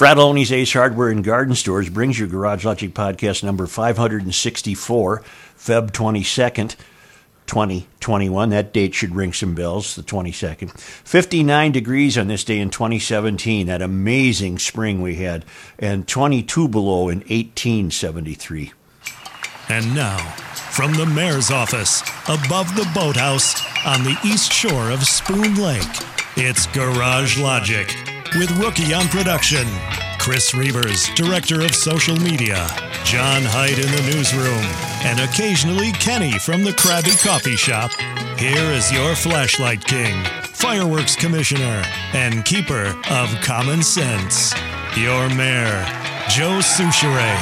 Frattallone's 0.00 0.50
Ace 0.50 0.72
Hardware 0.72 1.10
and 1.10 1.22
Garden 1.22 1.54
Stores 1.54 1.90
brings 1.90 2.18
you 2.18 2.26
Garage 2.26 2.64
Logic 2.64 2.94
podcast 2.94 3.44
number 3.44 3.66
564, 3.66 5.22
Feb 5.58 5.90
22nd. 5.90 6.74
2021. 7.44 8.48
That 8.48 8.72
date 8.72 8.94
should 8.94 9.14
ring 9.14 9.34
some 9.34 9.54
bells, 9.54 9.94
the 9.96 10.02
22nd. 10.02 10.70
59 10.80 11.72
degrees 11.72 12.16
on 12.16 12.28
this 12.28 12.44
day 12.44 12.60
in 12.60 12.70
2017, 12.70 13.66
that 13.66 13.82
amazing 13.82 14.58
spring 14.58 15.02
we 15.02 15.16
had, 15.16 15.44
and 15.78 16.08
22 16.08 16.66
below 16.68 17.10
in 17.10 17.18
1873. 17.18 18.72
And 19.68 19.94
now, 19.94 20.16
from 20.70 20.94
the 20.94 21.04
mayor's 21.04 21.50
office, 21.50 22.00
above 22.26 22.74
the 22.74 22.90
boathouse, 22.94 23.60
on 23.84 24.02
the 24.04 24.16
east 24.24 24.50
shore 24.50 24.90
of 24.90 25.04
Spoon 25.04 25.56
Lake, 25.56 25.82
it's 26.36 26.66
Garage 26.68 27.38
Logic 27.38 28.09
with 28.36 28.50
Rookie 28.58 28.94
on 28.94 29.08
production, 29.08 29.66
Chris 30.18 30.52
Reavers, 30.52 31.14
director 31.14 31.62
of 31.62 31.74
social 31.74 32.16
media, 32.16 32.66
John 33.04 33.42
Hyde 33.42 33.78
in 33.78 33.90
the 33.90 34.12
newsroom, 34.14 34.64
and 35.04 35.20
occasionally 35.20 35.92
Kenny 35.92 36.38
from 36.38 36.62
the 36.62 36.70
Krabby 36.70 37.20
Coffee 37.24 37.56
Shop. 37.56 37.90
Here 38.38 38.70
is 38.72 38.92
your 38.92 39.14
flashlight 39.14 39.84
king, 39.84 40.24
fireworks 40.42 41.16
commissioner, 41.16 41.82
and 42.12 42.44
keeper 42.44 42.94
of 43.10 43.28
common 43.42 43.82
sense, 43.82 44.54
your 44.96 45.28
mayor, 45.30 45.84
Joe 46.28 46.60
Soucheray. 46.60 47.36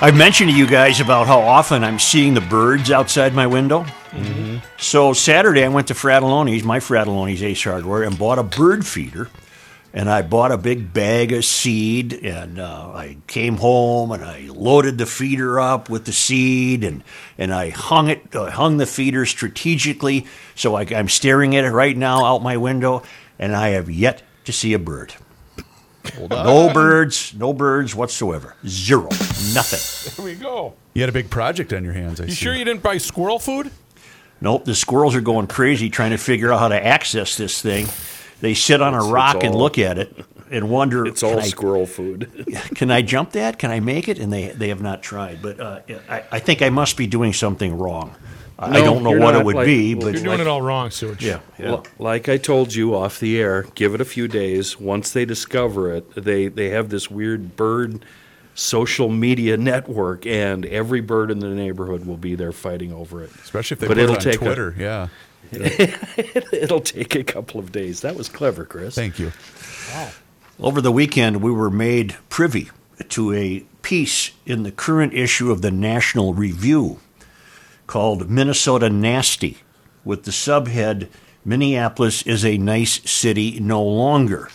I've 0.00 0.16
mentioned 0.16 0.50
to 0.50 0.56
you 0.56 0.66
guys 0.66 1.00
about 1.00 1.26
how 1.26 1.40
often 1.40 1.84
I'm 1.84 1.98
seeing 1.98 2.34
the 2.34 2.40
birds 2.40 2.90
outside 2.90 3.34
my 3.34 3.46
window. 3.46 3.84
So 4.78 5.12
Saturday 5.12 5.64
I 5.64 5.68
went 5.68 5.88
to 5.88 5.94
Frattallone's, 5.94 6.62
my 6.64 6.78
Frattallone's 6.80 7.42
Ace 7.42 7.64
Hardware, 7.64 8.02
and 8.02 8.18
bought 8.18 8.38
a 8.38 8.42
bird 8.42 8.86
feeder. 8.86 9.28
And 9.94 10.08
I 10.08 10.22
bought 10.22 10.52
a 10.52 10.56
big 10.56 10.94
bag 10.94 11.32
of 11.34 11.44
seed, 11.44 12.14
and 12.14 12.58
uh, 12.58 12.92
I 12.94 13.18
came 13.26 13.58
home 13.58 14.10
and 14.10 14.24
I 14.24 14.48
loaded 14.48 14.96
the 14.96 15.04
feeder 15.04 15.60
up 15.60 15.90
with 15.90 16.06
the 16.06 16.12
seed, 16.12 16.82
and 16.82 17.04
and 17.36 17.52
I 17.52 17.68
hung 17.68 18.08
it, 18.08 18.34
uh, 18.34 18.50
hung 18.50 18.78
the 18.78 18.86
feeder 18.86 19.26
strategically. 19.26 20.24
So 20.54 20.76
I, 20.76 20.86
I'm 20.96 21.10
staring 21.10 21.54
at 21.56 21.64
it 21.64 21.72
right 21.72 21.94
now 21.94 22.24
out 22.24 22.42
my 22.42 22.56
window, 22.56 23.02
and 23.38 23.54
I 23.54 23.68
have 23.70 23.90
yet 23.90 24.22
to 24.46 24.52
see 24.52 24.72
a 24.72 24.78
bird. 24.78 25.12
No 26.30 26.72
birds, 26.72 27.34
no 27.34 27.52
birds 27.52 27.94
whatsoever. 27.94 28.56
Zero, 28.66 29.10
nothing. 29.54 30.24
There 30.24 30.24
we 30.34 30.40
go. 30.40 30.72
You 30.94 31.02
had 31.02 31.10
a 31.10 31.12
big 31.12 31.28
project 31.28 31.70
on 31.74 31.84
your 31.84 31.92
hands. 31.92 32.18
I 32.18 32.24
You 32.24 32.30
see. 32.30 32.36
sure 32.36 32.54
you 32.54 32.64
didn't 32.64 32.82
buy 32.82 32.96
squirrel 32.96 33.38
food? 33.38 33.70
Nope, 34.42 34.64
the 34.64 34.74
squirrels 34.74 35.14
are 35.14 35.20
going 35.20 35.46
crazy 35.46 35.88
trying 35.88 36.10
to 36.10 36.18
figure 36.18 36.52
out 36.52 36.58
how 36.58 36.68
to 36.68 36.84
access 36.86 37.36
this 37.36 37.62
thing. 37.62 37.86
They 38.40 38.54
sit 38.54 38.82
on 38.82 38.92
a 38.94 38.96
It's- 38.96 39.04
it's 39.06 39.12
rock 39.12 39.44
and 39.44 39.54
look 39.54 39.78
at 39.78 39.98
it 39.98 40.16
and 40.50 40.68
wonder, 40.68 41.06
It's 41.06 41.20
can 41.20 41.32
all 41.34 41.38
I, 41.38 41.42
squirrel 41.44 41.86
food. 41.86 42.46
can 42.74 42.90
I 42.90 43.02
jump 43.02 43.32
that? 43.32 43.58
Can 43.60 43.70
I 43.70 43.78
make 43.80 44.08
it? 44.08 44.18
And 44.18 44.32
they, 44.32 44.48
they 44.48 44.68
have 44.68 44.82
not 44.82 45.02
tried. 45.02 45.40
But 45.40 45.60
uh, 45.60 45.80
I, 46.08 46.24
I 46.32 46.38
think 46.40 46.60
I 46.60 46.70
must 46.70 46.96
be 46.96 47.06
doing 47.06 47.32
something 47.32 47.78
wrong. 47.78 48.14
I, 48.58 48.78
I 48.78 48.80
don't 48.82 49.02
know 49.02 49.10
you're 49.10 49.20
what 49.20 49.34
it 49.34 49.44
would 49.44 49.54
like- 49.56 49.66
be, 49.66 49.94
well, 49.94 50.06
but 50.08 50.14
You're 50.14 50.24
doing 50.24 50.40
it 50.40 50.46
all 50.46 50.60
wrong, 50.62 50.90
Such. 50.90 51.22
yeah, 51.22 51.38
yeah. 51.58 51.66
L- 51.68 51.86
Like 51.98 52.28
I 52.28 52.36
told 52.36 52.74
you 52.74 52.94
off 52.96 53.18
the 53.20 53.38
air, 53.40 53.66
give 53.76 53.94
it 53.94 54.00
a 54.00 54.04
few 54.04 54.26
days. 54.28 54.78
Once 54.78 55.12
they 55.12 55.24
discover 55.24 55.92
it, 55.94 56.14
they, 56.16 56.48
they 56.48 56.70
have 56.70 56.88
this 56.88 57.10
weird 57.10 57.56
bird 57.56 58.04
social 58.54 59.08
media 59.08 59.56
network, 59.56 60.26
and 60.26 60.64
every 60.66 61.00
bird 61.00 61.30
in 61.30 61.38
the 61.38 61.48
neighborhood 61.48 62.04
will 62.06 62.16
be 62.16 62.34
there 62.34 62.52
fighting 62.52 62.92
over 62.92 63.22
it. 63.22 63.30
Especially 63.36 63.74
if 63.76 63.80
they 63.80 63.86
But 63.88 63.96
put 63.96 64.02
it'll 64.02 64.14
it 64.16 64.18
on 64.18 64.24
take 64.24 64.34
a- 64.42 64.44
Twitter. 64.44 64.74
yeah. 64.78 65.08
It'll 66.52 66.80
take 66.80 67.14
a 67.14 67.24
couple 67.24 67.60
of 67.60 67.72
days. 67.72 68.00
That 68.00 68.16
was 68.16 68.28
clever, 68.30 68.64
Chris. 68.64 68.94
Thank 68.94 69.18
you. 69.18 69.32
Over 70.58 70.80
the 70.80 70.92
weekend, 70.92 71.42
we 71.42 71.50
were 71.52 71.68
made 71.70 72.16
privy 72.30 72.70
to 73.10 73.32
a 73.34 73.60
piece 73.82 74.30
in 74.46 74.62
the 74.62 74.70
current 74.72 75.12
issue 75.12 75.50
of 75.50 75.60
the 75.60 75.70
National 75.70 76.32
Review 76.32 77.00
called 77.86 78.30
Minnesota 78.30 78.88
Nasty, 78.88 79.58
with 80.04 80.24
the 80.24 80.30
subhead 80.30 81.08
Minneapolis 81.44 82.22
is 82.22 82.44
a 82.44 82.56
nice 82.56 83.02
city 83.10 83.58
no 83.60 83.82
longer, 83.82 84.48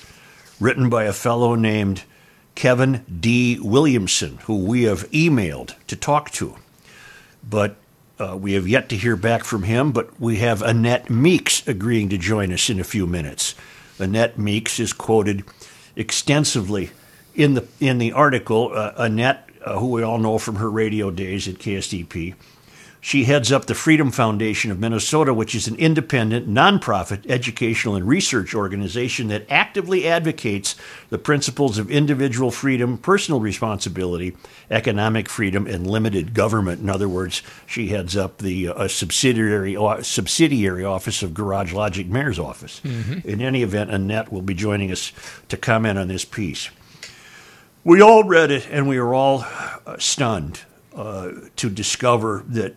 written 0.59 0.89
by 0.89 1.03
a 1.03 1.13
fellow 1.13 1.53
named 1.55 2.03
Kevin 2.57 3.05
D. 3.19 3.59
Williamson, 3.61 4.37
who 4.45 4.65
we 4.65 4.81
have 4.85 5.07
emailed 5.11 5.75
to 5.85 5.95
talk 5.95 6.31
to. 6.31 6.55
But 7.47 7.75
uh, 8.17 8.35
we 8.35 8.53
have 8.53 8.67
yet 8.67 8.89
to 8.89 8.97
hear 8.97 9.15
back 9.15 9.43
from 9.43 9.61
him, 9.61 9.91
but 9.91 10.19
we 10.19 10.37
have 10.37 10.63
Annette 10.63 11.07
Meeks 11.07 11.67
agreeing 11.67 12.09
to 12.09 12.17
join 12.17 12.51
us 12.51 12.67
in 12.67 12.79
a 12.79 12.83
few 12.83 13.05
minutes. 13.05 13.53
Annette 13.99 14.39
Meeks 14.39 14.79
is 14.79 14.91
quoted 14.91 15.43
extensively 15.95 16.89
in 17.35 17.53
the 17.53 17.67
in 17.79 17.99
the 17.99 18.11
article. 18.11 18.71
Uh, 18.73 18.91
Annette, 18.97 19.47
uh, 19.63 19.77
who 19.77 19.91
we 19.91 20.01
all 20.01 20.17
know 20.17 20.39
from 20.39 20.55
her 20.55 20.71
radio 20.71 21.11
days 21.11 21.47
at 21.47 21.59
KSTP, 21.59 22.33
she 23.07 23.23
heads 23.23 23.53
up 23.53 23.67
the 23.67 23.73
Freedom 23.73 24.11
Foundation 24.11 24.69
of 24.69 24.79
Minnesota, 24.79 25.33
which 25.33 25.55
is 25.55 25.65
an 25.69 25.77
independent, 25.77 26.45
nonprofit 26.45 27.25
educational 27.29 27.95
and 27.95 28.05
research 28.05 28.53
organization 28.53 29.29
that 29.29 29.49
actively 29.49 30.05
advocates 30.05 30.75
the 31.09 31.17
principles 31.17 31.77
of 31.77 31.89
individual 31.89 32.51
freedom, 32.51 32.97
personal 32.97 33.39
responsibility, 33.39 34.35
economic 34.69 35.29
freedom, 35.29 35.65
and 35.67 35.87
limited 35.87 36.33
government. 36.33 36.81
In 36.81 36.89
other 36.89 37.07
words, 37.07 37.41
she 37.65 37.87
heads 37.87 38.17
up 38.17 38.39
the 38.39 38.67
uh, 38.67 38.89
subsidiary 38.89 39.77
uh, 39.77 40.03
subsidiary 40.03 40.83
office 40.83 41.23
of 41.23 41.33
Garage 41.33 41.71
Logic 41.71 42.07
Mayor's 42.07 42.39
office. 42.39 42.81
In 43.23 43.39
any 43.39 43.63
event, 43.63 43.89
Annette 43.89 44.33
will 44.33 44.41
be 44.41 44.53
joining 44.53 44.91
us 44.91 45.13
to 45.47 45.55
comment 45.55 45.97
on 45.97 46.09
this 46.09 46.25
piece. 46.25 46.69
We 47.85 48.01
all 48.01 48.25
read 48.25 48.51
it 48.51 48.67
and 48.69 48.85
we 48.85 48.99
were 48.99 49.13
all 49.13 49.45
uh, 49.45 49.97
stunned 49.97 50.59
uh, 50.93 51.31
to 51.55 51.69
discover 51.69 52.43
that 52.49 52.75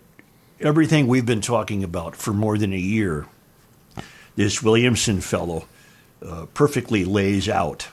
everything 0.60 1.06
we've 1.06 1.26
been 1.26 1.40
talking 1.40 1.82
about 1.82 2.14
for 2.14 2.32
more 2.32 2.58
than 2.58 2.72
a 2.72 2.78
year, 2.78 3.26
this 4.36 4.62
Williamson 4.62 5.20
fellow 5.20 5.66
uh, 6.24 6.46
perfectly 6.54 7.04
lays 7.04 7.48
out. 7.48 7.88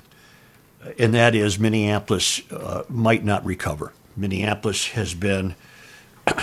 And 0.99 1.13
that 1.13 1.35
is 1.35 1.59
Minneapolis 1.59 2.41
uh, 2.51 2.83
might 2.89 3.23
not 3.23 3.45
recover. 3.45 3.93
Minneapolis 4.15 4.87
has 4.89 5.13
been. 5.13 5.55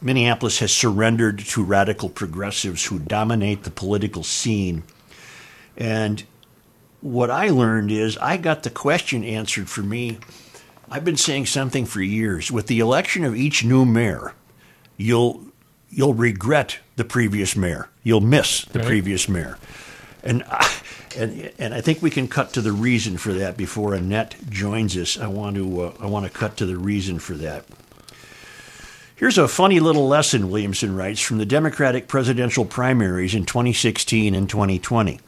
Minneapolis 0.00 0.58
has 0.58 0.72
surrendered 0.72 1.38
to 1.38 1.62
radical 1.62 2.08
progressives 2.08 2.84
who 2.86 2.98
dominate 2.98 3.62
the 3.62 3.70
political 3.70 4.24
scene. 4.24 4.82
And 5.76 6.24
what 7.00 7.30
I 7.30 7.48
learned 7.50 7.90
is 7.90 8.18
I 8.18 8.36
got 8.36 8.62
the 8.62 8.70
question 8.70 9.22
answered 9.24 9.68
for 9.68 9.82
me. 9.82 10.18
I've 10.90 11.04
been 11.04 11.16
saying 11.16 11.46
something 11.46 11.86
for 11.86 12.02
years. 12.02 12.50
With 12.50 12.66
the 12.66 12.80
election 12.80 13.24
of 13.24 13.36
each 13.36 13.64
new 13.64 13.84
mayor, 13.84 14.34
you'll 15.02 15.42
you'll 15.90 16.14
regret 16.14 16.78
the 16.96 17.04
previous 17.04 17.54
mayor. 17.56 17.88
You'll 18.02 18.20
miss 18.22 18.64
the 18.64 18.78
Right. 18.78 18.88
previous 18.88 19.28
mayor. 19.28 19.58
And 20.22 20.42
I, 20.48 20.70
and 21.18 21.50
and 21.58 21.74
I 21.74 21.80
think 21.80 22.00
we 22.00 22.10
can 22.10 22.28
cut 22.28 22.52
to 22.54 22.60
the 22.62 22.72
reason 22.72 23.16
for 23.18 23.32
that 23.34 23.56
before 23.56 23.92
Annette 23.94 24.36
joins 24.48 24.96
us. 24.96 25.18
I 25.18 25.26
want 25.26 25.56
to 25.56 25.82
uh, 25.82 25.92
I 26.00 26.06
want 26.06 26.24
to 26.26 26.30
cut 26.30 26.56
to 26.58 26.66
the 26.66 26.76
reason 26.78 27.18
for 27.18 27.34
that. 27.34 27.64
Here's 29.16 29.38
a 29.38 29.46
funny 29.46 29.78
little 29.78 30.08
lesson, 30.08 30.50
Williamson 30.50 30.96
writes, 30.96 31.20
from 31.20 31.38
the 31.38 31.46
Democratic 31.46 32.08
presidential 32.08 32.64
primaries 32.64 33.34
in 33.36 33.44
2016 33.46 34.34
and 34.34 34.48
2020. 34.50 35.20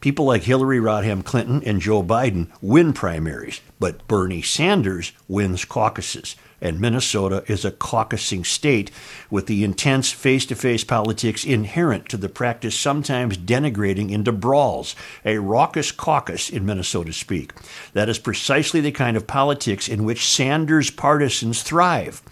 People 0.00 0.24
like 0.24 0.42
Hillary 0.44 0.78
Rodham 0.78 1.22
Clinton 1.24 1.62
and 1.64 1.80
Joe 1.80 2.02
Biden 2.02 2.48
win 2.62 2.92
primaries, 2.94 3.60
but 3.78 4.06
Bernie 4.08 4.40
Sanders 4.42 5.12
wins 5.28 5.64
caucuses. 5.64 6.36
And 6.64 6.80
Minnesota 6.80 7.44
is 7.46 7.66
a 7.66 7.70
caucusing 7.70 8.44
state 8.44 8.90
with 9.30 9.46
the 9.46 9.62
intense 9.62 10.10
face 10.10 10.46
to 10.46 10.54
face 10.54 10.82
politics 10.82 11.44
inherent 11.44 12.08
to 12.08 12.16
the 12.16 12.30
practice, 12.30 12.74
sometimes 12.74 13.36
denigrating 13.36 14.10
into 14.10 14.32
brawls, 14.32 14.96
a 15.26 15.36
raucous 15.36 15.92
caucus 15.92 16.48
in 16.48 16.64
Minnesota 16.64 17.12
speak. 17.12 17.52
That 17.92 18.08
is 18.08 18.18
precisely 18.18 18.80
the 18.80 18.92
kind 18.92 19.14
of 19.14 19.26
politics 19.26 19.88
in 19.88 20.04
which 20.04 20.26
Sanders 20.26 20.90
partisans 20.90 21.62
thrive. 21.62 22.22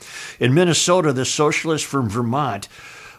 In 0.41 0.55
Minnesota, 0.55 1.13
the 1.13 1.27
socialists 1.27 1.87
from 1.87 2.09
Vermont, 2.09 2.69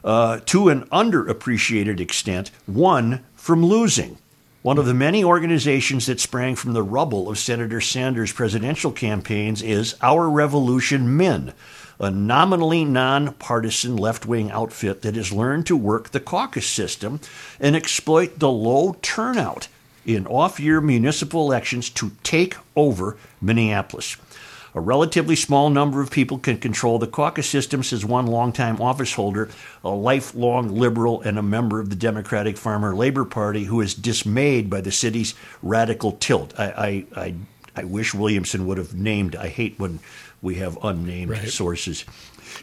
uh, 0.04 0.40
to 0.48 0.70
an 0.70 0.86
underappreciated 0.88 2.00
extent, 2.00 2.50
won 2.68 3.24
from 3.36 3.64
losing. 3.64 4.18
One 4.64 4.78
of 4.78 4.86
the 4.86 4.94
many 4.94 5.26
organizations 5.26 6.06
that 6.06 6.22
sprang 6.22 6.56
from 6.56 6.72
the 6.72 6.82
rubble 6.82 7.30
of 7.30 7.38
Senator 7.38 7.82
Sanders' 7.82 8.32
presidential 8.32 8.94
campaigns 8.94 9.62
is 9.62 9.98
Our 10.02 10.30
Revolution 10.30 11.18
Men, 11.18 11.52
a 12.00 12.10
nominally 12.10 12.86
nonpartisan 12.86 13.98
left 13.98 14.26
wing 14.26 14.52
outfit 14.52 15.02
that 15.02 15.18
has 15.18 15.34
learned 15.34 15.66
to 15.66 15.76
work 15.76 16.12
the 16.12 16.22
caucus 16.22 16.66
system 16.66 17.20
and 17.60 17.76
exploit 17.76 18.40
the 18.40 18.50
low 18.50 18.96
turnout 19.02 19.68
in 20.06 20.26
off 20.28 20.62
year 20.62 20.80
municipal 20.80 21.42
elections 21.42 21.90
to 21.90 22.14
take 22.24 22.56
over 22.78 23.18
Minneapolis. 23.42 24.16
A 24.76 24.82
relatively 24.82 25.36
small 25.36 25.70
number 25.70 26.02
of 26.02 26.10
people 26.10 26.40
can 26.40 26.58
control 26.58 26.98
the 26.98 27.06
caucus 27.08 27.48
system, 27.48 27.84
says 27.84 28.04
one 28.04 28.26
longtime 28.26 28.82
office 28.82 29.14
holder, 29.14 29.50
a 29.84 29.90
lifelong 29.90 30.76
liberal 30.76 31.22
and 31.22 31.38
a 31.38 31.44
member 31.44 31.80
of 31.80 31.92
the 31.92 31.96
Democratic 31.96 32.58
Farmer 32.58 32.96
Labor 32.96 33.24
Party 33.24 33.66
who 33.66 33.82
is 33.82 33.94
dismayed 33.94 34.70
by 34.72 34.82
the 34.82 34.92
city's 34.92 35.36
radical 35.62 36.14
tilt. 36.14 36.54
I, 36.60 37.06
I, 37.16 37.22
I, 37.22 37.36
I 37.76 37.84
wish 37.84 38.16
Williamson 38.16 38.66
would 38.66 38.80
have 38.80 38.96
named, 38.96 39.36
I 39.36 39.50
hate 39.50 39.78
when 39.78 40.00
we 40.42 40.56
have 40.56 40.78
unnamed 40.84 41.32
Right. 41.32 41.50
sources. 41.50 42.04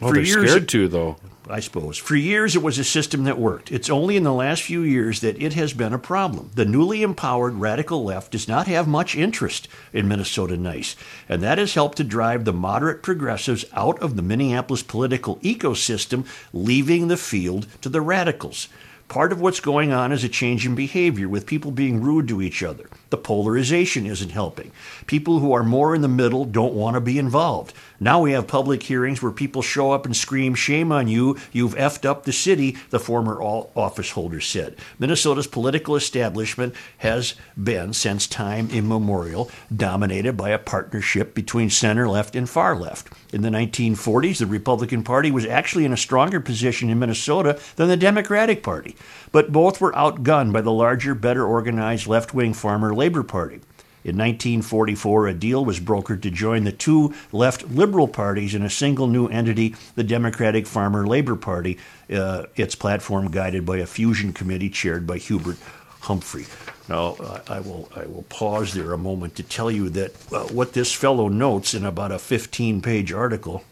Well, 0.01 0.11
they're 0.13 0.25
scared 0.25 0.67
to, 0.69 0.87
though. 0.89 1.15
I 1.49 1.59
suppose. 1.59 1.97
For 1.97 2.15
years, 2.15 2.55
it 2.55 2.61
was 2.61 2.77
a 2.77 2.83
system 2.83 3.23
that 3.23 3.39
worked. 3.39 3.71
It's 3.71 3.89
only 3.89 4.15
in 4.15 4.23
the 4.23 4.33
last 4.33 4.61
few 4.61 4.81
years 4.81 5.21
that 5.21 5.41
it 5.41 5.53
has 5.53 5.73
been 5.73 5.93
a 5.93 5.99
problem. 5.99 6.51
The 6.53 6.65
newly 6.65 7.01
empowered 7.01 7.55
radical 7.55 8.03
left 8.03 8.31
does 8.31 8.47
not 8.47 8.67
have 8.67 8.87
much 8.87 9.15
interest 9.15 9.67
in 9.91 10.07
Minnesota 10.07 10.55
Nice, 10.55 10.95
and 11.27 11.41
that 11.41 11.57
has 11.57 11.73
helped 11.73 11.97
to 11.97 12.03
drive 12.03 12.45
the 12.45 12.53
moderate 12.53 13.01
progressives 13.01 13.65
out 13.73 13.99
of 14.01 14.15
the 14.15 14.21
Minneapolis 14.21 14.83
political 14.83 15.37
ecosystem, 15.37 16.25
leaving 16.53 17.07
the 17.07 17.17
field 17.17 17.67
to 17.81 17.89
the 17.89 18.01
radicals. 18.01 18.67
Part 19.11 19.33
of 19.33 19.41
what's 19.41 19.59
going 19.59 19.91
on 19.91 20.13
is 20.13 20.23
a 20.23 20.29
change 20.29 20.65
in 20.65 20.73
behavior 20.73 21.27
with 21.27 21.45
people 21.45 21.71
being 21.71 22.01
rude 22.01 22.29
to 22.29 22.41
each 22.41 22.63
other. 22.63 22.89
The 23.09 23.17
polarization 23.17 24.05
isn't 24.05 24.29
helping. 24.29 24.71
People 25.05 25.39
who 25.39 25.51
are 25.51 25.63
more 25.63 25.93
in 25.93 26.01
the 26.01 26.07
middle 26.07 26.45
don't 26.45 26.75
want 26.75 26.93
to 26.93 27.01
be 27.01 27.19
involved. 27.19 27.73
Now 28.03 28.19
we 28.19 28.31
have 28.31 28.47
public 28.47 28.81
hearings 28.81 29.21
where 29.21 29.31
people 29.31 29.61
show 29.61 29.91
up 29.91 30.07
and 30.07 30.17
scream, 30.17 30.55
Shame 30.55 30.91
on 30.91 31.07
you, 31.07 31.37
you've 31.51 31.75
effed 31.75 32.03
up 32.03 32.23
the 32.23 32.33
city, 32.33 32.75
the 32.89 32.99
former 32.99 33.39
office 33.39 34.09
holder 34.09 34.41
said. 34.41 34.75
Minnesota's 34.97 35.45
political 35.45 35.95
establishment 35.95 36.73
has 36.97 37.35
been, 37.63 37.93
since 37.93 38.25
time 38.25 38.71
immemorial, 38.71 39.51
dominated 39.73 40.35
by 40.35 40.49
a 40.49 40.57
partnership 40.57 41.35
between 41.35 41.69
center 41.69 42.09
left 42.09 42.35
and 42.35 42.49
far 42.49 42.75
left. 42.75 43.07
In 43.31 43.43
the 43.43 43.49
1940s, 43.49 44.39
the 44.39 44.47
Republican 44.47 45.03
Party 45.03 45.29
was 45.29 45.45
actually 45.45 45.85
in 45.85 45.93
a 45.93 45.97
stronger 45.97 46.39
position 46.39 46.89
in 46.89 46.97
Minnesota 46.97 47.59
than 47.75 47.87
the 47.87 47.95
Democratic 47.95 48.63
Party, 48.63 48.95
but 49.31 49.51
both 49.51 49.79
were 49.79 49.91
outgunned 49.91 50.53
by 50.53 50.61
the 50.61 50.71
larger, 50.71 51.13
better 51.13 51.45
organized 51.45 52.07
left 52.07 52.33
wing 52.33 52.55
Farmer 52.55 52.95
Labor 52.95 53.21
Party. 53.21 53.61
In 54.03 54.17
1944, 54.17 55.27
a 55.27 55.33
deal 55.33 55.63
was 55.63 55.79
brokered 55.79 56.23
to 56.23 56.31
join 56.31 56.63
the 56.63 56.71
two 56.71 57.13
left 57.31 57.69
liberal 57.69 58.07
parties 58.07 58.55
in 58.55 58.63
a 58.63 58.69
single 58.69 59.05
new 59.05 59.27
entity, 59.27 59.75
the 59.95 60.03
Democratic 60.03 60.65
Farmer 60.65 61.05
Labor 61.05 61.35
Party, 61.35 61.77
uh, 62.11 62.45
its 62.55 62.73
platform 62.73 63.29
guided 63.29 63.63
by 63.65 63.77
a 63.77 63.85
fusion 63.85 64.33
committee 64.33 64.69
chaired 64.69 65.05
by 65.05 65.17
Hubert 65.17 65.57
Humphrey. 66.01 66.47
Now, 66.89 67.15
I 67.47 67.57
I 67.57 67.59
will, 67.59 67.89
I 67.95 68.05
will 68.05 68.23
pause 68.23 68.73
there 68.73 68.91
a 68.93 68.97
moment 68.97 69.35
to 69.35 69.43
tell 69.43 69.69
you 69.69 69.89
that 69.89 70.15
uh, 70.33 70.45
what 70.45 70.73
this 70.73 70.91
fellow 70.91 71.27
notes 71.27 71.75
in 71.75 71.85
about 71.85 72.11
a 72.11 72.17
15 72.17 72.81
page 72.81 73.11
article 73.11 73.63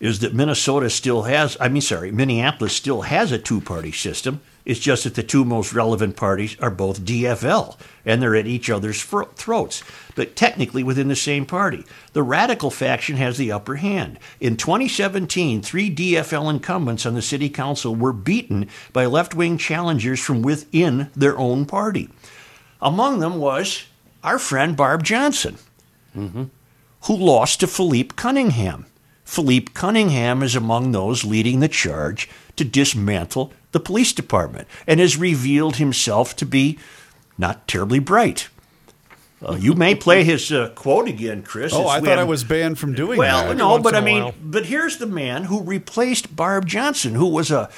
is 0.00 0.18
that 0.20 0.34
Minnesota 0.34 0.90
still 0.90 1.22
has, 1.22 1.56
I 1.60 1.68
mean, 1.68 1.82
sorry, 1.82 2.10
Minneapolis 2.10 2.74
still 2.74 3.02
has 3.02 3.30
a 3.30 3.38
two 3.38 3.60
party 3.60 3.92
system. 3.92 4.40
It's 4.64 4.80
just 4.80 5.04
that 5.04 5.14
the 5.14 5.22
two 5.22 5.44
most 5.44 5.74
relevant 5.74 6.16
parties 6.16 6.56
are 6.58 6.70
both 6.70 7.04
DFL, 7.04 7.76
and 8.06 8.22
they're 8.22 8.34
at 8.34 8.46
each 8.46 8.70
other's 8.70 9.00
fro- 9.00 9.26
throats, 9.36 9.82
but 10.14 10.36
technically 10.36 10.82
within 10.82 11.08
the 11.08 11.16
same 11.16 11.44
party. 11.44 11.84
The 12.14 12.22
radical 12.22 12.70
faction 12.70 13.16
has 13.16 13.36
the 13.36 13.52
upper 13.52 13.76
hand. 13.76 14.18
In 14.40 14.56
2017, 14.56 15.60
three 15.60 15.94
DFL 15.94 16.50
incumbents 16.50 17.04
on 17.04 17.14
the 17.14 17.20
city 17.20 17.50
council 17.50 17.94
were 17.94 18.14
beaten 18.14 18.68
by 18.92 19.04
left 19.04 19.34
wing 19.34 19.58
challengers 19.58 20.20
from 20.20 20.40
within 20.40 21.10
their 21.14 21.36
own 21.38 21.66
party. 21.66 22.08
Among 22.80 23.18
them 23.18 23.36
was 23.36 23.84
our 24.22 24.38
friend 24.38 24.76
Barb 24.76 25.04
Johnson 25.04 25.58
mm-hmm. 26.16 26.44
who 27.02 27.16
lost 27.16 27.60
to 27.60 27.66
Phillipe 27.66 28.16
Cunningham. 28.16 28.86
Phillipe 29.24 29.74
Cunningham 29.74 30.42
is 30.42 30.54
among 30.54 30.92
those 30.92 31.24
leading 31.24 31.60
the 31.60 31.68
charge 31.68 32.28
to 32.56 32.64
dismantle 32.64 33.52
the 33.72 33.80
police 33.80 34.12
department 34.12 34.68
and 34.86 35.00
has 35.00 35.16
revealed 35.16 35.76
himself 35.76 36.36
to 36.36 36.46
be 36.46 36.78
not 37.36 37.66
terribly 37.66 37.98
bright. 37.98 38.48
Uh, 39.44 39.56
you 39.56 39.74
may 39.74 39.94
play 39.94 40.24
his 40.24 40.50
uh, 40.52 40.70
quote 40.74 41.08
again, 41.08 41.42
Chris. 41.42 41.72
Oh, 41.74 41.82
It's 41.82 41.90
I 41.90 42.00
thought 42.00 42.18
I 42.18 42.24
was 42.24 42.44
banned 42.44 42.78
from 42.78 42.94
doing 42.94 43.18
well, 43.18 43.42
that. 43.42 43.56
Well, 43.56 43.76
no, 43.76 43.82
but 43.82 43.94
I 43.94 44.00
mean, 44.00 44.22
while. 44.24 44.34
but 44.40 44.66
here's 44.66 44.98
the 44.98 45.06
man 45.06 45.44
who 45.44 45.62
replaced 45.62 46.34
Barb 46.34 46.66
Johnson, 46.66 47.14
who 47.14 47.26
was 47.26 47.50
a 47.50 47.68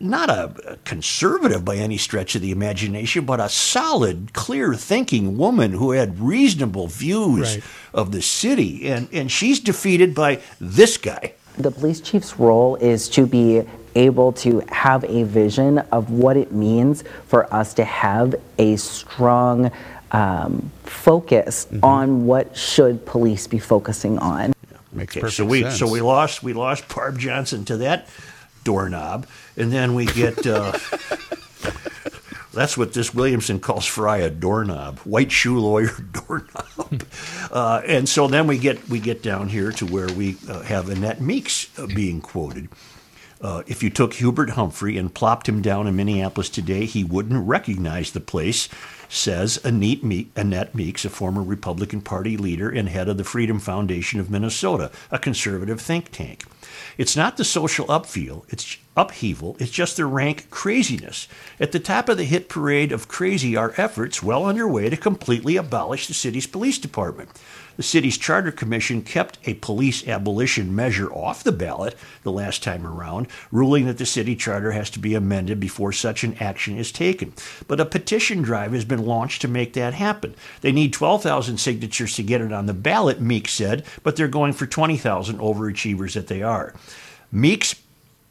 not 0.00 0.30
a 0.30 0.78
conservative 0.84 1.64
by 1.64 1.76
any 1.76 1.96
stretch 1.96 2.34
of 2.34 2.42
the 2.42 2.50
imagination, 2.50 3.24
but 3.24 3.40
a 3.40 3.48
solid, 3.48 4.32
clear-thinking 4.32 5.36
woman 5.36 5.72
who 5.72 5.92
had 5.92 6.18
reasonable 6.20 6.86
views 6.86 7.54
Right. 7.54 7.62
of 7.94 8.12
the 8.12 8.22
city, 8.22 8.88
and 8.88 9.08
and 9.12 9.30
she's 9.30 9.60
defeated 9.60 10.14
by 10.14 10.40
this 10.60 10.96
guy. 10.96 11.32
The 11.58 11.70
police 11.70 12.00
chief's 12.00 12.38
role 12.38 12.76
is 12.76 13.08
to 13.10 13.26
be 13.26 13.62
able 13.96 14.32
to 14.32 14.62
have 14.68 15.02
a 15.04 15.24
vision 15.24 15.78
of 15.90 16.10
what 16.10 16.36
it 16.36 16.52
means 16.52 17.02
for 17.26 17.52
us 17.52 17.74
to 17.74 17.84
have 17.84 18.34
a 18.58 18.76
strong 18.76 19.70
um, 20.12 20.70
focus 20.84 21.66
on 21.82 22.24
what 22.26 22.56
should 22.56 23.04
police 23.04 23.46
be 23.48 23.58
focusing 23.58 24.18
on. 24.18 24.52
Makes 24.92 25.14
Okay, 25.14 25.20
perfect 25.20 25.36
so 25.36 25.44
we 25.44 25.62
sense. 25.62 25.78
so 25.78 25.88
we 25.88 26.00
lost 26.00 26.42
we 26.42 26.52
lost 26.52 26.88
Barb 26.94 27.18
Johnson 27.18 27.64
to 27.66 27.76
that 27.78 28.08
doorknob, 28.64 29.26
and 29.56 29.72
then 29.72 29.94
we 29.94 30.06
get. 30.06 30.46
Uh, 30.46 30.72
That's 32.52 32.76
what 32.76 32.92
this 32.92 33.14
Williamson 33.14 33.60
calls 33.60 33.86
Frey 33.86 34.22
a 34.24 34.30
doorknob, 34.30 34.98
white 35.00 35.30
shoe 35.30 35.58
lawyer 35.60 35.92
doorknob, 36.12 37.04
uh, 37.52 37.80
and 37.86 38.08
so 38.08 38.26
then 38.26 38.48
we 38.48 38.58
get 38.58 38.88
we 38.88 38.98
get 38.98 39.22
down 39.22 39.48
here 39.48 39.70
to 39.72 39.86
where 39.86 40.08
we 40.08 40.36
uh, 40.48 40.62
have 40.62 40.88
Annette 40.88 41.20
Meeks 41.20 41.68
uh, 41.78 41.86
being 41.86 42.20
quoted. 42.20 42.68
Uh, 43.40 43.62
if 43.68 43.82
you 43.82 43.88
took 43.88 44.14
Hubert 44.14 44.50
Humphrey 44.50 44.98
and 44.98 45.14
plopped 45.14 45.48
him 45.48 45.62
down 45.62 45.86
in 45.86 45.96
Minneapolis 45.96 46.50
today, 46.50 46.84
he 46.84 47.04
wouldn't 47.04 47.46
recognize 47.48 48.10
the 48.10 48.20
place, 48.20 48.68
says 49.08 49.58
Annette, 49.64 50.02
Me- 50.02 50.28
Annette 50.36 50.74
Meeks, 50.74 51.06
a 51.06 51.08
former 51.08 51.42
Republican 51.42 52.02
Party 52.02 52.36
leader 52.36 52.68
and 52.68 52.88
head 52.90 53.08
of 53.08 53.16
the 53.16 53.24
Freedom 53.24 53.58
Foundation 53.58 54.20
of 54.20 54.28
Minnesota, 54.28 54.90
a 55.10 55.18
conservative 55.18 55.80
think 55.80 56.10
tank. 56.10 56.44
It's 56.98 57.16
not 57.16 57.36
the 57.36 57.44
social 57.44 57.90
upheaval, 57.90 58.44
it's 58.48 58.76
upheaval, 58.96 59.56
it's 59.58 59.70
just 59.70 59.96
the 59.96 60.06
rank 60.06 60.50
craziness. 60.50 61.28
At 61.58 61.72
the 61.72 61.80
top 61.80 62.08
of 62.08 62.16
the 62.16 62.24
hit 62.24 62.48
parade 62.48 62.92
of 62.92 63.08
crazy 63.08 63.56
are 63.56 63.74
efforts 63.76 64.22
well 64.22 64.46
underway 64.46 64.90
to 64.90 64.96
completely 64.96 65.56
abolish 65.56 66.06
the 66.06 66.14
city's 66.14 66.46
police 66.46 66.78
department. 66.78 67.30
The 67.80 67.84
city's 67.84 68.18
charter 68.18 68.52
commission 68.52 69.00
kept 69.00 69.38
a 69.46 69.54
police 69.54 70.06
abolition 70.06 70.76
measure 70.76 71.10
off 71.10 71.42
the 71.42 71.50
ballot 71.50 71.96
the 72.24 72.30
last 72.30 72.62
time 72.62 72.86
around, 72.86 73.26
ruling 73.50 73.86
that 73.86 73.96
the 73.96 74.04
city 74.04 74.36
charter 74.36 74.72
has 74.72 74.90
to 74.90 74.98
be 74.98 75.14
amended 75.14 75.58
before 75.58 75.90
such 75.90 76.22
an 76.22 76.36
action 76.40 76.76
is 76.76 76.92
taken. 76.92 77.32
But 77.66 77.80
a 77.80 77.86
petition 77.86 78.42
drive 78.42 78.74
has 78.74 78.84
been 78.84 79.06
launched 79.06 79.40
to 79.40 79.48
make 79.48 79.72
that 79.72 79.94
happen. 79.94 80.34
They 80.60 80.72
need 80.72 80.92
12,000 80.92 81.56
signatures 81.56 82.14
to 82.16 82.22
get 82.22 82.42
it 82.42 82.52
on 82.52 82.66
the 82.66 82.74
ballot, 82.74 83.18
Meeks 83.18 83.54
said, 83.54 83.86
but 84.02 84.14
they're 84.14 84.28
going 84.28 84.52
for 84.52 84.66
20,000 84.66 85.38
overachievers 85.38 86.12
that 86.12 86.26
they 86.26 86.42
are. 86.42 86.74
Meeks 87.32 87.76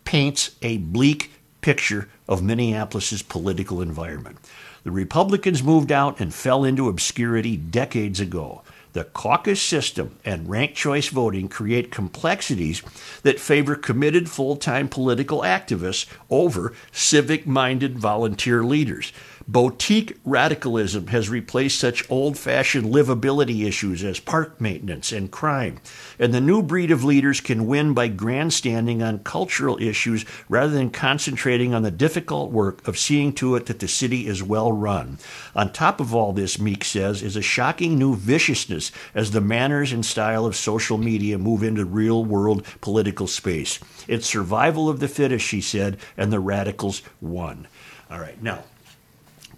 paints 0.06 0.52
a 0.62 0.78
bleak 0.78 1.32
picture 1.62 2.08
of 2.28 2.44
Minneapolis's 2.44 3.24
political 3.24 3.82
environment. 3.82 4.38
The 4.84 4.92
Republicans 4.92 5.64
moved 5.64 5.92
out 5.92 6.20
and 6.20 6.32
fell 6.32 6.64
into 6.64 6.88
obscurity 6.88 7.58
decades 7.58 8.20
ago. 8.20 8.62
The 9.00 9.06
caucus 9.06 9.62
system 9.62 10.18
and 10.26 10.50
ranked 10.50 10.76
choice 10.76 11.08
voting 11.08 11.48
create 11.48 11.90
complexities 11.90 12.84
that 13.24 13.40
favor 13.40 13.76
committed 13.78 14.30
full 14.30 14.58
time 14.58 14.90
political 14.90 15.40
activists 15.40 16.06
over 16.30 16.74
civic 16.92 17.48
minded 17.48 17.98
volunteer 17.98 18.62
leaders. 18.62 19.14
Boutique 19.52 20.16
radicalism 20.26 21.08
has 21.08 21.28
replaced 21.28 21.80
such 21.80 22.08
old 22.08 22.38
fashioned 22.38 22.94
livability 22.94 23.66
issues 23.66 24.04
as 24.04 24.20
park 24.20 24.62
maintenance 24.62 25.12
and 25.12 25.32
crime. 25.32 25.80
And 26.20 26.32
the 26.32 26.40
new 26.40 26.62
breed 26.62 26.92
of 26.92 27.04
leaders 27.04 27.42
can 27.42 27.66
win 27.66 27.96
by 27.96 28.10
grandstanding 28.10 29.02
on 29.02 29.24
cultural 29.24 29.82
issues 29.82 30.24
rather 30.50 30.74
than 30.74 30.92
concentrating 30.92 31.74
on 31.74 31.82
the 31.82 31.90
difficult 31.90 32.52
work 32.52 32.88
of 32.88 33.00
seeing 33.00 33.34
to 33.34 33.56
it 33.56 33.66
that 33.66 33.80
the 33.80 33.88
city 33.88 34.28
is 34.28 34.44
well 34.44 34.72
run. 34.72 35.18
On 35.56 35.74
top 35.74 36.00
of 36.00 36.14
all 36.14 36.32
this, 36.32 36.60
Meek 36.60 36.84
says, 36.84 37.24
is 37.24 37.36
a 37.36 37.42
shocking 37.42 37.98
new 37.98 38.16
viciousness 38.16 38.92
as 39.16 39.32
the 39.32 39.42
manners 39.42 39.92
and 39.92 40.06
style 40.06 40.46
of 40.46 40.56
social 40.56 41.00
media 41.00 41.40
move 41.40 41.64
into 41.64 41.86
real 41.86 42.24
world 42.24 42.64
political 42.82 43.26
space. 43.26 43.80
It's 44.08 44.28
survival 44.28 44.90
of 44.90 45.00
the 45.00 45.08
fittest, 45.08 45.44
she 45.44 45.60
said, 45.60 45.98
and 46.16 46.32
the 46.32 46.40
radicals 46.40 47.02
won. 47.20 47.68
All 48.12 48.20
right, 48.20 48.40
now. 48.44 48.64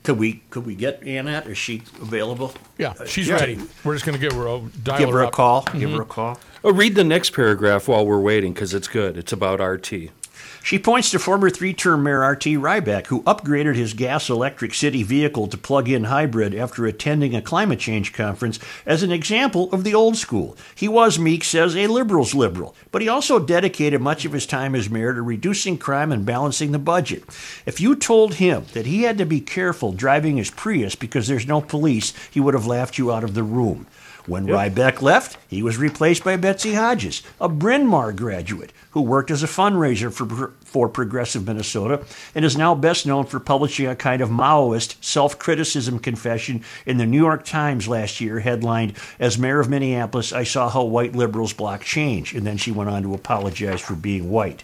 Could 0.04 0.18
we 0.18 0.42
could 0.50 0.66
we 0.66 0.74
get 0.74 1.04
Annette? 1.04 1.48
Is 1.48 1.58
she 1.58 1.84
available? 2.02 2.54
Yeah, 2.78 2.94
uh, 3.00 3.06
she's 3.06 3.28
yeah. 3.28 3.36
ready. 3.36 3.60
We're 3.84 3.94
just 3.94 4.06
going 4.06 4.20
to 4.20 4.22
give 4.22 4.34
her 4.34 4.48
a 4.48 4.60
dial 4.84 4.98
Give 4.98 5.10
her 5.12 5.22
a 5.22 5.28
up. 5.28 5.34
call. 5.34 5.62
Give 5.74 5.92
her 5.92 5.98
a 5.98 6.00
mm-hmm. 6.00 6.10
call. 6.10 6.40
Oh, 6.64 6.74
read 6.74 6.96
the 6.96 7.04
next 7.04 7.32
paragraph 7.32 7.88
while 7.88 8.06
we're 8.06 8.20
waiting 8.20 8.54
because 8.54 8.74
it's 8.74 8.88
good. 8.88 9.18
It's 9.18 9.32
about 9.32 9.60
RT. 9.60 10.12
She 10.64 10.78
points 10.78 11.10
to 11.12 11.20
former 11.20 11.50
three 11.50 11.74
term 11.74 12.04
Mayor 12.04 12.24
R.T. 12.24 12.56
Rybak, 12.56 13.08
who 13.08 13.24
upgraded 13.24 13.76
his 13.76 13.94
gas 13.94 14.30
electric 14.30 14.74
city 14.74 15.02
vehicle 15.02 15.48
to 15.48 15.58
plug 15.58 15.90
in 15.90 16.06
hybrid 16.06 16.54
after 16.54 16.86
attending 16.86 17.36
a 17.36 17.42
climate 17.42 17.80
change 17.80 18.14
conference, 18.14 18.60
as 18.86 19.02
an 19.02 19.12
example 19.12 19.70
of 19.74 19.84
the 19.84 19.96
old 19.96 20.18
school. 20.18 20.56
He 20.76 20.88
was, 20.88 21.18
Meek 21.18 21.44
says, 21.44 21.76
a 21.76 21.88
liberal's 21.88 22.36
liberal, 22.36 22.76
but 22.92 23.02
he 23.02 23.10
also 23.10 23.40
dedicated 23.40 24.02
much 24.02 24.24
of 24.24 24.34
his 24.34 24.46
time 24.46 24.76
as 24.76 24.90
mayor 24.90 25.14
to 25.16 25.22
reducing 25.22 25.78
crime 25.78 26.12
and 26.12 26.26
balancing 26.26 26.72
the 26.72 26.80
budget. 26.80 27.24
If 27.66 27.82
you 27.82 27.96
told 27.96 28.36
him 28.36 28.66
that 28.74 28.86
he 28.86 29.04
had 29.04 29.18
to 29.18 29.26
be 29.26 29.42
careful 29.42 29.92
driving 29.92 30.38
his 30.38 30.52
Prius 30.52 30.96
because 30.96 31.28
there's 31.28 31.48
no 31.48 31.62
police, 31.62 32.14
he 32.30 32.40
would 32.40 32.54
have 32.54 32.68
laughed 32.68 33.00
you 33.00 33.12
out 33.12 33.24
of 33.24 33.34
the 33.34 33.44
room. 33.44 33.88
When 34.28 34.46
Rybak 34.46 35.02
left, 35.02 35.38
he 35.48 35.64
was 35.64 35.78
replaced 35.78 36.24
by 36.24 36.38
Betsy 36.38 36.74
Hodges, 36.76 37.24
a 37.40 37.50
Bryn 37.50 37.88
Mawr 37.88 38.14
graduate 38.14 38.72
who 38.92 39.02
worked 39.02 39.32
as 39.32 39.42
a 39.42 39.48
fundraiser 39.48 40.12
for, 40.14 40.54
for 40.64 40.88
Progressive 40.90 41.48
Minnesota 41.48 42.06
and 42.36 42.46
is 42.46 42.58
now 42.58 42.76
best 42.76 43.06
known 43.06 43.26
for 43.26 43.40
publishing 43.40 43.88
a 43.88 43.96
kind 43.96 44.22
of 44.22 44.30
Maoist 44.30 45.04
self 45.04 45.40
criticism 45.40 45.98
confession 46.00 46.64
in 46.86 46.98
the 46.98 47.06
New 47.06 47.18
York 47.18 47.46
Times 47.46 47.88
last 47.88 48.22
year, 48.22 48.40
headlined, 48.40 48.94
As 49.20 49.38
Mayor 49.38 49.60
of 49.60 49.70
Minneapolis, 49.70 50.34
I 50.34 50.44
saw 50.44 50.70
how 50.70 50.84
white 50.84 51.16
liberals 51.16 51.54
block 51.54 51.82
change. 51.82 52.34
And 52.34 52.46
then 52.46 52.58
she 52.58 52.72
went 52.72 52.90
on 52.90 53.04
to 53.04 53.14
apologize 53.14 53.82
for 53.82 53.96
being 53.96 54.30
white. 54.30 54.64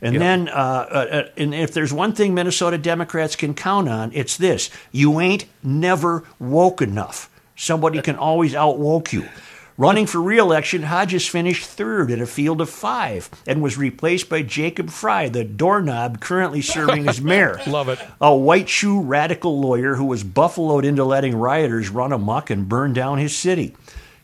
And 0.00 0.20
then, 0.20 0.48
uh, 0.48 0.52
uh, 0.52 1.28
and 1.36 1.54
if 1.54 1.72
there's 1.72 1.92
one 1.92 2.12
thing 2.12 2.34
Minnesota 2.34 2.78
Democrats 2.78 3.34
can 3.34 3.54
count 3.54 3.88
on, 3.88 4.12
it's 4.14 4.36
this 4.36 4.70
you 4.92 5.20
ain't 5.20 5.46
never 5.62 6.24
woke 6.38 6.80
enough. 6.82 7.28
Somebody 7.58 8.00
can 8.00 8.14
always 8.14 8.54
outwoke 8.54 9.12
you. 9.12 9.28
Running 9.76 10.06
for 10.06 10.20
re-election, 10.20 10.84
Hodges 10.84 11.26
finished 11.26 11.66
third 11.66 12.08
in 12.10 12.20
a 12.22 12.26
field 12.26 12.60
of 12.60 12.70
five 12.70 13.28
and 13.48 13.60
was 13.60 13.76
replaced 13.76 14.28
by 14.28 14.42
Jacob 14.42 14.90
Frey, 14.90 15.28
the 15.28 15.42
doorknob 15.42 16.20
currently 16.20 16.62
serving 16.62 17.08
as 17.08 17.20
mayor. 17.20 17.60
Love 17.66 17.88
it. 17.88 17.98
A 18.20 18.34
white 18.34 18.68
shoe 18.68 19.00
radical 19.00 19.60
lawyer 19.60 19.96
who 19.96 20.04
was 20.04 20.22
buffaloed 20.22 20.84
into 20.84 21.04
letting 21.04 21.34
rioters 21.34 21.90
run 21.90 22.12
amok 22.12 22.48
and 22.48 22.68
burn 22.68 22.92
down 22.92 23.18
his 23.18 23.36
city. 23.36 23.74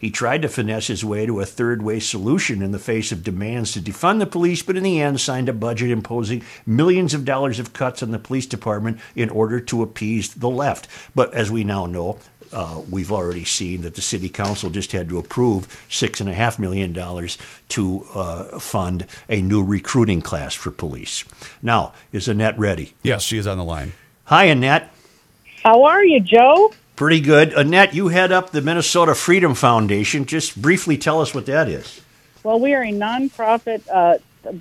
He 0.04 0.10
tried 0.10 0.42
to 0.42 0.50
finesse 0.50 0.88
his 0.88 1.02
way 1.02 1.24
to 1.24 1.40
a 1.40 1.46
third 1.46 1.82
way 1.82 1.98
solution 1.98 2.60
in 2.60 2.72
the 2.72 2.78
face 2.78 3.10
of 3.10 3.24
demands 3.24 3.72
to 3.72 3.80
defund 3.80 4.18
the 4.18 4.26
police, 4.26 4.62
but 4.62 4.76
in 4.76 4.82
the 4.82 5.00
end 5.00 5.18
signed 5.18 5.48
a 5.48 5.54
budget 5.54 5.90
imposing 5.90 6.42
millions 6.66 7.14
of 7.14 7.24
dollars 7.24 7.58
of 7.58 7.72
cuts 7.72 8.02
on 8.02 8.10
the 8.10 8.18
police 8.18 8.44
department 8.44 9.00
in 9.16 9.30
order 9.30 9.60
to 9.60 9.82
appease 9.82 10.34
the 10.34 10.50
left. 10.50 10.88
But 11.14 11.32
as 11.32 11.50
we 11.50 11.64
now 11.64 11.86
know, 11.86 12.18
uh, 12.54 12.80
we've 12.90 13.12
already 13.12 13.44
seen 13.44 13.82
that 13.82 13.94
the 13.94 14.00
city 14.00 14.28
council 14.28 14.70
just 14.70 14.92
had 14.92 15.08
to 15.08 15.18
approve 15.18 15.84
six 15.90 16.20
and 16.20 16.30
a 16.30 16.34
half 16.34 16.58
million 16.58 16.92
dollars 16.92 17.36
to 17.70 18.06
uh, 18.14 18.58
fund 18.58 19.06
a 19.28 19.42
new 19.42 19.62
recruiting 19.62 20.22
class 20.22 20.54
for 20.54 20.70
police. 20.70 21.24
Now, 21.62 21.92
is 22.12 22.28
Annette 22.28 22.58
ready? 22.58 22.94
Yes, 23.02 23.22
she 23.22 23.36
is 23.38 23.46
on 23.46 23.58
the 23.58 23.64
line. 23.64 23.92
Hi, 24.24 24.44
Annette. 24.44 24.92
How 25.62 25.84
are 25.84 26.04
you, 26.04 26.20
Joe? 26.20 26.72
Pretty 26.96 27.20
good. 27.20 27.52
Annette, 27.52 27.94
you 27.94 28.08
head 28.08 28.32
up 28.32 28.50
the 28.50 28.62
Minnesota 28.62 29.14
Freedom 29.14 29.54
Foundation. 29.54 30.24
Just 30.24 30.60
briefly 30.60 30.96
tell 30.96 31.20
us 31.20 31.34
what 31.34 31.46
that 31.46 31.68
is. 31.68 32.00
Well, 32.42 32.60
we 32.60 32.72
are 32.74 32.82
a 32.82 32.92
nonprofit. 32.92 33.82
Uh, 33.92 34.18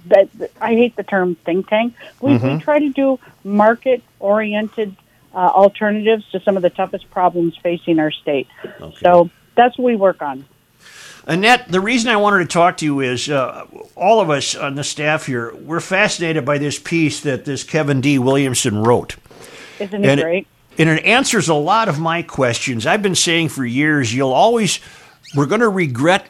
that 0.08 0.30
I 0.62 0.76
hate 0.76 0.96
the 0.96 1.04
term 1.04 1.36
think 1.36 1.68
tank. 1.68 1.94
We, 2.22 2.38
we 2.38 2.58
try 2.60 2.80
to 2.80 2.90
do 2.90 3.20
market-oriented 3.44 4.96
uh, 5.34 5.38
alternatives 5.38 6.24
to 6.32 6.40
some 6.42 6.56
of 6.58 6.64
the 6.64 6.70
toughest 6.70 7.10
problems 7.10 7.56
facing 7.58 8.00
our 8.00 8.12
state. 8.12 8.48
So 9.00 9.30
that's 9.56 9.78
what 9.78 9.86
we 9.86 9.96
work 9.96 10.22
on. 10.22 10.46
Annette, 11.26 11.72
the 11.72 11.80
reason 11.80 12.10
I 12.10 12.18
wanted 12.18 12.40
to 12.40 12.46
talk 12.46 12.78
to 12.78 12.86
you 12.86 13.00
is 13.00 13.30
uh, 13.30 13.66
all 13.96 14.20
of 14.20 14.30
us 14.30 14.56
on 14.56 14.76
the 14.76 14.84
staff 14.84 15.26
here, 15.26 15.56
we're 15.56 15.80
fascinated 15.80 16.44
by 16.44 16.58
this 16.58 16.78
piece 16.78 17.22
that 17.22 17.46
this 17.46 17.64
Kevin 17.64 18.02
D. 18.02 18.20
Williamson 18.20 18.84
wrote. 18.84 19.16
Isn't 19.80 20.04
it 20.04 20.22
great? 20.22 20.48
and 20.78 20.90
it 20.90 21.06
answers 21.06 21.50
a 21.50 21.54
lot 21.54 21.88
of 21.88 22.00
my 22.00 22.22
questions. 22.22 22.86
I've 22.86 23.02
been 23.02 23.16
saying 23.16 23.50
for 23.50 23.66
years, 23.66 24.14
you'll 24.14 24.34
always, 24.34 24.80
we're 25.36 25.46
going 25.46 25.62
to 25.62 25.70
regret 25.70 26.28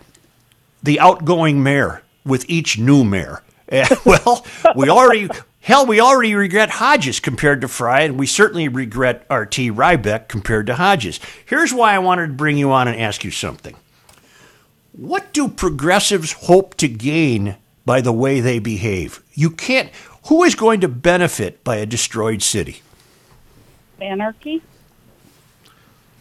the 0.81 0.99
outgoing 0.99 1.63
mayor 1.63 2.03
with 2.25 2.49
each 2.49 2.77
new 2.77 3.03
mayor. 3.03 3.41
Well, 4.05 4.45
we 4.75 4.89
already, 4.89 5.29
hell, 5.63 5.85
we 5.85 5.99
already 5.99 6.35
regret 6.35 6.69
Hodges 6.69 7.19
compared 7.19 7.61
to 7.61 7.67
Frey, 7.67 8.05
and 8.05 8.19
we 8.19 8.27
certainly 8.27 8.67
regret 8.67 9.25
R.T. 9.29 9.71
Rybak 9.71 10.27
compared 10.27 10.67
to 10.67 10.75
Hodges. 10.75 11.19
Here's 11.45 11.73
why 11.73 11.95
I 11.95 11.99
wanted 11.99 12.27
to 12.27 12.33
bring 12.33 12.57
you 12.57 12.71
on 12.71 12.87
and 12.87 12.99
ask 12.99 13.23
you 13.23 13.31
something. 13.31 13.75
What 14.91 15.33
do 15.33 15.47
progressives 15.47 16.33
hope 16.33 16.75
to 16.75 16.87
gain 16.87 17.55
by 17.85 18.01
the 18.01 18.13
way 18.13 18.39
they 18.39 18.59
behave? 18.59 19.23
You 19.33 19.49
can't, 19.49 19.89
who 20.27 20.43
is 20.43 20.53
going 20.53 20.81
to 20.81 20.87
benefit 20.87 21.63
by 21.63 21.77
a 21.77 21.85
destroyed 21.85 22.43
city? 22.43 22.81
Anarchy? 23.99 24.61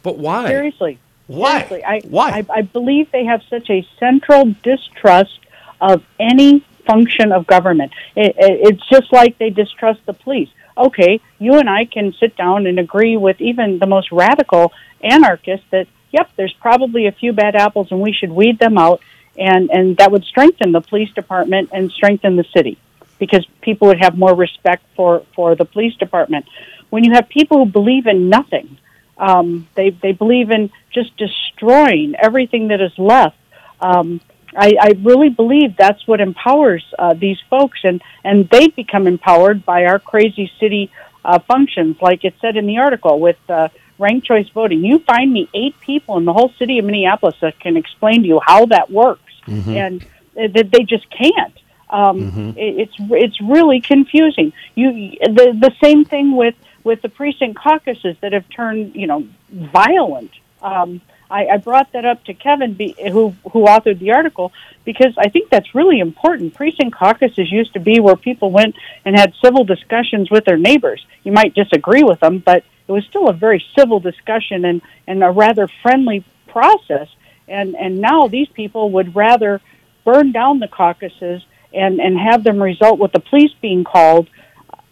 But 0.02 0.18
why? 0.18 0.48
Seriously. 0.48 0.98
Why? 1.26 1.66
Seriously. 1.66 1.84
I, 1.84 2.00
Why? 2.08 2.30
I, 2.30 2.46
I 2.58 2.62
believe 2.62 3.10
they 3.10 3.24
have 3.24 3.42
such 3.48 3.70
a 3.70 3.86
central 3.98 4.54
distrust 4.62 5.38
of 5.80 6.04
any 6.18 6.64
function 6.86 7.32
of 7.32 7.46
government. 7.46 7.92
It, 8.16 8.34
it, 8.36 8.60
it's 8.68 8.88
just 8.88 9.12
like 9.12 9.38
they 9.38 9.50
distrust 9.50 10.00
the 10.06 10.12
police. 10.12 10.48
Okay, 10.76 11.20
you 11.38 11.54
and 11.54 11.68
I 11.68 11.84
can 11.84 12.14
sit 12.14 12.36
down 12.36 12.66
and 12.66 12.78
agree 12.78 13.16
with 13.16 13.40
even 13.40 13.78
the 13.78 13.86
most 13.86 14.10
radical 14.10 14.72
anarchists 15.02 15.66
that, 15.70 15.86
yep, 16.10 16.30
there's 16.36 16.54
probably 16.54 17.06
a 17.06 17.12
few 17.12 17.32
bad 17.32 17.54
apples 17.56 17.88
and 17.90 18.00
we 18.00 18.12
should 18.12 18.30
weed 18.30 18.58
them 18.58 18.78
out, 18.78 19.02
and, 19.36 19.70
and 19.70 19.96
that 19.98 20.10
would 20.10 20.24
strengthen 20.24 20.72
the 20.72 20.80
police 20.80 21.12
department 21.12 21.70
and 21.72 21.90
strengthen 21.92 22.36
the 22.36 22.44
city 22.56 22.78
because 23.18 23.46
people 23.60 23.88
would 23.88 24.00
have 24.00 24.16
more 24.16 24.34
respect 24.34 24.82
for, 24.96 25.24
for 25.34 25.54
the 25.54 25.64
police 25.64 25.94
department. 25.96 26.46
When 26.90 27.04
you 27.04 27.12
have 27.12 27.28
people 27.28 27.64
who 27.64 27.70
believe 27.70 28.06
in 28.06 28.28
nothing, 28.28 28.78
um, 29.18 29.68
they 29.74 29.90
they 29.90 30.12
believe 30.12 30.50
in 30.50 30.70
just 30.92 31.16
destroying 31.16 32.14
everything 32.16 32.68
that 32.68 32.80
is 32.80 32.92
left. 32.98 33.36
Um, 33.80 34.20
I, 34.56 34.74
I 34.80 34.90
really 35.02 35.30
believe 35.30 35.76
that's 35.76 36.06
what 36.06 36.20
empowers 36.20 36.84
uh, 36.98 37.14
these 37.14 37.38
folks, 37.48 37.80
and 37.84 38.02
and 38.24 38.48
they 38.50 38.68
become 38.68 39.06
empowered 39.06 39.64
by 39.64 39.84
our 39.84 39.98
crazy 39.98 40.50
city 40.60 40.90
uh, 41.24 41.38
functions, 41.40 41.96
like 42.00 42.24
it 42.24 42.34
said 42.40 42.56
in 42.56 42.66
the 42.66 42.78
article 42.78 43.18
with 43.20 43.38
uh, 43.48 43.68
ranked 43.98 44.26
choice 44.26 44.48
voting. 44.50 44.84
You 44.84 44.98
find 45.00 45.32
me 45.32 45.48
eight 45.54 45.78
people 45.80 46.18
in 46.18 46.24
the 46.24 46.32
whole 46.32 46.52
city 46.58 46.78
of 46.78 46.84
Minneapolis 46.84 47.36
that 47.40 47.58
can 47.60 47.76
explain 47.76 48.22
to 48.22 48.28
you 48.28 48.40
how 48.44 48.66
that 48.66 48.90
works, 48.90 49.32
and 49.76 50.02
uh, 50.36 50.48
that 50.54 50.70
they 50.70 50.84
just 50.84 51.06
can't. 51.10 51.56
Um, 51.88 52.54
it, 52.56 52.88
it's 52.88 52.94
it's 53.10 53.40
really 53.40 53.80
confusing. 53.80 54.52
You 54.74 54.92
the 55.20 55.56
the 55.58 55.72
same 55.82 56.04
thing 56.04 56.36
with 56.36 56.54
with 56.84 57.02
the 57.02 57.08
precinct 57.08 57.56
caucuses 57.58 58.16
that 58.20 58.32
have 58.32 58.48
turned 58.48 58.94
you 58.94 59.06
know 59.06 59.26
violent. 59.50 60.32
Um, 60.62 61.00
I, 61.32 61.46
I 61.54 61.56
brought 61.56 61.92
that 61.92 62.04
up 62.04 62.22
to 62.24 62.34
Kevin, 62.34 62.74
be, 62.74 62.94
who 63.10 63.34
who 63.52 63.64
authored 63.64 63.98
the 63.98 64.12
article, 64.12 64.52
because 64.84 65.14
I 65.16 65.28
think 65.28 65.48
that's 65.48 65.74
really 65.74 65.98
important. 65.98 66.54
Precinct 66.54 66.94
caucuses 66.94 67.50
used 67.50 67.72
to 67.72 67.80
be 67.80 68.00
where 68.00 68.16
people 68.16 68.50
went 68.50 68.76
and 69.04 69.18
had 69.18 69.32
civil 69.42 69.64
discussions 69.64 70.30
with 70.30 70.44
their 70.44 70.58
neighbors. 70.58 71.04
You 71.24 71.32
might 71.32 71.54
disagree 71.54 72.04
with 72.04 72.20
them, 72.20 72.38
but 72.38 72.64
it 72.86 72.92
was 72.92 73.04
still 73.06 73.28
a 73.28 73.32
very 73.32 73.64
civil 73.76 73.98
discussion 73.98 74.64
and 74.66 74.82
and 75.06 75.24
a 75.24 75.30
rather 75.30 75.68
friendly 75.82 76.24
process. 76.48 77.08
And 77.48 77.74
and 77.76 78.00
now 78.00 78.28
these 78.28 78.48
people 78.48 78.90
would 78.90 79.16
rather 79.16 79.62
burn 80.04 80.32
down 80.32 80.58
the 80.58 80.68
caucuses 80.68 81.42
and 81.72 81.98
and 81.98 82.18
have 82.18 82.44
them 82.44 82.62
result 82.62 82.98
with 82.98 83.12
the 83.12 83.20
police 83.20 83.52
being 83.62 83.84
called 83.84 84.28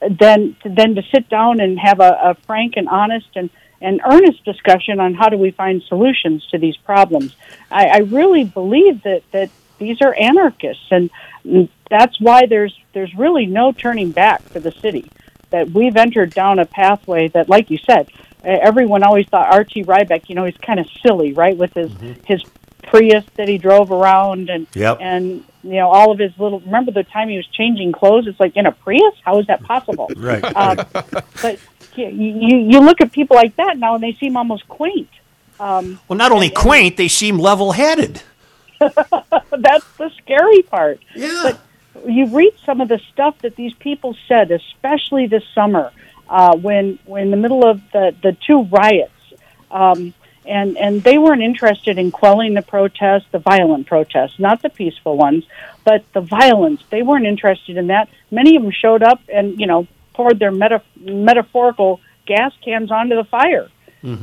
than 0.00 0.56
than 0.64 0.94
to 0.94 1.02
sit 1.12 1.28
down 1.28 1.60
and 1.60 1.78
have 1.78 2.00
a, 2.00 2.18
a 2.30 2.34
frank 2.46 2.74
and 2.76 2.88
honest 2.88 3.28
and 3.34 3.50
and 3.80 4.00
earnest 4.04 4.44
discussion 4.44 5.00
on 5.00 5.14
how 5.14 5.28
do 5.28 5.36
we 5.38 5.50
find 5.50 5.82
solutions 5.82 6.46
to 6.48 6.58
these 6.58 6.76
problems. 6.76 7.34
I, 7.70 7.86
I 7.86 7.98
really 7.98 8.44
believe 8.44 9.02
that 9.04 9.22
that 9.32 9.50
these 9.78 10.00
are 10.02 10.14
anarchists, 10.14 10.86
and 10.90 11.10
that's 11.88 12.20
why 12.20 12.46
there's 12.46 12.78
there's 12.92 13.14
really 13.14 13.46
no 13.46 13.72
turning 13.72 14.10
back 14.10 14.42
for 14.42 14.60
the 14.60 14.72
city. 14.72 15.10
That 15.50 15.70
we've 15.70 15.96
entered 15.96 16.30
down 16.30 16.58
a 16.60 16.64
pathway 16.66 17.26
that, 17.28 17.48
like 17.48 17.70
you 17.70 17.78
said, 17.78 18.08
everyone 18.44 19.02
always 19.02 19.26
thought 19.26 19.52
R.T. 19.52 19.82
Rybak, 19.84 20.28
you 20.28 20.36
know, 20.36 20.44
he's 20.44 20.56
kind 20.58 20.78
of 20.78 20.86
silly, 21.04 21.32
right, 21.32 21.56
with 21.56 21.74
his 21.74 21.90
his 22.24 22.44
Prius 22.84 23.24
that 23.36 23.48
he 23.48 23.58
drove 23.58 23.90
around 23.92 24.48
and 24.50 24.66
Yep. 24.74 24.98
and 25.00 25.44
you 25.62 25.74
know 25.74 25.90
all 25.90 26.10
of 26.12 26.18
his 26.18 26.32
little. 26.38 26.60
Remember 26.60 26.90
the 26.92 27.04
time 27.04 27.28
he 27.28 27.36
was 27.36 27.46
changing 27.46 27.92
clothes? 27.92 28.26
It's 28.26 28.38
like 28.40 28.56
in 28.56 28.66
a 28.66 28.72
Prius. 28.72 29.14
How 29.24 29.38
is 29.38 29.46
that 29.46 29.62
possible? 29.62 30.08
Right. 30.16 30.44
Um, 30.56 30.76
but 31.42 31.58
you, 32.08 32.48
you 32.48 32.56
you 32.70 32.80
look 32.80 33.00
at 33.00 33.12
people 33.12 33.36
like 33.36 33.56
that 33.56 33.78
now, 33.78 33.94
and 33.94 34.02
they 34.02 34.12
seem 34.14 34.36
almost 34.36 34.66
quaint. 34.68 35.08
Um, 35.58 36.00
Well, 36.08 36.16
not 36.16 36.32
only 36.32 36.50
quaint, 36.50 36.96
they 36.96 37.08
seem 37.08 37.38
level 37.38 37.72
headed. 37.72 38.22
that's 38.78 39.86
the 39.98 40.10
scary 40.22 40.62
part. 40.62 41.00
Yeah. 41.14 41.40
But 41.42 41.60
you 42.08 42.26
read 42.26 42.54
some 42.64 42.80
of 42.80 42.88
the 42.88 42.98
stuff 43.12 43.38
that 43.40 43.56
these 43.56 43.74
people 43.74 44.16
said, 44.26 44.50
especially 44.50 45.26
this 45.26 45.44
summer, 45.54 45.92
uh, 46.28 46.56
when 46.56 46.98
when 47.04 47.24
in 47.24 47.30
the 47.30 47.36
middle 47.36 47.68
of 47.68 47.80
the 47.92 48.14
the 48.22 48.32
two 48.46 48.62
riots, 48.62 49.12
um, 49.70 50.14
and 50.46 50.78
and 50.78 51.02
they 51.02 51.18
weren't 51.18 51.42
interested 51.42 51.98
in 51.98 52.10
quelling 52.10 52.54
the 52.54 52.62
protests, 52.62 53.26
the 53.30 53.38
violent 53.38 53.86
protests, 53.86 54.38
not 54.38 54.62
the 54.62 54.70
peaceful 54.70 55.16
ones, 55.16 55.44
but 55.84 56.04
the 56.12 56.20
violence. 56.20 56.82
They 56.90 57.02
weren't 57.02 57.26
interested 57.26 57.76
in 57.76 57.88
that. 57.88 58.08
Many 58.30 58.56
of 58.56 58.62
them 58.62 58.72
showed 58.72 59.02
up 59.02 59.20
and 59.28 59.60
you 59.60 59.66
know 59.66 59.86
poured 60.14 60.38
their 60.38 60.50
meta- 60.50 60.82
metaphorical 60.96 62.00
gas 62.26 62.52
cans 62.64 62.90
onto 62.90 63.16
the 63.16 63.24
fire, 63.24 63.68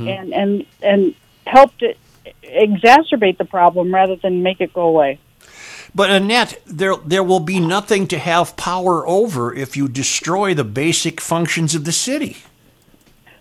and 0.08 0.32
and 0.32 0.66
and 0.82 1.14
helped 1.46 1.82
it 1.82 1.98
exacerbate 2.42 3.38
the 3.38 3.44
problem 3.44 3.94
rather 3.94 4.16
than 4.16 4.42
make 4.42 4.60
it 4.60 4.72
go 4.72 4.82
away. 4.82 5.18
But 5.94 6.10
Annette, 6.10 6.60
there 6.66 6.96
there 6.96 7.22
will 7.22 7.40
be 7.40 7.60
nothing 7.60 8.06
to 8.08 8.18
have 8.18 8.56
power 8.56 9.06
over 9.06 9.54
if 9.54 9.76
you 9.76 9.88
destroy 9.88 10.54
the 10.54 10.64
basic 10.64 11.20
functions 11.20 11.74
of 11.74 11.84
the 11.84 11.92
city. 11.92 12.36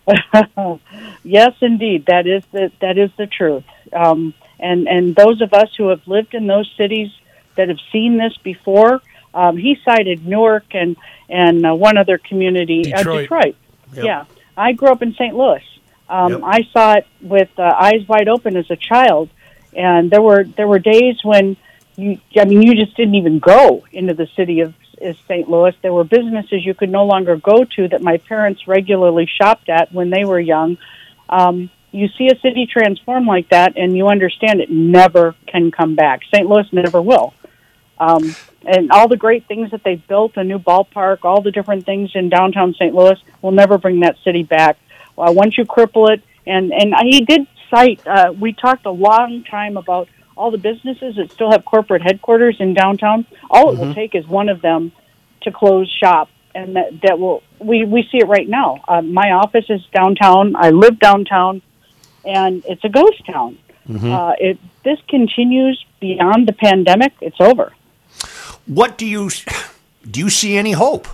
Yes, 1.24 1.56
indeed, 1.60 2.06
that 2.06 2.26
is 2.26 2.44
the 2.54 2.72
that 2.80 2.98
is 2.98 3.12
the 3.18 3.28
truth. 3.28 3.66
Um, 3.92 4.34
and 4.60 4.88
and 4.88 5.14
those 5.14 5.42
of 5.42 5.52
us 5.54 5.76
who 5.76 5.90
have 5.90 6.08
lived 6.08 6.34
in 6.34 6.48
those 6.48 6.72
cities 6.78 7.10
that 7.56 7.68
have 7.68 7.80
seen 7.92 8.18
this 8.18 8.38
before, 8.38 9.02
um, 9.38 9.56
he 9.56 9.78
cited 9.86 10.26
Newark 10.26 10.66
and 10.72 10.98
and 11.30 11.66
uh, 11.66 11.76
one 11.76 11.98
other 11.98 12.18
community, 12.18 12.84
Detroit. 12.84 13.08
Uh, 13.08 13.22
Detroit. 13.22 13.56
Yep. 13.94 14.06
Yeah, 14.06 14.26
I 14.58 14.74
grew 14.74 14.90
up 14.90 15.02
in 15.02 15.14
St. 15.14 15.36
Louis. 15.36 15.64
Um, 16.10 16.32
Yep. 16.32 16.42
I 16.44 16.60
saw 16.74 16.94
it 16.94 17.08
with 17.22 17.50
uh, 17.60 17.64
eyes 17.64 18.08
wide 18.08 18.30
open 18.30 18.58
as 18.58 18.72
a 18.72 18.76
child, 18.76 19.30
and 19.74 20.10
there 20.10 20.22
were 20.22 20.44
there 20.44 20.68
were 20.68 20.80
days 20.80 21.18
when 21.24 21.56
you 21.96 22.20
I 22.36 22.46
mean 22.46 22.64
you 22.64 22.74
just 22.74 22.98
didn't 22.98 23.16
even 23.16 23.38
go 23.40 23.86
into 23.92 24.14
the 24.16 24.28
city 24.36 24.62
of 24.62 24.74
is 25.00 25.16
St. 25.28 25.48
Louis. 25.48 25.76
There 25.84 25.94
were 25.94 26.04
businesses 26.04 26.66
you 26.66 26.74
could 26.74 26.90
no 26.90 27.06
longer 27.06 27.36
go 27.36 27.64
to 27.64 27.88
that 27.90 28.02
my 28.02 28.18
parents 28.18 28.68
regularly 28.68 29.28
shopped 29.28 29.70
at 29.70 29.94
when 29.94 30.10
they 30.10 30.26
were 30.26 30.40
young. 30.40 30.80
Um, 31.30 31.70
you 31.92 32.08
see 32.18 32.30
a 32.30 32.40
city 32.40 32.66
transform 32.66 33.28
like 33.28 33.50
that, 33.50 33.78
and 33.78 33.96
you 33.96 34.08
understand 34.08 34.60
it 34.60 34.72
never 34.72 35.36
can 35.46 35.70
come 35.70 35.94
back. 35.96 36.22
St. 36.34 36.48
Louis 36.48 36.66
never 36.72 37.00
will. 37.00 37.36
Um, 38.00 38.36
and 38.66 38.92
all 38.92 39.08
the 39.08 39.18
great 39.18 39.48
things 39.48 39.72
that 39.72 39.84
they've 39.84 40.06
built, 40.08 40.38
a 40.38 40.44
new 40.44 40.60
ballpark, 40.60 41.20
all 41.24 41.42
the 41.42 41.52
different 41.52 41.86
things 41.86 42.12
in 42.16 42.30
downtown 42.30 42.74
St. 42.74 42.94
Louis, 42.94 43.18
will 43.42 43.52
never 43.52 43.78
bring 43.78 44.02
that 44.02 44.18
city 44.24 44.44
back. 44.44 44.78
Uh, 45.18 45.32
once 45.32 45.58
you 45.58 45.66
cripple 45.66 46.10
it, 46.10 46.22
and 46.46 46.72
and 46.72 46.94
he 47.04 47.22
did 47.26 47.48
cite. 47.70 48.06
Uh, 48.08 48.34
we 48.40 48.54
talked 48.54 48.86
a 48.86 48.92
long 48.92 49.44
time 49.44 49.78
about 49.78 50.08
all 50.36 50.52
the 50.52 50.58
businesses 50.58 51.16
that 51.16 51.32
still 51.32 51.52
have 51.52 51.66
corporate 51.66 52.02
headquarters 52.02 52.58
in 52.60 52.74
downtown. 52.74 53.26
All 53.50 53.74
it 53.74 53.80
will 53.80 53.94
take 53.94 54.16
is 54.16 54.28
one 54.28 54.50
of 54.50 54.62
them 54.62 54.92
to 55.42 55.52
close 55.52 55.90
shop, 55.90 56.30
and 56.54 56.76
that 56.76 57.02
that 57.02 57.20
will 57.20 57.44
we 57.60 57.86
we 57.86 58.04
see 58.12 58.20
it 58.20 58.28
right 58.28 58.48
now. 58.48 58.84
Uh, 58.88 59.02
my 59.02 59.32
office 59.32 59.66
is 59.70 59.86
downtown. 59.94 60.56
I 60.56 60.70
live 60.70 61.00
downtown, 61.00 61.62
and 62.26 62.64
it's 62.66 62.84
a 62.84 62.90
ghost 62.90 63.26
town. 63.26 63.58
Uh, 64.12 64.34
it 64.40 64.60
this 64.84 65.00
continues 65.08 65.84
beyond 66.00 66.48
the 66.48 66.54
pandemic. 66.54 67.14
It's 67.22 67.40
over. 67.40 67.74
What 68.68 68.98
do 68.98 69.06
you 69.06 69.30
do? 70.10 70.22
You 70.22 70.30
see 70.30 70.58
any 70.58 70.72
hope? 70.74 71.08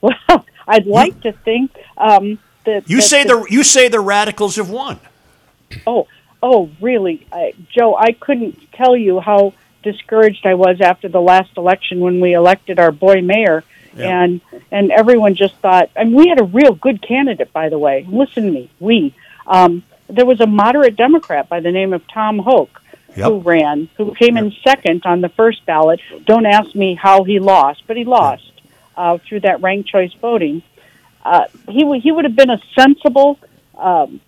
Well, 0.00 0.14
I'd 0.68 0.86
like 0.86 1.20
to 1.22 1.32
think 1.32 1.72
um, 1.96 2.38
that 2.64 2.88
You 2.88 2.98
that 2.98 3.02
say 3.02 3.24
the 3.24 3.46
you 3.50 3.64
say 3.64 3.88
the 3.88 4.00
radicals 4.00 4.56
have 4.56 4.70
won. 4.70 4.98
Oh, 5.86 6.06
oh, 6.42 6.70
really, 6.80 7.26
I, 7.32 7.54
Joe? 7.70 7.94
I 7.96 8.12
couldn't 8.12 8.72
tell 8.72 8.96
you 8.96 9.20
how 9.20 9.54
discouraged 9.82 10.46
I 10.46 10.54
was 10.54 10.80
after 10.80 11.08
the 11.08 11.20
last 11.20 11.56
election 11.56 12.00
when 12.00 12.20
we 12.20 12.34
elected 12.34 12.78
our 12.78 12.92
boy 12.92 13.22
mayor, 13.22 13.64
Yeah. 13.96 14.22
and 14.22 14.40
and 14.70 14.90
everyone 14.90 15.34
just 15.34 15.54
thought. 15.56 15.90
I 15.96 16.02
And 16.02 16.14
we 16.14 16.28
had 16.28 16.40
a 16.40 16.44
real 16.44 16.74
good 16.74 17.02
candidate, 17.02 17.52
by 17.52 17.68
the 17.68 17.78
way. 17.78 18.06
Listen 18.08 18.44
to 18.44 18.50
me, 18.50 18.70
we. 18.78 19.14
Um, 19.46 19.82
there 20.08 20.26
was 20.26 20.40
a 20.40 20.46
moderate 20.46 20.96
Democrat 20.96 21.48
by 21.48 21.60
the 21.60 21.70
name 21.70 21.92
of 21.92 22.06
Tom 22.08 22.38
Hoch 22.40 22.79
Yep. 23.16 23.26
who 23.26 23.38
ran, 23.40 23.88
who 23.96 24.14
came 24.14 24.36
in 24.36 24.52
second 24.66 25.02
on 25.04 25.20
the 25.20 25.28
first 25.30 25.64
ballot. 25.66 26.00
Don't 26.26 26.46
ask 26.46 26.74
me 26.74 26.94
how 26.94 27.24
he 27.24 27.38
lost, 27.40 27.82
but 27.86 27.96
he 27.96 28.04
lost 28.04 28.50
uh, 28.96 29.18
through 29.26 29.40
that 29.40 29.60
ranked 29.62 29.88
choice 29.88 30.12
voting. 30.20 30.62
Uh, 31.24 31.46
he 31.68 31.84
would 31.84 32.00
he 32.02 32.12
would 32.12 32.24
have 32.24 32.36
been 32.36 32.50
a 32.50 32.60
sensible 32.78 33.38
um, 33.76 34.20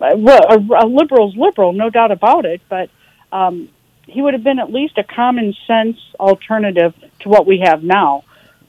a, 0.00 0.14
a 0.14 0.86
liberal's 0.86 1.34
liberal, 1.36 1.72
no 1.72 1.90
doubt 1.90 2.10
about 2.12 2.44
it, 2.44 2.60
but 2.68 2.90
um, 3.32 3.68
he 4.06 4.20
would 4.22 4.34
have 4.34 4.44
been 4.44 4.58
at 4.58 4.70
least 4.72 4.98
a 4.98 5.04
common 5.04 5.54
sense 5.66 5.98
alternative 6.20 6.94
to 7.20 7.28
what 7.28 7.46
we 7.46 7.60
have 7.60 7.82
now. 7.82 8.24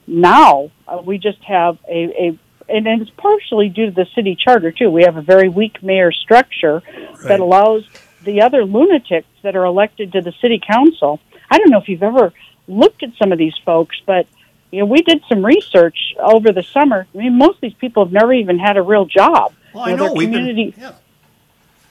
Now 0.06 0.70
uh, 0.88 1.02
we 1.04 1.18
just 1.18 1.42
have 1.44 1.78
a, 1.88 2.28
a 2.28 2.38
and 2.68 2.86
it's 3.00 3.10
partially 3.10 3.68
due 3.68 3.86
to 3.86 3.92
the 3.92 4.06
city 4.14 4.34
charter 4.34 4.72
too. 4.72 4.90
We 4.90 5.04
have 5.04 5.16
a 5.16 5.22
very 5.22 5.48
weak 5.48 5.82
mayor 5.82 6.10
structure 6.10 6.82
Right. 6.86 7.28
that 7.28 7.40
allows 7.40 7.84
the 8.26 8.42
other 8.42 8.64
lunatics 8.64 9.28
that 9.42 9.56
are 9.56 9.64
elected 9.64 10.12
to 10.12 10.20
the 10.20 10.32
city 10.42 10.60
council. 10.60 11.20
I 11.50 11.58
don't 11.58 11.70
know 11.70 11.78
if 11.78 11.88
you've 11.88 12.02
ever 12.02 12.32
looked 12.68 13.02
at 13.02 13.10
some 13.16 13.32
of 13.32 13.38
these 13.38 13.56
folks, 13.64 13.96
but 14.04 14.26
you 14.70 14.80
know, 14.80 14.86
we 14.86 15.00
did 15.00 15.22
some 15.28 15.46
research 15.46 16.14
over 16.18 16.52
the 16.52 16.62
summer. 16.62 17.06
I 17.14 17.16
mean, 17.16 17.38
most 17.38 17.54
of 17.56 17.60
these 17.62 17.74
people 17.74 18.04
have 18.04 18.12
never 18.12 18.32
even 18.34 18.58
had 18.58 18.76
a 18.76 18.82
real 18.82 19.06
job. 19.06 19.54
Well, 19.72 19.84
I 19.84 19.90
You 19.90 19.96
know 19.96 20.04
they're 20.04 20.12
we've 20.14 20.28
community, 20.28 20.70
been. 20.72 20.80
Yeah. 20.82 20.92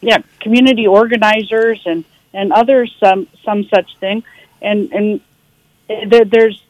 yeah, 0.01 0.17
community 0.41 0.85
organizers 0.85 1.81
and 1.85 2.03
and 2.33 2.51
others 2.51 2.93
some 2.99 3.27
some 3.43 3.63
such 3.65 3.97
thing, 3.97 4.23
and 4.61 4.91
and 4.91 5.21
there, 5.87 6.25
there's 6.25 6.61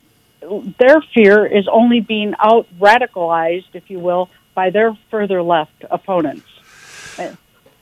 their 0.78 1.02
fear 1.14 1.46
is 1.46 1.68
only 1.68 2.02
being 2.02 2.36
out 2.40 2.68
radicalized, 2.80 3.74
if 3.74 3.90
you 3.90 4.00
will, 4.00 4.30
by 4.54 4.70
their 4.70 4.96
further 5.10 5.42
left 5.42 5.84
opponents. 5.90 6.46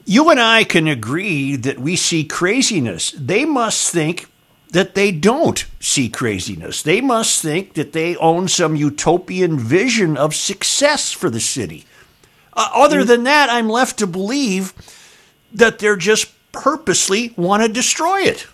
You 0.06 0.30
and 0.30 0.40
I 0.40 0.64
can 0.64 0.88
agree 0.88 1.56
that 1.56 1.80
we 1.80 1.96
see 1.96 2.24
craziness. 2.24 3.12
They 3.12 3.46
must 3.46 3.92
think 3.92 4.28
that 4.72 4.96
they 4.96 5.12
don't 5.12 5.66
see 5.80 6.10
craziness. 6.10 6.82
They 6.82 7.00
must 7.00 7.42
think 7.42 7.74
that 7.76 7.94
they 7.94 8.16
own 8.18 8.48
some 8.48 8.76
utopian 8.76 9.58
vision 9.58 10.18
of 10.18 10.36
success 10.36 11.12
for 11.12 11.30
the 11.30 11.40
city. 11.40 11.86
Uh, 12.54 12.70
other 12.74 13.04
than 13.04 13.24
that, 13.24 13.50
I'm 13.50 13.70
left 13.70 14.00
to 14.00 14.08
believe 14.08 14.74
that 15.54 15.80
they're 15.80 15.96
just 15.96 16.32
purposely 16.52 17.34
want 17.38 17.64
to 17.64 17.70
destroy 17.70 18.22
it. 18.22 18.48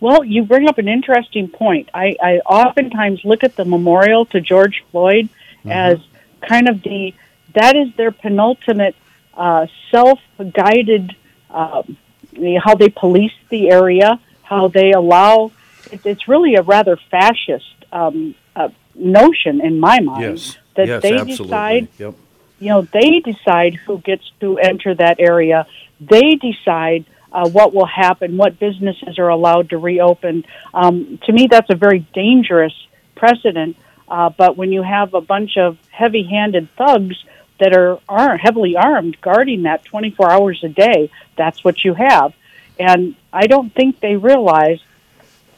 Well, 0.00 0.24
you 0.24 0.44
bring 0.44 0.68
up 0.68 0.78
an 0.78 0.88
interesting 0.88 1.48
point. 1.48 1.90
I, 1.92 2.16
I 2.22 2.38
oftentimes 2.38 3.24
look 3.24 3.44
at 3.44 3.56
the 3.56 3.64
memorial 3.64 4.24
to 4.26 4.40
George 4.40 4.84
Floyd 4.90 5.28
as 5.66 5.98
kind 6.40 6.68
of 6.68 6.82
the 6.82 7.14
that 7.54 7.76
is 7.76 7.94
their 7.96 8.12
penultimate 8.12 8.94
uh, 9.38 9.66
self-guided 9.90 11.16
um, 11.50 11.96
the- 12.32 12.60
how 12.62 12.74
they 12.74 12.90
police 12.90 13.32
the 13.48 13.70
area, 13.70 14.20
how 14.42 14.68
they 14.68 14.90
allow. 14.92 15.50
It, 15.90 16.04
it's 16.04 16.28
really 16.28 16.54
a 16.56 16.62
rather 16.62 16.96
fascist 17.10 17.74
um, 17.92 18.34
uh, 18.54 18.68
notion 18.94 19.60
in 19.62 19.78
my 19.80 20.00
mind 20.00 20.38
Yes. 20.38 20.58
that 20.76 20.86
yes, 20.88 21.02
they 21.02 21.14
absolutely. 21.14 21.44
decide 21.46 21.88
Yep. 21.98 22.14
you 22.58 22.68
know, 22.68 22.82
they 22.82 23.20
decide 23.20 23.74
who 23.86 23.98
gets 23.98 24.30
to 24.40 24.58
enter 24.58 24.94
that 24.94 25.16
area. 25.20 25.66
They 26.00 26.34
decide 26.34 27.04
uh, 27.32 27.48
what 27.48 27.72
will 27.74 27.86
happen, 27.86 28.36
what 28.36 28.58
businesses 28.58 29.18
are 29.18 29.28
allowed 29.28 29.70
to 29.70 29.78
reopen. 29.78 30.44
Um, 30.74 31.18
to 31.26 31.32
me, 31.32 31.46
that's 31.46 31.70
a 31.70 31.76
very 31.76 32.00
dangerous 32.12 32.74
precedent. 33.14 33.76
Uh, 34.08 34.30
but 34.30 34.56
when 34.56 34.72
you 34.72 34.82
have 34.82 35.14
a 35.14 35.20
bunch 35.20 35.56
of 35.58 35.76
heavy-handed 35.90 36.68
thugs 36.76 37.16
that 37.58 37.76
are, 37.76 38.00
are 38.08 38.36
heavily 38.36 38.76
armed 38.76 39.20
guarding 39.20 39.62
that 39.62 39.84
24 39.84 40.30
hours 40.30 40.60
a 40.62 40.68
day, 40.68 41.10
that's 41.36 41.64
what 41.64 41.84
you 41.84 41.94
have. 41.94 42.32
And 42.78 43.16
I 43.32 43.46
don't 43.46 43.74
think 43.74 44.00
they 44.00 44.16
realize, 44.16 44.80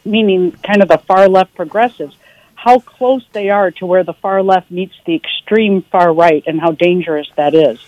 meaning 0.05 0.53
kind 0.53 0.83
of 0.83 0.89
the 0.89 0.99
far 0.99 1.29
left 1.29 1.55
progressives, 1.55 2.17
how 2.55 2.79
close 2.79 3.25
they 3.33 3.51
are 3.51 3.71
to 3.73 3.87
where 3.87 4.05
the 4.05 4.13
far 4.13 4.43
left 4.43 4.71
meets 4.71 4.95
the 5.07 5.15
extreme 5.15 5.83
far 5.83 6.13
right 6.13 6.43
and 6.47 6.61
how 6.61 6.73
dangerous 6.73 7.29
that 7.37 7.55
is. 7.55 7.81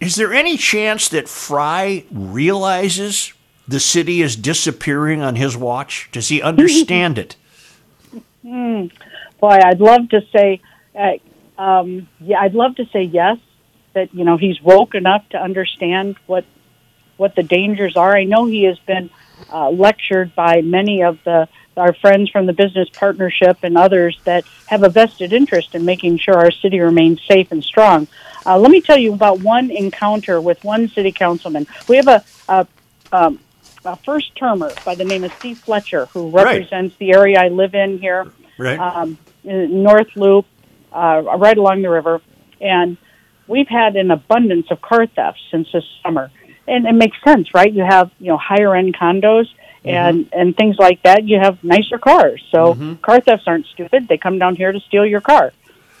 Is 0.00 0.16
there 0.16 0.32
any 0.32 0.56
chance 0.56 1.08
that 1.08 1.28
Frey 1.28 2.06
realizes 2.10 3.32
the 3.66 3.80
city 3.80 4.22
is 4.22 4.36
disappearing 4.36 5.22
on 5.22 5.36
his 5.36 5.56
watch? 5.56 6.08
Does 6.12 6.28
he 6.28 6.40
understand 6.50 7.18
it? 7.18 7.36
Boy, 8.42 9.58
I'd 9.62 9.80
love 9.80 10.08
to 10.10 10.24
say, 10.32 10.60
uh, 10.98 11.12
um, 11.58 12.08
yeah, 12.20 12.40
I'd 12.40 12.54
love 12.54 12.76
to 12.76 12.86
say 12.86 13.02
yes. 13.02 13.38
That 13.94 14.14
you 14.14 14.24
know 14.24 14.36
he's 14.36 14.60
woke 14.62 14.94
enough 14.94 15.28
to 15.30 15.38
understand 15.42 16.16
what 16.26 16.44
what 17.16 17.34
the 17.34 17.42
dangers 17.42 17.96
are. 17.96 18.16
I 18.16 18.24
know 18.24 18.46
he 18.46 18.64
has 18.64 18.78
been 18.80 19.10
uh, 19.52 19.70
lectured 19.70 20.34
by 20.34 20.60
many 20.60 21.02
of 21.02 21.18
the 21.24 21.48
our 21.76 21.94
friends 21.94 22.30
from 22.30 22.46
the 22.46 22.52
business 22.52 22.88
partnership 22.90 23.58
and 23.62 23.78
others 23.78 24.18
that 24.24 24.44
have 24.66 24.82
a 24.82 24.88
vested 24.88 25.32
interest 25.32 25.74
in 25.74 25.84
making 25.84 26.18
sure 26.18 26.34
our 26.36 26.50
city 26.50 26.80
remains 26.80 27.20
safe 27.26 27.50
and 27.52 27.62
strong. 27.64 28.08
Uh, 28.44 28.58
let 28.58 28.70
me 28.70 28.80
tell 28.80 28.98
you 28.98 29.12
about 29.14 29.40
one 29.40 29.70
encounter 29.70 30.40
with 30.40 30.62
one 30.64 30.88
city 30.88 31.12
councilman. 31.12 31.66
We 31.88 31.96
have 31.96 32.08
a, 32.08 32.24
a, 32.48 32.66
um, 33.12 33.38
a 33.84 33.96
first 33.96 34.34
termer 34.36 34.72
by 34.84 34.94
the 34.96 35.04
name 35.04 35.22
of 35.24 35.32
Steve 35.34 35.58
Fletcher 35.58 36.06
who 36.06 36.30
Right. 36.30 36.46
represents 36.46 36.96
the 36.98 37.12
area 37.12 37.38
I 37.40 37.48
live 37.48 37.74
in 37.74 37.98
here 37.98 38.26
Right. 38.58 38.78
um, 38.78 39.16
in 39.44 39.82
North 39.82 40.08
Loop, 40.16 40.46
uh, 40.92 41.22
right 41.38 41.56
along 41.56 41.82
the 41.82 41.90
river. 41.90 42.20
And 42.60 42.96
we've 43.46 43.68
had 43.68 43.96
an 43.96 44.10
abundance 44.10 44.66
of 44.70 44.80
car 44.80 45.06
thefts 45.06 45.40
since 45.50 45.68
this 45.72 45.84
summer, 46.02 46.30
and 46.66 46.86
it 46.86 46.92
makes 46.92 47.16
sense, 47.24 47.54
right? 47.54 47.72
You 47.72 47.84
have 47.84 48.10
you 48.18 48.28
know 48.28 48.36
higher 48.36 48.74
end 48.74 48.96
condos 48.96 49.46
and 49.84 50.28
and 50.32 50.56
things 50.56 50.76
like 50.78 51.02
that. 51.02 51.24
You 51.24 51.38
have 51.40 51.62
nicer 51.64 51.98
cars, 51.98 52.42
so 52.50 52.74
car 53.02 53.20
thefts 53.20 53.44
aren't 53.46 53.66
stupid. 53.66 54.08
They 54.08 54.18
come 54.18 54.38
down 54.38 54.56
here 54.56 54.72
to 54.72 54.80
steal 54.80 55.06
your 55.06 55.20
car, 55.20 55.52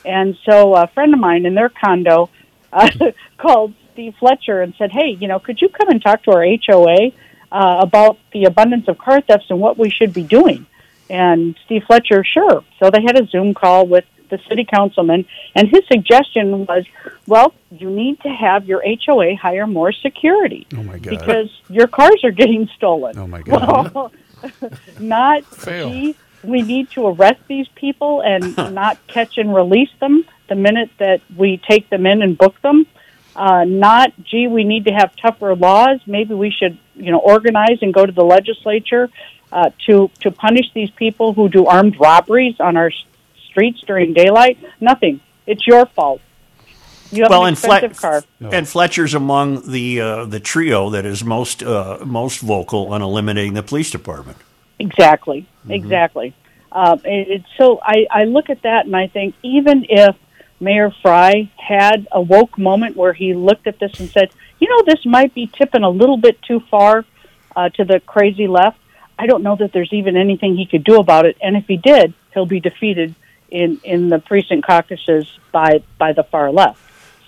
and 0.04 0.36
so 0.44 0.74
a 0.74 0.86
friend 0.88 1.14
of 1.14 1.20
mine 1.20 1.46
in 1.46 1.54
their 1.54 1.68
condo 1.68 2.30
uh, 2.72 2.90
called 3.38 3.74
Steve 3.92 4.14
Fletcher 4.18 4.62
and 4.62 4.74
said, 4.76 4.90
"Hey, 4.92 5.16
you 5.18 5.28
know, 5.28 5.38
could 5.38 5.60
you 5.60 5.68
come 5.68 5.88
and 5.88 6.02
talk 6.02 6.22
to 6.24 6.32
our 6.32 6.44
HOA 6.44 7.12
uh, 7.50 7.78
about 7.80 8.18
the 8.32 8.44
abundance 8.44 8.88
of 8.88 8.98
car 8.98 9.20
thefts 9.20 9.46
and 9.50 9.60
what 9.60 9.78
we 9.78 9.90
should 9.90 10.12
be 10.12 10.22
doing?" 10.22 10.66
And 11.10 11.56
Steve 11.64 11.84
Fletcher, 11.86 12.22
sure. 12.22 12.64
So 12.78 12.90
they 12.90 13.00
had 13.02 13.18
a 13.18 13.26
Zoom 13.26 13.54
call 13.54 13.86
with 13.86 14.04
the 14.28 14.38
city 14.48 14.64
councilman, 14.64 15.24
and 15.54 15.68
his 15.68 15.82
suggestion 15.86 16.66
was, 16.66 16.84
well, 17.26 17.54
you 17.70 17.90
need 17.90 18.20
to 18.20 18.28
have 18.28 18.66
your 18.66 18.82
HOA 19.04 19.36
hire 19.36 19.66
more 19.66 19.92
security. 19.92 20.66
Oh 20.76 20.82
my 20.82 20.98
God. 20.98 21.10
Because 21.10 21.50
your 21.68 21.86
cars 21.86 22.22
are 22.24 22.30
getting 22.30 22.68
stolen. 22.76 23.18
Oh, 23.18 23.26
my 23.26 23.42
God. 23.42 23.92
Well, 23.94 24.12
not, 25.00 25.44
Fail. 25.46 25.90
gee, 25.90 26.16
we 26.44 26.62
need 26.62 26.90
to 26.90 27.06
arrest 27.08 27.40
these 27.48 27.68
people 27.74 28.22
and 28.22 28.56
not 28.74 28.98
catch 29.08 29.38
and 29.38 29.54
release 29.54 29.90
them 30.00 30.24
the 30.48 30.54
minute 30.54 30.90
that 30.98 31.20
we 31.36 31.60
take 31.68 31.88
them 31.90 32.06
in 32.06 32.22
and 32.22 32.36
book 32.38 32.60
them. 32.62 32.86
Uh, 33.36 33.64
not, 33.64 34.12
gee, 34.24 34.48
we 34.48 34.64
need 34.64 34.84
to 34.86 34.92
have 34.92 35.14
tougher 35.16 35.54
laws. 35.54 36.00
Maybe 36.06 36.34
we 36.34 36.50
should, 36.50 36.76
you 36.96 37.12
know, 37.12 37.18
organize 37.18 37.78
and 37.82 37.92
go 37.94 38.04
to 38.04 38.10
the 38.12 38.24
legislature 38.24 39.10
uh, 39.52 39.70
to 39.86 40.10
to 40.20 40.30
punish 40.30 40.66
these 40.74 40.90
people 40.90 41.32
who 41.34 41.48
do 41.48 41.66
armed 41.66 41.98
robberies 42.00 42.56
on 42.60 42.76
our 42.76 42.88
s- 42.88 43.04
streets 43.50 43.80
during 43.86 44.12
daylight. 44.12 44.58
Nothing. 44.80 45.20
It's 45.46 45.66
your 45.66 45.86
fault. 45.86 46.20
You 47.10 47.22
have 47.22 47.30
well, 47.30 47.42
an 47.44 47.48
and, 47.48 47.58
Flet- 47.58 47.84
expensive 47.84 48.26
car. 48.40 48.52
and 48.52 48.68
Fletcher's 48.68 49.14
among 49.14 49.70
the 49.70 50.00
uh, 50.00 50.24
the 50.26 50.40
trio 50.40 50.90
that 50.90 51.06
is 51.06 51.24
most 51.24 51.62
uh, 51.62 51.98
most 52.04 52.40
vocal 52.40 52.92
on 52.92 53.00
eliminating 53.00 53.54
the 53.54 53.62
police 53.62 53.90
department. 53.90 54.38
Exactly, 54.78 55.46
exactly. 55.68 56.34
Um, 56.70 57.00
it, 57.04 57.28
it's 57.28 57.48
so 57.56 57.80
I, 57.82 58.06
I 58.10 58.24
look 58.24 58.50
at 58.50 58.62
that 58.62 58.84
and 58.84 58.94
I 58.94 59.06
think 59.06 59.34
even 59.42 59.86
if 59.88 60.16
Mayor 60.60 60.90
Frey 61.02 61.50
had 61.56 62.06
a 62.12 62.20
woke 62.20 62.58
moment 62.58 62.96
where 62.96 63.12
he 63.12 63.32
looked 63.32 63.66
at 63.66 63.78
this 63.78 63.98
and 64.00 64.10
said, 64.10 64.30
you 64.60 64.68
know, 64.68 64.82
this 64.86 65.06
might 65.06 65.34
be 65.34 65.46
tipping 65.46 65.84
a 65.84 65.90
little 65.90 66.16
bit 66.16 66.40
too 66.42 66.60
far 66.70 67.04
uh, 67.56 67.68
to 67.70 67.84
the 67.84 68.00
crazy 68.00 68.46
left. 68.46 68.78
I 69.18 69.26
don't 69.26 69.42
know 69.42 69.56
that 69.56 69.72
there's 69.72 69.92
even 69.92 70.16
anything 70.16 70.56
he 70.56 70.66
could 70.66 70.84
do 70.84 70.98
about 70.98 71.26
it. 71.26 71.36
And 71.42 71.56
if 71.56 71.66
he 71.66 71.76
did, 71.76 72.12
he'll 72.34 72.46
be 72.46 72.60
defeated 72.60 73.14
in, 73.50 73.80
in 73.84 74.08
the 74.08 74.18
precinct 74.18 74.66
caucuses 74.66 75.26
by 75.52 75.82
by 75.98 76.12
the 76.12 76.22
far 76.24 76.50
left. 76.50 76.80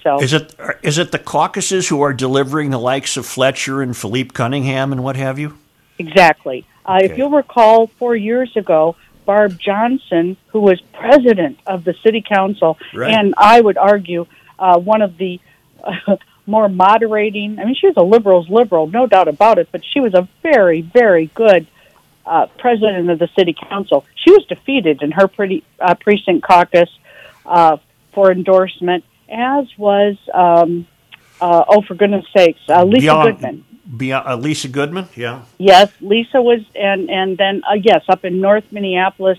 So 0.02 0.20
Is 0.22 0.32
it 0.32 0.54
is 0.82 0.98
it 0.98 1.12
the 1.12 1.18
caucuses 1.18 1.88
who 1.88 2.00
are 2.02 2.12
delivering 2.12 2.70
the 2.70 2.78
likes 2.78 3.16
of 3.16 3.26
Fletcher 3.26 3.82
and 3.82 3.96
Phillipe 3.96 4.32
Cunningham 4.32 4.92
and 4.92 5.04
what 5.04 5.16
have 5.16 5.38
you? 5.38 5.58
Exactly. 5.98 6.64
Uh, 6.86 7.00
If 7.02 7.18
you'll 7.18 7.30
recall, 7.30 7.86
four 7.86 8.16
years 8.16 8.56
ago, 8.56 8.96
Barb 9.26 9.58
Johnson, 9.60 10.38
who 10.48 10.60
was 10.60 10.80
president 10.94 11.58
of 11.66 11.84
the 11.84 11.94
city 12.02 12.22
council, 12.26 12.78
Right. 12.94 13.12
and 13.12 13.34
I 13.36 13.60
would 13.60 13.76
argue 13.76 14.26
uh, 14.58 14.78
one 14.78 15.02
of 15.02 15.18
the 15.18 15.40
uh, 15.84 16.16
more 16.46 16.68
moderating. 16.68 17.58
I 17.58 17.64
mean, 17.64 17.74
she 17.74 17.86
was 17.86 17.96
a 17.96 18.02
liberal's 18.02 18.48
liberal, 18.48 18.86
no 18.86 19.06
doubt 19.06 19.28
about 19.28 19.58
it, 19.58 19.68
but 19.70 19.82
she 19.84 20.00
was 20.00 20.14
a 20.14 20.26
very, 20.42 20.80
very 20.80 21.26
good 21.26 21.66
uh, 22.26 22.46
president 22.58 23.10
of 23.10 23.18
the 23.18 23.28
city 23.36 23.54
council. 23.68 24.04
She 24.14 24.30
was 24.30 24.44
defeated 24.46 25.02
in 25.02 25.10
her 25.12 25.26
pretty, 25.28 25.64
uh, 25.80 25.94
precinct 25.94 26.44
caucus 26.44 26.90
uh, 27.46 27.78
for 28.12 28.30
endorsement, 28.32 29.04
as 29.28 29.66
was 29.78 30.16
um, 30.34 30.86
uh, 31.40 31.64
oh, 31.68 31.82
for 31.82 31.94
goodness 31.94 32.26
sakes, 32.36 32.60
uh, 32.68 32.84
Lisa 32.84 33.00
Beyond- 33.00 33.32
Goodman. 33.34 33.64
Beyond, 33.96 34.28
uh, 34.28 34.36
Lisa 34.36 34.68
Goodman, 34.68 35.08
yeah. 35.16 35.42
Yes, 35.58 35.90
Lisa 36.00 36.40
was, 36.40 36.60
and 36.76 37.10
and 37.10 37.36
then 37.36 37.62
uh, 37.68 37.74
yes, 37.74 38.04
up 38.08 38.24
in 38.24 38.40
North 38.40 38.70
Minneapolis, 38.70 39.38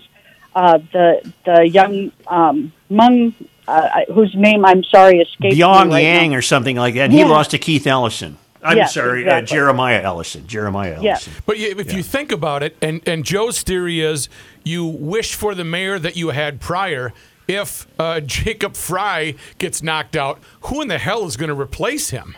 uh, 0.54 0.78
the 0.92 1.32
the 1.46 1.66
young 1.66 2.12
um, 2.26 2.70
Mung, 2.90 3.32
uh, 3.66 4.00
whose 4.12 4.34
name 4.34 4.66
I'm 4.66 4.84
sorry 4.84 5.20
escapes 5.20 5.56
Byung 5.56 5.86
me 5.86 5.92
right 5.94 6.00
Yang 6.04 6.30
now. 6.32 6.36
or 6.36 6.42
something 6.42 6.76
like 6.76 6.94
that. 6.94 7.04
And 7.04 7.12
He 7.14 7.24
lost 7.24 7.52
to 7.52 7.58
Keith 7.58 7.86
Ellison. 7.86 8.36
I'm 8.62 8.76
Yes, 8.76 8.94
sorry, 8.94 9.22
exactly. 9.22 9.42
uh, 9.42 9.46
Jeremiah 9.60 10.02
Ellison. 10.02 10.46
Jeremiah 10.46 10.98
Yes. 11.00 11.26
Ellison. 11.26 11.42
But 11.46 11.58
you, 11.58 11.74
if 11.78 11.92
you 11.92 12.02
think 12.02 12.30
about 12.32 12.62
it, 12.62 12.76
and, 12.80 13.06
and 13.08 13.24
Joe's 13.24 13.62
theory 13.62 14.00
is 14.00 14.28
you 14.64 14.84
wish 14.86 15.34
for 15.34 15.54
the 15.54 15.64
mayor 15.64 15.98
that 15.98 16.16
you 16.16 16.30
had 16.30 16.60
prior. 16.60 17.12
If 17.48 17.86
uh, 17.98 18.20
Jacob 18.26 18.74
Frey 18.76 19.34
gets 19.58 19.82
knocked 19.82 20.14
out, 20.16 20.38
who 20.62 20.80
in 20.80 20.88
the 20.88 20.98
hell 20.98 21.24
is 21.26 21.36
going 21.36 21.48
to 21.48 21.60
replace 21.60 22.10
him? 22.10 22.36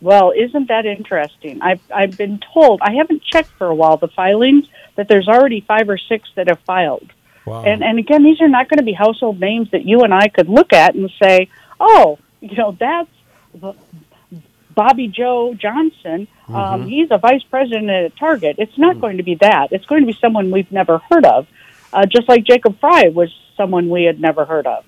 Well, 0.00 0.32
isn't 0.34 0.68
that 0.68 0.86
interesting? 0.86 1.60
I've 1.60 1.80
I've 1.94 2.16
been 2.16 2.40
told 2.54 2.80
I 2.82 2.92
haven't 2.94 3.22
checked 3.22 3.50
for 3.58 3.66
a 3.66 3.74
while 3.74 3.98
the 3.98 4.08
filings 4.08 4.66
that 4.96 5.08
there's 5.08 5.28
already 5.28 5.60
five 5.60 5.90
or 5.90 5.98
six 5.98 6.28
that 6.36 6.48
have 6.48 6.60
filed. 6.60 7.12
Wow. 7.44 7.64
And 7.64 7.82
and 7.84 7.98
again, 7.98 8.22
these 8.22 8.40
are 8.40 8.48
not 8.48 8.68
going 8.70 8.78
to 8.78 8.84
be 8.84 8.92
household 8.94 9.40
names 9.40 9.70
that 9.72 9.84
you 9.84 10.00
and 10.00 10.14
I 10.14 10.28
could 10.28 10.48
look 10.48 10.72
at 10.72 10.94
and 10.94 11.10
say, 11.22 11.48
"Oh, 11.78 12.18
you 12.40 12.56
know, 12.56 12.74
that's 12.80 13.10
B- 13.60 13.72
Bobby 14.80 15.08
Joe 15.08 15.54
Johnson. 15.54 16.26
Um, 16.48 16.88
he's 16.88 17.08
a 17.10 17.18
vice 17.18 17.42
president 17.54 17.90
at 17.90 18.16
Target." 18.16 18.56
It's 18.58 18.78
not 18.78 18.98
going 18.98 19.18
to 19.18 19.22
be 19.22 19.34
that. 19.36 19.68
It's 19.72 19.84
going 19.84 20.00
to 20.00 20.06
be 20.06 20.18
someone 20.24 20.50
we've 20.50 20.72
never 20.72 20.96
heard 21.10 21.26
of, 21.26 21.46
uh, 21.92 22.06
just 22.06 22.26
like 22.30 22.44
Jacob 22.44 22.80
Frey 22.80 23.10
was 23.10 23.30
someone 23.58 23.90
we 23.90 24.04
had 24.04 24.18
never 24.18 24.46
heard 24.46 24.66
of, 24.66 24.86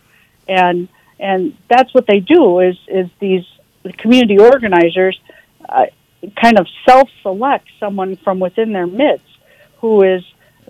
and 0.48 0.88
and 1.20 1.54
that's 1.68 1.92
what 1.92 2.06
they 2.06 2.20
do 2.20 2.60
is 2.60 2.76
is 2.88 3.08
these 3.20 3.44
community 3.98 4.38
organizers 4.38 5.20
uh, 5.68 5.86
kind 6.40 6.58
of 6.58 6.66
self-select 6.88 7.66
someone 7.78 8.16
from 8.16 8.40
within 8.40 8.72
their 8.72 8.86
midst 8.86 9.26
who 9.82 10.02
is 10.02 10.22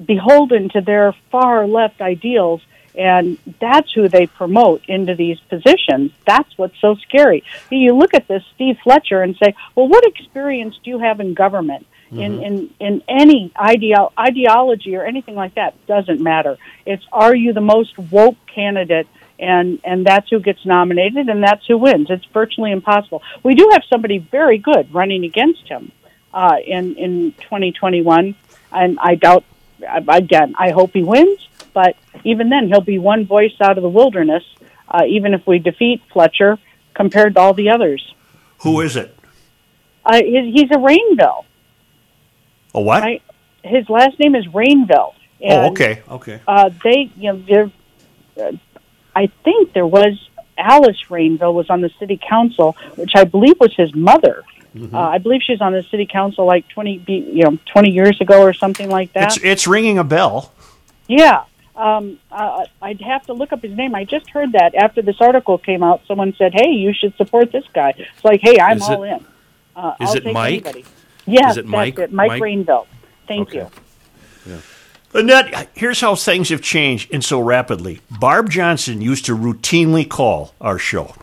beholden 0.04 0.68
to 0.70 0.80
their 0.80 1.14
far 1.30 1.66
left 1.66 2.00
ideals 2.00 2.60
and 2.94 3.38
that's 3.60 3.92
who 3.92 4.08
they 4.08 4.26
promote 4.26 4.82
into 4.86 5.14
these 5.14 5.38
positions. 5.40 6.12
That's 6.26 6.56
what's 6.58 6.78
so 6.80 6.94
scary. 6.96 7.42
You 7.70 7.94
look 7.94 8.14
at 8.14 8.28
this 8.28 8.42
steve 8.54 8.78
fletcher 8.82 9.22
and 9.22 9.36
say 9.36 9.54
well 9.74 9.88
what 9.88 10.04
experience 10.04 10.78
do 10.82 10.90
you 10.90 10.98
have 10.98 11.20
in 11.20 11.34
government? 11.34 11.86
In, 12.12 12.42
in, 12.42 12.70
in 12.78 13.02
any 13.08 13.50
ideo- 13.56 14.12
ideology 14.18 14.96
or 14.96 15.02
anything 15.02 15.34
like 15.34 15.54
that 15.54 15.74
doesn't 15.86 16.20
matter. 16.20 16.58
It's 16.84 17.02
are 17.10 17.34
you 17.34 17.54
the 17.54 17.62
most 17.62 17.96
woke 17.96 18.36
candidate? 18.46 19.08
And 19.38 19.80
and 19.82 20.04
that's 20.06 20.28
who 20.28 20.38
gets 20.38 20.64
nominated 20.66 21.30
and 21.30 21.42
that's 21.42 21.64
who 21.66 21.78
wins. 21.78 22.08
It's 22.10 22.26
virtually 22.26 22.70
impossible. 22.70 23.22
We 23.42 23.54
do 23.54 23.70
have 23.72 23.82
somebody 23.88 24.18
very 24.18 24.58
good 24.58 24.92
running 24.92 25.24
against 25.24 25.66
him 25.66 25.90
uh, 26.34 26.56
in 26.64 26.96
in 26.96 27.32
2021 27.40 28.34
and 28.72 28.98
I 29.00 29.14
doubt 29.14 29.44
again 30.08 30.54
I 30.58 30.70
hope 30.70 30.92
he 30.92 31.02
wins 31.02 31.48
but 31.74 31.96
even 32.24 32.48
then 32.48 32.68
he'll 32.68 32.80
be 32.80 32.98
one 32.98 33.26
voice 33.26 33.52
out 33.60 33.76
of 33.78 33.82
the 33.82 33.88
wilderness 33.88 34.44
uh, 34.88 35.04
even 35.06 35.34
if 35.34 35.46
we 35.46 35.58
defeat 35.58 36.02
Fletcher 36.12 36.58
compared 36.94 37.34
to 37.34 37.40
all 37.40 37.54
the 37.54 37.70
others 37.70 38.14
Who 38.62 38.80
is 38.80 38.96
it? 38.96 39.16
uh, 40.04 40.22
he's, 40.22 40.54
he's 40.54 40.70
a 40.70 40.78
Rainville 40.78 41.44
A 42.74 42.80
what? 42.80 43.02
I, 43.02 43.20
his 43.64 43.88
last 43.88 44.18
name 44.18 44.34
is 44.34 44.46
Rainville 44.46 45.14
oh, 45.44 45.70
okay, 45.70 46.02
okay. 46.08 46.40
uh, 46.46 46.70
they, 46.84 47.10
you 47.16 47.32
know, 47.32 47.42
they're, 47.48 47.70
uh, 48.46 48.52
I 49.14 49.26
think 49.44 49.72
there 49.72 49.86
was 49.86 50.28
Alice 50.56 51.02
Rainville 51.08 51.54
was 51.54 51.68
on 51.70 51.80
the 51.80 51.90
city 51.98 52.20
council, 52.28 52.76
which 52.96 53.12
I 53.14 53.24
believe 53.24 53.58
was 53.58 53.74
his 53.74 53.94
mother. 53.94 54.44
Mm-hmm. 54.74 54.94
Uh, 54.94 55.00
I 55.00 55.18
believe 55.18 55.42
she's 55.42 55.60
on 55.60 55.72
the 55.72 55.82
city 55.82 56.06
council 56.06 56.46
like 56.46 56.66
twenty, 56.68 57.02
you 57.06 57.42
know, 57.42 57.58
twenty 57.66 57.90
years 57.90 58.20
ago 58.20 58.40
or 58.40 58.54
something 58.54 58.88
like 58.88 59.12
that. 59.12 59.36
It's 59.36 59.44
it's 59.44 59.66
ringing 59.66 59.98
a 59.98 60.04
bell. 60.04 60.52
yeah, 61.08 61.44
um, 61.76 62.18
uh, 62.30 62.64
I'd 62.80 63.00
have 63.00 63.24
to 63.26 63.32
look 63.32 63.52
up 63.52 63.62
his 63.62 63.72
name. 63.76 63.94
I 63.94 64.04
just 64.04 64.28
heard 64.30 64.52
that 64.52 64.74
after 64.74 65.02
this 65.02 65.16
article 65.20 65.58
came 65.58 65.82
out. 65.82 66.02
Someone 66.06 66.34
said, 66.36 66.52
"Hey, 66.54 66.70
you 66.70 66.92
should 66.92 67.16
support 67.16 67.50
this 67.52 67.64
guy." 67.72 67.94
It's 67.96 68.24
like, 68.24 68.40
"Hey, 68.42 68.58
I'm 68.58 68.76
Is 68.78 68.82
all 68.82 69.02
it- 69.04 69.08
in." 69.12 69.26
Uh, 69.74 69.94
is 70.00 70.10
I'll 70.10 70.16
it 70.16 70.24
take 70.24 70.34
Mike? 70.34 70.52
Anybody. 70.66 70.84
Yes, 71.26 71.52
Is 71.52 71.56
it 71.58 71.62
that's 71.62 71.70
Mike? 71.70 71.98
it. 71.98 72.12
Mike, 72.12 72.28
Mike? 72.28 72.42
Rainville. 72.42 72.86
Thank 73.26 73.48
Okay. 73.48 73.66
you. 74.46 74.58
Annette, 75.14 75.68
here's 75.74 76.00
how 76.00 76.14
things 76.14 76.48
have 76.48 76.62
changed 76.62 77.12
and 77.12 77.22
so 77.24 77.38
rapidly. 77.40 78.00
Barb 78.10 78.50
Johnson 78.50 79.00
used 79.02 79.24
to 79.26 79.36
routinely 79.36 80.08
call 80.08 80.54
our 80.60 80.78
show. 80.78 81.14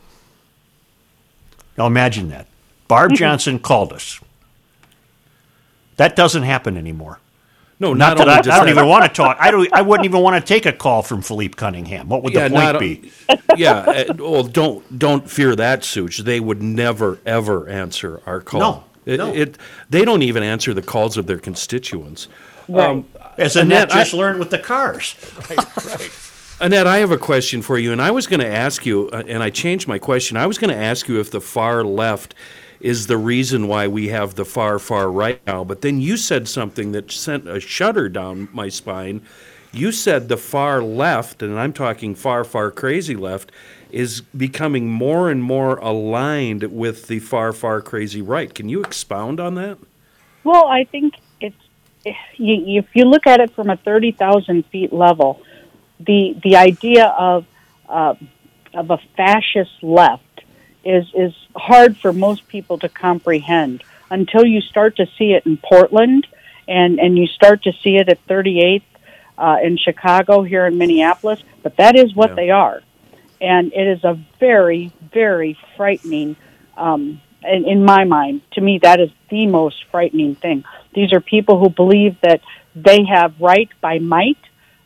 Now 1.77 1.87
imagine 1.87 2.29
that. 2.29 2.45
Barb 2.87 3.13
Johnson 3.15 3.59
called 3.59 3.91
us. 3.93 4.19
That 5.97 6.15
doesn't 6.15 6.43
happen 6.43 6.77
anymore. 6.77 7.19
No, 7.81 7.93
Not, 7.93 8.09
not, 8.09 8.17
that 8.17 8.21
only 8.27 8.33
I, 8.33 8.41
does 8.41 8.53
I 8.53 8.57
don't 8.57 8.65
that- 8.65 8.71
even 8.73 8.87
want 8.89 9.03
to 9.05 9.09
talk. 9.09 9.37
I 9.39 9.51
don't. 9.51 9.73
I 9.73 9.81
wouldn't 9.81 10.05
even 10.05 10.21
want 10.21 10.35
to 10.43 10.45
take 10.45 10.65
a 10.65 10.73
call 10.73 11.01
from 11.01 11.21
Phillipe 11.21 11.55
Cunningham. 11.55 12.09
What 12.09 12.23
would 12.23 12.33
the 12.33 12.39
point 12.41 12.53
not- 12.53 12.79
be? 12.79 13.11
yeah, 13.55 13.77
uh, 14.09 14.13
well, 14.17 14.43
don't 14.43 14.99
don't 14.99 15.29
fear 15.29 15.55
that, 15.55 15.85
Such. 15.85 16.17
They 16.19 16.39
would 16.41 16.61
never 16.61 17.19
ever 17.25 17.67
answer 17.69 18.21
our 18.25 18.41
call. 18.41 18.59
No, 18.59 18.83
It, 19.05 19.17
no. 19.17 19.33
it 19.33 19.57
they 19.89 20.03
don't 20.03 20.23
even 20.23 20.43
answer 20.43 20.73
the 20.73 20.81
calls 20.81 21.15
of 21.15 21.25
their 21.27 21.39
constituents. 21.39 22.27
Um, 22.73 23.05
As 23.37 23.55
Annette 23.55 23.83
Annette, 23.89 23.91
I- 23.95 23.99
just 24.03 24.13
learned 24.13 24.39
with 24.39 24.49
the 24.49 24.59
cars. 24.59 25.15
Right, 25.49 25.75
right. 25.85 26.11
Annette, 26.61 26.87
I 26.87 26.97
have 26.97 27.11
a 27.11 27.17
question 27.17 27.61
for 27.61 27.79
you, 27.79 27.93
and 27.93 28.01
I 28.01 28.11
was 28.11 28.27
going 28.27 28.41
to 28.41 28.45
ask 28.47 28.85
you, 28.85 29.09
uh, 29.13 29.23
and 29.25 29.41
I 29.41 29.49
changed 29.49 29.87
my 29.87 29.97
question. 29.97 30.35
I 30.35 30.45
was 30.45 30.57
going 30.57 30.69
to 30.69 30.75
ask 30.75 31.07
you 31.07 31.17
if 31.21 31.31
the 31.31 31.39
far 31.39 31.85
left 31.85 32.35
is 32.79 33.07
the 33.07 33.17
reason 33.17 33.67
why 33.67 33.87
we 33.87 34.07
have 34.09 34.35
the 34.35 34.45
far, 34.45 34.79
far 34.79 35.11
right 35.11 35.41
now. 35.45 35.63
But 35.63 35.81
then 35.81 35.99
you 35.99 36.17
said 36.17 36.47
something 36.47 36.91
that 36.93 37.11
sent 37.11 37.47
a 37.47 37.59
shudder 37.59 38.09
down 38.09 38.49
my 38.53 38.69
spine. 38.69 39.21
You 39.71 39.91
said 39.91 40.29
the 40.29 40.37
far 40.37 40.81
left, 40.81 41.43
and 41.43 41.59
I'm 41.59 41.73
talking 41.73 42.15
far, 42.15 42.43
far 42.43 42.71
crazy 42.71 43.15
left, 43.15 43.51
is 43.91 44.21
becoming 44.21 44.89
more 44.89 45.29
and 45.29 45.43
more 45.43 45.77
aligned 45.77 46.63
with 46.63 47.07
the 47.07 47.19
far, 47.19 47.53
far 47.53 47.81
crazy 47.81 48.21
right. 48.21 48.53
Can 48.53 48.69
you 48.69 48.81
expound 48.81 49.39
on 49.39 49.55
that? 49.55 49.77
Well, 50.43 50.67
I 50.67 50.85
think 50.85 51.15
it's 51.39 51.55
if 52.05 52.85
you 52.93 53.05
look 53.05 53.27
at 53.27 53.39
it 53.39 53.53
from 53.53 53.69
a 53.69 53.77
thirty 53.77 54.11
thousand 54.11 54.65
feet 54.67 54.93
level, 54.93 55.41
the 55.99 56.39
the 56.43 56.55
idea 56.55 57.07
of 57.07 57.45
uh, 57.87 58.15
of 58.73 58.89
a 58.89 58.99
fascist 59.17 59.83
left 59.83 60.23
is 60.83 61.05
is 61.13 61.33
hard 61.55 61.97
for 61.97 62.13
most 62.13 62.47
people 62.47 62.77
to 62.79 62.89
comprehend 62.89 63.83
until 64.09 64.45
you 64.45 64.61
start 64.61 64.95
to 64.97 65.05
see 65.17 65.33
it 65.33 65.45
in 65.45 65.57
Portland 65.57 66.25
and 66.67 66.99
and 66.99 67.17
you 67.17 67.27
start 67.27 67.63
to 67.63 67.73
see 67.83 67.97
it 67.97 68.09
at 68.09 68.25
38th 68.27 68.83
uh, 69.37 69.57
in 69.63 69.77
Chicago 69.77 70.43
here 70.43 70.65
in 70.65 70.77
Minneapolis. 70.77 71.39
But 71.63 71.77
that 71.77 71.95
is 71.95 72.15
what 72.15 72.29
Yeah. 72.31 72.35
they 72.35 72.49
are, 72.51 72.81
and 73.41 73.73
it 73.73 73.87
is 73.87 74.03
a 74.03 74.17
very 74.39 74.91
very 75.13 75.57
frightening. 75.75 76.35
Um, 76.77 77.21
in, 77.43 77.65
in 77.65 77.85
my 77.85 78.03
mind, 78.03 78.41
to 78.53 78.61
me, 78.61 78.79
that 78.83 78.99
is 78.99 79.09
the 79.29 79.47
most 79.47 79.77
frightening 79.91 80.35
thing. 80.35 80.65
These 80.93 81.13
are 81.13 81.21
people 81.21 81.57
who 81.59 81.69
believe 81.69 82.17
that 82.21 82.41
they 82.75 83.03
have 83.05 83.33
right 83.39 83.69
by 83.81 83.99
might, 83.99 84.37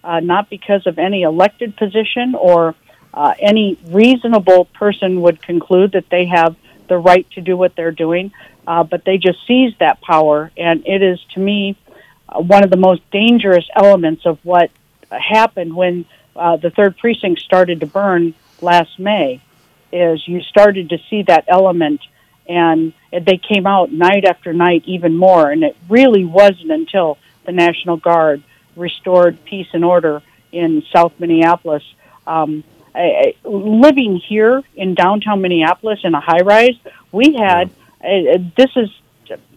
uh, 0.03 0.19
not 0.19 0.49
because 0.49 0.85
of 0.85 0.99
any 0.99 1.23
elected 1.23 1.75
position 1.75 2.35
or 2.35 2.75
uh, 3.13 3.33
any 3.39 3.77
reasonable 3.85 4.65
person 4.65 5.21
would 5.21 5.41
conclude 5.41 5.91
that 5.91 6.09
they 6.09 6.25
have 6.25 6.55
the 6.87 6.97
right 6.97 7.29
to 7.31 7.41
do 7.41 7.55
what 7.55 7.75
they're 7.75 7.91
doing, 7.91 8.31
uh, 8.67 8.83
but 8.83 9.05
they 9.05 9.17
just 9.17 9.45
seize 9.47 9.73
that 9.79 10.01
power, 10.01 10.51
and 10.57 10.85
it 10.85 11.01
is 11.01 11.19
to 11.33 11.39
me 11.39 11.75
uh, 12.29 12.39
one 12.41 12.63
of 12.63 12.69
the 12.69 12.77
most 12.77 13.01
dangerous 13.11 13.67
elements 13.75 14.25
of 14.25 14.39
what 14.43 14.71
happened 15.11 15.75
when 15.75 16.05
uh, 16.35 16.57
the 16.57 16.69
third 16.71 16.97
precinct 16.97 17.41
started 17.41 17.79
to 17.81 17.85
burn 17.85 18.33
last 18.61 18.97
May. 18.99 19.41
Is 19.91 20.27
you 20.27 20.41
started 20.41 20.89
to 20.89 20.97
see 21.07 21.21
that 21.23 21.45
element, 21.47 22.01
and 22.47 22.93
they 23.11 23.37
came 23.37 23.67
out 23.67 23.91
night 23.91 24.25
after 24.25 24.51
night 24.51 24.83
even 24.85 25.15
more, 25.15 25.51
and 25.51 25.63
it 25.63 25.77
really 25.87 26.25
wasn't 26.25 26.71
until 26.71 27.19
the 27.45 27.51
National 27.51 27.97
Guard 27.97 28.41
restored 28.75 29.43
peace 29.45 29.67
and 29.73 29.85
order 29.85 30.23
in 30.51 30.83
South 30.91 31.13
Minneapolis. 31.19 31.83
Um, 32.25 32.63
I, 32.95 33.33
I, 33.43 33.47
living 33.47 34.17
here 34.17 34.61
in 34.75 34.93
downtown 34.95 35.41
Minneapolis 35.41 35.99
in 36.03 36.13
a 36.13 36.19
high 36.19 36.41
rise, 36.41 36.75
we 37.11 37.33
had 37.33 37.69
uh, 38.03 38.37
this 38.57 38.69
is 38.75 38.89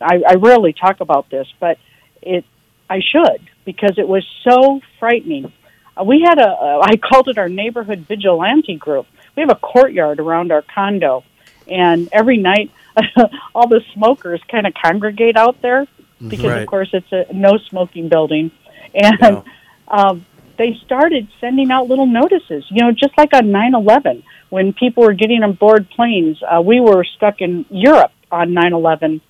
I, 0.01 0.23
I 0.27 0.35
rarely 0.35 0.73
talk 0.73 1.01
about 1.01 1.29
this, 1.31 1.47
but 1.61 1.79
it 2.23 2.45
I 2.89 3.01
should 3.01 3.41
because 3.65 3.99
it 3.99 4.09
was 4.09 4.25
so 4.43 4.81
frightening. 4.99 5.53
Uh, 5.97 6.05
we 6.05 6.21
had 6.23 6.39
a 6.39 6.49
uh, 6.49 6.81
I 6.83 6.97
called 6.97 7.29
it 7.29 7.37
our 7.39 7.49
neighborhood 7.49 8.01
vigilante 8.09 8.77
group. 8.77 9.07
We 9.37 9.43
have 9.43 9.51
a 9.51 9.55
courtyard 9.57 10.19
around 10.21 10.51
our 10.53 10.63
condo, 10.63 11.25
and 11.69 12.09
every 12.13 12.39
night 12.39 12.71
all 13.55 13.69
the 13.69 13.83
smokers 13.93 14.41
kind 14.49 14.67
of 14.67 14.73
congregate 14.75 15.37
out 15.37 15.61
there 15.61 15.87
because 16.27 16.45
Right. 16.47 16.63
of 16.63 16.69
course 16.69 16.89
it's 16.95 17.13
a 17.13 17.27
no 17.35 17.59
smoking 17.59 18.09
building, 18.09 18.51
and 18.95 19.19
Yeah. 19.21 19.43
um, 19.89 20.25
they 20.59 20.75
started 20.85 21.29
sending 21.41 21.71
out 21.71 21.89
little 21.89 22.07
notices. 22.07 22.65
You 22.71 22.83
know, 22.83 22.93
just 22.93 23.17
like 23.19 23.33
on 23.35 23.51
9/11 23.51 24.23
when 24.51 24.73
people 24.73 25.03
were 25.05 25.13
getting 25.13 25.43
on 25.43 25.53
board 25.53 25.89
planes. 25.91 26.43
Uh, 26.43 26.61
we 26.63 26.81
were 26.81 27.05
stuck 27.05 27.41
in 27.41 27.65
Europe 27.71 28.13
on 28.31 28.53
9/11, 28.55 29.21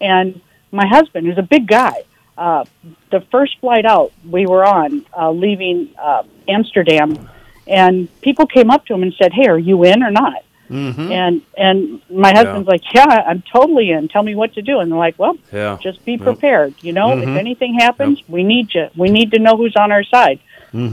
and 0.00 0.40
my 0.72 0.86
husband, 0.86 1.26
who's 1.26 1.38
a 1.38 1.42
big 1.42 1.66
guy, 1.66 2.02
uh, 2.36 2.64
the 3.10 3.20
first 3.32 3.58
flight 3.60 3.84
out 3.86 4.12
we 4.28 4.46
were 4.46 4.64
on, 4.64 5.04
uh, 5.18 5.30
leaving 5.30 5.88
uh, 5.98 6.22
Amsterdam, 6.48 7.28
and 7.66 8.08
people 8.20 8.46
came 8.46 8.70
up 8.70 8.84
to 8.86 8.94
him 8.94 9.02
and 9.02 9.14
said, 9.14 9.32
"Hey, 9.32 9.46
are 9.48 9.58
you 9.58 9.84
in 9.84 10.02
or 10.02 10.10
not?" 10.10 10.42
Mm-hmm. 10.70 11.12
And 11.12 11.42
and 11.56 12.00
my 12.10 12.32
husband's 12.34 12.66
like, 12.68 12.82
"Yeah, 12.92 13.06
I'm 13.06 13.42
totally 13.52 13.90
in. 13.90 14.08
Tell 14.08 14.22
me 14.22 14.34
what 14.34 14.54
to 14.54 14.62
do." 14.62 14.80
And 14.80 14.90
they're 14.90 14.98
like, 14.98 15.14
"Well, 15.16 15.36
Yeah. 15.52 15.78
just 15.80 16.04
be 16.04 16.12
Yep. 16.12 16.20
prepared. 16.22 16.74
You 16.82 16.92
know, 16.92 17.08
Mhm. 17.10 17.22
if 17.22 17.36
anything 17.36 17.74
happens, 17.74 18.20
we 18.28 18.42
need 18.42 18.74
you. 18.74 18.88
We 18.96 19.08
need 19.08 19.30
to 19.32 19.38
know 19.38 19.56
who's 19.56 19.76
on 19.76 19.92
our 19.92 20.02
side." 20.04 20.40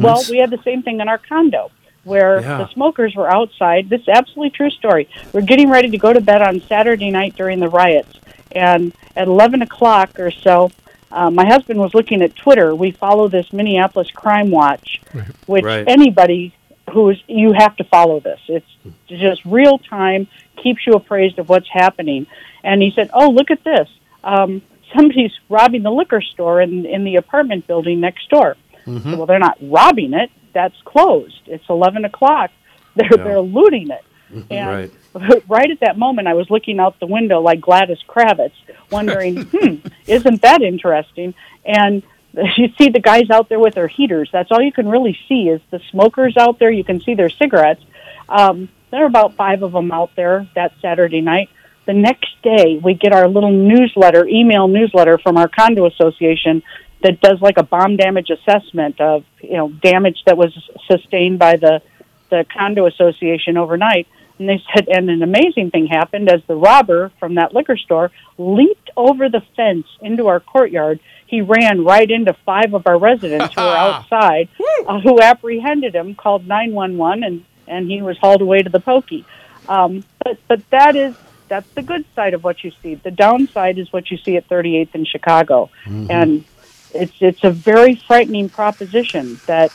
Well, 0.01 0.23
we 0.29 0.37
had 0.37 0.49
the 0.49 0.61
same 0.63 0.81
thing 0.83 0.99
in 1.01 1.07
our 1.09 1.17
condo 1.17 1.71
where 2.03 2.41
Yeah. 2.41 2.57
the 2.59 2.67
smokers 2.69 3.15
were 3.15 3.29
outside. 3.31 3.89
This 3.89 4.01
is 4.01 4.07
absolutely 4.09 4.49
true 4.51 4.69
story. 4.69 5.07
We're 5.31 5.41
getting 5.41 5.69
ready 5.69 5.89
to 5.89 5.97
go 5.97 6.11
to 6.13 6.21
bed 6.21 6.41
on 6.41 6.61
Saturday 6.61 7.11
night 7.11 7.35
during 7.35 7.59
the 7.59 7.69
riots, 7.69 8.19
and 8.51 8.93
at 9.15 9.27
eleven 9.27 9.61
o'clock 9.61 10.19
or 10.19 10.31
so, 10.31 10.71
uh, 11.11 11.29
my 11.29 11.45
husband 11.45 11.79
was 11.79 11.93
looking 11.93 12.21
at 12.21 12.35
Twitter. 12.35 12.73
We 12.75 12.91
follow 12.91 13.27
this 13.27 13.53
Minneapolis 13.53 14.09
Crime 14.11 14.49
Watch, 14.51 15.01
which 15.45 15.63
Right. 15.63 15.85
anybody 15.87 16.53
who's 16.91 17.21
you 17.27 17.53
have 17.53 17.75
to 17.77 17.83
follow 17.85 18.19
this. 18.19 18.39
It's 18.47 18.65
just 19.07 19.43
real 19.45 19.77
time, 19.77 20.27
keeps 20.57 20.85
you 20.85 20.93
appraised 20.93 21.39
of 21.39 21.47
what's 21.49 21.69
happening. 21.69 22.25
And 22.63 22.81
he 22.81 22.91
said, 22.91 23.09
"Oh, 23.13 23.29
look 23.29 23.49
at 23.51 23.63
this! 23.63 23.87
Um, 24.23 24.61
somebody's 24.95 25.31
robbing 25.49 25.83
the 25.83 25.91
liquor 25.91 26.21
store 26.21 26.61
in 26.61 26.85
in 26.85 27.03
the 27.05 27.15
apartment 27.15 27.65
building 27.67 27.99
next 28.01 28.29
door." 28.29 28.57
Said, 28.85 29.03
well, 29.17 29.25
they're 29.25 29.39
not 29.39 29.57
robbing 29.61 30.13
it. 30.13 30.29
That's 30.53 30.75
closed. 30.85 31.41
It's 31.47 31.63
eleven 31.69 32.05
o'clock. 32.05 32.51
They're 32.95 33.07
Yeah. 33.11 33.23
they're 33.23 33.39
looting 33.41 33.89
it. 33.89 34.03
And 34.51 34.91
Right. 35.15 35.43
right 35.47 35.69
at 35.71 35.79
that 35.81 35.97
moment, 35.97 36.27
I 36.27 36.33
was 36.35 36.49
looking 36.49 36.79
out 36.79 36.99
the 36.99 37.07
window 37.07 37.39
like 37.41 37.59
Gladys 37.61 37.99
Kravitz, 38.07 38.51
wondering, 38.91 39.45
hmm, 39.51 39.75
isn't 40.07 40.41
that 40.41 40.61
interesting? 40.61 41.33
And 41.65 42.03
you 42.33 42.69
see 42.79 42.89
the 42.89 42.99
guys 42.99 43.29
out 43.29 43.49
there 43.49 43.59
with 43.59 43.75
their 43.75 43.87
heaters. 43.87 44.29
That's 44.31 44.51
all 44.51 44.61
you 44.61 44.71
can 44.71 44.87
really 44.89 45.17
see 45.27 45.49
is 45.49 45.61
the 45.71 45.79
smokers 45.91 46.35
out 46.37 46.57
there. 46.59 46.71
You 46.71 46.83
can 46.83 46.99
see 47.01 47.13
their 47.15 47.29
cigarettes. 47.29 47.81
Um, 48.29 48.69
there 48.91 49.03
are 49.03 49.07
about 49.07 49.35
five 49.35 49.61
of 49.63 49.71
them 49.71 49.91
out 49.91 50.11
there 50.15 50.47
that 50.55 50.73
Saturday 50.81 51.21
night. 51.21 51.49
The 51.85 51.93
next 51.93 52.29
day, 52.41 52.79
we 52.83 52.93
get 52.93 53.11
our 53.11 53.27
little 53.27 53.51
newsletter, 53.51 54.25
email 54.27 54.67
newsletter 54.67 55.17
from 55.17 55.37
our 55.37 55.47
condo 55.47 55.85
association 55.85 56.63
that 57.03 57.21
does 57.21 57.41
like 57.41 57.57
a 57.57 57.63
bomb 57.63 57.97
damage 57.97 58.29
assessment 58.29 58.99
of 58.99 59.23
you 59.41 59.57
know 59.57 59.69
damage 59.69 60.23
that 60.25 60.37
was 60.37 60.51
sustained 60.89 61.37
by 61.37 61.57
the 61.57 61.81
the 62.29 62.45
condo 62.55 62.87
association 62.87 63.57
overnight. 63.57 64.07
And 64.39 64.49
they 64.49 64.61
said, 64.73 64.87
and 64.87 65.09
an 65.11 65.21
amazing 65.21 65.69
thing 65.69 65.85
happened 65.85 66.27
as 66.27 66.41
the 66.47 66.55
robber 66.55 67.11
from 67.19 67.35
that 67.35 67.53
liquor 67.53 67.77
store 67.77 68.09
leaped 68.39 68.89
over 68.97 69.29
the 69.29 69.41
fence 69.55 69.85
into 70.01 70.27
our 70.27 70.39
courtyard. 70.39 70.99
He 71.27 71.41
ran 71.41 71.85
right 71.85 72.09
into 72.09 72.33
five 72.45 72.73
of 72.73 72.87
our 72.87 72.97
residents 72.97 73.53
who 73.53 73.61
were 73.61 73.67
outside, 73.77 74.49
uh, 74.87 74.99
who 75.01 75.21
apprehended 75.21 75.93
him, 75.93 76.15
called 76.15 76.47
911, 76.47 77.23
and, 77.23 77.45
and 77.67 77.89
he 77.89 78.01
was 78.01 78.17
hauled 78.17 78.41
away 78.41 78.63
to 78.63 78.69
the 78.69 78.79
pokey. 78.79 79.23
Um, 79.69 80.03
but, 80.23 80.39
but 80.47 80.67
that 80.71 80.95
is 80.95 81.15
that's 81.47 81.69
the 81.71 81.83
good 81.83 82.03
side 82.15 82.33
of 82.33 82.43
what 82.43 82.63
you 82.63 82.71
see. 82.81 82.95
The 82.95 83.11
downside 83.11 83.77
is 83.77 83.93
what 83.93 84.09
you 84.09 84.17
see 84.17 84.37
at 84.37 84.49
38th 84.49 84.95
in 84.95 85.05
Chicago, 85.05 85.69
and 86.09 86.43
it's 86.93 87.13
it's 87.19 87.43
a 87.43 87.51
very 87.51 87.95
frightening 87.95 88.49
proposition 88.49 89.39
that 89.47 89.71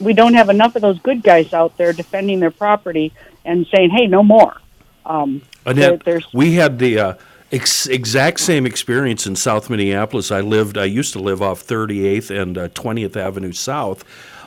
we 0.00 0.12
don't 0.12 0.34
have 0.34 0.48
enough 0.48 0.76
of 0.76 0.82
those 0.82 0.98
good 1.00 1.22
guys 1.22 1.52
out 1.52 1.76
there 1.76 1.92
defending 1.92 2.40
their 2.40 2.50
property 2.50 3.12
and 3.44 3.66
saying, 3.74 3.90
"Hey, 3.90 4.06
no 4.06 4.22
more." 4.22 4.60
Um, 5.04 5.42
Annette, 5.64 6.04
there- 6.04 6.20
we 6.32 6.54
had 6.54 6.78
the 6.78 6.98
uh, 6.98 7.14
ex- 7.52 7.86
exact 7.86 8.40
same 8.40 8.66
experience 8.66 9.26
in 9.26 9.36
South 9.36 9.70
Minneapolis. 9.70 10.30
I 10.30 10.40
lived, 10.40 10.76
I 10.76 10.84
used 10.84 11.12
to 11.14 11.18
live 11.20 11.40
off 11.42 11.64
38th 11.64 12.30
and 12.30 12.58
uh, 12.58 12.68
20th 12.70 13.16
Avenue 13.16 13.52
South. 13.52 14.04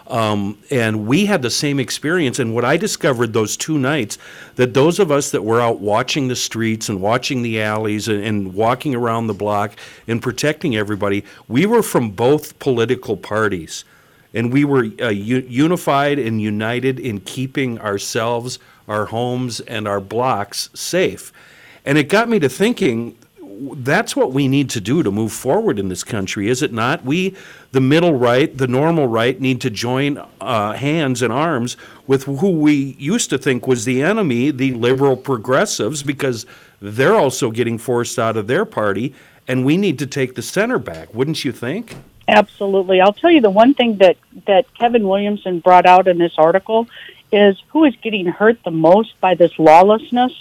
Um, 0.09 0.57
and 0.71 1.05
we 1.05 1.27
had 1.27 1.43
the 1.43 1.51
same 1.51 1.79
experience. 1.79 2.39
And 2.39 2.55
what 2.55 2.65
I 2.65 2.77
discovered 2.77 3.31
those 3.33 3.55
two 3.55 3.77
nights, 3.77 4.17
that 4.55 4.73
those 4.73 4.97
of 4.97 5.11
us 5.11 5.29
that 5.31 5.43
were 5.43 5.61
out 5.61 5.79
watching 5.79 6.27
the 6.27 6.35
streets 6.35 6.89
and 6.89 6.99
watching 6.99 7.43
the 7.43 7.61
alleys 7.61 8.07
and, 8.07 8.23
and 8.23 8.53
walking 8.55 8.95
around 8.95 9.27
the 9.27 9.35
block 9.35 9.75
and 10.07 10.19
protecting 10.19 10.75
everybody, 10.75 11.23
we 11.47 11.67
were 11.67 11.83
from 11.83 12.09
both 12.09 12.57
political 12.57 13.15
parties. 13.15 13.85
And 14.33 14.51
we 14.51 14.65
were 14.65 14.87
uh, 14.99 15.09
u- 15.09 15.45
unified 15.47 16.17
and 16.17 16.41
united 16.41 16.99
in 16.99 17.19
keeping 17.19 17.79
ourselves, 17.79 18.57
our 18.87 19.05
homes, 19.05 19.59
and 19.61 19.87
our 19.87 19.99
blocks 19.99 20.69
safe. 20.73 21.31
And 21.85 21.97
it 21.97 22.09
got 22.09 22.29
me 22.29 22.39
to 22.39 22.49
thinking 22.49 23.15
that's 23.59 24.15
what 24.15 24.31
we 24.31 24.47
need 24.47 24.69
to 24.71 24.81
do 24.81 25.03
to 25.03 25.11
move 25.11 25.31
forward 25.31 25.79
in 25.79 25.89
this 25.89 26.03
country, 26.03 26.49
is 26.49 26.61
it 26.61 26.71
not? 26.71 27.03
We, 27.03 27.35
the 27.71 27.81
middle 27.81 28.13
right, 28.13 28.55
the 28.55 28.67
normal 28.67 29.07
right, 29.07 29.39
need 29.39 29.59
to 29.61 29.69
join 29.69 30.23
uh, 30.39 30.73
hands 30.73 31.21
and 31.21 31.33
arms 31.33 31.75
with 32.07 32.23
who 32.23 32.51
we 32.51 32.95
used 32.97 33.29
to 33.31 33.37
think 33.37 33.67
was 33.67 33.85
the 33.85 34.01
enemy, 34.01 34.51
the 34.51 34.73
liberal 34.73 35.17
progressives, 35.17 36.03
because 36.03 36.45
they're 36.81 37.15
also 37.15 37.51
getting 37.51 37.77
forced 37.77 38.17
out 38.17 38.37
of 38.37 38.47
their 38.47 38.65
party, 38.65 39.13
and 39.47 39.65
we 39.65 39.77
need 39.77 39.99
to 39.99 40.07
take 40.07 40.35
the 40.35 40.41
center 40.41 40.79
back, 40.79 41.13
wouldn't 41.13 41.43
you 41.43 41.51
think? 41.51 41.97
Absolutely. 42.27 43.01
I'll 43.01 43.13
tell 43.13 43.31
you 43.31 43.41
the 43.41 43.49
one 43.49 43.73
thing 43.73 43.97
that, 43.97 44.15
that 44.45 44.73
Kevin 44.75 45.07
Williamson 45.07 45.59
brought 45.59 45.85
out 45.85 46.07
in 46.07 46.17
this 46.17 46.33
article 46.37 46.87
is 47.31 47.61
who 47.69 47.83
is 47.85 47.95
getting 47.97 48.27
hurt 48.27 48.63
the 48.63 48.71
most 48.71 49.19
by 49.19 49.35
this 49.35 49.57
lawlessness 49.59 50.33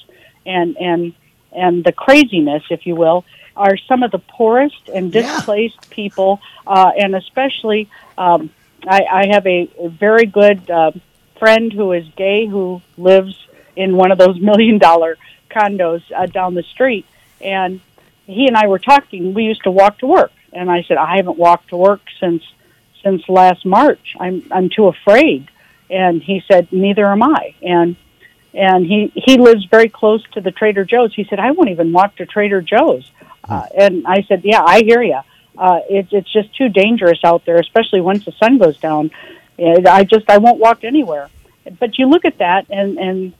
and, 0.46 0.76
and, 0.78 1.14
and 1.52 1.84
the 1.84 1.92
craziness, 1.92 2.62
if 2.70 2.86
you 2.86 2.94
will, 2.96 3.24
are 3.56 3.76
some 3.88 4.02
of 4.02 4.10
the 4.10 4.18
poorest 4.18 4.88
and 4.94 5.12
Yeah. 5.12 5.22
displaced 5.22 5.88
people, 5.90 6.40
uh, 6.66 6.90
and 6.96 7.14
especially 7.14 7.88
um, 8.16 8.50
I, 8.86 9.00
I 9.10 9.26
have 9.32 9.46
a, 9.46 9.68
a 9.80 9.88
very 9.88 10.26
good 10.26 10.70
uh, 10.70 10.92
friend 11.38 11.72
who 11.72 11.92
is 11.92 12.04
gay 12.16 12.46
who 12.46 12.80
lives 12.96 13.34
in 13.76 13.96
one 13.96 14.12
of 14.12 14.18
those 14.18 14.40
million 14.50 14.78
dollar 14.78 15.16
condos 15.50 16.02
uh, 16.14 16.26
down 16.26 16.54
the 16.54 16.62
street, 16.74 17.06
and 17.40 17.80
he 18.26 18.46
and 18.46 18.56
I 18.56 18.66
were 18.66 18.78
talking. 18.78 19.34
We 19.34 19.44
used 19.44 19.64
to 19.64 19.70
walk 19.70 19.98
to 19.98 20.06
work, 20.06 20.32
and 20.52 20.70
I 20.70 20.82
said 20.86 20.96
I 20.96 21.16
haven't 21.16 21.38
walked 21.38 21.70
to 21.70 21.76
work 21.76 22.00
since 22.20 22.42
since 23.02 23.22
last 23.28 23.64
March. 23.64 24.14
I'm 24.20 24.42
I'm 24.50 24.68
too 24.68 24.86
afraid, 24.86 25.48
and 25.90 26.22
he 26.22 26.42
said 26.50 26.68
neither 26.72 27.06
am 27.06 27.22
I, 27.22 27.54
and 27.62 27.96
and 28.54 28.86
he 28.86 29.12
he 29.14 29.38
lives 29.38 29.64
very 29.66 29.88
close 29.88 30.22
to 30.32 30.40
the 30.40 30.50
Trader 30.50 30.84
Joe's. 30.84 31.14
He 31.14 31.24
said 31.24 31.38
I 31.38 31.50
won't 31.50 31.70
even 31.70 31.92
walk 31.92 32.16
to 32.16 32.26
Trader 32.26 32.60
Joe's, 32.60 33.10
uh, 33.44 33.66
and 33.76 34.06
I 34.06 34.22
said 34.22 34.42
yeah 34.44 34.62
I 34.64 34.82
hear 34.82 35.02
you. 35.02 35.20
Uh, 35.56 35.80
it's 35.88 36.12
it's 36.12 36.32
just 36.32 36.54
too 36.56 36.68
dangerous 36.68 37.18
out 37.24 37.44
there, 37.44 37.56
especially 37.56 38.00
once 38.00 38.24
the 38.24 38.32
sun 38.32 38.58
goes 38.58 38.78
down. 38.78 39.10
And 39.58 39.88
I 39.88 40.04
just 40.04 40.30
I 40.30 40.38
won't 40.38 40.58
walk 40.58 40.84
anywhere. 40.84 41.28
But 41.78 41.98
you 41.98 42.08
look 42.08 42.24
at 42.24 42.38
that, 42.38 42.66
and 42.70 42.96
and 42.98 43.32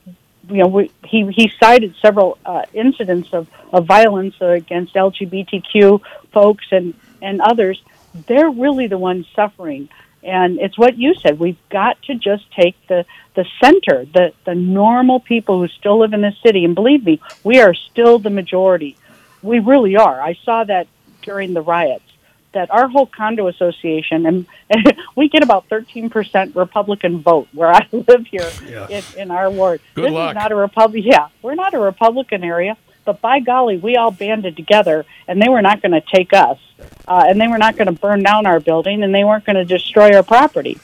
you 0.50 0.58
know 0.58 0.66
we, 0.66 0.90
he 1.04 1.30
he 1.30 1.52
cited 1.60 1.94
several 2.02 2.38
uh, 2.44 2.64
incidents 2.74 3.32
of 3.32 3.48
of 3.72 3.86
violence 3.86 4.34
against 4.40 4.94
LGBTQ 4.94 6.00
folks 6.32 6.66
and 6.72 6.94
and 7.22 7.40
others. 7.40 7.80
They're 8.26 8.50
really 8.50 8.88
the 8.88 8.98
ones 8.98 9.26
suffering. 9.34 9.88
And 10.22 10.58
it's 10.58 10.76
what 10.76 10.98
you 10.98 11.14
said. 11.14 11.38
We've 11.38 11.58
got 11.68 12.00
to 12.02 12.14
just 12.14 12.50
take 12.52 12.74
the, 12.88 13.04
the 13.34 13.46
center, 13.62 14.04
the, 14.04 14.32
the 14.44 14.54
normal 14.54 15.20
people 15.20 15.60
who 15.60 15.68
still 15.68 16.00
live 16.00 16.12
in 16.12 16.22
the 16.22 16.34
city. 16.44 16.64
And 16.64 16.74
believe 16.74 17.04
me, 17.04 17.20
we 17.44 17.60
are 17.60 17.74
still 17.74 18.18
the 18.18 18.30
majority. 18.30 18.96
We 19.42 19.60
really 19.60 19.96
are. 19.96 20.20
I 20.20 20.34
saw 20.44 20.64
that 20.64 20.88
during 21.22 21.54
the 21.54 21.62
riots 21.62 22.04
that 22.52 22.70
our 22.70 22.88
whole 22.88 23.06
condo 23.06 23.46
association 23.46 24.26
and, 24.26 24.46
we 25.16 25.28
get 25.28 25.42
about 25.42 25.68
13% 25.68 26.54
Republican 26.54 27.20
vote 27.20 27.48
where 27.52 27.72
I 27.72 27.86
live 27.92 28.26
here 28.26 28.50
in, 28.88 29.02
in 29.16 29.30
our 29.30 29.50
ward. 29.50 29.80
Good 29.94 30.06
this 30.06 30.12
luck. 30.12 30.30
is 30.30 30.34
not 30.34 30.52
a 30.52 30.56
Republican. 30.56 31.10
Yeah, 31.10 31.28
we're 31.42 31.54
not 31.54 31.74
a 31.74 31.78
Republican 31.78 32.44
area, 32.44 32.76
but 33.08 33.22
by 33.22 33.40
golly, 33.40 33.78
we 33.78 33.96
all 33.96 34.10
banded 34.10 34.54
together 34.54 35.06
and 35.26 35.40
they 35.40 35.48
were 35.48 35.62
not 35.62 35.80
going 35.80 35.92
to 35.92 36.02
take 36.02 36.34
us. 36.34 36.58
Uh, 37.06 37.24
and 37.26 37.40
they 37.40 37.48
were 37.48 37.56
not 37.56 37.74
going 37.74 37.86
to 37.86 37.92
burn 37.92 38.22
down 38.22 38.44
our 38.44 38.60
building 38.60 39.02
and 39.02 39.14
they 39.14 39.24
weren't 39.24 39.46
going 39.46 39.56
to 39.56 39.64
destroy 39.64 40.14
our 40.14 40.22
property. 40.22 40.78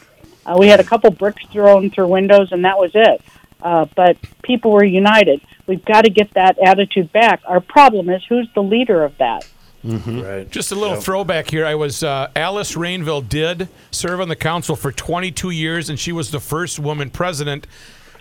Uh, 0.47 0.57
we 0.59 0.69
had 0.69 0.81
a 0.81 0.85
couple 0.85 1.11
bricks 1.11 1.45
thrown 1.53 1.91
through 1.91 2.07
windows 2.07 2.51
and 2.51 2.65
that 2.65 2.79
was 2.79 2.93
it. 2.95 3.21
Uh, 3.61 3.85
but 3.95 4.17
people 4.43 4.71
were 4.73 4.83
united. 4.83 5.43
We've 5.67 5.85
got 5.85 6.07
to 6.07 6.11
get 6.11 6.33
that 6.33 6.59
attitude 6.59 7.13
back. 7.13 7.43
Our 7.45 7.61
problem 7.61 8.09
is 8.09 8.25
who's 8.27 8.49
the 8.55 8.63
leader 8.63 9.05
of 9.05 9.19
that? 9.19 9.47
Right. 9.85 10.51
Just 10.51 10.73
a 10.73 10.77
little 10.77 10.97
throwback 10.97 11.51
here. 11.51 11.67
I 11.67 11.75
was 11.75 12.03
uh, 12.03 12.31
Alice 12.35 12.75
Rainville 12.75 13.29
did 13.29 13.69
serve 13.91 14.19
on 14.19 14.31
the 14.31 14.37
council 14.37 14.77
for 14.77 14.91
22 14.91 15.51
years, 15.51 15.91
and 15.91 16.01
she 16.01 16.11
was 16.11 16.31
the 16.31 16.41
first 16.41 16.79
woman 16.79 17.11
president. 17.11 17.67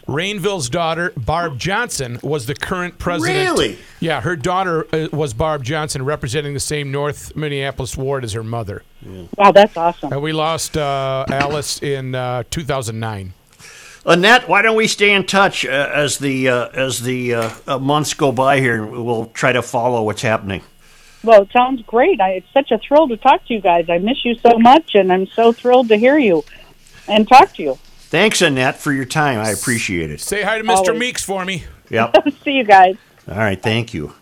Rainville's 0.07 0.69
daughter, 0.69 1.13
Barb 1.15 1.57
Johnson, 1.57 2.19
was 2.21 2.45
the 2.45 2.55
current 2.55 2.97
president. 2.97 3.49
Really? 3.49 3.77
Yeah, 3.99 4.21
her 4.21 4.35
daughter 4.35 4.85
uh, 4.93 5.07
was 5.13 5.33
Barb 5.33 5.63
Johnson, 5.63 6.03
representing 6.03 6.53
the 6.53 6.59
same 6.59 6.91
North 6.91 7.35
Minneapolis 7.35 7.95
ward 7.95 8.23
as 8.23 8.33
her 8.33 8.43
mother. 8.43 8.83
Wow, 9.37 9.51
that's 9.51 9.77
awesome. 9.77 10.11
And 10.11 10.21
we 10.21 10.33
lost 10.33 10.75
uh, 10.75 11.25
Alice 11.29 11.81
in 11.81 12.15
uh, 12.15 12.43
2009. 12.49 13.33
Annette, 14.05 14.49
why 14.49 14.61
don't 14.61 14.75
we 14.75 14.87
stay 14.87 15.13
in 15.13 15.25
touch 15.25 15.65
uh, 15.65 15.89
as 15.93 16.17
the 16.17 16.49
uh, 16.49 16.67
as 16.73 17.01
the 17.01 17.35
uh, 17.35 17.49
uh, 17.65 17.79
months 17.79 18.13
go 18.13 18.33
by 18.33 18.59
here? 18.59 18.83
and 18.83 19.05
We'll 19.05 19.27
try 19.27 19.53
to 19.53 19.61
follow 19.61 20.03
what's 20.03 20.21
happening. 20.21 20.61
Well, 21.23 21.43
it 21.43 21.51
sounds 21.53 21.81
great. 21.83 22.19
I, 22.19 22.31
it's 22.31 22.51
such 22.53 22.71
a 22.71 22.77
thrill 22.77 23.07
to 23.07 23.15
talk 23.15 23.45
to 23.45 23.53
you 23.53 23.61
guys. 23.61 23.89
I 23.89 23.99
miss 23.99 24.25
you 24.25 24.35
so 24.35 24.59
much, 24.59 24.95
and 24.95 25.11
I'm 25.11 25.27
so 25.27 25.53
thrilled 25.53 25.87
to 25.87 25.95
hear 25.95 26.17
you 26.17 26.43
and 27.07 27.25
talk 27.25 27.53
to 27.55 27.63
you. 27.63 27.79
Thanks, 28.13 28.43
Annette, 28.43 28.77
for 28.77 28.93
your 28.93 29.05
time. 29.05 29.39
I 29.39 29.49
appreciate 29.49 30.11
it. 30.11 30.21
Say 30.21 30.43
hi 30.43 30.59
to 30.59 30.63
Mr. 30.63 30.89
Always. 30.89 30.99
Meeks 30.99 31.23
for 31.23 31.43
me. 31.43 31.63
Yep. 31.89 32.15
See 32.43 32.51
you 32.51 32.63
guys. 32.63 32.95
All 33.27 33.37
right. 33.39 33.59
Thank 33.59 33.91
you. 33.91 34.13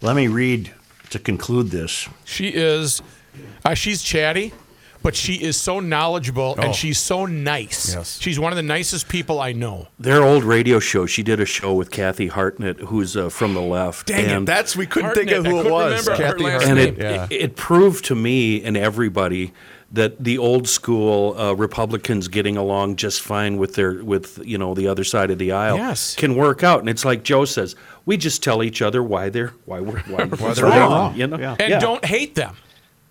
Let 0.00 0.14
me 0.14 0.28
read 0.28 0.72
to 1.10 1.18
conclude 1.18 1.72
this. 1.72 2.08
She 2.24 2.50
is, 2.50 3.02
uh, 3.64 3.74
she's 3.74 4.04
chatty, 4.04 4.52
but 5.02 5.16
she 5.16 5.34
is 5.34 5.60
so 5.60 5.80
knowledgeable 5.80 6.54
and 6.60 6.76
she's 6.76 7.00
so 7.00 7.26
nice. 7.26 7.92
Yes. 7.92 8.20
She's 8.20 8.38
one 8.38 8.52
of 8.52 8.56
the 8.56 8.62
nicest 8.62 9.08
people 9.08 9.40
I 9.40 9.50
know. 9.50 9.88
Their 9.98 10.22
old 10.22 10.44
radio 10.44 10.78
show. 10.78 11.04
She 11.04 11.24
did 11.24 11.40
a 11.40 11.44
show 11.44 11.74
with 11.74 11.90
Kathy 11.90 12.28
Hartnett, 12.28 12.78
who's 12.82 13.16
uh, 13.16 13.30
from 13.30 13.54
the 13.54 13.62
left. 13.62 14.06
Dang 14.06 14.26
it, 14.26 14.30
and, 14.30 14.46
that's 14.46 14.76
we 14.76 14.86
couldn't 14.86 15.06
Hartnett, 15.06 15.28
think 15.28 15.38
of 15.38 15.46
I 15.46 15.48
who 15.50 15.58
it 15.58 15.62
couldn't 15.62 15.72
was. 15.72 16.06
remember 16.06 16.24
her 16.24 16.32
Kathy 16.32 16.44
last 16.44 16.68
and 16.68 16.78
Hartnett. 16.78 16.98
it, 17.00 17.02
yeah. 17.02 17.26
it 17.30 17.42
it 17.42 17.56
proved 17.56 18.04
to 18.04 18.14
me 18.14 18.62
and 18.62 18.76
everybody 18.76 19.52
that 19.94 20.22
the 20.22 20.36
old 20.38 20.68
school 20.68 21.38
uh, 21.38 21.52
Republicans 21.54 22.28
getting 22.28 22.56
along 22.56 22.96
just 22.96 23.22
fine 23.22 23.56
with 23.56 23.74
their 23.74 24.04
with 24.04 24.38
you 24.44 24.58
know 24.58 24.74
the 24.74 24.86
other 24.88 25.04
side 25.04 25.30
of 25.30 25.38
the 25.38 25.52
aisle 25.52 25.76
Yes. 25.76 26.14
can 26.16 26.34
work 26.36 26.62
out. 26.62 26.80
And 26.80 26.88
it's 26.88 27.04
like 27.04 27.22
Joe 27.22 27.44
says, 27.44 27.74
we 28.04 28.16
just 28.16 28.42
tell 28.42 28.62
each 28.62 28.82
other 28.82 29.02
why 29.02 29.28
they're 29.30 29.52
why 29.64 29.80
we're 29.80 30.00
why, 30.02 30.24
why 30.42 30.52
they're 30.54 30.64
wrong. 30.64 31.16
You 31.16 31.26
know, 31.28 31.38
Yeah. 31.38 31.56
And 31.58 31.70
Yeah. 31.70 31.78
don't 31.80 32.04
hate 32.04 32.34
them. 32.34 32.56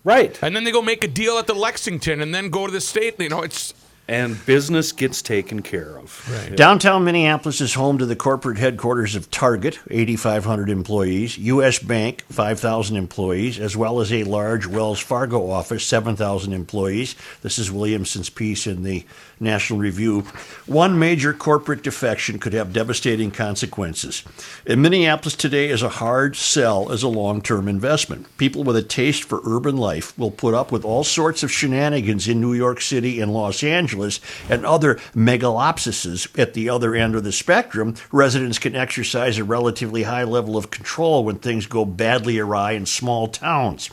right. 0.03 0.37
And 0.43 0.55
then 0.55 0.63
they 0.65 0.71
go 0.71 0.81
make 0.81 1.03
a 1.03 1.07
deal 1.07 1.37
at 1.37 1.47
the 1.47 1.53
Lexington 1.55 2.21
and 2.21 2.35
then 2.35 2.49
go 2.49 2.65
to 2.67 2.71
the 2.73 2.81
state. 2.81 3.19
You 3.19 3.29
know, 3.29 3.41
it's 3.41 3.73
And 4.05 4.45
business 4.45 4.91
gets 4.91 5.21
taken 5.21 5.61
care 5.61 5.97
of. 5.97 6.29
Right. 6.29 6.57
Downtown 6.57 7.05
Minneapolis 7.05 7.61
is 7.61 7.75
home 7.75 7.97
to 7.99 8.05
the 8.05 8.17
corporate 8.17 8.57
headquarters 8.57 9.15
of 9.15 9.31
Target, 9.31 9.79
8,500 9.89 10.69
employees, 10.69 11.37
U.S. 11.37 11.79
Bank, 11.79 12.25
5,000 12.29 12.97
employees, 12.97 13.57
as 13.59 13.77
well 13.77 14.01
as 14.01 14.11
a 14.11 14.25
large 14.25 14.67
Wells 14.67 14.99
Fargo 14.99 15.49
office, 15.49 15.85
7,000 15.85 16.51
employees. 16.51 17.15
This 17.43 17.57
is 17.57 17.71
Williamson's 17.71 18.29
piece 18.29 18.67
in 18.67 18.83
the 18.83 19.05
National 19.43 19.79
Review. 19.79 20.21
One 20.65 20.97
major 20.97 21.33
corporate 21.33 21.83
defection 21.83 22.39
could 22.39 22.53
have 22.53 22.73
devastating 22.73 23.31
consequences. 23.31 24.23
In 24.65 24.81
Minneapolis 24.81 25.35
today 25.35 25.69
is 25.69 25.83
a 25.83 25.89
hard 25.89 26.35
sell 26.35 26.91
as 26.91 27.03
a 27.03 27.07
long 27.07 27.41
term 27.41 27.67
investment. 27.67 28.35
People 28.37 28.63
with 28.63 28.75
a 28.75 28.81
taste 28.81 29.23
for 29.23 29.41
urban 29.45 29.77
life 29.77 30.17
will 30.17 30.31
put 30.31 30.53
up 30.53 30.71
with 30.71 30.85
all 30.85 31.03
sorts 31.03 31.43
of 31.43 31.51
shenanigans 31.51 32.27
in 32.27 32.41
New 32.41 32.53
York 32.53 32.81
City 32.81 33.19
and 33.19 33.33
Los 33.33 33.63
Angeles 33.63 34.19
and 34.49 34.65
other 34.65 34.95
megalopsises 35.15 36.27
at 36.39 36.53
the 36.53 36.69
other 36.69 36.95
end 36.95 37.15
of 37.15 37.23
the 37.23 37.31
spectrum. 37.31 37.95
Residents 38.11 38.59
can 38.59 38.75
exercise 38.75 39.37
a 39.37 39.43
relatively 39.43 40.03
high 40.03 40.23
level 40.23 40.57
of 40.57 40.71
control 40.71 41.23
when 41.23 41.37
things 41.37 41.65
go 41.65 41.85
badly 41.85 42.39
awry 42.39 42.71
in 42.71 42.85
small 42.85 43.27
towns. 43.27 43.89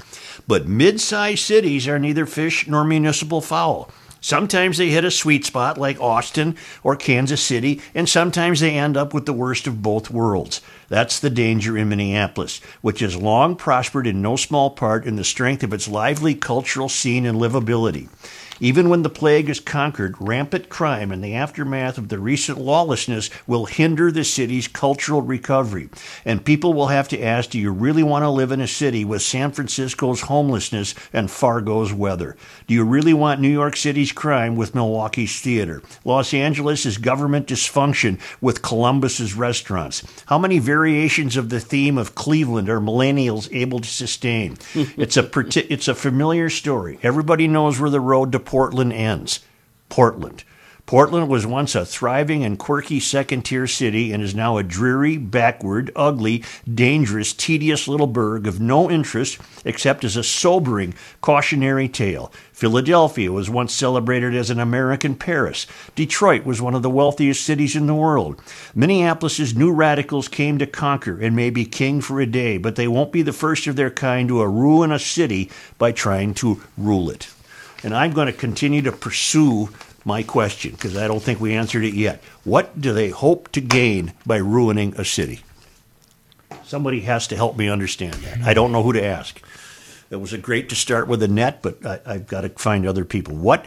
But 0.46 0.66
mid 0.66 1.00
sized 1.00 1.44
cities 1.44 1.88
are 1.88 1.98
neither 1.98 2.26
fish 2.26 2.66
nor 2.66 2.84
municipal 2.84 3.40
fowl. 3.40 3.90
Sometimes 4.20 4.76
they 4.76 4.90
hit 4.90 5.04
a 5.04 5.10
sweet 5.10 5.44
spot 5.44 5.78
like 5.78 6.00
Austin 6.00 6.56
or 6.82 6.94
Kansas 6.94 7.42
City, 7.42 7.80
and 7.94 8.08
sometimes 8.08 8.60
they 8.60 8.76
end 8.76 8.96
up 8.96 9.14
with 9.14 9.26
the 9.26 9.32
worst 9.32 9.66
of 9.66 9.82
both 9.82 10.10
worlds. 10.10 10.60
That's 10.88 11.18
the 11.18 11.30
danger 11.30 11.78
in 11.78 11.88
Minneapolis, 11.88 12.60
which 12.82 13.00
has 13.00 13.16
long 13.16 13.56
prospered 13.56 14.06
in 14.06 14.20
no 14.20 14.36
small 14.36 14.70
part 14.70 15.06
in 15.06 15.16
the 15.16 15.24
strength 15.24 15.62
of 15.62 15.72
its 15.72 15.88
lively 15.88 16.34
cultural 16.34 16.88
scene 16.88 17.24
and 17.24 17.40
livability. 17.40 18.08
Even 18.62 18.90
when 18.90 19.02
the 19.02 19.08
plague 19.08 19.48
is 19.48 19.58
conquered, 19.58 20.14
rampant 20.20 20.68
crime 20.68 21.10
and 21.10 21.24
the 21.24 21.34
aftermath 21.34 21.96
of 21.96 22.10
the 22.10 22.18
recent 22.18 22.58
lawlessness 22.58 23.30
will 23.46 23.64
hinder 23.64 24.12
the 24.12 24.22
city's 24.22 24.68
cultural 24.68 25.22
recovery. 25.22 25.88
And 26.26 26.44
people 26.44 26.74
will 26.74 26.88
have 26.88 27.08
to 27.08 27.22
ask 27.22 27.50
do 27.50 27.58
you 27.58 27.72
really 27.72 28.02
want 28.02 28.22
to 28.22 28.28
live 28.28 28.52
in 28.52 28.60
a 28.60 28.68
city 28.68 29.02
with 29.02 29.22
San 29.22 29.50
Francisco's 29.50 30.22
homelessness 30.22 30.94
and 31.10 31.30
Fargo's 31.30 31.94
weather? 31.94 32.36
Do 32.66 32.74
you 32.74 32.84
really 32.84 33.14
want 33.14 33.40
New 33.40 33.48
York 33.48 33.76
City's 33.76 34.12
crime 34.12 34.56
with 34.56 34.74
Milwaukee's 34.74 35.40
theater? 35.40 35.82
Los 36.04 36.34
Angeles' 36.34 36.98
government 36.98 37.46
dysfunction 37.46 38.20
with 38.42 38.60
Columbus's 38.60 39.34
restaurants? 39.34 40.02
How 40.26 40.38
many 40.38 40.58
variations 40.58 41.38
of 41.38 41.48
the 41.48 41.60
theme 41.60 41.96
of 41.96 42.14
Cleveland 42.14 42.68
are 42.68 42.80
millennials 42.80 43.48
able 43.52 43.80
to 43.80 43.88
sustain? 43.88 44.58
it's 44.74 45.16
a 45.16 45.30
it's 45.72 45.88
a 45.88 45.94
familiar 45.94 46.50
story. 46.50 46.98
Everybody 47.02 47.48
knows 47.48 47.80
where 47.80 47.88
the 47.88 48.00
road 48.00 48.32
to 48.32 48.49
Portland 48.50 48.92
ends. 48.92 49.38
Portland. 49.88 50.42
Portland 50.84 51.28
was 51.28 51.46
once 51.46 51.76
a 51.76 51.86
thriving 51.86 52.42
and 52.42 52.58
quirky 52.58 52.98
second 52.98 53.42
tier 53.42 53.68
city 53.68 54.10
and 54.10 54.20
is 54.24 54.34
now 54.34 54.56
a 54.56 54.64
dreary, 54.64 55.16
backward, 55.18 55.92
ugly, 55.94 56.42
dangerous, 56.68 57.32
tedious 57.32 57.86
little 57.86 58.08
burg 58.08 58.48
of 58.48 58.58
no 58.58 58.90
interest 58.90 59.38
except 59.64 60.02
as 60.02 60.16
a 60.16 60.24
sobering, 60.24 60.94
cautionary 61.20 61.88
tale. 61.88 62.32
Philadelphia 62.52 63.30
was 63.30 63.48
once 63.48 63.72
celebrated 63.72 64.34
as 64.34 64.50
an 64.50 64.58
American 64.58 65.14
Paris. 65.14 65.64
Detroit 65.94 66.44
was 66.44 66.60
one 66.60 66.74
of 66.74 66.82
the 66.82 66.90
wealthiest 66.90 67.44
cities 67.44 67.76
in 67.76 67.86
the 67.86 67.94
world. 67.94 68.42
Minneapolis's 68.74 69.54
new 69.54 69.72
radicals 69.72 70.26
came 70.26 70.58
to 70.58 70.66
conquer 70.66 71.20
and 71.20 71.36
may 71.36 71.50
be 71.50 71.64
king 71.64 72.00
for 72.00 72.20
a 72.20 72.26
day, 72.26 72.58
but 72.58 72.74
they 72.74 72.88
won't 72.88 73.12
be 73.12 73.22
the 73.22 73.32
first 73.32 73.68
of 73.68 73.76
their 73.76 73.92
kind 73.92 74.26
to 74.26 74.44
ruin 74.44 74.90
a 74.90 74.98
city 74.98 75.48
by 75.78 75.92
trying 75.92 76.34
to 76.34 76.60
rule 76.76 77.08
it. 77.08 77.28
And 77.82 77.94
I'm 77.94 78.12
going 78.12 78.26
to 78.26 78.32
continue 78.32 78.82
to 78.82 78.92
pursue 78.92 79.70
my 80.04 80.22
question 80.22 80.72
because 80.72 80.96
I 80.96 81.06
don't 81.06 81.22
think 81.22 81.40
we 81.40 81.54
answered 81.54 81.84
it 81.84 81.94
yet. 81.94 82.22
What 82.44 82.80
do 82.80 82.92
they 82.92 83.10
hope 83.10 83.50
to 83.52 83.60
gain 83.60 84.12
by 84.26 84.36
ruining 84.36 84.94
a 84.96 85.04
city? 85.04 85.40
Somebody 86.64 87.00
has 87.00 87.26
to 87.28 87.36
help 87.36 87.56
me 87.56 87.68
understand 87.68 88.14
that. 88.14 88.42
I 88.42 88.54
don't 88.54 88.72
know 88.72 88.82
who 88.82 88.92
to 88.92 89.04
ask. 89.04 89.40
It 90.10 90.16
was 90.16 90.32
great 90.36 90.68
to 90.68 90.74
start 90.74 91.08
with 91.08 91.22
Annette, 91.22 91.62
but 91.62 91.84
I, 91.86 92.00
I've 92.04 92.26
got 92.26 92.42
to 92.42 92.48
find 92.50 92.86
other 92.86 93.04
people. 93.04 93.34
What? 93.36 93.66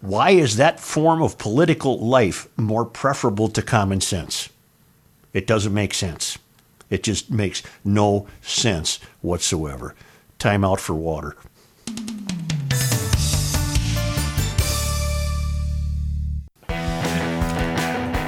Why 0.00 0.30
is 0.30 0.56
that 0.56 0.78
form 0.78 1.22
of 1.22 1.38
political 1.38 1.98
life 1.98 2.48
more 2.56 2.84
preferable 2.84 3.48
to 3.48 3.62
common 3.62 4.00
sense? 4.00 4.48
It 5.32 5.46
doesn't 5.46 5.74
make 5.74 5.94
sense. 5.94 6.38
It 6.90 7.02
just 7.02 7.30
makes 7.30 7.62
no 7.84 8.26
sense 8.42 9.00
whatsoever. 9.20 9.94
Time 10.38 10.64
out 10.64 10.80
for 10.80 10.94
water. 10.94 11.36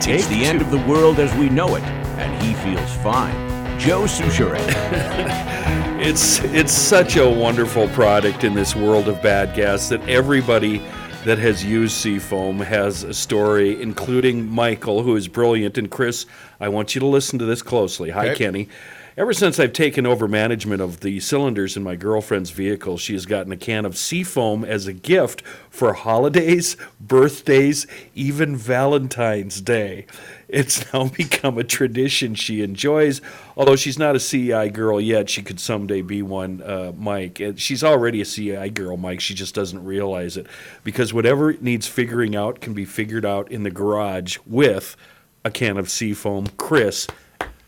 It's 0.07 0.27
the 0.29 0.45
end 0.45 0.61
of 0.63 0.71
the 0.71 0.79
world 0.79 1.19
as 1.19 1.33
we 1.37 1.49
know 1.49 1.75
it, 1.77 1.83
and 1.83 2.43
he 2.43 2.55
feels 2.55 2.93
fine. 3.03 3.35
Joe 3.79 4.03
Soucheray. 4.05 4.61
It's 6.01 6.41
it's 6.45 6.73
such 6.73 7.17
a 7.17 7.29
wonderful 7.29 7.87
product 7.89 8.43
in 8.43 8.55
this 8.55 8.75
world 8.75 9.07
of 9.07 9.21
bad 9.23 9.55
gas 9.55 9.91
that 9.91 10.01
everybody 10.09 10.79
that 11.27 11.37
has 11.39 11.63
used 11.63 11.93
Seafoam 11.93 12.59
has 12.61 13.03
a 13.03 13.13
story, 13.13 13.81
including 13.83 14.49
Michael, 14.49 15.03
who 15.03 15.15
is 15.15 15.29
brilliant, 15.29 15.77
and 15.77 15.91
Chris. 15.91 16.25
I 16.59 16.71
want 16.71 16.95
you 16.95 17.01
to 17.01 17.07
listen 17.07 17.39
to 17.39 17.45
this 17.45 17.61
closely. 17.61 18.09
Hi, 18.09 18.29
Okay. 18.31 18.37
Kenny. 18.47 18.69
Ever 19.17 19.33
since 19.33 19.59
I've 19.59 19.73
taken 19.73 20.07
over 20.07 20.29
management 20.29 20.81
of 20.81 21.01
the 21.01 21.19
cylinders 21.19 21.77
in 21.77 21.83
my 21.83 21.97
girlfriend's 21.97 22.51
vehicle, 22.51 22.97
she 22.97 23.15
has 23.15 23.27
gotten 23.27 23.51
a 23.51 23.57
can 23.57 23.85
of 23.85 23.97
Seafoam 23.97 24.65
as 24.65 24.87
a 24.87 24.93
gift 24.93 25.43
for 25.69 25.95
holidays, 25.95 26.77
birthdays, 27.01 27.89
even 28.15 28.55
Valentine's 28.55 29.61
Day. 29.61 30.07
It's 30.49 30.93
now 30.93 31.09
become 31.09 31.59
a 31.59 31.65
tradition 31.65 32.37
she 32.37 32.63
enjoys. 32.63 33.21
Although 33.57 33.75
she's 33.75 33.99
not 33.99 34.15
a 34.15 34.21
CEI 34.21 34.69
girl 34.69 35.01
yet, 35.01 35.29
she 35.29 35.43
could 35.43 35.59
someday 35.59 36.03
be 36.03 36.23
one, 36.23 36.63
uh, 36.63 36.93
Mike. 36.97 37.41
And 37.41 37.59
she's 37.59 37.83
already 37.83 38.21
a 38.21 38.25
CEI 38.25 38.69
girl, 38.69 38.97
Mike. 38.97 39.21
She 39.21 39.35
just 39.35 39.57
doesn't 39.57 39.85
realize 39.85 40.37
it. 40.37 40.47
Because 40.85 41.13
whatever 41.13 41.53
needs 41.55 41.89
figuring 41.89 42.37
out 42.37 42.61
can 42.61 42.75
be 42.75 42.85
figured 42.85 43.25
out 43.25 43.51
in 43.51 43.65
the 43.65 43.71
garage 43.73 44.39
with 44.47 44.97
a 45.45 45.51
can 45.51 45.79
of 45.79 45.91
Seafoam. 45.91 46.47
Chris, 46.57 47.09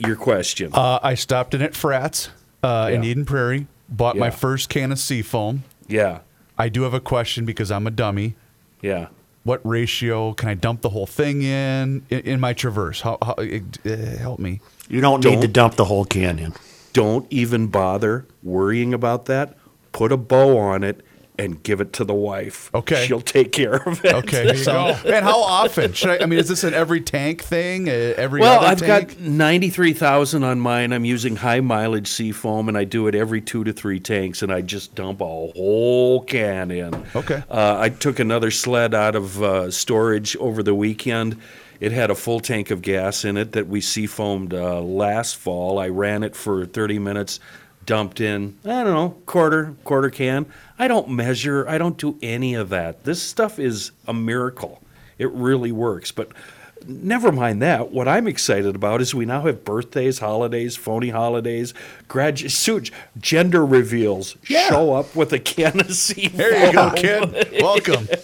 your 0.06 0.16
question. 0.16 0.70
Uh, 0.72 0.98
I 1.02 1.14
stopped 1.14 1.54
in 1.54 1.62
at 1.62 1.74
Frats 1.74 2.30
uh, 2.62 2.90
in 2.92 3.04
Eden 3.04 3.24
Prairie, 3.24 3.66
bought 3.88 4.16
my 4.16 4.30
first 4.30 4.68
can 4.68 4.92
of 4.92 4.98
Seafoam. 4.98 5.64
yeah, 5.88 6.20
I 6.58 6.68
do 6.68 6.82
have 6.82 6.94
a 6.94 7.00
question 7.00 7.44
because 7.44 7.70
I'm 7.70 7.86
a 7.86 7.90
dummy. 7.90 8.34
yeah. 8.80 9.08
What 9.44 9.60
ratio 9.64 10.34
can 10.34 10.48
I 10.48 10.54
dump 10.54 10.82
the 10.82 10.90
whole 10.90 11.06
thing 11.06 11.42
in 11.42 12.06
in, 12.10 12.20
in 12.20 12.40
my 12.40 12.52
Traverse? 12.52 13.00
How, 13.00 13.18
how 13.20 13.32
uh, 13.32 13.96
help 14.18 14.38
me? 14.38 14.60
You 14.88 15.00
don't, 15.00 15.24
need 15.24 15.40
to 15.40 15.48
dump 15.48 15.74
the 15.74 15.86
whole 15.86 16.04
can 16.04 16.38
in. 16.38 16.54
Don't 16.92 17.26
even 17.28 17.66
bother 17.66 18.24
worrying 18.44 18.94
about 18.94 19.24
that. 19.24 19.56
Put 19.90 20.12
a 20.12 20.16
bow 20.16 20.58
on 20.58 20.84
it 20.84 21.04
and 21.42 21.62
give 21.62 21.80
it 21.80 21.92
to 21.94 22.04
the 22.04 22.14
wife. 22.14 22.70
Okay. 22.74 23.04
She'll 23.06 23.20
take 23.20 23.52
care 23.52 23.74
of 23.76 24.04
it. 24.04 24.14
Okay, 24.14 24.56
so 24.62 24.96
and 25.06 25.24
how 25.24 25.40
often 25.42 25.92
should 25.92 26.10
I? 26.10 26.22
I 26.22 26.26
mean, 26.26 26.38
is 26.38 26.48
this 26.48 26.64
an 26.64 26.74
every 26.74 27.00
tank 27.00 27.42
thing? 27.42 27.88
Uh, 27.88 28.14
every 28.16 28.40
Well, 28.40 28.60
other 28.60 28.66
I've 28.68 28.78
tank? 28.80 29.08
got 29.18 29.20
93,000 29.20 30.44
on 30.44 30.60
mine. 30.60 30.92
I'm 30.92 31.04
using 31.04 31.36
high 31.36 31.60
mileage 31.60 32.08
seafoam 32.08 32.68
and 32.68 32.76
I 32.78 32.84
do 32.84 33.06
it 33.08 33.14
every 33.14 33.40
two 33.40 33.64
to 33.64 33.72
three 33.72 34.00
tanks 34.00 34.42
and 34.42 34.52
I 34.52 34.60
just 34.60 34.94
dump 34.94 35.20
a 35.20 35.24
whole 35.26 36.22
can 36.22 36.70
in. 36.70 36.94
Okay. 37.14 37.42
Uh, 37.50 37.76
I 37.78 37.88
took 37.88 38.18
another 38.18 38.50
sled 38.50 38.94
out 38.94 39.14
of 39.16 39.42
uh, 39.42 39.70
storage 39.70 40.36
over 40.36 40.62
the 40.62 40.74
weekend. 40.74 41.36
It 41.80 41.90
had 41.90 42.10
a 42.10 42.14
full 42.14 42.38
tank 42.38 42.70
of 42.70 42.80
gas 42.80 43.24
in 43.24 43.36
it 43.36 43.52
that 43.52 43.66
we 43.66 43.80
seafoamed 43.80 44.54
uh, 44.54 44.80
last 44.80 45.36
fall. 45.36 45.80
I 45.80 45.88
ran 45.88 46.22
it 46.22 46.36
for 46.36 46.64
30 46.64 47.00
minutes, 47.00 47.40
dumped 47.86 48.20
in, 48.20 48.58
I 48.64 48.84
don't 48.84 48.94
know, 48.94 49.16
quarter, 49.26 49.74
quarter 49.84 50.10
can. 50.10 50.46
I 50.78 50.88
don't 50.88 51.10
measure, 51.10 51.68
I 51.68 51.78
don't 51.78 51.98
do 51.98 52.18
any 52.22 52.54
of 52.54 52.68
that. 52.70 53.04
This 53.04 53.22
stuff 53.22 53.58
is 53.58 53.92
a 54.06 54.14
miracle. 54.14 54.82
It 55.18 55.30
really 55.30 55.72
works. 55.72 56.10
But 56.12 56.32
never 56.86 57.32
mind 57.32 57.62
that. 57.62 57.90
What 57.90 58.08
I'm 58.08 58.26
excited 58.26 58.74
about 58.74 59.00
is 59.00 59.14
we 59.14 59.26
now 59.26 59.42
have 59.42 59.64
birthdays, 59.64 60.18
holidays, 60.18 60.76
phony 60.76 61.10
holidays, 61.10 61.74
suit, 62.48 62.90
gender 63.18 63.64
reveals. 63.64 64.36
Yeah. 64.48 64.68
Show 64.68 64.94
up 64.94 65.14
with 65.14 65.32
a 65.32 65.38
can 65.38 65.80
of 65.80 65.92
seafoam. 65.94 66.36
there 66.36 66.66
you 66.66 66.72
go, 66.72 66.90
kid. 66.92 67.62
Welcome. 67.62 68.06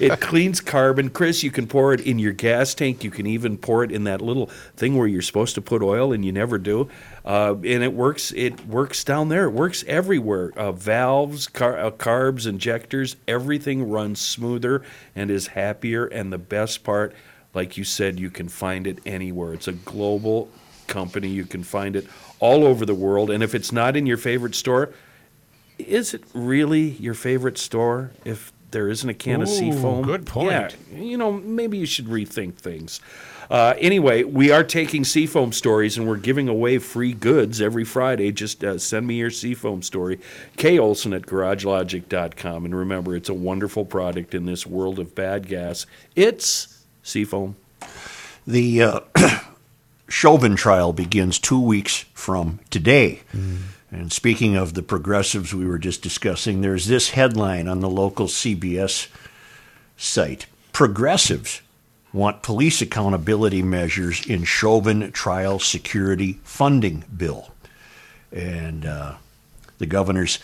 it 0.00 0.20
cleans 0.20 0.60
carbon. 0.60 1.10
Chris, 1.10 1.42
you 1.42 1.50
can 1.50 1.66
pour 1.66 1.92
it 1.92 2.00
in 2.00 2.18
your 2.18 2.32
gas 2.32 2.74
tank. 2.74 3.04
You 3.04 3.10
can 3.10 3.26
even 3.26 3.56
pour 3.58 3.84
it 3.84 3.92
in 3.92 4.04
that 4.04 4.20
little 4.20 4.46
thing 4.76 4.96
where 4.96 5.06
you're 5.06 5.22
supposed 5.22 5.54
to 5.54 5.62
put 5.62 5.82
oil 5.82 6.12
and 6.12 6.24
you 6.24 6.32
never 6.32 6.58
do. 6.58 6.88
Uh, 7.24 7.54
and 7.54 7.84
it 7.84 7.92
works. 7.92 8.32
It 8.32 8.66
works 8.66 9.04
down 9.04 9.28
there. 9.28 9.44
It 9.44 9.52
works 9.52 9.84
everywhere. 9.86 10.52
Uh, 10.56 10.72
valves, 10.72 11.46
car, 11.46 11.78
uh, 11.78 11.90
carbs, 11.90 12.46
injectors, 12.46 13.16
everything 13.28 13.88
runs 13.88 14.20
smoother 14.20 14.82
and 15.14 15.30
is 15.30 15.48
happier. 15.48 16.06
And 16.06 16.32
the 16.32 16.38
best 16.38 16.82
part, 16.82 17.14
like 17.54 17.76
you 17.76 17.84
said, 17.84 18.18
you 18.18 18.30
can 18.30 18.48
find 18.48 18.86
it 18.86 18.98
anywhere. 19.06 19.54
It's 19.54 19.68
a 19.68 19.72
global 19.72 20.50
company. 20.88 21.28
You 21.28 21.44
can 21.44 21.62
find 21.62 21.94
it 21.94 22.06
all 22.40 22.64
over 22.64 22.84
the 22.84 22.94
world. 22.94 23.30
And 23.30 23.42
if 23.42 23.54
it's 23.54 23.70
not 23.70 23.96
in 23.96 24.04
your 24.04 24.16
favorite 24.16 24.54
store, 24.56 24.92
is 25.78 26.14
it 26.14 26.24
really 26.34 26.90
your 26.90 27.14
favorite 27.14 27.56
store 27.58 28.10
if 28.24 28.52
there 28.72 28.88
isn't 28.88 29.08
a 29.08 29.14
can 29.14 29.42
of 29.42 29.48
Ooh, 29.48 29.52
seafoam? 29.52 30.02
good 30.02 30.26
point. 30.26 30.50
Yeah, 30.50 30.98
you 30.98 31.16
know, 31.16 31.32
maybe 31.32 31.78
you 31.78 31.86
should 31.86 32.06
rethink 32.06 32.54
things. 32.56 33.00
Uh, 33.52 33.74
anyway, 33.80 34.22
we 34.22 34.50
are 34.50 34.64
taking 34.64 35.04
seafoam 35.04 35.52
stories 35.52 35.98
and 35.98 36.08
we're 36.08 36.16
giving 36.16 36.48
away 36.48 36.78
free 36.78 37.12
goods 37.12 37.60
every 37.60 37.84
Friday. 37.84 38.32
Just 38.32 38.64
uh, 38.64 38.78
send 38.78 39.06
me 39.06 39.16
your 39.16 39.30
seafoam 39.30 39.82
story. 39.82 40.18
K. 40.56 40.78
Olson 40.78 41.12
at 41.12 41.26
garagelogic.com. 41.26 42.64
And 42.64 42.74
remember, 42.74 43.14
it's 43.14 43.28
a 43.28 43.34
wonderful 43.34 43.84
product 43.84 44.34
in 44.34 44.46
this 44.46 44.66
world 44.66 44.98
of 44.98 45.14
bad 45.14 45.48
gas. 45.48 45.84
It's 46.16 46.82
seafoam. 47.02 47.56
The 48.46 48.82
uh, 48.82 49.00
Chauvin 50.08 50.56
trial 50.56 50.94
begins 50.94 51.38
two 51.38 51.60
weeks 51.60 52.06
from 52.14 52.58
today. 52.70 53.20
And 53.90 54.10
speaking 54.10 54.56
of 54.56 54.72
the 54.72 54.82
progressives 54.82 55.52
we 55.52 55.66
were 55.66 55.78
just 55.78 56.00
discussing, 56.00 56.62
there's 56.62 56.86
this 56.86 57.10
headline 57.10 57.68
on 57.68 57.80
the 57.80 57.90
local 57.90 58.28
CBS 58.28 59.08
site 59.98 60.46
Progressives 60.72 61.60
want 62.12 62.42
police 62.42 62.82
accountability 62.82 63.62
measures 63.62 64.26
in 64.26 64.44
Chauvin 64.44 65.12
trial 65.12 65.58
security 65.58 66.38
funding 66.42 67.04
bill. 67.16 67.50
And 68.30 68.84
uh, 68.84 69.14
the 69.78 69.86
governor's 69.86 70.38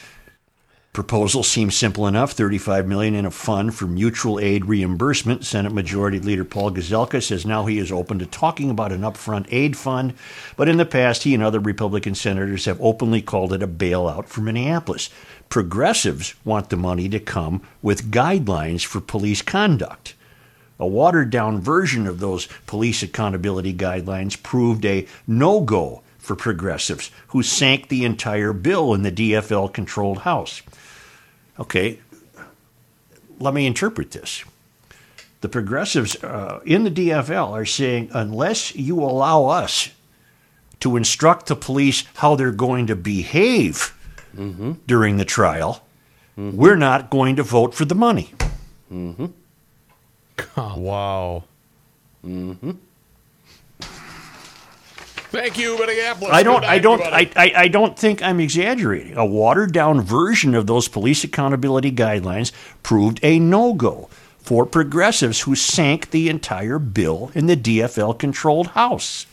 Proposal 0.99 1.45
seems 1.45 1.77
simple 1.77 2.09
enough. 2.09 2.33
35 2.33 2.89
million 2.89 3.15
in 3.15 3.25
a 3.25 3.31
fund 3.31 3.73
for 3.73 3.87
mutual 3.87 4.41
aid 4.41 4.65
reimbursement. 4.65 5.45
Senate 5.45 5.73
Majority 5.73 6.19
Leader 6.19 6.45
Paul 6.45 6.73
Gazelka 6.73 7.23
says 7.23 7.47
now 7.47 7.67
he 7.67 7.79
is 7.79 7.93
open 7.93 8.19
to 8.19 8.27
talking 8.27 8.69
about 8.69 8.91
an 8.91 9.03
upfront 9.03 9.47
aid 9.53 9.77
fund, 9.77 10.15
but 10.57 10.69
in 10.69 10.77
the 10.77 10.85
past 10.85 11.23
he 11.23 11.35
and 11.35 11.43
other 11.43 11.61
Republican 11.61 12.17
senators 12.17 12.65
have 12.65 12.81
openly 12.81 13.23
called 13.23 13.53
it 13.53 13.63
a 13.63 13.69
bailout 13.69 14.27
for 14.27 14.41
Minneapolis. 14.41 15.09
Progressives 15.49 16.35
want 16.45 16.69
the 16.69 16.77
money 16.77 17.09
to 17.11 17.21
come 17.21 17.63
with 17.81 18.11
guidelines 18.11 18.85
for 18.85 19.01
police 19.01 19.41
conduct. 19.41 20.15
A 20.79 20.87
watered 20.87 21.31
down 21.31 21.61
version 21.61 22.07
of 22.07 22.21
those 22.21 22.49
police 22.67 23.03
accountability 23.03 23.75
guidelines 23.75 24.41
proved 24.41 24.85
a 24.85 25.07
no 25.27 25.61
go 25.61 26.03
for 26.19 26.37
progressives, 26.37 27.11
who 27.29 27.43
sank 27.43 27.89
the 27.89 28.05
entire 28.05 28.53
bill 28.53 28.93
in 28.93 29.03
the 29.03 29.11
DFL 29.11 29.73
controlled 29.73 30.19
House. 30.19 30.63
Okay, 31.59 31.99
let 33.41 33.55
me 33.55 33.67
interpret 33.67 34.11
this. 34.11 34.45
The 35.41 35.49
progressives 35.49 36.23
uh, 36.23 36.61
in 36.65 36.85
the 36.85 36.91
DFL 36.91 37.51
are 37.53 37.65
saying 37.65 38.11
unless 38.13 38.75
you 38.75 39.01
allow 39.01 39.47
us 39.47 39.91
to 40.81 40.97
instruct 40.97 41.47
the 41.47 41.57
police 41.57 42.05
how 42.17 42.35
they're 42.37 42.53
going 42.53 42.87
to 42.89 42.97
behave 42.97 43.97
mm-hmm. 44.37 44.73
during 44.87 45.17
the 45.17 45.25
trial, 45.25 45.85
mm-hmm. 46.37 46.57
we're 46.57 46.77
not 46.77 47.11
going 47.11 47.37
to 47.37 47.43
vote 47.43 47.75
for 47.75 47.85
the 47.85 47.95
money. 47.95 48.33
Mm-hmm. 48.93 49.27
Wow. 50.57 51.45
Mm-hmm. 52.25 52.73
Thank 55.31 55.59
you, 55.59 55.79
Minneapolis. 55.79 56.33
I 56.33 56.43
don't. 56.43 56.61
Good 56.61 56.71
I 56.71 56.79
don't. 56.79 57.03
I, 57.03 57.31
I, 57.37 57.53
I 57.55 57.69
don't 57.69 57.99
think 57.99 58.23
I'm 58.23 58.41
exaggerating. 58.41 59.15
A 59.17 59.27
watered 59.27 59.73
down 59.73 60.01
version 60.01 60.55
of 60.55 60.67
those 60.67 60.89
police 60.89 61.23
accountability 61.23 61.93
guidelines 61.93 62.51
proved 62.83 63.21
a 63.23 63.39
no 63.39 63.75
go 63.75 64.09
for 64.39 64.65
progressives 64.65 65.43
who 65.43 65.55
sank 65.55 66.11
the 66.11 66.31
entire 66.31 66.79
bill 66.79 67.31
in 67.35 67.47
the 67.47 67.57
DFL 67.57 68.19
controlled 68.19 68.69
House. 68.69 69.27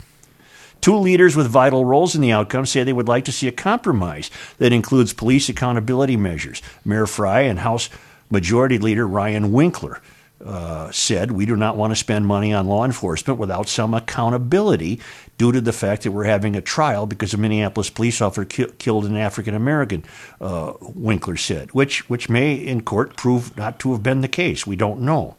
Two 0.81 0.97
leaders 0.97 1.37
with 1.37 1.47
vital 1.47 1.85
roles 1.85 2.13
in 2.13 2.21
the 2.21 2.33
outcome 2.33 2.65
say 2.65 2.83
they 2.83 2.91
would 2.91 3.07
like 3.07 3.23
to 3.25 3.31
see 3.31 3.47
a 3.47 3.53
compromise 3.53 4.29
that 4.57 4.73
includes 4.73 5.13
police 5.13 5.47
accountability 5.47 6.17
measures. 6.17 6.61
Mayor 6.83 7.07
Frey 7.07 7.47
and 7.47 7.59
House 7.59 7.89
Majority 8.29 8.77
Leader 8.77 9.07
Ryan 9.07 9.53
Winkler 9.53 10.01
uh, 10.43 10.91
said, 10.91 11.31
We 11.31 11.45
do 11.45 11.55
not 11.55 11.77
want 11.77 11.91
to 11.91 11.95
spend 11.95 12.27
money 12.27 12.53
on 12.53 12.67
law 12.67 12.83
enforcement 12.83 13.39
without 13.39 13.67
some 13.67 13.93
accountability 13.93 14.99
due 15.37 15.51
to 15.51 15.61
the 15.61 15.73
fact 15.73 16.03
that 16.03 16.11
we're 16.11 16.25
having 16.25 16.55
a 16.55 16.61
trial 16.61 17.05
because 17.05 17.33
a 17.33 17.37
Minneapolis 17.37 17.89
police 17.89 18.21
officer 18.21 18.45
ki- 18.45 18.71
killed 18.77 19.05
an 19.05 19.17
African 19.17 19.53
American, 19.53 20.03
uh, 20.41 20.73
Winkler 20.81 21.37
said, 21.37 21.71
which, 21.71 22.09
which 22.09 22.29
may 22.29 22.53
in 22.53 22.81
court 22.81 23.15
prove 23.15 23.55
not 23.57 23.79
to 23.79 23.91
have 23.91 24.03
been 24.03 24.21
the 24.21 24.27
case. 24.27 24.67
We 24.67 24.75
don't 24.75 25.01
know. 25.01 25.35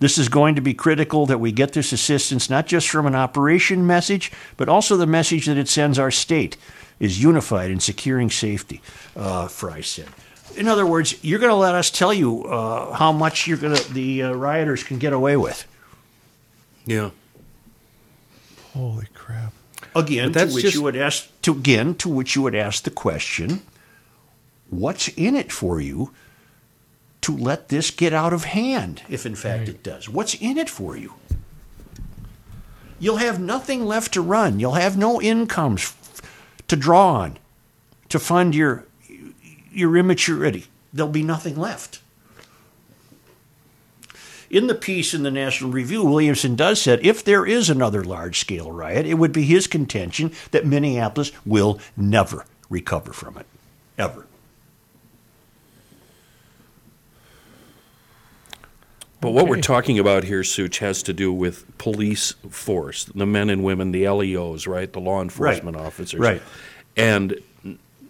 This 0.00 0.16
is 0.16 0.28
going 0.28 0.54
to 0.54 0.60
be 0.60 0.74
critical 0.74 1.26
that 1.26 1.40
we 1.40 1.50
get 1.50 1.72
this 1.72 1.92
assistance 1.92 2.48
not 2.48 2.66
just 2.66 2.88
from 2.88 3.06
an 3.06 3.16
operation 3.16 3.86
message, 3.86 4.30
but 4.56 4.68
also 4.68 4.96
the 4.96 5.06
message 5.06 5.46
that 5.46 5.58
it 5.58 5.68
sends 5.68 5.98
our 5.98 6.12
state 6.12 6.56
is 7.00 7.22
unified 7.22 7.70
in 7.70 7.80
securing 7.80 8.30
safety, 8.30 8.80
uh, 9.16 9.48
Frey 9.48 9.82
said. 9.82 10.08
In 10.58 10.66
other 10.66 10.84
words, 10.84 11.22
you're 11.22 11.38
going 11.38 11.50
to 11.52 11.56
let 11.56 11.74
us 11.76 11.88
tell 11.90 12.12
you 12.12 12.44
uh, 12.44 12.92
how 12.92 13.12
much 13.12 13.46
you're 13.46 13.56
going 13.58 13.76
to, 13.76 13.92
the 13.94 14.24
uh, 14.24 14.32
rioters 14.32 14.82
can 14.82 14.98
get 14.98 15.12
away 15.12 15.36
with. 15.36 15.66
Yeah. 16.84 17.10
Holy 18.74 19.06
crap. 19.14 19.52
Again, 19.94 20.32
But 20.32 20.48
to 20.48 20.54
which 20.54 20.64
just- 20.64 20.74
you 20.74 20.82
would 20.82 20.96
ask 20.96 21.28
to 21.42 21.52
again 21.52 21.94
to 21.96 22.08
which 22.08 22.34
you 22.34 22.42
would 22.42 22.54
ask 22.56 22.82
the 22.82 22.90
question, 22.90 23.62
what's 24.68 25.08
in 25.08 25.36
it 25.36 25.52
for 25.52 25.80
you 25.80 26.12
to 27.20 27.36
let 27.36 27.68
this 27.68 27.90
get 27.90 28.12
out 28.12 28.32
of 28.32 28.44
hand 28.44 29.02
if 29.08 29.24
in 29.24 29.34
fact 29.36 29.68
it 29.68 29.82
does? 29.82 30.08
What's 30.08 30.34
in 30.34 30.58
it 30.58 30.68
for 30.68 30.96
you? 30.96 31.14
You'll 32.98 33.16
have 33.18 33.38
nothing 33.40 33.84
left 33.84 34.12
to 34.14 34.20
run. 34.20 34.58
You'll 34.58 34.72
have 34.72 34.96
no 34.96 35.22
incomes 35.22 35.94
to 36.66 36.74
draw 36.74 37.12
on 37.14 37.38
to 38.08 38.18
fund 38.18 38.54
your 38.54 38.84
your 39.70 39.96
immaturity. 39.96 40.66
There'll 40.92 41.10
be 41.10 41.22
nothing 41.22 41.56
left. 41.56 42.00
In 44.50 44.66
the 44.66 44.74
piece 44.74 45.12
in 45.12 45.24
the 45.24 45.30
National 45.30 45.70
Review, 45.70 46.04
Williamson 46.04 46.56
does 46.56 46.80
said 46.80 47.04
if 47.04 47.22
there 47.22 47.44
is 47.44 47.68
another 47.68 48.02
large 48.02 48.40
scale 48.40 48.72
riot, 48.72 49.04
it 49.04 49.14
would 49.14 49.32
be 49.32 49.42
his 49.42 49.66
contention 49.66 50.32
that 50.52 50.64
Minneapolis 50.64 51.32
will 51.44 51.78
never 51.96 52.46
recover 52.70 53.12
from 53.12 53.36
it. 53.36 53.46
Ever. 53.98 54.26
But 59.20 59.32
what 59.32 59.48
we're 59.48 59.60
talking 59.60 59.98
about 59.98 60.24
here, 60.24 60.44
Such, 60.44 60.78
has 60.78 61.02
to 61.02 61.12
do 61.12 61.32
with 61.32 61.76
police 61.76 62.32
force, 62.50 63.04
the 63.04 63.26
men 63.26 63.50
and 63.50 63.64
women, 63.64 63.90
the 63.90 64.08
LEOs, 64.08 64.66
right? 64.66 64.90
The 64.92 65.00
law 65.00 65.20
enforcement 65.20 65.76
officers. 65.76 66.20
Right. 66.20 66.40
And 66.96 67.40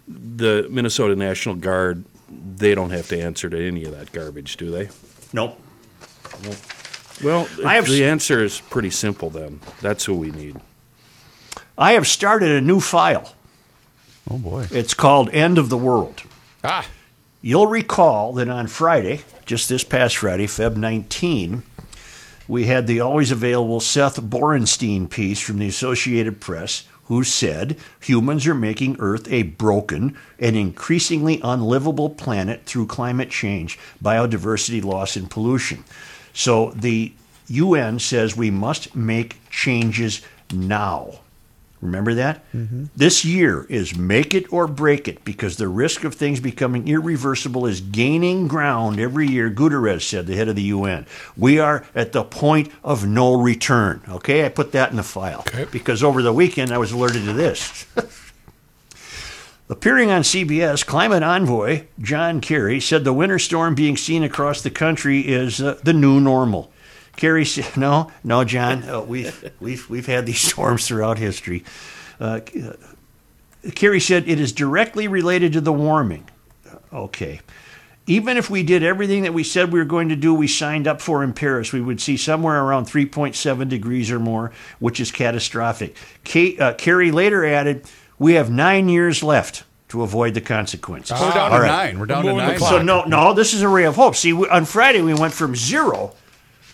the 0.09 0.67
Minnesota 0.69 1.15
National 1.15 1.55
Guard, 1.55 2.03
they 2.29 2.73
don't 2.75 2.89
have 2.89 3.07
to 3.09 3.21
answer 3.21 3.49
to 3.49 3.67
any 3.67 3.85
of 3.85 3.91
that 3.97 4.11
garbage, 4.11 4.57
do 4.57 4.71
they? 4.71 4.89
Nope. 5.31 5.59
Well, 7.23 7.47
I 7.65 7.75
have 7.75 7.85
the 7.87 8.03
s- 8.03 8.09
answer 8.09 8.43
is 8.43 8.61
pretty 8.61 8.89
simple 8.89 9.29
then. 9.29 9.59
That's 9.81 10.05
who 10.05 10.15
we 10.15 10.31
need. 10.31 10.57
I 11.77 11.93
have 11.93 12.07
started 12.07 12.51
a 12.51 12.61
new 12.61 12.79
file. 12.79 13.33
Oh 14.29 14.37
boy. 14.37 14.67
It's 14.71 14.93
called 14.93 15.29
End 15.31 15.57
of 15.57 15.69
the 15.69 15.77
World. 15.77 16.23
Ah, 16.63 16.87
You'll 17.41 17.67
recall 17.67 18.33
that 18.33 18.49
on 18.49 18.67
Friday, 18.67 19.21
just 19.45 19.69
this 19.69 19.83
past 19.83 20.17
Friday, 20.17 20.45
Feb 20.45 20.75
19, 20.75 21.63
we 22.49 22.65
had 22.65 22.85
the 22.85 22.99
always 22.99 23.31
available 23.31 23.79
Seth 23.79 24.19
Borenstein 24.21 25.09
piece 25.09 25.39
from 25.39 25.57
the 25.59 25.67
Associated 25.69 26.41
Press 26.41 26.83
who 27.09 27.23
said 27.23 27.75
humans 27.99 28.47
are 28.47 28.55
making 28.55 28.95
Earth 28.99 29.27
a 29.31 29.43
broken 29.43 30.15
and 30.37 30.55
increasingly 30.55 31.41
unlivable 31.43 32.09
planet 32.09 32.63
through 32.65 32.85
climate 32.85 33.31
change, 33.31 33.77
biodiversity 34.01 34.81
loss, 34.83 35.15
and 35.15 35.29
pollution. 35.29 35.83
So 36.33 36.69
the 36.75 37.11
UN 37.47 37.97
says 37.99 38.37
we 38.37 38.51
must 38.51 38.95
make 38.95 39.37
changes 39.49 40.21
now. 40.53 41.19
Remember 41.81 42.13
that? 42.15 42.43
This 42.95 43.23
year 43.23 43.65
is 43.69 43.95
make 43.97 44.33
it 44.33 44.51
or 44.51 44.67
break 44.67 45.07
it 45.07 45.23
because 45.23 45.55
the 45.55 45.69
risk 45.69 46.03
of 46.03 46.13
things 46.13 46.41
becoming 46.41 46.87
irreversible 46.89 47.65
is 47.65 47.79
gaining 47.79 48.49
ground 48.49 48.99
every 48.99 49.27
year, 49.29 49.49
Guterres 49.49 50.01
said, 50.01 50.27
the 50.27 50.35
head 50.35 50.49
of 50.49 50.57
the 50.57 50.61
UN. 50.63 51.05
We 51.37 51.57
are 51.57 51.85
at 51.95 52.11
the 52.11 52.23
point 52.25 52.69
of 52.83 53.07
no 53.07 53.39
return. 53.41 54.01
Okay, 54.09 54.45
I 54.45 54.49
put 54.49 54.73
that 54.73 54.91
in 54.91 54.97
the 54.97 55.03
file 55.03 55.39
Okay. 55.47 55.65
because 55.71 56.03
over 56.03 56.21
the 56.21 56.33
weekend 56.33 56.71
I 56.73 56.77
was 56.77 56.91
alerted 56.91 57.23
to 57.25 57.33
this. 57.33 57.85
Appearing 59.69 60.09
on 60.09 60.23
CBS, 60.23 60.83
climate 60.85 61.21
envoy 61.21 61.83
John 62.01 62.41
Kerry 62.41 62.79
said 62.79 63.03
the 63.03 63.13
winter 63.13 63.37
storm 63.37 63.75
being 63.75 63.95
seen 63.97 64.23
across 64.23 64.61
the 64.61 64.71
country 64.71 65.21
is 65.21 65.61
uh, 65.61 65.79
the 65.83 65.93
new 65.93 66.19
normal. 66.19 66.71
Kerry 67.19 67.43
said, 67.45 67.75
"No, 67.77 68.11
no, 68.23 68.43
John, 68.43 68.83
uh, 68.89 69.01
we've 69.01 69.51
we've 69.59 69.87
we've 69.89 70.07
had 70.07 70.25
these 70.25 70.39
storms 70.39 70.87
throughout 70.87 71.17
history." 71.19 71.63
Uh, 72.19 72.39
uh, 72.63 72.73
Kerry 73.75 73.99
said 73.99 74.27
it 74.27 74.39
is 74.39 74.53
directly 74.53 75.07
related 75.07 75.53
to 75.53 75.61
the 75.61 75.73
warming. 75.73 76.27
Okay. 76.91 77.41
Even 78.07 78.37
if 78.37 78.49
we 78.49 78.63
did 78.63 78.81
everything 78.81 79.23
that 79.23 79.33
we 79.33 79.43
said 79.43 79.71
we 79.71 79.77
were 79.77 79.85
going 79.85 80.09
to 80.09 80.15
do, 80.15 80.33
we 80.33 80.47
signed 80.47 80.87
up 80.87 80.99
for 80.99 81.23
in 81.23 81.31
Paris, 81.31 81.71
we 81.71 81.79
would 81.79 82.01
see 82.01 82.17
somewhere 82.17 82.63
around 82.63 82.85
3.7 82.85 83.69
degrees 83.69 84.09
or 84.09 84.17
more, 84.17 84.51
which 84.79 84.99
is 84.99 85.11
catastrophic. 85.11 85.95
Kate, 86.23 86.59
uh, 86.59 86.73
Kerry 86.73 87.11
later 87.11 87.45
added, 87.45 87.83
We 88.17 88.33
have 88.33 88.49
nine 88.49 88.89
years 88.89 89.21
left 89.21 89.63
to 89.89 90.01
avoid 90.01 90.33
the 90.33 90.41
consequences. 90.41 91.19
We're 91.19 91.31
down 91.33 91.51
All 91.51 91.57
to 91.57 91.63
right. 91.63 91.67
nine. 91.67 91.99
We're 91.99 92.07
down 92.07 92.23
to 92.23 92.31
Moving 92.31 92.47
the 92.47 92.51
nine. 92.53 92.59
So, 92.59 92.81
no, 92.81 93.03
no, 93.03 93.33
this 93.33 93.53
is 93.53 93.61
a 93.61 93.67
ray 93.67 93.83
of 93.83 93.95
hope. 93.95 94.15
See, 94.15 94.33
we, 94.33 94.47
on 94.47 94.65
Friday, 94.65 95.01
we 95.01 95.13
went 95.13 95.33
from 95.33 95.55
zero 95.55 96.15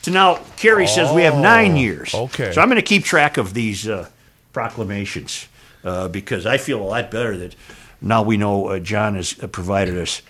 to 0.05 0.11
now, 0.11 0.39
Kerry 0.57 0.87
says 0.87 1.11
we 1.13 1.23
have 1.23 1.37
nine 1.37 1.75
years. 1.75 2.13
okay. 2.13 2.51
So 2.51 2.61
I'm 2.61 2.67
going 2.69 2.77
to 2.77 2.81
keep 2.81 3.03
track 3.03 3.37
of 3.37 3.53
these 3.53 3.87
uh, 3.87 4.07
proclamations 4.53 5.47
uh, 5.83 6.07
because 6.07 6.45
I 6.45 6.57
feel 6.57 6.81
a 6.81 6.83
lot 6.85 7.11
better 7.11 7.37
that 7.37 7.55
now 8.01 8.23
we 8.23 8.37
know 8.37 8.67
uh, 8.67 8.79
John 8.79 9.15
has 9.15 9.35
uh, 9.41 9.47
provided 9.47 9.97
us 9.97 10.21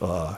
uh, 0.00 0.36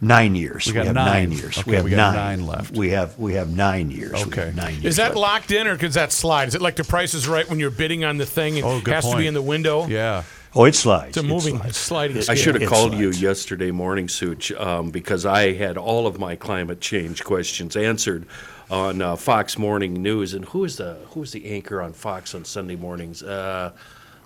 nine 0.00 0.34
years. 0.34 0.66
We 0.66 0.72
got 0.72 0.86
have 0.86 0.94
nine. 0.94 1.32
years. 1.32 1.58
Okay, 1.58 1.70
we 1.70 1.76
have 1.76 1.84
we 1.84 1.90
got 1.90 2.14
nine. 2.14 2.38
nine 2.40 2.46
left. 2.46 2.76
We 2.76 2.90
have 2.90 3.18
we 3.18 3.34
have 3.34 3.54
nine 3.54 3.90
years. 3.90 4.14
Okay. 4.26 4.52
nine 4.54 4.74
years. 4.74 4.84
is 4.84 4.96
that 4.96 5.08
left. 5.08 5.16
locked 5.16 5.50
in 5.50 5.66
or 5.66 5.76
does 5.76 5.94
that 5.94 6.12
slide? 6.12 6.48
Is 6.48 6.54
it 6.54 6.62
like 6.62 6.76
the 6.76 6.84
price 6.84 7.14
is 7.14 7.28
right 7.28 7.48
when 7.48 7.58
you're 7.58 7.70
bidding 7.70 8.04
on 8.04 8.16
the 8.16 8.26
thing 8.26 8.56
and 8.56 8.64
Oh, 8.64 8.78
it 8.78 8.84
good 8.84 8.94
has 8.94 9.10
to 9.10 9.16
be 9.16 9.26
in 9.26 9.34
the 9.34 9.42
window? 9.42 9.86
Yeah. 9.86 10.24
Oh, 10.58 10.64
it 10.64 10.74
slides. 10.74 11.08
It's 11.08 11.16
a 11.18 11.20
It 11.20 11.26
moving, 11.26 11.58
slides. 11.58 11.76
sliding 11.76 12.16
It- 12.16 12.22
scale. 12.24 12.32
I 12.32 12.36
should 12.36 12.56
It 12.56 12.62
have 12.62 12.70
called 12.70 12.94
you 12.94 13.12
slides. 13.12 13.22
yesterday 13.22 13.70
morning, 13.70 14.08
Such, 14.08 14.50
um, 14.52 14.90
because 14.90 15.26
I 15.26 15.52
had 15.52 15.76
all 15.76 16.06
of 16.06 16.18
my 16.18 16.34
climate 16.34 16.80
change 16.80 17.22
questions 17.24 17.76
answered 17.76 18.24
on 18.70 19.02
uh, 19.02 19.16
Fox 19.16 19.58
Morning 19.58 20.02
News. 20.02 20.32
And 20.34 20.46
who 20.46 20.64
is 20.64 20.76
the 20.78 20.96
who 21.10 21.22
is 21.22 21.32
the 21.32 21.44
anchor 21.50 21.82
on 21.82 21.92
Fox 21.92 22.34
on 22.34 22.44
Sunday 22.44 22.76
mornings? 22.76 23.22
Uh, 23.22 23.72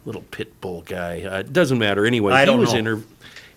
little 0.04 0.22
pit 0.30 0.60
bull 0.60 0.82
guy. 0.82 1.22
Uh, 1.22 1.40
it 1.40 1.52
doesn't 1.52 1.78
matter. 1.78 2.06
Anyway, 2.06 2.32
I 2.32 2.40
he 2.40 2.46
don't 2.46 2.60
was 2.60 2.72
know. 2.72 2.78
inter- 2.78 3.02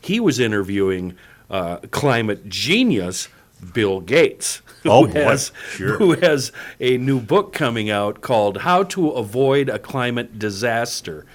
he 0.01 0.19
was 0.19 0.39
interviewing 0.39 1.15
uh, 1.51 1.77
climate 1.91 2.49
genius 2.49 3.29
Bill 3.73 3.99
Gates. 4.01 4.61
Oh, 4.85 5.05
who 5.05 5.13
boy. 5.13 5.21
has 5.21 5.51
Sure. 5.69 5.97
who 5.97 6.13
has 6.15 6.51
a 6.81 6.97
new 6.97 7.21
book 7.21 7.53
coming 7.53 7.89
out 7.89 8.19
called 8.21 8.57
"How 8.57 8.83
to 8.83 9.11
Avoid 9.11 9.69
a 9.69 9.79
Climate 9.79 10.37
Disaster." 10.39 11.25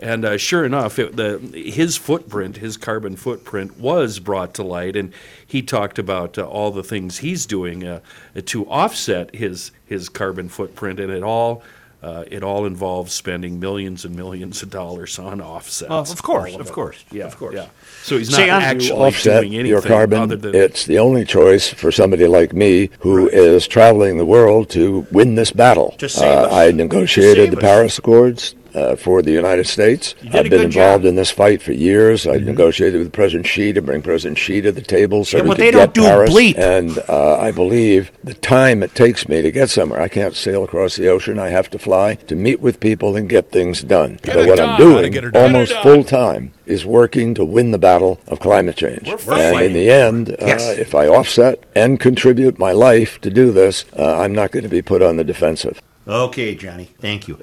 And 0.00 0.24
uh, 0.24 0.36
sure 0.36 0.64
enough, 0.64 0.98
it, 0.98 1.16
the, 1.16 1.38
his 1.54 1.96
footprint, 1.96 2.58
his 2.58 2.76
carbon 2.76 3.16
footprint, 3.16 3.78
was 3.80 4.20
brought 4.20 4.54
to 4.54 4.62
light, 4.62 4.94
and 4.94 5.12
he 5.44 5.60
talked 5.60 5.98
about 5.98 6.38
uh, 6.38 6.44
all 6.46 6.70
the 6.70 6.84
things 6.84 7.18
he's 7.18 7.46
doing 7.46 7.84
uh, 7.84 8.00
to 8.46 8.64
offset 8.68 9.34
his 9.34 9.72
his 9.86 10.08
carbon 10.08 10.48
footprint, 10.48 11.00
and 11.00 11.10
it 11.10 11.24
all 11.24 11.62
uh, 12.00 12.22
it 12.30 12.44
all 12.44 12.64
involves 12.64 13.12
spending 13.12 13.58
millions 13.58 14.04
and 14.04 14.14
millions 14.14 14.62
of 14.62 14.70
dollars 14.70 15.18
on 15.18 15.40
offsets. 15.40 15.90
Oh, 15.90 15.98
of 15.98 16.22
course, 16.22 16.54
all 16.54 16.60
of 16.60 16.70
course, 16.70 17.04
yeah, 17.10 17.24
of 17.24 17.36
course. 17.36 17.56
Yeah. 17.56 17.66
So 18.04 18.18
he's 18.18 18.30
not 18.30 18.36
See, 18.36 18.48
I'm- 18.50 18.62
actually 18.62 19.00
offset 19.00 19.40
doing 19.40 19.54
anything 19.54 19.66
your 19.70 19.82
carbon. 19.82 20.20
other 20.20 20.36
than 20.36 20.54
it's 20.54 20.86
the 20.86 21.00
only 21.00 21.24
choice 21.24 21.68
for 21.70 21.90
somebody 21.90 22.28
like 22.28 22.52
me 22.52 22.90
who 23.00 23.28
is 23.28 23.66
traveling 23.66 24.16
the 24.16 24.24
world 24.24 24.70
to 24.70 25.08
win 25.10 25.34
this 25.34 25.50
battle. 25.50 25.96
To 25.98 26.08
save 26.08 26.28
Uh, 26.38 26.42
us. 26.42 26.52
I 26.52 26.70
To 26.70 26.76
negotiated 26.76 27.46
save 27.46 27.50
the 27.50 27.56
us. 27.56 27.62
Paris 27.62 27.98
Accords. 27.98 28.54
Uh, 28.74 28.94
for 28.96 29.22
the 29.22 29.30
United 29.32 29.66
States, 29.66 30.14
You 30.22 30.28
did 30.30 30.34
a 30.34 30.38
I've 30.40 30.50
been 30.50 30.60
involved 30.60 30.72
job. 30.74 31.00
Mm-hmm. 31.00 31.06
in 31.08 31.14
this 31.16 31.30
fight 31.30 31.62
for 31.62 31.72
years. 31.72 32.26
I 32.26 32.36
negotiated 32.36 33.00
with 33.00 33.12
President 33.12 33.46
Xi 33.46 33.72
to 33.72 33.80
bring 33.80 34.02
President 34.02 34.36
Xi 34.38 34.60
to 34.60 34.70
the 34.70 34.82
table 34.82 35.24
so 35.24 35.38
Yeah, 35.38 35.44
we 35.44 35.48
but 35.48 35.56
they 35.58 35.70
don't 35.70 35.94
do 35.94 36.02
Paris. 36.02 36.30
bleep. 36.30 36.58
And 36.58 36.98
uh, 37.08 37.38
I 37.38 37.50
believe 37.50 38.12
the 38.22 38.34
time 38.34 38.82
it 38.82 38.94
takes 38.94 39.26
me 39.26 39.40
to 39.40 39.50
get 39.50 39.70
somewhere, 39.70 40.00
I 40.02 40.08
can't 40.08 40.34
sail 40.36 40.64
across 40.64 40.96
the 40.96 41.08
ocean. 41.08 41.38
I 41.38 41.48
have 41.48 41.70
to 41.70 41.78
fly 41.78 42.16
to 42.16 42.36
meet 42.36 42.60
with 42.60 42.78
people 42.78 43.16
and 43.16 43.26
get 43.28 43.50
things 43.50 43.82
done. 43.82 44.18
Get 44.22 44.34
so 44.34 44.46
what 44.46 44.56
done. 44.58 44.68
I'm 44.68 44.78
doing 44.78 45.12
get 45.12 45.34
almost 45.34 45.72
Get 45.72 45.80
it 45.80 45.84
done. 45.84 45.94
full 45.94 46.04
time 46.04 46.52
is 46.66 46.84
working 46.84 47.32
to 47.34 47.44
win 47.46 47.70
the 47.70 47.78
battle 47.78 48.20
of 48.28 48.38
climate 48.38 48.76
change. 48.76 49.08
and 49.08 49.60
in 49.62 49.72
the 49.72 49.90
end, 49.90 50.36
Yes. 50.40 50.68
uh, 50.68 50.74
if 50.78 50.94
I 50.94 51.06
offset 51.08 51.64
and 51.74 51.98
contribute 51.98 52.58
my 52.58 52.72
life 52.72 53.18
to 53.22 53.30
do 53.30 53.50
this, 53.50 53.86
uh, 53.98 54.18
I'm 54.20 54.34
not 54.34 54.50
going 54.52 54.64
to 54.64 54.68
be 54.68 54.82
put 54.82 55.00
on 55.00 55.16
the 55.16 55.24
defensive. 55.24 55.80
Okay, 56.08 56.54
Johnny. 56.54 56.86
Thank 56.86 57.28
you. 57.28 57.38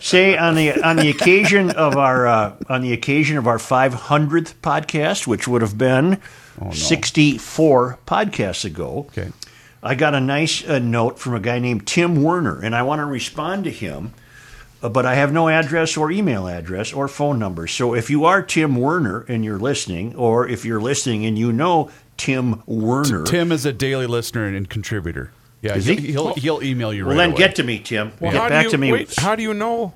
Say 0.00 0.38
on 0.38 0.54
the 0.54 0.80
on 0.82 0.96
the 0.96 1.10
occasion 1.10 1.70
of 1.70 1.96
our 1.96 2.26
uh, 2.26 2.56
on 2.68 2.80
the 2.80 2.94
occasion 2.94 3.36
of 3.36 3.46
our 3.46 3.58
500th 3.58 4.54
podcast, 4.62 5.26
which 5.26 5.46
would 5.46 5.60
have 5.60 5.76
been 5.76 6.20
64 6.72 7.98
podcasts 8.06 8.64
ago. 8.64 9.06
Okay. 9.10 9.30
I 9.82 9.94
got 9.94 10.14
a 10.14 10.20
nice 10.20 10.66
uh, 10.66 10.78
note 10.78 11.18
from 11.18 11.34
a 11.34 11.40
guy 11.40 11.58
named 11.58 11.86
Tim 11.86 12.22
Werner, 12.22 12.58
and 12.60 12.74
I 12.74 12.82
want 12.82 13.00
to 13.00 13.04
respond 13.04 13.64
to 13.64 13.70
him, 13.70 14.14
uh, 14.82 14.88
but 14.88 15.04
I 15.04 15.14
have 15.14 15.32
no 15.32 15.48
address 15.48 15.96
or 15.96 16.10
email 16.10 16.48
address 16.48 16.92
or 16.94 17.08
phone 17.08 17.38
number. 17.38 17.66
So 17.66 17.94
if 17.94 18.08
you 18.08 18.24
are 18.24 18.42
Tim 18.42 18.76
Werner 18.76 19.26
and 19.28 19.44
you're 19.44 19.58
listening, 19.58 20.16
or 20.16 20.48
if 20.48 20.64
you're 20.64 20.80
listening 20.80 21.26
and 21.26 21.38
you 21.38 21.52
know 21.52 21.90
Tim 22.16 22.62
Werner, 22.66 23.24
Tim 23.24 23.52
is 23.52 23.66
a 23.66 23.72
daily 23.72 24.06
listener 24.06 24.46
and 24.46 24.68
contributor. 24.68 25.32
Yeah, 25.66 25.76
Is 25.76 25.86
he? 25.86 25.96
he? 25.96 26.12
will 26.16 26.34
he'll 26.34 26.62
email 26.62 26.92
you 26.94 27.04
well, 27.06 27.16
right 27.16 27.22
then 27.22 27.30
away. 27.30 27.38
get 27.38 27.56
to 27.56 27.62
me, 27.64 27.78
Tim. 27.78 28.12
Well, 28.20 28.32
get 28.32 28.48
back 28.48 28.64
you, 28.64 28.70
to 28.70 28.78
me. 28.78 28.92
Wait, 28.92 29.14
how 29.18 29.34
do 29.36 29.42
you 29.42 29.52
know? 29.54 29.92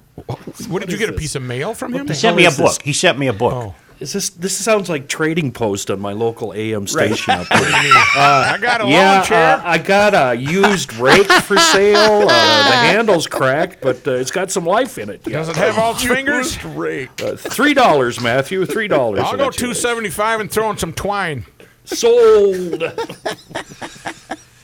What 0.68 0.80
did 0.80 0.90
you 0.90 0.94
is 0.94 1.00
get? 1.00 1.08
A 1.10 1.12
piece 1.12 1.34
of 1.34 1.42
mail 1.42 1.74
from 1.74 1.92
him? 1.94 2.06
he 2.06 2.14
sent 2.14 2.36
me 2.36 2.44
a 2.44 2.50
book. 2.50 2.76
this? 2.76 2.78
He 2.82 2.92
sent 2.92 3.18
me 3.18 3.26
a 3.28 3.32
book. 3.32 3.52
Oh, 3.54 3.74
Is 4.00 4.12
this 4.12 4.28
this 4.30 4.56
sounds 4.56 4.88
like 4.90 5.08
trading 5.08 5.50
post 5.52 5.90
on 5.90 6.00
my 6.00 6.12
local 6.12 6.52
AM 6.52 6.86
station 6.86 7.32
up 7.38 7.46
here. 7.46 7.58
I 7.62 8.58
got 8.60 8.80
a 8.82 8.88
Yeah, 8.88 9.12
lawn 9.16 9.24
chair. 9.24 9.56
uh, 9.56 9.62
I 9.64 9.78
got 9.78 10.14
a 10.14 10.34
used 10.38 10.92
rake 10.94 11.26
for 11.30 11.56
sale. 11.58 12.22
Uh, 12.22 12.70
the 12.70 12.76
handle's 12.92 13.26
cracked, 13.26 13.80
but 13.80 14.06
uh, 14.06 14.12
it's 14.12 14.30
got 14.30 14.50
some 14.50 14.66
life 14.66 14.98
in 14.98 15.08
it. 15.10 15.22
Does 15.24 15.48
it 15.48 15.56
have 15.56 15.78
all 15.78 15.92
its 15.92 16.02
fingers? 16.04 16.56
Uh, 16.58 17.36
Three 17.36 17.74
dollars, 17.74 18.20
Matthew. 18.20 18.66
Three 18.66 18.88
dollars. 18.88 19.20
I'll 19.20 19.36
go 19.36 19.50
two 19.50 19.74
seventy 19.74 20.10
five 20.10 20.40
and 20.40 20.50
throw 20.50 20.70
in 20.70 20.76
some 20.78 20.92
twine. 20.92 21.44
Sold. 21.84 22.82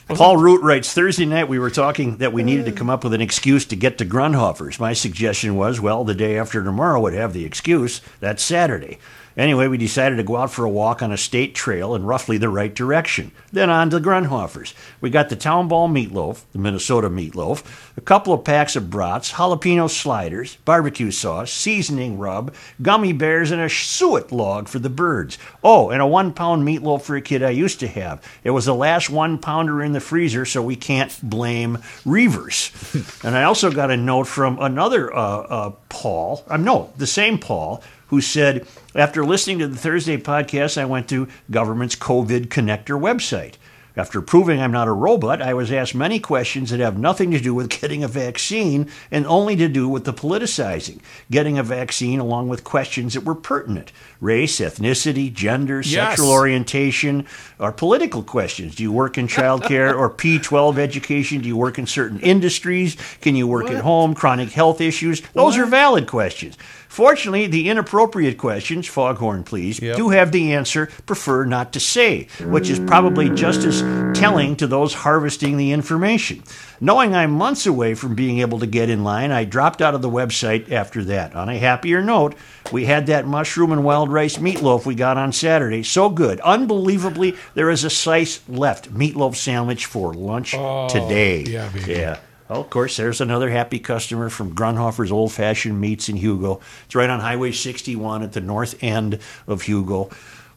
Paul 0.07 0.37
Root 0.37 0.63
writes 0.63 0.93
Thursday 0.93 1.25
night 1.25 1.49
we 1.49 1.59
were 1.59 1.69
talking 1.69 2.17
that 2.17 2.31
we 2.31 2.41
needed 2.41 2.65
to 2.65 2.71
come 2.71 2.89
up 2.89 3.03
with 3.03 3.13
an 3.13 3.19
excuse 3.19 3.65
to 3.65 3.75
get 3.75 3.97
to 3.97 4.05
Grundhofer's. 4.05 4.79
My 4.79 4.93
suggestion 4.93 5.57
was, 5.57 5.81
well, 5.81 6.05
the 6.05 6.15
day 6.15 6.37
after 6.37 6.63
tomorrow 6.63 7.01
would 7.01 7.13
have 7.13 7.33
the 7.33 7.43
excuse. 7.43 7.99
That's 8.21 8.41
Saturday. 8.41 8.99
Anyway, 9.37 9.67
we 9.67 9.77
decided 9.77 10.15
to 10.15 10.23
go 10.23 10.35
out 10.35 10.51
for 10.51 10.65
a 10.65 10.69
walk 10.69 11.03
on 11.03 11.11
a 11.11 11.17
state 11.17 11.53
trail 11.53 11.93
in 11.93 12.03
roughly 12.03 12.39
the 12.39 12.49
right 12.49 12.73
direction. 12.73 13.31
Then 13.51 13.69
on 13.69 13.91
to 13.91 13.99
Grundhofer's. 13.99 14.73
We 14.99 15.11
got 15.11 15.29
the 15.29 15.35
Town 15.35 15.67
Ball 15.67 15.87
meatloaf, 15.87 16.41
the 16.53 16.57
Minnesota 16.57 17.07
meatloaf, 17.07 17.63
a 17.95 18.01
couple 18.01 18.33
of 18.33 18.43
packs 18.43 18.75
of 18.75 18.89
brats, 18.89 19.33
jalapeno 19.33 19.89
sliders, 19.91 20.57
barbecue 20.65 21.11
sauce, 21.11 21.51
seasoning 21.51 22.17
rub, 22.17 22.53
gummy 22.81 23.13
bears, 23.13 23.51
and 23.51 23.61
a 23.61 23.69
suet 23.69 24.31
log 24.31 24.67
for 24.67 24.79
the 24.79 24.89
birds. 24.89 25.37
Oh, 25.63 25.91
and 25.91 26.01
a 26.01 26.07
one 26.07 26.33
pound 26.33 26.67
meatloaf 26.67 27.03
for 27.03 27.15
a 27.15 27.21
kid 27.21 27.43
I 27.43 27.51
used 27.51 27.79
to 27.81 27.87
have. 27.87 28.23
It 28.43 28.49
was 28.49 28.65
the 28.65 28.73
last 28.73 29.11
one 29.11 29.37
pounder 29.37 29.83
in 29.83 29.91
the 29.91 29.99
freezer, 29.99 30.45
so 30.45 30.63
we 30.63 30.75
can't 30.75 31.15
blame 31.21 31.77
Reavers. 32.05 32.73
and 33.23 33.37
I 33.37 33.43
also 33.43 33.69
got 33.69 33.91
a 33.91 33.97
note 33.97 34.25
from 34.25 34.59
another 34.59 35.15
uh, 35.15 35.19
uh, 35.19 35.69
Paul, 35.89 36.43
um, 36.47 36.63
no, 36.63 36.91
the 36.97 37.05
same 37.05 37.37
Paul, 37.37 37.83
who 38.07 38.21
said, 38.21 38.67
after 38.95 39.25
listening 39.25 39.59
to 39.59 39.67
the 39.67 39.77
Thursday 39.77 40.17
podcast, 40.17 40.77
I 40.77 40.85
went 40.85 41.07
to 41.09 41.27
government's 41.51 41.95
COVID 41.95 42.47
connector 42.47 42.99
website. 42.99 43.55
After 43.95 44.21
proving 44.21 44.61
I'm 44.61 44.71
not 44.71 44.87
a 44.87 44.91
robot, 44.91 45.41
I 45.41 45.55
was 45.55 45.71
asked 45.71 45.95
many 45.95 46.19
questions 46.19 46.69
that 46.69 46.79
have 46.79 46.99
nothing 46.99 47.31
to 47.31 47.39
do 47.39 47.55
with 47.55 47.69
getting 47.81 48.03
a 48.03 48.07
vaccine 48.07 48.91
and 49.09 49.25
only 49.25 49.55
to 49.55 49.67
do 49.67 49.89
with 49.89 50.05
the 50.05 50.13
politicizing. 50.13 50.99
Getting 51.31 51.57
a 51.57 51.63
vaccine, 51.63 52.19
along 52.19 52.47
with 52.47 52.63
questions 52.63 53.15
that 53.15 53.23
were 53.23 53.33
pertinent 53.33 53.91
race, 54.21 54.59
ethnicity, 54.59 55.33
gender, 55.33 55.81
Yes. 55.83 56.09
sexual 56.09 56.29
orientation, 56.29 57.25
or 57.57 57.71
political 57.71 58.21
questions. 58.21 58.75
Do 58.75 58.83
you 58.83 58.91
work 58.91 59.17
in 59.17 59.27
childcare 59.27 59.97
or 59.97 60.11
P12 60.11 60.77
education? 60.77 61.41
Do 61.41 61.47
you 61.47 61.57
work 61.57 61.79
in 61.79 61.87
certain 61.87 62.19
industries? 62.19 62.97
Can 63.21 63.35
you 63.35 63.47
work 63.47 63.71
at 63.71 63.81
home? 63.83 64.13
Chronic 64.13 64.51
health 64.51 64.79
issues? 64.79 65.21
Those 65.33 65.57
are 65.57 65.65
valid 65.65 66.05
questions. 66.05 66.55
Fortunately, 66.87 67.47
the 67.47 67.69
inappropriate 67.69 68.37
questions, 68.37 68.87
foghorn 68.87 69.43
please, 69.43 69.81
Yep. 69.81 69.97
do 69.97 70.09
have 70.09 70.31
the 70.31 70.53
answer 70.53 70.89
prefer 71.05 71.45
not 71.45 71.73
to 71.73 71.79
say, 71.79 72.27
which 72.43 72.69
is 72.69 72.79
probably 72.79 73.29
just 73.29 73.63
as 73.63 73.81
telling 74.17 74.55
to 74.55 74.67
those 74.67 74.93
harvesting 74.93 75.57
the 75.57 75.71
information. 75.71 76.41
Knowing 76.79 77.15
I'm 77.15 77.31
months 77.31 77.65
away 77.65 77.93
from 77.95 78.15
being 78.15 78.39
able 78.39 78.59
to 78.59 78.67
get 78.67 78.89
in 78.89 79.03
line, 79.03 79.31
I 79.31 79.43
dropped 79.45 79.81
out 79.81 79.95
of 79.95 80.01
the 80.01 80.09
website 80.09 80.71
after 80.71 81.03
that. 81.05 81.35
On 81.35 81.49
a 81.49 81.57
happier 81.57 82.01
note, 82.03 82.35
we 82.71 82.85
had 82.85 83.07
that 83.07 83.25
mushroom 83.27 83.71
and 83.71 83.83
wild 83.83 84.11
rice 84.11 84.37
meatloaf 84.37 84.85
we 84.85 84.93
got 84.95 85.17
on 85.17 85.33
Saturday. 85.33 85.83
So 85.83 86.09
good. 86.09 86.39
Unbelievably, 86.41 87.35
there 87.55 87.69
is 87.69 87.83
a 87.83 87.89
slice 87.89 88.41
left. 88.47 88.93
Meatloaf 88.93 89.35
sandwich 89.35 89.85
for 89.85 90.13
lunch 90.13 90.53
oh, 90.55 90.87
today. 90.89 91.43
yeah, 91.43 91.69
baby. 91.69 91.93
Yeah. 91.93 92.19
Well, 92.49 92.61
of 92.61 92.69
course, 92.69 92.95
there's 92.97 93.19
another 93.21 93.49
happy 93.49 93.79
customer 93.79 94.29
from 94.29 94.55
Grundhofer's 94.55 95.11
Old 95.11 95.33
Fashioned 95.33 95.81
Meats 95.81 96.07
in 96.07 96.15
Hugo. 96.15 96.61
It's 96.85 96.95
right 96.95 97.09
on 97.09 97.19
Highway 97.19 97.51
61 97.51 98.23
at 98.23 98.31
the 98.33 98.41
north 98.41 98.81
end 98.81 99.19
of 99.47 99.63
Hugo. 99.63 100.09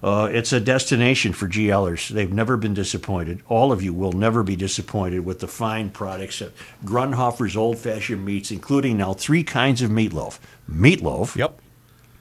Uh, 0.03 0.30
it's 0.32 0.53
a 0.53 0.61
destination 0.61 1.32
for 1.32 1.47
GLers. 1.47 2.09
They've 2.09 2.32
never 2.32 2.57
been 2.57 2.72
disappointed. 2.74 3.43
All 3.49 3.70
of 3.70 3.82
you 3.82 3.93
will 3.93 4.12
never 4.12 4.43
be 4.43 4.57
disappointed 4.57 5.26
with 5.26 5.41
the 5.41 5.49
fine 5.49 5.91
products 5.91 6.41
at 6.41 6.53
Grundhofer's 6.84 7.57
Old 7.57 7.76
Fashioned 7.78 8.24
Meats, 8.24 8.51
including 8.51 8.97
now 8.97 9.12
three 9.12 9.43
kinds 9.45 9.82
of 9.82 9.91
meatloaf 9.91 10.38
meatloaf, 10.70 11.36
Yep. 11.36 11.61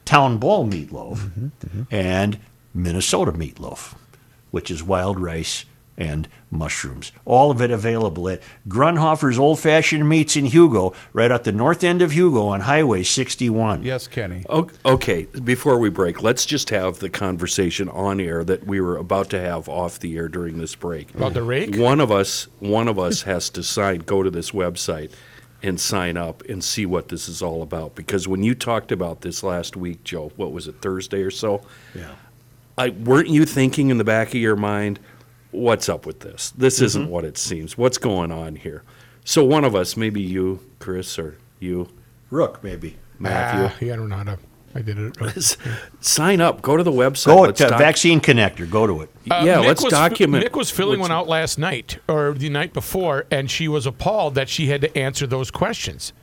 town 0.04 0.40
ball 0.40 0.68
meatloaf, 0.68 1.52
and 1.90 2.40
Minnesota 2.74 3.32
meatloaf, 3.32 3.94
which 4.52 4.70
is 4.72 4.84
wild 4.84 5.18
rice 5.20 5.64
and 5.98 6.28
mushrooms. 6.52 7.12
All 7.26 7.52
of 7.52 7.62
it 7.62 7.72
available 7.72 8.28
at 8.30 8.42
Grundhofer's 8.68 9.38
Old 9.38 9.60
Fashioned 9.60 10.08
Meats 10.08 10.36
in 10.36 10.46
Hugo, 10.46 10.94
right 11.14 11.32
at 11.32 11.44
the 11.44 11.52
north 11.52 11.84
end 11.84 12.02
of 12.02 12.12
Hugo 12.12 12.48
on 12.48 12.62
Highway 12.62 13.04
61. 13.04 13.84
Yes, 13.84 14.08
Kenny. 14.08 14.44
Okay, 14.50 15.26
before 15.44 15.80
we 15.80 15.90
break, 15.90 16.22
let's 16.22 16.46
just 16.46 16.70
have 16.70 17.00
the 17.00 17.10
conversation 17.10 17.90
on 17.90 18.20
air 18.20 18.44
that 18.44 18.66
we 18.66 18.82
were 18.82 18.98
about 18.98 19.30
to 19.32 19.40
have 19.40 19.70
off 19.70 20.00
the 20.00 20.18
air 20.18 20.28
during 20.28 20.58
this 20.58 20.76
break. 20.76 21.14
About 21.14 21.34
the 21.34 21.44
rake? 21.44 21.76
One 21.76 22.00
of 22.00 22.12
us, 22.12 22.48
one 22.60 22.88
of 22.88 22.98
us 22.98 23.24
has 23.24 23.50
to 23.52 23.64
sign, 23.64 24.00
go 24.00 24.24
to 24.24 24.32
this 24.32 24.52
website 24.52 25.12
and 25.62 25.80
sign 25.80 26.18
up 26.18 26.42
and 26.48 26.64
see 26.64 26.86
what 26.86 27.10
this 27.10 27.28
is 27.28 27.42
all 27.42 27.62
about. 27.62 27.96
Because 27.96 28.28
when 28.28 28.44
you 28.44 28.56
talked 28.56 28.92
about 28.92 29.22
this 29.22 29.44
last 29.44 29.76
week, 29.76 30.04
Joe, 30.04 30.32
what 30.36 30.52
was 30.52 30.68
it, 30.68 30.82
Thursday 30.82 31.22
or 31.22 31.32
so? 31.32 31.62
Yeah. 31.94 32.16
I, 32.78 32.90
weren't 32.90 33.28
you 33.28 33.46
thinking 33.46 33.90
in 33.90 33.98
the 33.98 34.06
back 34.06 34.30
of 34.30 34.36
your 34.36 34.56
mind, 34.56 35.00
what's 35.52 35.90
up 35.90 36.06
with 36.06 36.20
this? 36.22 36.52
This 36.52 36.76
Mm-hmm. 36.78 36.86
isn't 36.86 37.10
what 37.10 37.26
it 37.26 37.38
seems. 37.38 37.78
What's 37.78 37.98
going 37.98 38.32
on 38.32 38.56
here? 38.56 38.84
So 39.26 39.44
one 39.44 39.64
of 39.64 39.76
us, 39.76 39.96
maybe 39.98 40.22
you, 40.22 40.60
Chris, 40.80 41.20
or 41.20 41.38
you, 41.60 41.90
Rook, 42.30 42.64
maybe. 42.64 42.98
Matthew, 43.18 43.66
Ah, 43.66 43.76
yeah, 43.86 43.94
I 43.94 43.96
don't 43.98 44.10
know 44.10 44.16
how 44.18 44.24
to. 44.24 44.38
I 44.76 44.82
did 44.84 44.98
it. 45.00 45.20
s- 45.36 45.58
sign 46.00 46.42
up. 46.42 46.62
Go 46.62 46.78
to 46.78 46.84
the 46.84 46.92
website. 46.92 47.26
Go 47.26 47.42
Let's 47.42 47.58
to 47.58 47.70
doc- 47.70 47.80
Vaccine 47.80 48.22
Connector. 48.22 48.70
Go 48.70 48.86
to 48.86 49.02
it. 49.02 49.10
Uh, 49.30 49.42
yeah, 49.44 49.58
Nick 49.58 49.68
let's 49.68 49.84
was, 49.84 49.92
document. 49.92 50.44
Nick 50.44 50.56
was 50.56 50.70
filling 50.70 51.00
what's- 51.00 51.10
one 51.10 51.18
out 51.18 51.28
last 51.28 51.58
night 51.58 51.98
or 52.08 52.34
the 52.34 52.50
night 52.50 52.72
before, 52.72 53.26
and 53.32 53.50
she 53.50 53.68
was 53.68 53.86
appalled 53.88 54.36
that 54.36 54.48
she 54.48 54.68
had 54.68 54.82
to 54.82 54.96
answer 54.98 55.26
those 55.26 55.50
questions. 55.52 56.14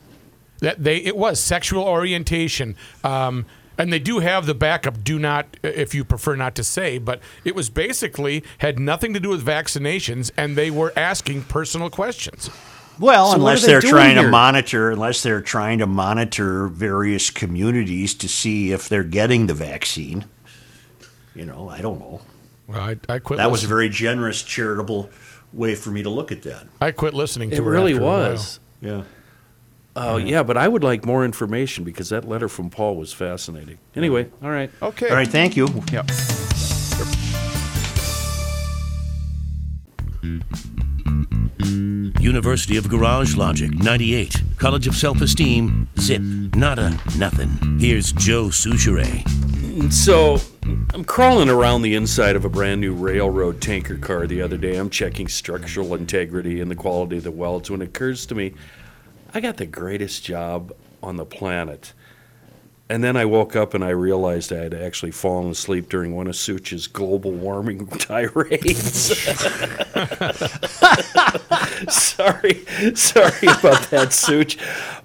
That 0.61 0.83
they 0.83 0.99
it 0.99 1.17
was 1.17 1.39
sexual 1.41 1.83
orientation, 1.85 2.77
um, 3.05 3.45
and 3.79 3.93
they 3.93 3.99
do 3.99 4.19
have 4.21 4.47
the 4.47 4.55
backup. 4.55 5.03
Do 5.05 5.19
not, 5.19 5.47
if 5.63 5.95
you 5.95 6.05
prefer 6.05 6.37
not 6.37 6.55
to 6.57 6.65
say, 6.65 6.99
but 6.99 7.21
it 7.45 7.55
was 7.55 7.69
basically 7.71 8.43
had 8.59 8.79
nothing 8.79 9.15
to 9.15 9.21
do 9.21 9.29
with 9.31 9.45
vaccinations, 9.45 10.31
and 10.37 10.57
they 10.57 10.71
were 10.71 10.93
asking 10.97 11.43
personal 11.45 11.91
questions. 11.91 12.51
Well, 12.99 13.31
So 13.33 13.37
unless 13.37 13.61
they 13.63 13.69
they're 13.69 13.81
doing 13.81 13.93
trying 13.93 14.15
to 14.17 14.29
monitor, 14.29 14.91
unless 14.91 15.23
they're 15.23 15.43
trying 15.43 15.81
to 15.81 15.87
monitor 15.87 16.67
various 16.69 17.29
communities 17.31 18.15
to 18.15 18.29
see 18.29 18.73
if 18.73 18.89
they're 18.89 19.05
getting 19.05 19.47
the 19.49 19.55
vaccine. 19.55 20.25
You 21.35 21.45
know, 21.45 21.69
I 21.69 21.83
don't 21.83 21.99
know. 22.01 22.23
Well, 22.67 22.81
I, 22.81 22.97
I 23.09 23.19
quit. 23.19 23.37
That 23.37 23.51
was 23.51 23.65
a 23.65 23.67
very 23.67 23.91
generous, 23.91 24.43
charitable 24.43 25.11
way 25.53 25.75
for 25.75 25.91
me 25.91 26.03
to 26.05 26.09
look 26.11 26.33
at 26.33 26.43
that. 26.43 26.67
I 26.81 26.91
quit 26.91 27.13
listening 27.13 27.51
to 27.51 27.57
It 27.57 27.63
her. 27.63 27.71
really 27.71 27.93
after 27.93 28.03
a 28.03 28.07
while. 28.07 28.31
was. 28.33 28.61
Yeah. 28.81 29.03
Oh 29.99 30.19
yeah, 30.19 30.43
but 30.43 30.59
I 30.59 30.69
would 30.69 30.85
like 30.85 31.07
more 31.07 31.25
information 31.25 31.83
because 31.83 32.11
that 32.11 32.29
letter 32.29 32.51
from 32.51 32.69
Paul 32.69 32.97
was 32.97 33.15
fascinating. 33.15 33.79
Anyway, 33.97 34.31
all 34.43 34.51
right. 34.51 34.71
Okay. 34.83 35.09
All 35.09 35.17
right, 35.17 35.27
thank 35.27 35.57
you. 35.57 35.69
Yep. 35.91 36.11
University 42.21 42.77
of 42.77 42.89
Garage 42.91 43.37
Logic, 43.37 43.73
98. 43.73 44.43
College 44.59 44.87
of 44.87 44.95
Self 44.95 45.23
Esteem, 45.23 45.89
zip, 45.99 46.21
nada, 46.21 46.99
nothing. 47.17 47.79
Here's 47.79 48.13
Joe 48.13 48.47
Soucheray. 48.49 49.25
So 49.91 50.39
I'm 50.93 51.05
crawling 51.05 51.49
around 51.49 51.83
the 51.83 51.95
inside 51.95 52.37
of 52.37 52.45
a 52.45 52.51
brand 52.51 52.83
new 52.83 52.93
railroad 52.93 53.63
tanker 53.63 53.97
car 53.97 54.27
the 54.27 54.43
other 54.43 54.59
day. 54.59 54.77
I'm 54.77 54.91
checking 54.91 55.29
structural 55.29 55.95
integrity 55.95 56.61
and 56.61 56.71
the 56.71 56.75
quality 56.75 57.17
of 57.17 57.25
the 57.25 57.31
welds 57.31 57.71
when 57.71 57.81
it 57.81 57.89
occurs 57.89 58.27
to 58.27 58.35
me 58.35 58.53
I 59.37 59.41
got 59.41 59.59
the 59.59 59.67
greatest 59.67 60.25
job 60.25 60.73
on 61.03 61.17
the 61.17 61.27
planet. 61.27 61.93
And 62.89 63.05
then 63.05 63.19
I 63.19 63.27
woke 63.27 63.55
up 63.55 63.75
and 63.75 63.85
I 63.85 63.91
realized 63.91 64.51
I 64.51 64.63
had 64.63 64.73
actually 64.73 65.11
fallen 65.11 65.51
asleep 65.51 65.91
during 65.91 66.17
one 66.17 66.27
of 66.27 66.37
Such's 66.37 66.87
global 66.87 67.33
warming 67.33 67.87
tirades. 67.99 69.19
sorry, 71.93 72.65
sorry 72.95 73.49
about 73.59 73.83
that, 73.91 74.09
Such. 74.13 74.57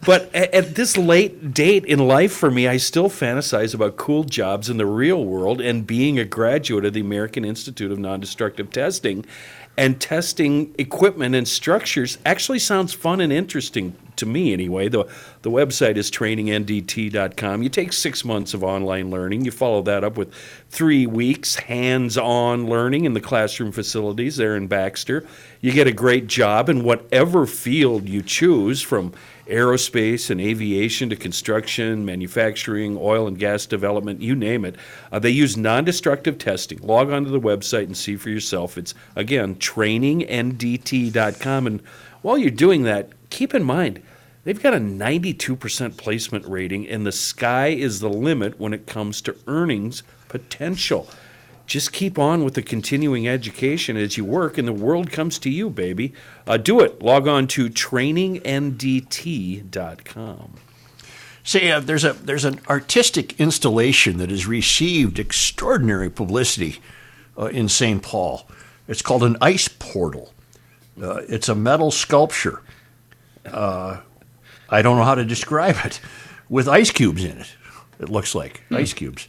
But 0.06 0.34
at, 0.34 0.54
at 0.54 0.76
this 0.76 0.96
late 0.96 1.54
date 1.54 1.84
in 1.84 2.00
life 2.00 2.32
for 2.32 2.50
me, 2.50 2.70
I 2.70 2.78
still 2.78 3.10
fantasize 3.10 3.76
about 3.76 3.98
cool 3.98 4.24
jobs 4.24 4.70
in 4.70 4.78
the 4.78 4.86
real 4.86 5.26
world 5.26 5.60
and 5.60 5.86
being 5.86 6.18
a 6.18 6.24
graduate 6.24 6.86
of 6.86 6.94
the 6.94 7.02
American 7.02 7.44
Institute 7.44 7.92
of 7.92 8.00
Non-Destructive 8.00 8.72
Testing. 8.72 9.26
And 9.78 10.00
testing 10.00 10.74
equipment 10.78 11.36
and 11.36 11.48
structures 11.48 12.18
actually 12.26 12.60
sounds 12.60 12.94
fun 12.94 13.20
and 13.20 13.34
interesting 13.34 13.98
to 14.22 14.26
me 14.26 14.54
anyway. 14.54 14.88
The, 14.88 15.06
the 15.42 15.52
website 15.52 15.98
is 15.98 16.10
trainingndt.com. 16.10 17.62
You 17.62 17.70
take 17.70 17.92
six 17.92 18.24
months 18.24 18.54
of 18.54 18.64
online 18.64 19.12
learning. 19.12 19.46
You 19.46 19.52
follow 19.52 19.82
that 19.84 20.04
up 20.04 20.18
with 20.18 20.34
three 20.70 21.06
weeks 21.06 21.56
hands 21.56 22.18
on 22.18 22.68
learning 22.68 23.06
in 23.06 23.14
the 23.14 23.22
classroom 23.22 23.72
facilities 23.72 24.38
there 24.38 24.56
in 24.56 24.68
Baxter. 24.68 25.28
You 25.60 25.72
get 25.72 25.88
a 25.88 25.92
great 25.92 26.28
job 26.28 26.70
in 26.70 26.84
whatever 26.84 27.46
field 27.46 28.08
you 28.08 28.22
choose 28.22 28.82
from 28.82 29.14
aerospace 29.52 30.30
and 30.30 30.40
aviation 30.40 31.10
to 31.10 31.16
construction, 31.16 32.06
manufacturing, 32.06 32.98
oil 33.00 33.28
and 33.28 33.38
gas 33.38 33.66
development, 33.66 34.22
you 34.22 34.36
name 34.36 34.66
it. 34.66 34.76
Uh, 35.12 35.20
they 35.20 35.30
use 35.30 35.58
non 35.58 35.84
destructive 35.84 36.38
testing. 36.38 36.80
Log 36.80 37.12
on 37.12 37.26
to 37.26 37.30
the 37.30 37.40
website 37.40 37.84
and 37.84 37.98
see 37.98 38.16
for 38.16 38.30
yourself. 38.30 38.78
It's, 38.78 38.94
again, 39.16 39.56
trainingndt.com. 39.56 41.68
And 41.68 41.82
while 42.22 42.38
you're 42.38 42.52
doing 42.52 42.84
that, 42.84 43.10
keep 43.30 43.54
in 43.54 43.64
mind, 43.64 44.02
they've 44.44 44.62
got 44.62 44.74
a 44.74 44.78
92% 44.78 45.98
placement 45.98 46.46
rating, 46.46 46.88
and 46.88 47.06
the 47.06 47.12
sky 47.12 47.68
is 47.68 48.00
the 48.00 48.10
limit 48.10 48.60
when 48.60 48.74
it 48.74 48.88
comes 48.88 49.22
to 49.22 49.36
earnings 49.48 50.04
potential. 50.28 51.08
Just 51.66 51.94
keep 51.94 52.20
on 52.20 52.44
with 52.44 52.56
the 52.56 52.62
continuing 52.62 53.28
education 53.28 53.96
as 53.96 54.18
you 54.18 54.26
work, 54.26 54.58
and 54.58 54.68
the 54.68 54.74
world 54.74 55.10
comes 55.10 55.40
to 55.40 55.50
you, 55.50 55.70
baby. 55.70 56.14
Uh, 56.46 56.58
do 56.58 56.82
it. 56.82 57.02
Log 57.02 57.30
on 57.30 57.48
to 57.48 57.70
trainingndt.com. 57.70 60.54
Say, 61.44 61.72
uh, 61.72 61.80
there's 61.80 62.04
a 62.04 62.14
there's 62.14 62.46
an 62.46 62.60
artistic 62.70 63.40
installation 63.40 64.18
that 64.18 64.30
has 64.30 64.46
received 64.46 65.18
extraordinary 65.18 66.10
publicity 66.10 66.80
uh, 67.38 67.46
in 67.46 67.70
St. 67.70 68.04
Paul. 68.04 68.48
It's 68.88 69.02
called 69.02 69.24
an 69.24 69.38
ice 69.42 69.68
portal. 69.68 70.34
Uh, 71.02 71.22
it's 71.28 71.50
a 71.50 71.56
metal 71.56 71.90
sculpture. 71.90 72.62
Uh, 73.46 74.02
I 74.72 74.82
don't 74.82 74.98
know 74.98 75.04
how 75.04 75.16
to 75.16 75.26
describe 75.26 75.76
it, 75.86 76.00
with 76.50 76.68
ice 76.68 76.92
cubes 76.92 77.24
in 77.24 77.38
it. 77.38 77.54
It 78.00 78.10
looks 78.10 78.34
like 78.34 78.64
hmm. 78.70 78.78
ice 78.78 78.94
cubes, 78.94 79.28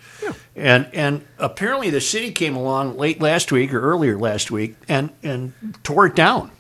and 0.57 0.89
and 0.95 1.27
apparently 1.39 1.91
the 1.91 2.01
city 2.01 2.33
came 2.33 2.57
along 2.57 2.97
late 2.97 3.21
last 3.21 3.53
week 3.53 3.75
or 3.75 3.81
earlier 3.81 4.17
last 4.17 4.51
week 4.51 4.77
and 4.89 5.11
and 5.23 5.53
tore 5.83 6.07
it 6.07 6.15
down. 6.15 6.51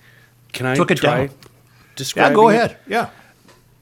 Can 0.52 0.66
I 0.66 0.74
Took 0.74 0.90
it 0.90 0.98
try 0.98 1.28
down. 1.28 1.36
describing 1.96 2.32
Yeah, 2.32 2.36
go 2.36 2.48
it? 2.50 2.54
ahead. 2.54 2.76
Yeah. 2.86 3.08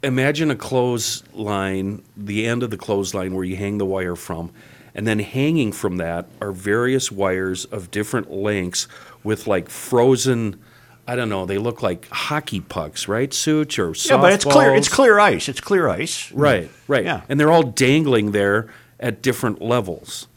imagine 0.04 0.50
a 0.52 0.54
clothesline, 0.56 2.04
the 2.16 2.46
end 2.46 2.62
of 2.62 2.70
the 2.70 2.76
clothesline 2.76 3.34
where 3.34 3.44
you 3.44 3.56
hang 3.56 3.78
the 3.78 3.86
wire 3.86 4.14
from, 4.14 4.52
and 4.94 5.08
then 5.08 5.18
hanging 5.18 5.72
from 5.72 5.96
that 5.96 6.26
are 6.40 6.52
various 6.52 7.10
wires 7.10 7.64
of 7.64 7.90
different 7.90 8.30
lengths 8.30 8.86
with 9.24 9.48
like 9.48 9.68
frozen. 9.68 10.60
I 11.06 11.16
don't 11.16 11.28
know. 11.28 11.46
They 11.46 11.58
look 11.58 11.82
like 11.82 12.08
hockey 12.08 12.60
pucks, 12.60 13.08
right, 13.08 13.32
Such 13.32 13.78
or 13.78 13.94
Yeah, 13.94 14.18
but 14.18 14.32
it's 14.32 14.44
clear. 14.44 14.74
It's 14.74 14.88
clear 14.88 15.18
ice. 15.18 15.48
It's 15.48 15.60
clear 15.60 15.88
ice. 15.88 16.30
Right, 16.32 16.70
right. 16.86 17.04
Yeah. 17.04 17.22
And 17.28 17.40
they're 17.40 17.50
all 17.50 17.62
dangling 17.64 18.32
there 18.32 18.68
at 18.98 19.22
different 19.22 19.60
levels. 19.60 20.28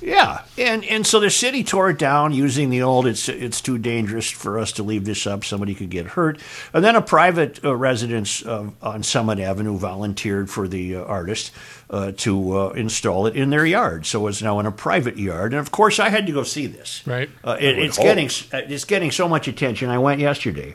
Yeah, 0.00 0.42
and 0.56 0.84
and 0.84 1.06
so 1.06 1.20
the 1.20 1.30
city 1.30 1.64
tore 1.64 1.90
it 1.90 1.98
down 1.98 2.32
using 2.32 2.70
the 2.70 2.82
old. 2.82 3.06
It's 3.06 3.28
it's 3.28 3.60
too 3.60 3.78
dangerous 3.78 4.30
for 4.30 4.58
us 4.58 4.72
to 4.72 4.82
leave 4.82 5.04
this 5.04 5.26
up. 5.26 5.44
Somebody 5.44 5.74
could 5.74 5.90
get 5.90 6.06
hurt. 6.06 6.38
And 6.72 6.84
then 6.84 6.96
a 6.96 7.02
private 7.02 7.64
uh, 7.64 7.74
residence 7.74 8.44
uh, 8.44 8.70
on 8.80 9.02
Summit 9.02 9.38
Avenue 9.38 9.76
volunteered 9.76 10.50
for 10.50 10.68
the 10.68 10.96
uh, 10.96 11.04
artist 11.04 11.52
uh, 11.90 12.12
to 12.18 12.58
uh, 12.58 12.68
install 12.70 13.26
it 13.26 13.36
in 13.36 13.50
their 13.50 13.66
yard. 13.66 14.06
So 14.06 14.26
it's 14.26 14.42
now 14.42 14.58
in 14.60 14.66
a 14.66 14.72
private 14.72 15.18
yard. 15.18 15.52
And 15.52 15.60
of 15.60 15.70
course, 15.70 15.98
I 15.98 16.08
had 16.08 16.26
to 16.26 16.32
go 16.32 16.42
see 16.42 16.66
this. 16.66 17.02
Right. 17.06 17.30
Uh, 17.44 17.56
it, 17.60 17.78
it's 17.78 17.96
hope. 17.96 18.04
getting 18.04 18.30
it's 18.52 18.84
getting 18.84 19.10
so 19.10 19.28
much 19.28 19.48
attention. 19.48 19.90
I 19.90 19.98
went 19.98 20.20
yesterday 20.20 20.74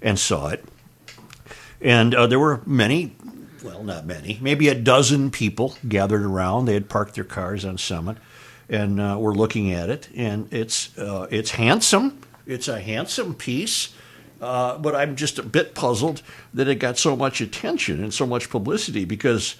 and 0.00 0.18
saw 0.18 0.48
it, 0.48 0.64
and 1.80 2.14
uh, 2.14 2.26
there 2.26 2.38
were 2.38 2.62
many. 2.66 3.16
Well, 3.64 3.84
not 3.84 4.06
many, 4.06 4.40
maybe 4.42 4.66
a 4.68 4.74
dozen 4.74 5.30
people 5.30 5.76
gathered 5.86 6.24
around. 6.24 6.64
They 6.64 6.74
had 6.74 6.88
parked 6.88 7.14
their 7.14 7.22
cars 7.22 7.64
on 7.64 7.78
Summit, 7.78 8.16
and 8.72 9.00
uh, 9.00 9.16
were 9.20 9.34
looking 9.34 9.72
at 9.72 9.90
it. 9.90 10.08
And 10.16 10.52
it's 10.52 10.96
uh, 10.98 11.28
it's 11.30 11.52
handsome. 11.52 12.20
It's 12.46 12.66
a 12.66 12.80
handsome 12.80 13.34
piece. 13.34 13.94
Uh, 14.40 14.76
but 14.76 14.96
I'm 14.96 15.14
just 15.14 15.38
a 15.38 15.42
bit 15.44 15.72
puzzled 15.76 16.20
that 16.52 16.66
it 16.66 16.76
got 16.76 16.98
so 16.98 17.14
much 17.14 17.40
attention 17.40 18.02
and 18.02 18.12
so 18.12 18.26
much 18.26 18.50
publicity 18.50 19.04
because 19.04 19.54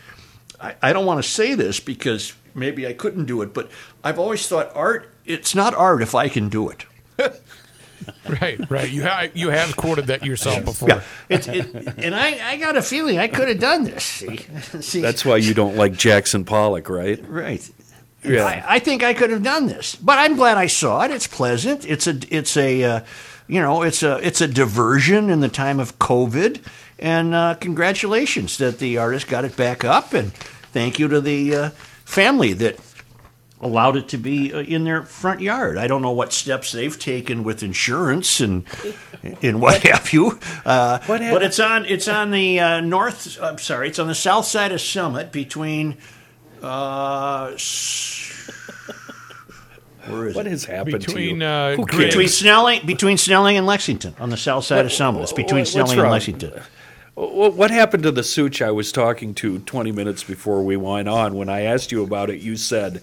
I, 0.61 0.75
I 0.83 0.93
don't 0.93 1.07
want 1.07 1.23
to 1.23 1.29
say 1.29 1.55
this 1.55 1.79
because 1.79 2.35
maybe 2.53 2.85
I 2.85 2.93
couldn't 2.93 3.27
do 3.27 3.43
it, 3.43 3.55
but 3.55 3.71
I've 4.03 4.19
always 4.19 4.49
thought 4.49 4.73
art, 4.75 5.09
it's 5.25 5.55
not 5.55 5.73
art 5.75 6.03
if 6.03 6.17
I 6.17 6.29
can 6.29 6.49
do 6.49 6.69
it. 6.69 6.87
Right, 8.41 8.59
right. 8.71 8.91
You 8.91 9.03
have 9.03 9.37
you 9.37 9.51
have 9.51 9.77
quoted 9.77 10.09
that 10.09 10.25
yourself 10.25 10.65
before. 10.65 10.89
Yeah, 10.89 11.03
it's, 11.29 11.47
it, 11.47 11.73
and 11.99 12.15
I, 12.15 12.51
I 12.51 12.57
got 12.57 12.77
a 12.77 12.83
feeling 12.83 13.19
I 13.19 13.29
could 13.29 13.47
have 13.47 13.61
done 13.61 13.85
this. 13.85 14.03
See, 14.03 14.39
see 14.81 15.01
That's 15.01 15.25
why 15.25 15.37
you 15.37 15.55
don't 15.55 15.77
like 15.77 15.93
Jackson 15.93 16.45
Pollock, 16.45 16.89
right? 16.89 17.23
right. 17.29 17.71
Yeah. 18.25 18.45
I, 18.45 18.64
I 18.77 18.79
think 18.79 19.03
I 19.03 19.14
could 19.14 19.31
have 19.31 19.43
done 19.43 19.66
this, 19.66 19.97
but 19.97 20.18
I'm 20.18 20.37
glad 20.37 20.57
I 20.57 20.66
saw 20.68 21.03
it. 21.05 21.11
It's 21.11 21.27
pleasant. 21.27 21.85
It's 21.85 22.07
a 22.07 22.18
it's 22.31 22.57
a 22.57 22.85
uh, 22.85 23.01
you 23.49 23.61
know 23.61 23.83
it's 23.83 24.03
a 24.03 24.16
it's 24.27 24.41
a 24.41 24.47
diversion 24.49 25.29
in 25.31 25.41
the 25.41 25.49
time 25.49 25.81
of 25.81 25.99
COVID, 25.99 26.61
and 27.01 27.35
uh, 27.35 27.55
congratulations 27.61 28.59
that 28.59 28.79
the 28.79 28.99
artist 28.99 29.27
got 29.27 29.45
it 29.45 29.57
back 29.57 29.85
up, 29.85 30.12
and 30.14 30.33
thank 30.73 30.99
you 31.01 31.09
to 31.09 31.20
the 31.20 31.55
uh, 31.57 31.70
family 32.05 32.53
that 32.53 32.79
allowed 33.61 33.97
it 33.97 34.09
to 34.09 34.18
be 34.18 34.53
uh, 34.53 34.59
in 34.61 34.85
their 34.85 35.03
front 35.03 35.41
yard. 35.41 35.77
I 35.79 35.87
don't 35.87 36.03
know 36.03 36.11
what 36.12 36.33
steps 36.33 36.73
they've 36.73 36.99
taken 36.99 37.43
with 37.45 37.62
insurance 37.64 38.41
and 38.41 38.64
and 39.43 39.61
what 39.61 39.83
have 39.83 40.12
you. 40.12 40.39
Uh, 40.64 41.01
What 41.07 41.20
hap- 41.23 41.33
but 41.35 41.43
it's 41.43 41.59
on 41.59 41.87
it's 41.87 42.07
on 42.07 42.31
the 42.31 42.61
uh, 42.61 42.81
north. 42.81 43.37
I'm 43.43 43.59
sorry, 43.59 43.89
it's 43.89 43.99
on 43.99 44.07
the 44.07 44.14
south 44.14 44.47
side 44.47 44.70
of 44.70 44.81
Summit 44.81 45.33
between. 45.33 45.97
Uh, 46.63 47.51
s- 47.55 48.51
where 50.09 50.29
is 50.29 50.35
What 50.35 50.47
it? 50.47 50.51
has 50.51 50.65
happened 50.65 50.99
Between, 51.05 51.39
to 51.41 51.45
you? 51.45 51.51
uh, 51.51 51.77
Who 51.77 51.87
cares? 51.87 52.05
Between 52.07 52.29
Snelling, 52.29 52.87
between 52.87 53.19
Snelling 53.19 53.57
and 53.57 53.67
Lexington, 53.67 54.15
on 54.21 54.31
the 54.31 54.37
south 54.37 54.65
side 54.65 54.85
of 54.85 54.93
Summit. 54.93 55.23
It's 55.23 55.33
between 55.33 55.49
What- 55.49 55.59
what's 55.61 55.71
Snelling 55.73 55.93
and 55.93 56.03
wrong? 56.03 56.13
Lexington. 56.13 56.53
Wh- 57.15 57.57
What 57.57 57.71
happened 57.71 58.03
to 58.05 58.11
the 58.11 58.23
Such 58.23 58.63
I 58.63 58.71
was 58.71 58.91
talking 58.93 59.35
to 59.35 59.59
20 59.61 59.93
minutes 59.93 60.23
before 60.25 60.63
we 60.63 60.77
went 60.77 61.09
on? 61.09 61.35
When 61.35 61.49
I 61.49 61.63
asked 61.63 61.93
you 61.93 62.03
about 62.03 62.31
it, 62.31 62.41
you 62.41 62.57
said, 62.57 63.03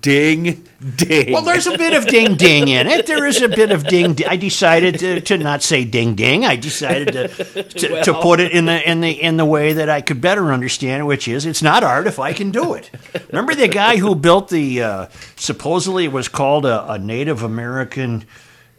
ding, 0.00 0.64
ding. 0.96 1.32
Well, 1.32 1.42
there's 1.42 1.66
a 1.66 1.76
bit 1.78 1.92
of 1.94 2.06
ding 2.06 2.36
ding 2.36 2.68
in 2.68 2.86
it. 2.86 3.06
There 3.06 3.26
is 3.26 3.42
a 3.42 3.48
bit 3.48 3.70
of 3.70 3.86
ding. 3.86 4.16
I 4.26 4.36
decided 4.36 4.98
to, 5.00 5.20
to 5.20 5.38
not 5.38 5.62
say 5.62 5.84
ding 5.84 6.14
ding. 6.14 6.44
I 6.44 6.56
decided 6.56 7.12
to, 7.12 7.62
to, 7.62 8.02
to 8.02 8.14
put 8.14 8.40
it 8.40 8.52
in 8.52 8.64
the 8.66 8.90
in 8.90 9.00
the 9.00 9.10
in 9.10 9.36
the 9.36 9.44
way 9.44 9.72
that 9.74 9.88
I 9.88 10.00
could 10.00 10.20
better 10.20 10.52
understand, 10.52 11.02
it, 11.02 11.04
which 11.04 11.28
is 11.28 11.46
it's 11.46 11.62
not 11.62 11.82
art 11.84 12.06
if 12.06 12.18
I 12.18 12.32
can 12.32 12.50
do 12.50 12.74
it. 12.74 12.90
Remember 13.28 13.54
the 13.54 13.68
guy 13.68 13.96
who 13.96 14.14
built 14.14 14.48
the 14.48 14.82
uh, 14.82 15.06
supposedly 15.36 16.04
it 16.04 16.12
was 16.12 16.28
called 16.28 16.66
a, 16.66 16.92
a 16.92 16.98
Native 16.98 17.42
American 17.42 18.24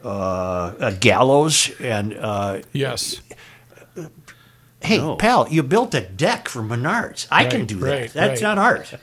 uh, 0.03 0.73
a 0.79 0.91
gallows 0.93 1.71
and 1.79 2.13
uh, 2.15 2.61
Yes. 2.71 3.21
hey 4.81 4.99
pal, 5.17 5.47
you 5.49 5.63
built 5.63 5.93
a 5.95 6.01
deck 6.01 6.47
for 6.47 6.61
Menards. 6.61 7.27
I 7.31 7.45
can 7.45 7.61
Right, 7.61 7.67
do 7.67 7.77
right, 7.79 8.01
that. 8.01 8.13
That's 8.13 8.41
right. 8.41 8.55
not 8.55 8.57
art. 8.57 8.93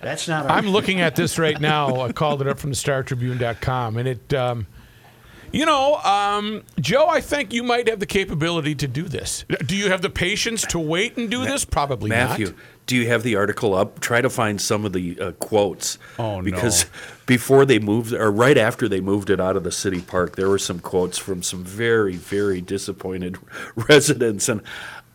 That's 0.00 0.28
not 0.28 0.44
art. 0.46 0.52
I'm 0.52 0.68
looking 0.70 1.00
at 1.00 1.16
this 1.16 1.38
right 1.38 1.60
now. 1.60 2.02
I 2.02 2.12
called 2.12 2.40
it 2.40 2.48
up 2.48 2.58
from 2.58 2.70
the 2.70 2.76
StarTribune.com, 2.76 3.96
and 3.96 4.08
it, 4.08 4.34
um, 4.34 4.66
you 5.52 5.66
know, 5.66 5.96
um, 5.96 6.62
Joe, 6.80 7.08
I 7.08 7.20
think 7.20 7.52
you 7.52 7.62
might 7.62 7.88
have 7.88 8.00
the 8.00 8.06
capability 8.06 8.74
to 8.76 8.86
do 8.86 9.04
this. 9.04 9.44
Do 9.64 9.76
you 9.76 9.90
have 9.90 10.02
the 10.02 10.10
patience 10.10 10.62
to 10.66 10.78
wait 10.78 11.16
and 11.16 11.30
do 11.30 11.44
this? 11.44 11.64
Probably 11.64 12.10
Matthew, 12.10 12.46
not. 12.46 12.54
Matthew, 12.54 12.64
do 12.86 12.96
you 12.96 13.08
have 13.08 13.22
the 13.22 13.36
article 13.36 13.74
up? 13.74 14.00
Try 14.00 14.20
to 14.20 14.30
find 14.30 14.60
some 14.60 14.84
of 14.84 14.92
the 14.92 15.18
uh, 15.20 15.32
quotes. 15.32 15.98
Oh, 16.18 16.36
no. 16.36 16.42
Because 16.42 16.86
before 17.26 17.64
they 17.64 17.78
moved, 17.78 18.12
or 18.12 18.30
right 18.30 18.56
after 18.56 18.88
they 18.88 19.00
moved 19.00 19.30
it 19.30 19.40
out 19.40 19.56
of 19.56 19.64
the 19.64 19.72
city 19.72 20.00
park, 20.00 20.36
there 20.36 20.48
were 20.48 20.58
some 20.58 20.80
quotes 20.80 21.18
from 21.18 21.42
some 21.42 21.64
very, 21.64 22.16
very 22.16 22.60
disappointed 22.60 23.38
residents. 23.74 24.48
And 24.48 24.62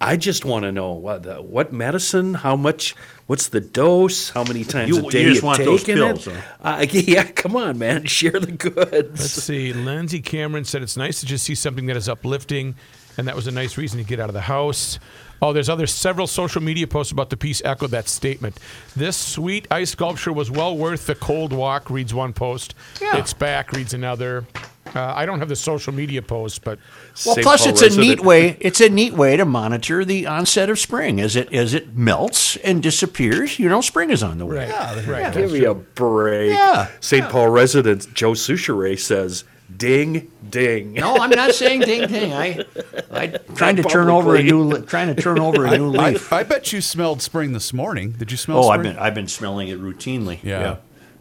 I 0.06 0.18
just 0.18 0.46
want 0.46 0.64
to 0.64 0.72
know 0.72 0.92
what, 0.94 1.24
the, 1.24 1.36
what 1.42 1.72
medicine, 1.72 2.34
how 2.34 2.56
much, 2.56 2.96
what's 3.28 3.50
the 3.50 3.62
dose, 3.62 4.30
how 4.30 4.44
many 4.44 4.64
times 4.64 4.90
You- 4.90 5.00
a 5.00 5.04
you 5.04 5.10
day 5.10 5.24
just 5.24 5.36
you've 5.36 5.44
want 5.44 5.64
those 5.64 5.84
taken 5.84 5.96
pills, 6.04 6.28
it. 6.28 6.36
huh? 6.62 6.70
Uh, 6.82 6.86
yeah, 6.92 7.24
come 7.24 7.56
on, 7.56 7.78
man, 7.80 8.06
share 8.08 8.40
the 8.40 8.52
goods. 8.52 9.20
Let's 9.20 9.32
see. 9.44 9.74
Lindsey 9.74 10.22
Cameron 10.22 10.66
said 10.66 10.82
it's 10.84 10.98
nice 10.98 11.20
to 11.22 11.26
just 11.26 11.46
see 11.46 11.56
something 11.56 11.86
that 11.88 11.96
is 11.98 12.10
uplifting 12.10 12.76
and 13.18 13.28
that 13.28 13.36
was 13.36 13.48
a 13.48 13.52
nice 13.52 13.78
reason 13.78 14.00
to 14.00 14.04
get 14.04 14.20
out 14.20 14.30
of 14.30 14.34
the 14.34 14.42
house. 14.42 15.00
Oh, 15.42 15.54
there's 15.54 15.70
other 15.70 15.86
several 15.88 16.26
social 16.26 16.62
media 16.62 16.88
posts 16.88 17.12
about 17.12 17.30
the 17.30 17.38
piece 17.38 17.62
echo 17.66 17.86
that 17.88 18.08
statement. 18.08 18.58
This 18.96 19.16
sweet 19.18 19.68
ice 19.70 19.92
sculpture 19.92 20.32
was 20.34 20.50
well 20.50 20.76
worth 20.78 21.06
the 21.06 21.16
cold 21.16 21.52
walk. 21.54 21.90
Reads 21.90 22.14
one 22.14 22.32
post. 22.34 22.76
Yeah. 23.02 23.18
It's 23.18 23.34
back. 23.34 23.72
Reads 23.74 23.94
another. 23.94 24.46
Uh, 24.94 25.00
I 25.16 25.26
don't 25.26 25.40
have 25.40 25.50
the 25.50 25.56
social 25.56 25.94
media 25.94 26.22
post, 26.22 26.64
but 26.64 26.78
Well, 27.26 27.36
St. 27.36 27.44
plus 27.46 27.62
Paul 27.64 27.70
it's 27.72 27.82
a 27.82 28.00
neat 28.00 28.20
way. 28.22 28.58
It's 28.60 28.82
a 28.82 28.90
neat 28.90 29.14
way 29.14 29.38
to 29.38 29.46
monitor 29.46 30.04
the 30.04 30.28
onset 30.28 30.70
of 30.70 30.78
spring 30.78 31.22
as 31.22 31.36
it 31.36 31.52
as 31.54 31.74
it 31.74 31.96
melts 31.96 32.58
and 32.58 32.84
disappears. 32.84 33.60
You 33.60 33.70
know, 33.70 33.82
spring 33.82 34.10
is 34.12 34.22
on 34.22 34.38
the 34.40 34.46
way. 34.46 34.70
right, 34.70 35.08
right. 35.08 35.34
Give 35.34 35.52
me 35.52 35.64
a 35.64 35.74
break. 35.74 36.52
Yeah, 36.52 36.90
St. 37.00 37.30
Paul 37.30 37.50
resident 37.50 38.14
Joe 38.14 38.34
Soucheray 38.34 39.00
says, 39.00 39.46
"Ding, 39.76 40.30
ding." 40.48 40.94
No, 40.94 41.16
I'm 41.16 41.30
not 41.30 41.56
saying 41.56 41.82
ding 41.82 42.08
ding. 42.10 42.34
I, 42.34 42.66
I 43.10 43.28
trying 43.56 43.78
to 43.78 43.84
turn 43.84 44.10
over 44.10 44.36
a 44.36 44.44
new, 44.44 44.82
trying 44.82 45.16
to 45.16 45.20
turn 45.20 45.40
over 45.40 45.66
a 45.66 45.78
new 45.78 45.96
I, 45.96 46.10
leaf. 46.12 46.32
I 46.34 46.44
bet 46.44 46.74
you 46.74 46.82
smelled 46.82 47.22
spring 47.22 47.54
this 47.54 47.72
morning. 47.72 48.12
Did 48.12 48.32
you 48.32 48.38
smell 48.38 48.58
Oh, 48.60 48.64
spring? 48.64 48.80
I've 48.80 48.84
been 48.84 48.98
I've 48.98 49.16
been 49.16 49.28
smelling 49.30 49.70
it 49.70 49.80
routinely. 49.82 50.40
Yeah. 50.44 50.60
yeah, 50.60 50.76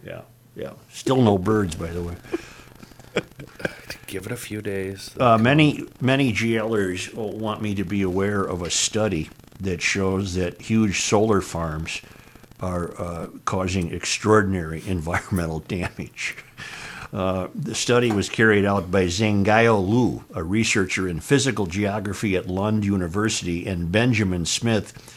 yeah. 0.04 0.20
yeah. 0.56 0.70
Still 0.90 1.22
no 1.22 1.38
birds, 1.38 1.76
by 1.76 1.86
the 1.86 2.02
way. 2.02 2.14
Give 4.06 4.26
it 4.26 4.32
a 4.32 4.36
few 4.36 4.60
days. 4.60 5.10
Uh, 5.18 5.38
many 5.38 5.84
many 6.00 6.32
GLers 6.32 7.14
want 7.14 7.62
me 7.62 7.74
to 7.74 7.84
be 7.84 8.02
aware 8.02 8.42
of 8.42 8.62
a 8.62 8.70
study 8.70 9.30
that 9.60 9.80
shows 9.80 10.34
that 10.34 10.60
huge 10.60 11.00
solar 11.00 11.40
farms 11.40 12.02
are 12.60 13.00
uh, 13.00 13.26
causing 13.44 13.92
extraordinary 13.92 14.82
environmental 14.86 15.60
damage. 15.60 16.36
Uh, 17.12 17.48
the 17.54 17.74
study 17.74 18.10
was 18.10 18.30
carried 18.30 18.64
out 18.64 18.90
by 18.90 19.04
Zhengyao 19.04 19.86
Lu, 19.86 20.24
a 20.34 20.42
researcher 20.42 21.06
in 21.06 21.20
physical 21.20 21.66
geography 21.66 22.36
at 22.36 22.48
Lund 22.48 22.86
University, 22.86 23.66
and 23.66 23.92
Benjamin 23.92 24.46
Smith, 24.46 25.11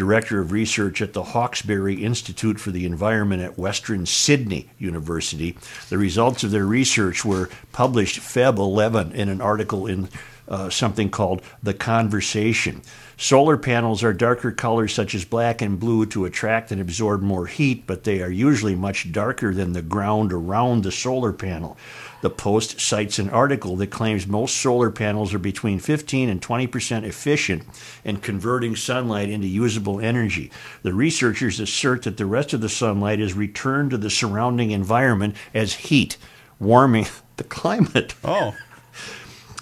director 0.00 0.40
of 0.40 0.50
research 0.50 1.02
at 1.02 1.12
the 1.12 1.22
Hawkesbury 1.22 2.02
Institute 2.02 2.58
for 2.58 2.70
the 2.70 2.86
Environment 2.86 3.42
at 3.42 3.58
Western 3.58 4.06
Sydney 4.06 4.70
University. 4.78 5.58
The 5.90 5.98
results 5.98 6.42
of 6.42 6.52
their 6.52 6.64
research 6.64 7.22
were 7.22 7.50
published 7.72 8.18
Feb 8.18 8.56
11 8.56 9.12
in 9.12 9.28
an 9.28 9.42
article 9.42 9.86
in 9.86 10.08
uh, 10.50 10.68
something 10.68 11.08
called 11.08 11.42
The 11.62 11.74
Conversation. 11.74 12.82
Solar 13.16 13.56
panels 13.56 14.02
are 14.02 14.12
darker 14.12 14.50
colors 14.50 14.94
such 14.94 15.14
as 15.14 15.24
black 15.24 15.60
and 15.60 15.78
blue 15.78 16.06
to 16.06 16.24
attract 16.24 16.72
and 16.72 16.80
absorb 16.80 17.22
more 17.22 17.46
heat, 17.46 17.86
but 17.86 18.04
they 18.04 18.22
are 18.22 18.30
usually 18.30 18.74
much 18.74 19.12
darker 19.12 19.54
than 19.54 19.72
the 19.72 19.82
ground 19.82 20.32
around 20.32 20.82
the 20.82 20.90
solar 20.90 21.32
panel. 21.32 21.76
The 22.22 22.30
Post 22.30 22.80
cites 22.80 23.18
an 23.18 23.30
article 23.30 23.76
that 23.76 23.88
claims 23.88 24.26
most 24.26 24.56
solar 24.56 24.90
panels 24.90 25.32
are 25.32 25.38
between 25.38 25.78
15 25.78 26.28
and 26.28 26.40
20 26.40 26.66
percent 26.66 27.04
efficient 27.04 27.62
in 28.04 28.18
converting 28.18 28.74
sunlight 28.74 29.30
into 29.30 29.46
usable 29.46 30.00
energy. 30.00 30.50
The 30.82 30.92
researchers 30.92 31.60
assert 31.60 32.02
that 32.02 32.16
the 32.16 32.26
rest 32.26 32.52
of 32.52 32.60
the 32.60 32.68
sunlight 32.68 33.20
is 33.20 33.34
returned 33.34 33.90
to 33.90 33.98
the 33.98 34.10
surrounding 34.10 34.70
environment 34.70 35.36
as 35.54 35.74
heat, 35.74 36.16
warming 36.58 37.06
the 37.36 37.44
climate. 37.44 38.14
oh, 38.24 38.54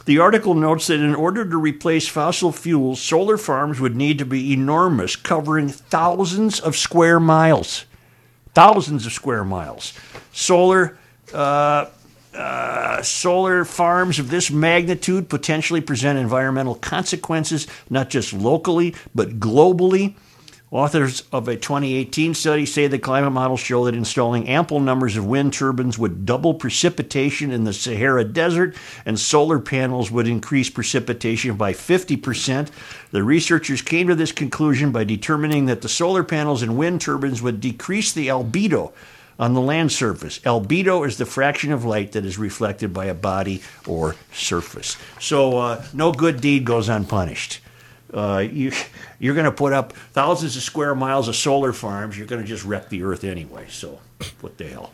The 0.08 0.20
article 0.20 0.54
notes 0.54 0.86
that 0.86 1.00
in 1.00 1.14
order 1.14 1.44
to 1.44 1.58
replace 1.58 2.08
fossil 2.08 2.50
fuels, 2.50 2.98
solar 2.98 3.36
farms 3.36 3.78
would 3.78 3.94
need 3.94 4.16
to 4.16 4.24
be 4.24 4.54
enormous, 4.54 5.16
covering 5.16 5.68
thousands 5.68 6.60
of 6.60 6.76
square 6.76 7.20
miles. 7.20 7.84
Thousands 8.54 9.04
of 9.04 9.12
square 9.12 9.44
miles. 9.44 9.92
Solar. 10.32 10.96
Uh, 11.30 11.90
uh, 12.34 13.02
solar 13.02 13.66
farms 13.66 14.18
of 14.18 14.30
this 14.30 14.50
magnitude 14.50 15.28
potentially 15.28 15.82
present 15.82 16.18
environmental 16.18 16.76
consequences, 16.76 17.66
not 17.90 18.08
just 18.08 18.32
locally, 18.32 18.94
but 19.14 19.38
globally. 19.38 20.14
Authors 20.70 21.22
of 21.32 21.48
a 21.48 21.56
2018 21.56 22.34
study 22.34 22.66
say 22.66 22.86
the 22.86 22.98
climate 22.98 23.32
models 23.32 23.60
show 23.60 23.86
that 23.86 23.94
installing 23.94 24.46
ample 24.46 24.80
numbers 24.80 25.16
of 25.16 25.24
wind 25.24 25.54
turbines 25.54 25.98
would 25.98 26.26
double 26.26 26.52
precipitation 26.52 27.50
in 27.50 27.64
the 27.64 27.72
Sahara 27.72 28.22
Desert, 28.22 28.76
and 29.06 29.18
solar 29.18 29.60
panels 29.60 30.10
would 30.10 30.28
increase 30.28 30.68
precipitation 30.68 31.56
by 31.56 31.72
50%. 31.72 32.68
The 33.12 33.22
researchers 33.22 33.80
came 33.80 34.08
to 34.08 34.14
this 34.14 34.30
conclusion 34.30 34.92
by 34.92 35.04
determining 35.04 35.64
that 35.66 35.80
the 35.80 35.88
solar 35.88 36.22
panels 36.22 36.60
and 36.60 36.76
wind 36.76 37.00
turbines 37.00 37.40
would 37.40 37.62
decrease 37.62 38.12
the 38.12 38.28
albedo 38.28 38.92
on 39.38 39.54
the 39.54 39.62
land 39.62 39.90
surface. 39.90 40.38
Albedo 40.40 41.06
is 41.06 41.16
the 41.16 41.24
fraction 41.24 41.72
of 41.72 41.86
light 41.86 42.12
that 42.12 42.26
is 42.26 42.36
reflected 42.36 42.92
by 42.92 43.06
a 43.06 43.14
body 43.14 43.62
or 43.86 44.16
surface. 44.32 44.98
So 45.18 45.56
uh, 45.56 45.84
no 45.94 46.12
good 46.12 46.42
deed 46.42 46.66
goes 46.66 46.90
unpunished. 46.90 47.60
Uh, 48.12 48.38
you, 48.50 48.72
you're 49.18 49.34
going 49.34 49.44
to 49.44 49.52
put 49.52 49.72
up 49.72 49.92
thousands 50.12 50.56
of 50.56 50.62
square 50.62 50.94
miles 50.94 51.28
of 51.28 51.36
solar 51.36 51.72
farms. 51.72 52.16
You're 52.16 52.26
going 52.26 52.42
to 52.42 52.48
just 52.48 52.64
wreck 52.64 52.88
the 52.88 53.02
earth 53.02 53.24
anyway. 53.24 53.66
So 53.68 54.00
what 54.40 54.58
the 54.58 54.68
hell? 54.68 54.92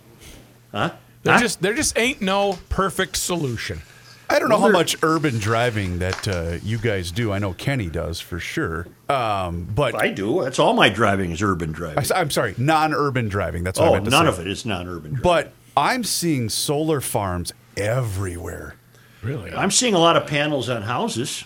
Huh? 0.72 0.92
there 1.22 1.34
Huh? 1.34 1.40
just 1.40 1.62
there 1.62 1.74
just 1.74 1.98
ain't 1.98 2.20
no 2.20 2.58
perfect 2.68 3.16
solution. 3.16 3.82
I 4.28 4.38
don't 4.38 4.48
know 4.48 4.58
how 4.58 4.70
much 4.70 4.96
urban 5.02 5.38
driving 5.38 5.98
that 5.98 6.26
uh, 6.26 6.58
you 6.62 6.78
guys 6.78 7.10
do. 7.10 7.30
I 7.30 7.38
know 7.38 7.52
Kenny 7.52 7.90
does 7.90 8.20
for 8.20 8.40
sure. 8.40 8.86
Um, 9.08 9.68
but 9.74 9.94
I 9.94 10.10
do. 10.10 10.42
That's 10.42 10.58
all 10.58 10.72
my 10.72 10.88
driving 10.88 11.30
is 11.30 11.42
urban 11.42 11.72
driving. 11.72 12.04
I, 12.12 12.20
am 12.20 12.30
sorry, 12.30 12.54
non-urban 12.56 13.28
driving. 13.28 13.64
That's 13.64 13.78
what 13.78 13.86
I 13.86 13.90
oh, 13.90 13.92
meant 13.92 14.06
to 14.06 14.10
none 14.10 14.24
say. 14.24 14.28
of 14.30 14.40
it 14.40 14.46
is 14.50 14.64
non-urban 14.64 15.14
driving. 15.14 15.22
But 15.22 15.52
I'm 15.76 16.04
seeing 16.04 16.48
solar 16.48 17.00
farms 17.00 17.52
everywhere. 17.76 18.76
Really? 19.22 19.52
I'm 19.52 19.70
seeing 19.70 19.94
a 19.94 19.98
lot 19.98 20.16
of 20.16 20.26
panels 20.26 20.68
on 20.68 20.82
houses. 20.82 21.44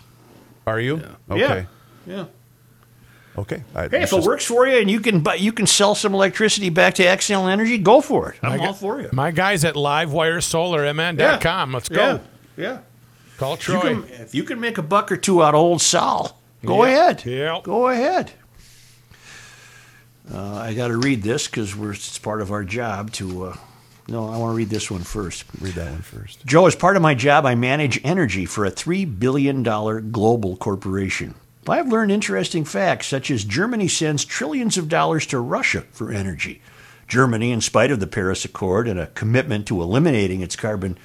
Are 0.69 0.81
you? 0.81 0.99
Yeah. 1.29 1.35
Okay. 1.35 1.67
Yeah. 2.07 2.25
Okay. 3.37 3.63
I, 3.75 3.83
Hey, 3.83 3.87
it's 3.87 3.95
if 3.95 4.13
it 4.13 4.17
just- 4.17 4.27
works 4.29 4.45
for 4.45 4.67
you 4.67 4.79
and 4.79 4.91
you 4.91 5.01
can 5.01 5.21
buy, 5.21 5.35
you 5.37 5.53
can 5.53 5.67
sell 5.67 5.95
some 5.95 6.13
electricity 6.15 6.71
back 6.71 6.95
to 6.95 7.05
Xcel 7.05 7.49
Energy, 7.51 7.79
go 7.79 8.01
for 8.01 8.31
it. 8.33 8.39
I'm 8.43 8.59
My 8.59 8.67
all 8.67 8.73
gu- 8.73 8.79
for 8.79 9.01
you. 9.01 9.09
My 9.13 9.31
guys 9.31 9.65
at 9.65 9.75
livewiresolarmn.com. 9.75 11.73
Let's 11.73 11.89
go. 11.89 12.21
Yeah. 12.57 12.63
Yeah. 12.65 12.79
Call 13.39 13.55
If 13.55 13.69
you, 13.69 13.75
Troy. 13.81 13.95
can, 13.95 14.05
if 14.21 14.35
you 14.35 14.43
can 14.45 14.61
make 14.61 14.79
a 14.79 14.83
buck 14.83 15.13
or 15.13 15.17
two 15.17 15.43
out 15.45 15.55
of 15.55 15.61
old 15.61 15.81
Sal, 15.81 16.37
go 16.67 16.85
Yeah. 16.85 16.91
ahead. 16.93 17.25
Yeah. 17.25 17.61
Go 17.63 17.89
ahead. 17.89 18.33
Uh, 20.33 20.57
I 20.57 20.75
got 20.75 20.89
to 20.89 20.97
read 20.97 21.23
this 21.23 21.47
because 21.47 21.75
it's 21.79 22.19
part 22.19 22.43
of 22.43 22.51
our 22.53 22.65
job 22.65 23.13
to. 23.13 23.45
Uh, 23.47 23.57
no, 24.09 24.29
I 24.29 24.39
want 24.39 24.53
to 24.53 24.57
read 24.57 24.71
this 24.71 24.91
one 24.91 25.03
first. 25.03 25.45
read 25.61 25.75
that 25.75 25.91
one 25.91 26.03
first. 26.03 26.45
Joe, 26.47 26.67
as 26.67 26.75
part 26.75 26.97
of 26.97 27.03
my 27.03 27.15
job, 27.15 27.45
I 27.45 27.55
manage 27.55 28.01
energy 28.03 28.47
for 28.47 28.65
a 28.65 28.71
$3 28.71 29.19
billion 29.19 29.63
global 29.63 30.57
corporation. 30.57 31.35
I've 31.69 31.89
learned 31.89 32.11
interesting 32.11 32.65
facts, 32.65 33.07
such 33.07 33.31
as 33.31 33.45
Germany 33.45 33.89
sends 33.89 34.25
trillions 34.25 34.79
of 34.79 34.89
dollars 34.89 35.27
to 35.27 35.39
Russia 35.39 35.83
for 35.93 36.11
energy. 36.11 36.63
Germany, 37.07 37.53
in 37.53 37.61
spite 37.61 37.91
of 37.91 38.01
the 38.01 38.07
Paris 38.07 38.45
Accord 38.45 38.89
and 38.89 38.99
a 38.99 39.09
commitment 39.09 39.67
to 39.67 39.83
eliminating 39.83 40.41
its 40.41 40.57
carbon 40.57 40.99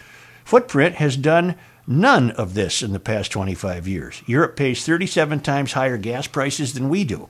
footprint, 0.45 0.95
has 0.95 1.17
done 1.17 1.55
none 1.85 2.31
of 2.31 2.53
this 2.53 2.81
in 2.81 2.93
the 2.93 2.99
past 2.99 3.31
25 3.31 3.87
years. 3.87 4.21
Europe 4.25 4.55
pays 4.55 4.85
37 4.85 5.41
times 5.41 5.73
higher 5.73 5.97
gas 5.97 6.27
prices 6.27 6.73
than 6.73 6.87
we 6.87 7.03
do. 7.03 7.27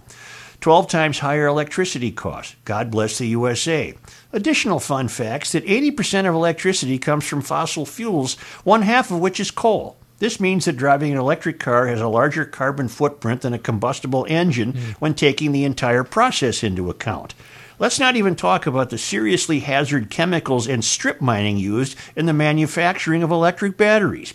12 0.64 0.88
times 0.88 1.20
higher 1.20 1.45
electricity 1.45 2.09
costs. 2.09 2.55
God 2.64 2.89
bless 2.89 3.18
the 3.18 3.28
USA. 3.28 3.93
Additional 4.32 4.80
fun 4.80 5.09
facts 5.09 5.51
that 5.51 5.66
80% 5.66 6.26
of 6.26 6.34
electricity 6.34 6.97
comes 6.97 7.28
from 7.28 7.41
fossil 7.41 7.86
fuels, 7.86 8.36
one 8.64 8.84
half 8.84 9.11
of 9.11 9.20
which 9.20 9.41
is 9.41 9.51
coal. 9.51 9.97
This 10.20 10.39
means 10.39 10.64
that 10.64 10.78
driving 10.78 11.11
an 11.11 11.18
electric 11.18 11.59
car 11.59 11.88
has 11.88 11.99
a 11.99 12.07
larger 12.07 12.45
carbon 12.45 12.88
footprint 12.88 13.41
than 13.41 13.53
a 13.53 13.59
combustible 13.59 14.26
engine 14.30 14.72
hmm. 14.72 14.91
when 14.99 15.16
taking 15.16 15.51
the 15.51 15.66
entire 15.66 16.05
process 16.05 16.64
into 16.64 16.89
account. 16.89 17.36
Let's 17.78 17.99
not 17.99 18.16
even 18.16 18.38
talk 18.38 18.66
about 18.66 18.89
the 18.89 18.97
seriously 18.97 19.59
hazard 19.59 20.09
chemicals 20.09 20.66
and 20.66 20.82
strip 20.82 21.20
mining 21.20 21.57
used 21.57 21.97
in 22.16 22.26
the 22.26 22.32
manufacturing 22.32 23.22
of 23.22 23.32
electric 23.32 23.76
batteries. 23.76 24.34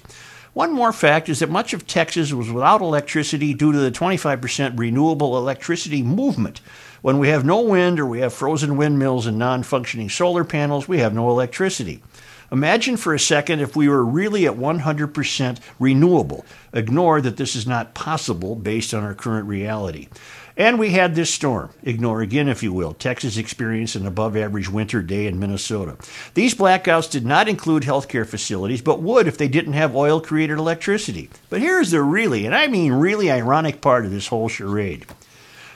One 0.59 0.73
more 0.73 0.93
fact 0.93 1.29
is 1.29 1.39
that 1.39 1.51
much 1.51 1.73
of 1.73 1.87
Texas 1.87 2.33
was 2.33 2.51
without 2.51 2.81
electricity 2.81 3.55
due 3.55 3.71
to 3.71 3.79
the 3.79 3.93
25% 3.93 4.77
renewable 4.77 5.39
electricity 5.39 6.03
movement. 6.03 6.61
When 7.01 7.21
we 7.21 7.29
have 7.29 7.45
no 7.45 7.61
wind 7.61 8.01
or 8.01 8.07
we 8.07 8.19
have 8.23 8.35
frozen 8.35 8.77
windmills 8.77 9.25
and 9.25 9.39
non 9.39 9.63
functioning 9.63 10.09
solar 10.09 10.43
panels, 10.43 10.89
we 10.89 10.99
have 10.99 11.15
no 11.15 11.31
electricity. 11.31 12.03
Imagine 12.51 12.97
for 12.97 13.15
a 13.15 13.21
second 13.21 13.61
if 13.61 13.77
we 13.77 13.89
were 13.89 14.05
really 14.05 14.49
at 14.49 14.55
100% 14.55 15.61
renewable. 15.79 16.45
Ignore 16.73 17.21
that 17.21 17.37
this 17.37 17.55
is 17.55 17.69
not 17.69 17.95
possible 17.95 18.57
based 18.57 18.93
on 18.93 19.05
our 19.05 19.15
current 19.15 19.47
reality. 19.47 20.09
And 20.59 20.77
we 20.77 20.91
had 20.91 21.15
this 21.15 21.33
storm. 21.33 21.71
Ignore 21.85 22.21
again, 22.21 22.49
if 22.49 22.65
you 22.65 22.73
will. 22.73 22.93
Texas 22.93 23.37
experienced 23.37 23.95
an 23.95 24.09
above 24.09 24.37
average 24.37 24.69
winter 24.69 25.03
day 25.03 25.29
in 25.29 25.39
Minnesota. 25.39 25.97
These 26.35 26.57
blackouts 26.57 27.09
did 27.09 27.25
not 27.25 27.49
include 27.49 27.85
healthcare 27.85 28.27
facilities, 28.27 28.83
but 28.83 29.01
would 29.01 29.29
if 29.29 29.39
they 29.39 29.47
didn't 29.47 29.75
have 29.75 29.95
oil 29.95 30.21
created 30.21 30.59
electricity. 30.59 31.31
But 31.49 31.61
here's 31.61 31.93
the 31.93 32.03
really, 32.03 32.45
and 32.45 32.57
I 32.57 32.67
mean 32.67 32.93
really 32.93 33.31
ironic 33.31 33.81
part 33.81 34.05
of 34.05 34.11
this 34.11 34.27
whole 34.27 34.49
charade. 34.49 35.07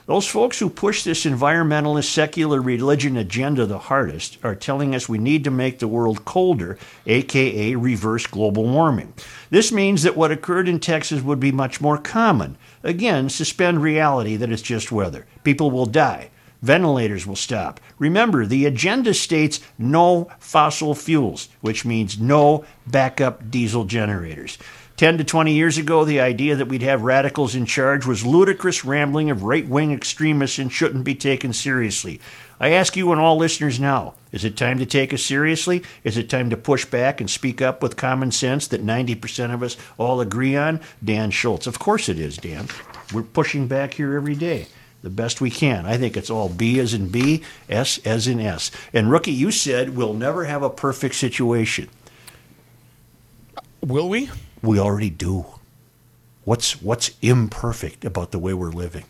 Those 0.07 0.27
folks 0.27 0.59
who 0.59 0.69
push 0.69 1.05
this 1.05 1.25
environmentalist 1.25 2.11
secular 2.13 2.61
religion 2.61 3.17
agenda 3.17 3.67
the 3.67 3.79
hardest 3.79 4.37
are 4.43 4.57
telling 4.57 4.97
us 4.97 5.09
we 5.09 5.19
need 5.19 5.45
to 5.45 5.51
make 5.53 5.79
the 5.79 5.87
world 5.87 6.25
colder, 6.25 6.77
aka 7.07 7.77
reverse 7.77 8.27
global 8.27 8.65
warming. 8.65 9.15
This 9.51 9.71
means 9.71 10.03
that 10.03 10.17
what 10.17 10.33
occurred 10.33 10.69
in 10.69 10.81
Texas 10.81 11.23
would 11.23 11.39
be 11.39 11.53
much 11.53 11.81
more 11.81 11.99
common. 11.99 12.59
Again, 12.83 13.29
suspend 13.29 13.83
reality 13.83 14.37
that 14.37 14.51
it's 14.51 14.63
just 14.63 14.93
weather. 14.93 15.27
People 15.45 15.71
will 15.71 15.87
die. 15.87 16.31
Ventilators 16.63 17.27
will 17.27 17.37
stop. 17.37 17.81
Remember, 17.99 18.47
the 18.47 18.67
agenda 18.67 19.15
states 19.15 19.61
no 19.79 20.31
fossil 20.39 20.95
fuels, 20.95 21.49
which 21.61 21.85
means 21.85 22.21
no 22.21 22.65
backup 22.87 23.51
diesel 23.51 23.85
generators. 23.85 24.59
10 24.97 25.19
to 25.19 25.25
20 25.25 25.53
years 25.53 25.79
ago, 25.79 26.05
the 26.05 26.21
idea 26.21 26.55
that 26.55 26.69
we'd 26.69 26.83
have 26.83 27.03
radicals 27.03 27.57
in 27.57 27.67
charge 27.67 28.07
was 28.07 28.25
ludicrous 28.25 28.85
rambling 28.85 29.31
of 29.31 29.43
right 29.43 29.67
wing 29.67 29.93
extremists 29.93 30.59
and 30.59 30.71
shouldn't 30.71 31.03
be 31.03 31.15
taken 31.15 31.53
seriously. 31.53 32.21
I 32.63 32.71
ask 32.71 32.97
you 32.97 33.11
and 33.11 33.21
all 33.21 33.37
listeners 33.37 33.81
now 33.81 34.15
is 34.31 34.45
it 34.45 34.57
time 34.57 34.79
to 34.79 34.87
take 34.87 35.13
us 35.13 35.23
seriously? 35.23 35.83
Is 36.05 36.17
it 36.17 36.31
time 36.31 36.49
to 36.51 36.57
push 36.57 36.87
back 36.87 37.21
and 37.21 37.29
speak 37.29 37.61
up 37.61 37.83
with 37.83 37.97
common 37.97 38.31
sense 38.31 38.69
that 38.69 38.87
90% 38.87 39.53
of 39.53 39.63
us 39.65 39.77
all 39.99 40.21
agree 40.21 40.57
on? 40.57 40.81
Dan 41.05 41.33
Schultz. 41.33 41.67
Of 41.67 41.81
course 41.81 42.09
it 42.09 42.21
is, 42.21 42.39
Dan. 42.39 42.69
We're 43.13 43.25
pushing 43.25 43.67
back 43.67 43.95
here 43.95 44.15
every 44.15 44.37
day 44.37 44.69
the 45.03 45.11
best 45.11 45.41
we 45.41 45.51
can. 45.51 45.85
I 45.85 45.99
think 45.99 46.17
it's 46.17 46.31
all 46.31 46.49
B 46.49 46.79
as 46.79 46.95
in 46.95 47.09
B, 47.09 47.43
S 47.69 47.99
as 48.07 48.29
in 48.29 48.39
S. 48.39 48.71
And 48.93 49.11
Rookie, 49.11 49.33
you 49.33 49.51
said 49.51 49.97
we'll 49.97 50.15
never 50.15 50.45
have 50.45 50.63
a 50.63 50.71
perfect 50.71 51.17
situation. 51.17 51.89
Will 53.81 54.09
we? 54.09 54.31
We 54.63 54.79
already 54.79 55.11
do. 55.11 55.47
What's 56.45 56.81
what's 56.81 57.11
imperfect 57.21 58.05
about 58.05 58.31
the 58.31 58.39
way 58.39 58.55
we're 58.55 58.71
living? 58.71 59.05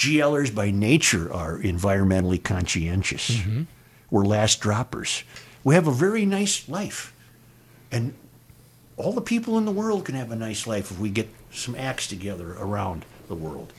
GLers 0.00 0.54
by 0.54 0.70
nature 0.70 1.30
are 1.30 1.58
environmentally 1.58 2.42
conscientious. 2.42 3.32
Mm-hmm. 3.32 3.64
We're 4.10 4.24
last 4.24 4.58
droppers. 4.60 5.24
We 5.62 5.74
have 5.74 5.86
a 5.86 5.92
very 5.92 6.24
nice 6.24 6.66
life. 6.70 7.14
And 7.92 8.14
all 8.96 9.12
the 9.12 9.20
people 9.20 9.58
in 9.58 9.66
the 9.66 9.70
world 9.70 10.06
can 10.06 10.14
have 10.14 10.30
a 10.30 10.36
nice 10.36 10.66
life 10.66 10.90
if 10.90 10.98
we 10.98 11.10
get 11.10 11.28
some 11.52 11.74
acts 11.74 12.06
together 12.06 12.56
around 12.58 13.04
the 13.28 13.34
world. 13.34 13.74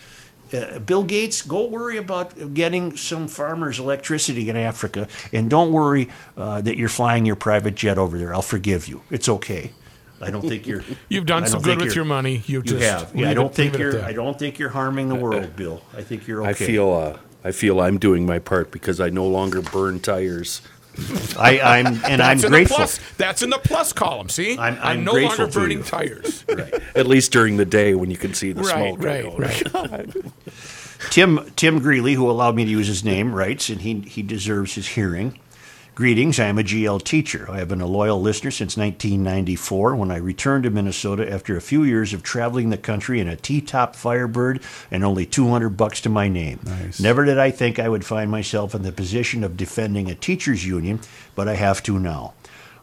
Uh, 0.53 0.77
Bill 0.77 1.03
Gates, 1.03 1.41
go 1.41 1.65
worry 1.65 1.97
about 1.97 2.53
getting 2.53 2.95
some 2.95 3.27
farmers 3.27 3.79
electricity 3.79 4.47
in 4.47 4.55
Africa, 4.55 5.07
and 5.33 5.49
don't 5.49 5.71
worry 5.71 6.09
uh, 6.37 6.61
that 6.61 6.77
you're 6.77 6.89
flying 6.89 7.25
your 7.25 7.35
private 7.35 7.73
jet 7.73 7.97
over 7.97 8.19
there. 8.19 8.31
I'll 8.31 8.43
forgive 8.43 8.87
you. 8.87 9.01
It's 9.09 9.27
okay. 9.27 9.71
I 10.21 10.31
don't 10.31 10.41
think 10.41 10.67
you're. 10.67 10.83
You've 11.09 11.25
done 11.25 11.47
some 11.47 11.61
good 11.61 11.79
with 11.81 11.95
your 11.95 12.05
money. 12.05 12.43
You 12.45 12.57
You 12.59 12.63
just 12.63 12.83
have. 12.83 13.15
Yeah, 13.15 13.29
I 13.29 13.33
don't 13.33 13.47
it- 13.47 13.55
think 13.55 13.73
leave 13.73 13.81
it 13.81 13.87
at 13.87 13.93
you're. 13.93 14.03
I 14.03 14.13
don't 14.13 14.37
think 14.37 14.59
you're 14.59 14.69
harming 14.69 15.09
the 15.09 15.15
world, 15.15 15.55
Bill. 15.55 15.81
I 15.95 16.01
think 16.01 16.27
you're 16.27 16.41
okay. 16.41 16.49
I 16.49 16.53
feel 16.53 16.91
uh, 16.93 17.17
I 17.43 17.51
feel 17.51 17.79
I'm 17.81 17.97
doing 17.97 18.25
my 18.25 18.39
part 18.39 18.71
because 18.71 18.99
I 18.99 19.09
no 19.09 19.25
longer 19.27 19.61
burn 19.61 19.99
tires. 19.99 20.61
I, 21.39 21.59
I'm 21.61 21.87
and 21.87 22.21
I'm 22.21 22.37
That's 22.37 22.43
in 22.43 22.49
grateful. 22.51 22.75
Plus, 22.75 22.99
that's 23.17 23.41
in 23.41 23.49
the 23.49 23.57
plus 23.59 23.93
column. 23.93 24.27
See, 24.27 24.57
I'm- 24.57 24.77
I'm 24.81 25.03
no 25.05 25.13
longer 25.13 25.47
burning 25.47 25.83
tires. 25.83 26.43
At 26.95 27.07
least 27.07 27.31
during 27.31 27.55
the 27.57 27.65
day 27.65 27.95
when 27.95 28.11
you 28.11 28.17
can 28.17 28.33
see 28.33 28.51
the 28.51 28.61
right, 28.61 28.93
smoke. 28.95 29.01
right, 29.03 29.23
going. 29.73 29.89
right. 29.91 30.15
Tim 31.09 31.49
Tim 31.55 31.79
Greeley, 31.79 32.13
who 32.13 32.29
allowed 32.29 32.55
me 32.55 32.65
to 32.65 32.69
use 32.69 32.87
his 32.87 33.03
name, 33.03 33.33
writes, 33.33 33.69
and 33.69 33.81
he 33.81 34.01
he 34.01 34.21
deserves 34.21 34.75
his 34.75 34.87
hearing. 34.89 35.39
Greetings, 36.01 36.39
I 36.39 36.47
am 36.47 36.57
a 36.57 36.63
GL 36.63 37.03
teacher. 37.03 37.45
I 37.47 37.59
have 37.59 37.67
been 37.67 37.79
a 37.79 37.85
loyal 37.85 38.19
listener 38.19 38.49
since 38.49 38.75
1994 38.75 39.95
when 39.95 40.09
I 40.09 40.17
returned 40.17 40.63
to 40.63 40.71
Minnesota 40.71 41.31
after 41.31 41.55
a 41.55 41.61
few 41.61 41.83
years 41.83 42.11
of 42.11 42.23
traveling 42.23 42.71
the 42.71 42.77
country 42.79 43.19
in 43.19 43.27
a 43.27 43.35
T-top 43.35 43.95
Firebird 43.95 44.63
and 44.89 45.05
only 45.05 45.27
200 45.27 45.69
bucks 45.77 46.01
to 46.01 46.09
my 46.09 46.27
name. 46.27 46.59
Nice. 46.63 46.99
Never 46.99 47.23
did 47.23 47.37
I 47.37 47.51
think 47.51 47.77
I 47.77 47.87
would 47.87 48.03
find 48.03 48.31
myself 48.31 48.73
in 48.73 48.81
the 48.81 48.91
position 48.91 49.43
of 49.43 49.55
defending 49.55 50.09
a 50.09 50.15
teachers 50.15 50.65
union, 50.65 51.01
but 51.35 51.47
I 51.47 51.53
have 51.53 51.83
to 51.83 51.99
now. 51.99 52.33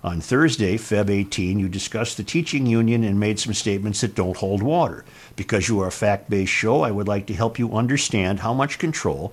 On 0.04 0.20
Thursday, 0.20 0.78
Feb 0.78 1.10
18, 1.10 1.58
you 1.58 1.68
discussed 1.68 2.18
the 2.18 2.22
teaching 2.22 2.66
union 2.66 3.02
and 3.02 3.18
made 3.18 3.40
some 3.40 3.52
statements 3.52 4.00
that 4.00 4.14
don't 4.14 4.36
hold 4.36 4.62
water. 4.62 5.04
Because 5.34 5.68
you 5.68 5.80
are 5.80 5.88
a 5.88 5.92
fact 5.92 6.30
based 6.30 6.52
show, 6.52 6.82
I 6.82 6.92
would 6.92 7.08
like 7.08 7.26
to 7.26 7.34
help 7.34 7.58
you 7.58 7.72
understand 7.72 8.38
how 8.38 8.54
much 8.54 8.78
control 8.78 9.32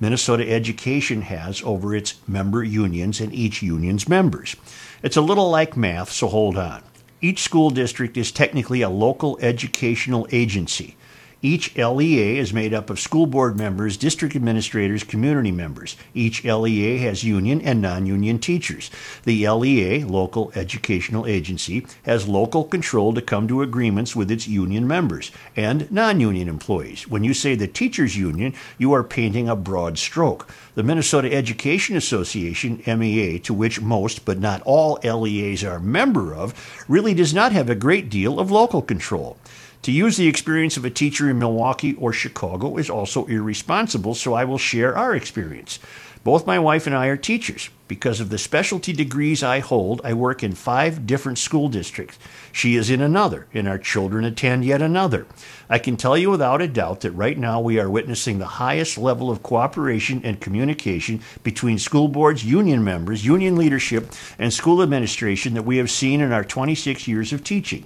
Minnesota 0.00 0.50
education 0.50 1.22
has 1.22 1.62
over 1.62 1.94
its 1.94 2.14
member 2.26 2.62
unions 2.62 3.20
and 3.20 3.32
each 3.32 3.62
union's 3.62 4.08
members. 4.08 4.56
It's 5.02 5.16
a 5.16 5.22
little 5.22 5.50
like 5.50 5.76
math, 5.76 6.10
so 6.10 6.28
hold 6.28 6.56
on. 6.56 6.82
Each 7.20 7.42
school 7.42 7.70
district 7.70 8.16
is 8.16 8.32
technically 8.32 8.82
a 8.82 8.88
local 8.88 9.38
educational 9.40 10.26
agency. 10.30 10.96
Each 11.44 11.76
LEA 11.76 12.38
is 12.38 12.54
made 12.54 12.72
up 12.72 12.88
of 12.88 12.98
school 12.98 13.26
board 13.26 13.58
members, 13.58 13.98
district 13.98 14.34
administrators, 14.34 15.04
community 15.04 15.52
members. 15.52 15.94
Each 16.14 16.42
LEA 16.42 16.96
has 17.00 17.22
union 17.22 17.60
and 17.60 17.82
non 17.82 18.06
union 18.06 18.38
teachers. 18.38 18.90
The 19.24 19.46
LEA, 19.46 20.04
Local 20.04 20.50
Educational 20.54 21.26
Agency, 21.26 21.86
has 22.04 22.26
local 22.26 22.64
control 22.64 23.12
to 23.12 23.20
come 23.20 23.46
to 23.48 23.60
agreements 23.60 24.16
with 24.16 24.30
its 24.30 24.48
union 24.48 24.88
members 24.88 25.30
and 25.54 25.92
non 25.92 26.18
union 26.18 26.48
employees. 26.48 27.06
When 27.08 27.24
you 27.24 27.34
say 27.34 27.54
the 27.54 27.68
teachers 27.68 28.16
union, 28.16 28.54
you 28.78 28.94
are 28.94 29.04
painting 29.04 29.46
a 29.46 29.54
broad 29.54 29.98
stroke. 29.98 30.48
The 30.76 30.82
Minnesota 30.82 31.30
Education 31.30 31.94
Association, 31.94 32.82
MEA, 32.86 33.38
to 33.40 33.52
which 33.52 33.82
most 33.82 34.24
but 34.24 34.40
not 34.40 34.62
all 34.62 34.98
LEAs 35.04 35.62
are 35.62 35.76
a 35.76 35.80
member 35.82 36.34
of, 36.34 36.54
really 36.88 37.12
does 37.12 37.34
not 37.34 37.52
have 37.52 37.68
a 37.68 37.74
great 37.74 38.08
deal 38.08 38.40
of 38.40 38.50
local 38.50 38.80
control. 38.80 39.36
To 39.84 39.92
use 39.92 40.16
the 40.16 40.28
experience 40.28 40.78
of 40.78 40.86
a 40.86 40.90
teacher 40.90 41.28
in 41.28 41.38
Milwaukee 41.38 41.94
or 41.96 42.10
Chicago 42.10 42.78
is 42.78 42.88
also 42.88 43.26
irresponsible, 43.26 44.14
so 44.14 44.32
I 44.32 44.46
will 44.46 44.56
share 44.56 44.96
our 44.96 45.14
experience. 45.14 45.78
Both 46.24 46.46
my 46.46 46.58
wife 46.58 46.86
and 46.86 46.96
I 46.96 47.08
are 47.08 47.18
teachers. 47.18 47.68
Because 47.86 48.18
of 48.18 48.30
the 48.30 48.38
specialty 48.38 48.94
degrees 48.94 49.42
I 49.42 49.58
hold, 49.58 50.00
I 50.02 50.14
work 50.14 50.42
in 50.42 50.54
five 50.54 51.06
different 51.06 51.36
school 51.36 51.68
districts. 51.68 52.18
She 52.50 52.76
is 52.76 52.88
in 52.88 53.02
another, 53.02 53.46
and 53.52 53.68
our 53.68 53.76
children 53.76 54.24
attend 54.24 54.64
yet 54.64 54.80
another. 54.80 55.26
I 55.68 55.78
can 55.78 55.98
tell 55.98 56.16
you 56.16 56.30
without 56.30 56.62
a 56.62 56.66
doubt 56.66 57.02
that 57.02 57.10
right 57.10 57.36
now 57.36 57.60
we 57.60 57.78
are 57.78 57.90
witnessing 57.90 58.38
the 58.38 58.56
highest 58.56 58.96
level 58.96 59.30
of 59.30 59.42
cooperation 59.42 60.22
and 60.24 60.40
communication 60.40 61.20
between 61.42 61.78
school 61.78 62.08
boards, 62.08 62.42
union 62.42 62.82
members, 62.82 63.26
union 63.26 63.54
leadership, 63.54 64.10
and 64.38 64.50
school 64.50 64.80
administration 64.82 65.52
that 65.52 65.66
we 65.66 65.76
have 65.76 65.90
seen 65.90 66.22
in 66.22 66.32
our 66.32 66.42
26 66.42 67.06
years 67.06 67.34
of 67.34 67.44
teaching. 67.44 67.84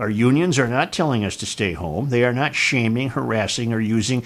Our 0.00 0.08
unions 0.08 0.58
are 0.58 0.66
not 0.66 0.94
telling 0.94 1.26
us 1.26 1.36
to 1.36 1.46
stay 1.46 1.74
home. 1.74 2.08
They 2.08 2.24
are 2.24 2.32
not 2.32 2.54
shaming, 2.54 3.10
harassing, 3.10 3.70
or 3.70 3.80
using, 3.80 4.24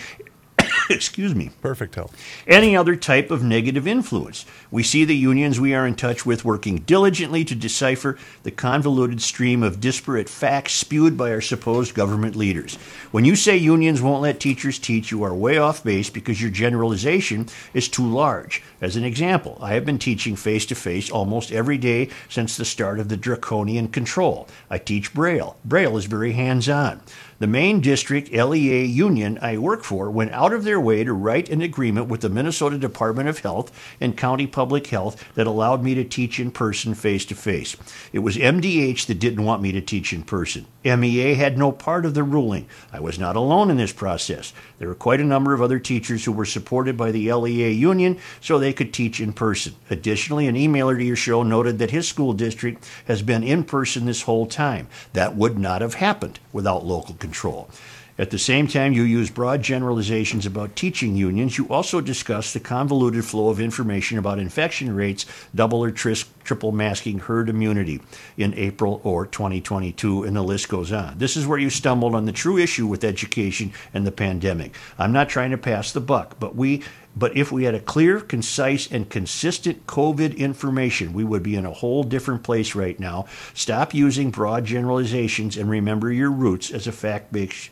excuse 0.91 1.35
me, 1.35 1.51
Perfect 1.61 1.95
health. 1.95 2.17
any 2.47 2.77
other 2.77 2.97
type 2.97 3.31
of 3.31 3.43
negative 3.43 3.87
influence. 3.87 4.45
We 4.71 4.83
see 4.83 5.05
the 5.05 5.17
unions 5.17 5.59
we 5.61 5.75
are 5.75 5.87
in 5.87 5.95
touch 5.95 6.27
with 6.27 6.45
working 6.45 6.77
diligently 6.79 7.45
to 7.45 7.55
decipher 7.55 8.19
the 8.43 8.51
convoluted 8.51 9.23
stream 9.23 9.63
of 9.63 9.81
disparate 9.81 10.29
facts 10.29 10.75
spewed 10.75 11.17
by 11.17 11.31
our 11.31 11.41
supposed 11.41 11.95
government 11.95 12.37
leaders. 12.37 12.77
When 13.13 13.25
you 13.25 13.37
say 13.37 13.57
unions 13.57 14.03
won't 14.03 14.23
let 14.23 14.41
teachers 14.41 14.79
teach, 14.79 15.11
you 15.11 15.23
are 15.23 15.35
way 15.35 15.59
off 15.59 15.85
base 15.85 16.11
because 16.11 16.41
your 16.41 16.51
generalization 16.51 17.47
is 17.73 17.89
too 17.89 18.07
large. 18.07 18.63
As 18.81 18.97
an 18.97 19.05
example, 19.05 19.59
I 19.61 19.75
have 19.75 19.85
been 19.85 19.99
teaching 19.99 20.37
face 20.37 20.67
to 20.67 20.75
face 20.75 21.11
almost 21.11 21.53
every 21.53 21.79
day 21.79 22.11
since 22.29 22.57
the 22.57 22.65
start 22.65 22.99
of 22.99 23.09
the 23.09 23.17
draconian 23.17 23.89
control. 23.89 24.49
I 24.71 24.79
teach 24.79 25.15
Braille. 25.15 25.57
Braille 25.65 25.97
is 25.97 26.05
very 26.07 26.33
hands 26.33 26.69
on. 26.69 27.01
The 27.41 27.47
main 27.49 27.81
district 27.81 28.33
LEA 28.33 28.85
union 28.85 29.39
I 29.43 29.59
work 29.59 29.83
for 29.83 30.09
went 30.11 30.31
out 30.31 30.53
of 30.53 30.63
their 30.63 30.81
way 30.81 31.03
to 31.03 31.13
write 31.13 31.49
an 31.49 31.63
agreement 31.63 32.09
with 32.09 32.21
the 32.21 32.29
Minnesota 32.29 32.79
Department 32.79 33.29
of 33.29 33.41
Health 33.41 33.73
and 34.01 34.17
County 34.17 34.47
Public 34.47 34.87
Health 34.87 35.23
that 35.35 35.47
allowed 35.47 35.83
me 35.83 35.95
to 35.95 36.05
teach 36.05 36.39
in 36.39 36.53
person 36.53 36.95
face 36.95 37.25
to 37.27 37.35
face. 37.35 37.77
It 38.13 38.21
was 38.21 38.37
MDH 38.37 39.07
that 39.07 39.19
didn't 39.19 39.45
want 39.45 39.63
me 39.63 39.73
to 39.73 39.81
teach 39.81 40.13
in 40.13 40.23
person. 40.23 40.67
MEA 40.85 41.35
had 41.35 41.59
no 41.59 41.73
part 41.73 42.07
of 42.07 42.15
the 42.15 42.23
ruling. 42.23 42.67
I 42.93 43.01
was 43.01 43.19
not 43.19 43.35
alone 43.37 43.69
in 43.71 43.79
this 43.79 43.93
process. 43.93 44.53
There 44.85 44.91
were 44.91 44.95
quite 44.95 45.23
a 45.23 45.25
number 45.25 45.55
of 45.55 45.63
other 45.63 45.79
teachers 45.79 46.27
who 46.27 46.33
were 46.33 46.45
supported 46.45 46.95
by 46.95 47.11
the 47.11 47.33
LEA 47.33 47.71
union 47.73 48.19
so 48.43 48.59
they 48.59 48.75
could 48.75 48.93
teach 48.93 49.19
in 49.19 49.33
person. 49.33 49.77
Additionally, 49.89 50.47
an 50.47 50.57
emailer 50.57 50.99
to 50.99 51.03
your 51.03 51.17
show 51.17 51.43
noted 51.43 51.79
that 51.79 51.91
his 51.91 52.07
school 52.07 52.35
district 52.35 52.87
has 53.07 53.23
been 53.23 53.43
in 53.43 53.65
person 53.65 54.05
this 54.05 54.21
whole 54.21 54.45
time. 54.45 54.89
That 55.15 55.37
would 55.37 55.59
not 55.59 55.81
have 55.81 55.95
happened 55.95 56.39
without 56.53 56.85
local 56.85 57.15
control. 57.15 57.71
At 58.17 58.31
the 58.31 58.39
same 58.39 58.69
time, 58.69 58.93
you 58.93 59.03
use 59.03 59.29
broad 59.29 59.61
generalizations 59.63 60.47
about 60.47 60.77
teaching 60.77 61.17
unions. 61.17 61.59
You 61.59 61.67
also 61.69 62.01
discuss 62.01 62.53
the 62.53 62.61
convoluted 62.61 63.25
flow 63.25 63.49
of 63.49 63.59
information 63.59 64.19
about 64.19 64.39
infection 64.39 64.95
rates, 64.95 65.27
double 65.53 65.83
or 65.83 65.91
tris- 65.91 66.27
triple 66.45 66.71
masking 66.71 67.19
herd 67.19 67.49
immunity 67.49 68.01
in 68.37 68.55
April 68.55 69.01
or 69.03 69.27
2022, 69.27 70.23
and 70.23 70.37
the 70.37 70.43
list 70.43 70.69
goes 70.69 70.93
on. 70.93 71.19
This 71.19 71.37
is 71.37 71.45
where 71.45 71.59
you 71.59 71.71
stumbled 71.71 72.15
on 72.15 72.25
the 72.25 72.33
true 72.33 72.57
issue 72.57 72.87
with 72.87 73.03
education 73.03 73.73
and 73.93 74.07
the 74.07 74.13
pandemic. 74.13 74.77
I'm 74.97 75.13
not 75.13 75.29
trying 75.29 75.51
to 75.51 75.59
pass 75.59 75.91
the 75.91 76.01
buck, 76.01 76.37
but 76.39 76.55
we 76.55 76.83
but 77.17 77.37
if 77.37 77.53
we 77.53 77.65
had 77.65 77.75
a 77.75 77.81
clear, 77.81 78.21
concise, 78.21 78.91
and 78.91 79.09
consistent 79.09 79.87
COVID 79.87 80.37
information, 80.37 81.13
we 81.13 81.25
would 81.25 81.43
be 81.43 81.55
in 81.55 81.67
a 81.67 81.73
whole 81.73 82.03
different 82.03 82.43
place 82.43 82.75
right 82.75 82.99
now. 82.99 83.27
Stop 83.55 83.95
using 83.95 84.31
broad 84.31 84.65
generalizations 84.65 85.57
and 85.57 85.71
remember 85.71 86.13
your 86.13 86.31
roots 86.31 86.71
as 86.71 86.87
a 86.87 86.93
fact 86.93 87.33
based 87.33 87.71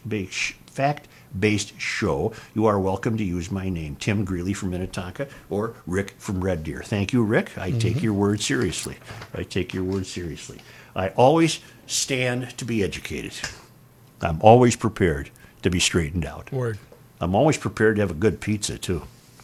fact 0.67 1.09
based 1.39 1.79
show, 1.81 2.33
you 2.55 2.67
are 2.67 2.79
welcome 2.79 3.17
to 3.17 3.25
use 3.25 3.51
my 3.51 3.69
name, 3.69 3.97
Tim 3.97 4.25
Greeley 4.25 4.53
from 4.53 4.71
Minnetonka 4.71 5.29
or 5.49 5.75
Rick 5.87 6.15
from 6.19 6.45
Red 6.45 6.63
Deer. 6.65 6.83
Thank 6.85 7.13
you, 7.13 7.23
Rick. 7.23 7.57
I 7.57 7.71
take 7.71 7.97
mm-hmm. 7.97 8.05
your 8.05 8.15
word 8.15 8.41
seriously. 8.41 8.97
I 9.35 9.43
take 9.43 9.73
your 9.73 9.85
word 9.85 10.07
seriously. 10.07 10.59
I 10.95 11.09
always 11.09 11.61
stand 11.87 12.57
to 12.59 12.65
be 12.65 12.83
educated. 12.83 13.33
I'm 14.21 14.41
always 14.43 14.77
prepared 14.77 15.31
to 15.63 15.71
be 15.71 15.81
straightened 15.81 16.25
out. 16.25 16.53
Word. 16.53 16.79
I'm 17.21 17.35
always 17.35 17.57
prepared 17.57 17.97
to 17.97 18.03
have 18.03 18.11
a 18.11 18.15
good 18.15 18.41
pizza, 18.41 18.79
too. 18.79 19.03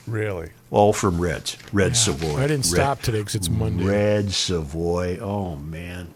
Really? 0.08 0.50
All 0.70 0.92
from 0.92 1.20
Reds. 1.20 1.56
Red 1.72 1.96
Savoy. 1.96 2.36
I 2.36 2.46
didn't 2.46 2.66
Red- 2.66 2.82
stop 2.82 3.02
today 3.02 3.18
because 3.18 3.34
it's 3.34 3.48
Monday. 3.48 3.84
Red 3.84 4.32
Savoy. 4.32 5.18
Oh, 5.18 5.56
man. 5.56 6.08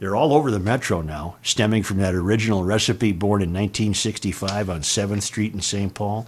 They're 0.00 0.14
all 0.14 0.32
over 0.32 0.50
the 0.50 0.60
metro 0.60 1.00
now, 1.00 1.36
stemming 1.42 1.82
from 1.82 1.98
that 1.98 2.14
original 2.14 2.62
recipe 2.62 3.12
born 3.12 3.42
in 3.42 3.48
1965 3.48 4.70
on 4.70 4.80
7th 4.82 5.22
Street 5.22 5.52
in 5.54 5.60
St. 5.60 5.92
Paul. 5.92 6.26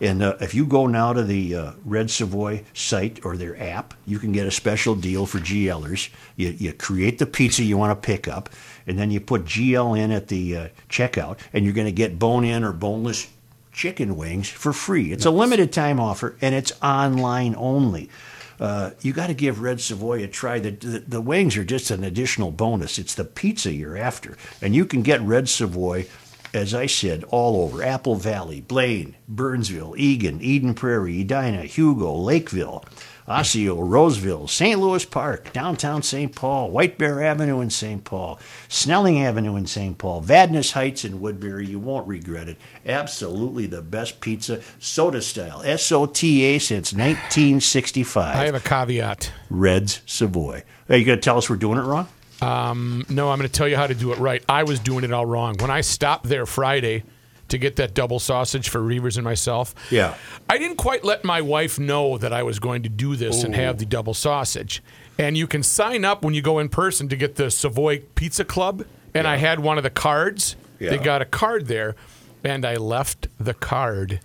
And 0.00 0.22
uh, 0.22 0.36
if 0.40 0.54
you 0.54 0.64
go 0.64 0.86
now 0.86 1.12
to 1.12 1.22
the 1.22 1.54
uh, 1.54 1.72
Red 1.84 2.10
Savoy 2.10 2.64
site 2.72 3.24
or 3.24 3.36
their 3.36 3.60
app, 3.60 3.92
you 4.06 4.18
can 4.18 4.32
get 4.32 4.46
a 4.46 4.50
special 4.50 4.94
deal 4.94 5.26
for 5.26 5.38
GLers. 5.38 6.08
You, 6.36 6.50
you 6.50 6.72
create 6.72 7.18
the 7.18 7.26
pizza 7.26 7.62
you 7.64 7.76
want 7.76 8.00
to 8.00 8.06
pick 8.06 8.26
up, 8.26 8.48
and 8.86 8.98
then 8.98 9.10
you 9.10 9.20
put 9.20 9.44
GL 9.44 9.98
in 9.98 10.10
at 10.10 10.28
the 10.28 10.56
uh, 10.56 10.68
checkout, 10.88 11.38
and 11.52 11.64
you're 11.64 11.74
going 11.74 11.86
to 11.86 11.92
get 11.92 12.18
bone 12.18 12.44
in 12.44 12.64
or 12.64 12.72
boneless 12.72 13.28
chicken 13.72 14.16
wings 14.16 14.48
for 14.48 14.72
free. 14.72 15.12
It's 15.12 15.26
a 15.26 15.30
limited 15.30 15.72
time 15.72 16.00
offer, 16.00 16.36
and 16.40 16.54
it's 16.54 16.72
online 16.82 17.54
only. 17.56 18.10
Uh, 18.58 18.90
you 19.00 19.12
got 19.14 19.28
to 19.28 19.34
give 19.34 19.62
Red 19.62 19.80
Savoy 19.80 20.22
a 20.22 20.28
try. 20.28 20.58
The, 20.58 20.70
the, 20.72 20.98
the 21.00 21.20
wings 21.20 21.56
are 21.56 21.64
just 21.64 21.90
an 21.90 22.04
additional 22.04 22.50
bonus. 22.50 22.98
It's 22.98 23.14
the 23.14 23.24
pizza 23.24 23.72
you're 23.72 23.96
after. 23.96 24.36
And 24.60 24.74
you 24.74 24.84
can 24.84 25.00
get 25.02 25.22
Red 25.22 25.48
Savoy, 25.48 26.06
as 26.52 26.74
I 26.74 26.84
said, 26.84 27.24
all 27.24 27.62
over 27.62 27.82
Apple 27.82 28.16
Valley, 28.16 28.60
Blaine, 28.60 29.16
Burnsville, 29.26 29.94
Eagan, 29.96 30.42
Eden 30.42 30.74
Prairie, 30.74 31.22
Edina, 31.22 31.62
Hugo, 31.62 32.12
Lakeville, 32.12 32.84
Osseo, 33.30 33.80
Roseville, 33.80 34.48
St. 34.48 34.80
Louis 34.80 35.04
Park, 35.04 35.52
downtown 35.52 36.02
St. 36.02 36.34
Paul, 36.34 36.72
White 36.72 36.98
Bear 36.98 37.22
Avenue 37.22 37.60
in 37.60 37.70
St. 37.70 38.02
Paul, 38.02 38.40
Snelling 38.68 39.22
Avenue 39.22 39.54
in 39.54 39.66
St. 39.66 39.96
Paul, 39.96 40.20
Vadnais 40.20 40.72
Heights 40.72 41.04
in 41.04 41.20
Woodbury. 41.20 41.64
You 41.64 41.78
won't 41.78 42.08
regret 42.08 42.48
it. 42.48 42.56
Absolutely 42.84 43.66
the 43.66 43.82
best 43.82 44.20
pizza, 44.20 44.56
Sota 44.80 45.22
style, 45.22 45.62
S 45.64 45.92
O 45.92 46.06
T 46.06 46.42
A 46.42 46.58
since 46.58 46.92
1965. 46.92 48.36
I 48.36 48.46
have 48.46 48.56
a 48.56 48.60
caveat. 48.60 49.30
Reds 49.48 50.00
Savoy. 50.06 50.64
Are 50.88 50.96
you 50.96 51.04
going 51.04 51.18
to 51.18 51.22
tell 51.22 51.38
us 51.38 51.48
we're 51.48 51.54
doing 51.54 51.78
it 51.78 51.82
wrong? 51.82 52.08
Um, 52.42 53.04
no, 53.08 53.30
I'm 53.30 53.38
going 53.38 53.48
to 53.48 53.52
tell 53.52 53.68
you 53.68 53.76
how 53.76 53.86
to 53.86 53.94
do 53.94 54.12
it 54.12 54.18
right. 54.18 54.42
I 54.48 54.64
was 54.64 54.80
doing 54.80 55.04
it 55.04 55.12
all 55.12 55.26
wrong. 55.26 55.54
When 55.60 55.70
I 55.70 55.82
stopped 55.82 56.26
there 56.26 56.46
Friday 56.46 57.04
to 57.50 57.58
get 57.58 57.76
that 57.76 57.94
double 57.94 58.18
sausage 58.18 58.68
for 58.68 58.80
Reavers 58.80 59.16
and 59.16 59.24
myself, 59.24 59.74
Yeah. 59.90 60.14
I 60.48 60.58
didn't 60.58 60.76
quite 60.76 61.04
let 61.04 61.24
my 61.24 61.40
wife 61.40 61.78
know 61.78 62.18
that 62.18 62.32
I 62.32 62.42
was 62.42 62.58
going 62.58 62.82
to 62.82 62.88
do 62.88 63.16
this 63.16 63.44
and 63.44 63.54
have 63.54 63.78
the 63.78 63.86
double 63.86 64.14
sausage. 64.14 64.82
And 65.18 65.36
you 65.36 65.46
can 65.46 65.62
sign 65.62 66.04
up 66.04 66.22
when 66.24 66.34
you 66.34 66.42
go 66.42 66.58
in 66.58 66.68
person 66.68 67.08
to 67.08 67.16
get 67.16 67.36
the 67.36 67.50
Savoy 67.50 68.00
Pizza 68.14 68.44
Club. 68.44 68.84
And 69.14 69.26
I 69.26 69.36
had 69.36 69.60
one 69.60 69.76
of 69.76 69.84
the 69.84 69.90
cards. 69.90 70.56
They 70.78 70.96
got 70.98 71.20
a 71.20 71.26
card 71.26 71.66
there, 71.66 71.94
and 72.42 72.64
I 72.64 72.76
left 72.76 73.28
the 73.38 73.52
card 73.52 74.20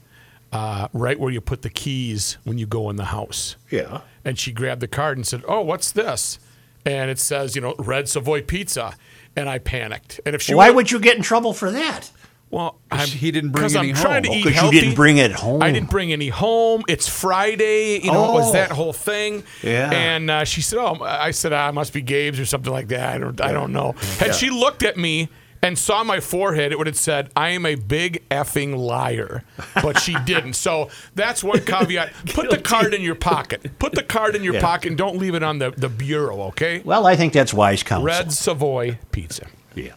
uh, 0.53 0.87
right 0.93 1.19
where 1.19 1.31
you 1.31 1.41
put 1.41 1.63
the 1.63 1.69
keys 1.69 2.37
when 2.45 2.57
you 2.57 2.65
go 2.65 2.89
in 2.89 2.95
the 2.95 3.05
house. 3.05 3.57
Yeah. 3.69 4.01
And 4.23 4.39
she 4.39 4.53
grabbed 4.53 4.81
the 4.81 4.87
card 4.87 5.17
and 5.17 5.27
said, 5.27 5.43
"Oh, 5.47 5.61
what's 5.61 5.91
this?" 5.91 6.39
And 6.85 7.09
it 7.09 7.19
says, 7.19 7.55
you 7.55 7.61
know, 7.61 7.73
Red 7.79 8.07
Savoy 8.07 8.41
Pizza. 8.41 8.95
And 9.35 9.49
I 9.49 9.57
panicked. 9.57 10.21
And 10.25 10.33
if 10.33 10.41
she 10.41 10.53
Why 10.53 10.69
would 10.69 10.91
you 10.91 10.99
get 10.99 11.17
in 11.17 11.23
trouble 11.23 11.51
for 11.51 11.71
that? 11.71 12.09
Well, 12.51 12.79
I'm, 12.91 13.07
he 13.07 13.31
didn't 13.31 13.49
bring 13.51 13.75
any 13.75 13.89
I'm 13.89 13.95
trying 13.95 14.23
to 14.23 14.29
home. 14.29 14.37
eat 14.37 14.43
'Cause 14.43 14.53
you 14.53 14.59
healthy. 14.61 14.79
didn't 14.79 14.95
bring 14.95 15.17
it 15.17 15.31
home. 15.31 15.61
I 15.61 15.71
didn't 15.71 15.89
bring 15.89 16.13
any 16.13 16.29
home. 16.29 16.83
It's 16.87 17.07
Friday. 17.07 17.99
You 18.01 18.11
know, 18.11 18.29
it 18.29 18.33
was 18.33 18.49
Oh. 18.49 18.53
that 18.53 18.71
whole 18.71 18.93
thing. 18.93 19.43
Yeah. 19.61 19.89
And 19.91 20.29
uh, 20.31 20.43
she 20.45 20.61
said, 20.61 20.79
"Oh, 20.79 20.97
I 21.03 21.31
said 21.31 21.51
ah, 21.53 21.69
it 21.69 21.73
must 21.73 21.91
be 21.91 22.01
Gabe's 22.01 22.39
or 22.39 22.45
something 22.45 22.71
like 22.71 22.87
that. 22.89 23.15
I 23.15 23.17
don't, 23.17 23.41
I 23.41 23.51
don't 23.51 23.73
know." 23.73 23.93
Had 24.19 24.35
she 24.35 24.49
looked 24.49 24.83
at 24.83 24.95
me 24.95 25.27
and 25.61 25.79
saw 25.79 26.03
my 26.03 26.19
forehead, 26.19 26.71
it 26.71 26.77
would 26.77 26.85
have 26.87 26.95
said, 26.97 27.29
"I 27.35 27.49
am 27.49 27.65
a 27.65 27.75
big 27.75 28.23
effing 28.29 28.77
liar." 28.77 29.43
But 29.81 29.99
she 29.99 30.15
didn't. 30.25 30.53
So 30.53 30.89
that's 31.15 31.43
one 31.43 31.61
caveat. 31.65 32.13
Put 32.33 32.51
the 32.51 32.59
card 32.59 32.93
in 32.93 33.01
your 33.01 33.15
pocket. 33.15 33.77
Put 33.79 33.93
the 33.93 34.03
card 34.03 34.35
in 34.35 34.43
your 34.43 34.61
pocket 34.61 34.89
and 34.89 34.97
don't 34.97 35.17
leave 35.17 35.33
it 35.35 35.43
on 35.43 35.57
the, 35.59 35.71
the 35.71 35.89
bureau. 35.89 36.43
Okay. 36.49 36.81
Well, 36.85 37.05
I 37.07 37.15
think 37.15 37.33
that's 37.33 37.53
wise 37.53 37.81
counsel. 37.83 38.05
Red 38.05 38.31
Savoy 38.31 38.99
Pizza. 39.11 39.47
Yeah. 39.73 39.93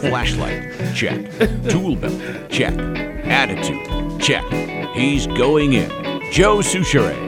Flashlight, 0.00 0.94
check. 0.94 1.30
Tool 1.68 1.96
belt, 1.96 2.20
check. 2.50 2.74
Attitude, 3.24 4.20
check. 4.20 4.44
He's 4.94 5.26
going 5.28 5.72
in. 5.74 5.90
Joe 6.32 6.58
Soucheray. 6.58 7.22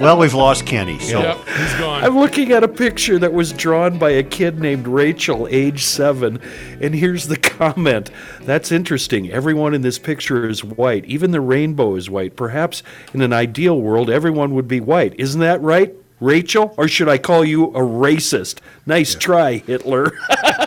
Well, 0.00 0.18
we've 0.18 0.34
lost 0.34 0.66
Kenny. 0.66 0.98
So 0.98 1.20
Yep, 1.20 1.36
he's 1.46 1.74
gone. 1.74 2.04
I'm 2.04 2.18
looking 2.18 2.52
at 2.52 2.62
a 2.62 2.68
picture 2.68 3.18
that 3.18 3.32
was 3.32 3.52
drawn 3.52 3.98
by 3.98 4.10
a 4.10 4.22
kid 4.22 4.58
named 4.60 4.86
Rachel, 4.86 5.48
age 5.50 5.84
seven, 5.84 6.38
and 6.80 6.94
here's 6.94 7.28
the 7.28 7.36
comment. 7.36 8.10
That's 8.42 8.70
interesting. 8.70 9.30
Everyone 9.30 9.72
in 9.72 9.80
this 9.82 9.98
picture 9.98 10.48
is 10.48 10.62
white. 10.62 11.04
Even 11.06 11.30
the 11.30 11.40
rainbow 11.40 11.94
is 11.94 12.10
white. 12.10 12.36
Perhaps 12.36 12.82
in 13.14 13.22
an 13.22 13.32
ideal 13.32 13.80
world, 13.80 14.10
everyone 14.10 14.54
would 14.54 14.68
be 14.68 14.80
white. 14.80 15.14
Isn't 15.18 15.40
that 15.40 15.62
right, 15.62 15.94
Rachel? 16.20 16.74
Or 16.76 16.88
should 16.88 17.08
I 17.08 17.18
call 17.18 17.44
you 17.44 17.66
a 17.66 17.80
racist? 17.80 18.58
Nice 18.86 19.14
try, 19.14 19.58
Hitler. 19.58 20.12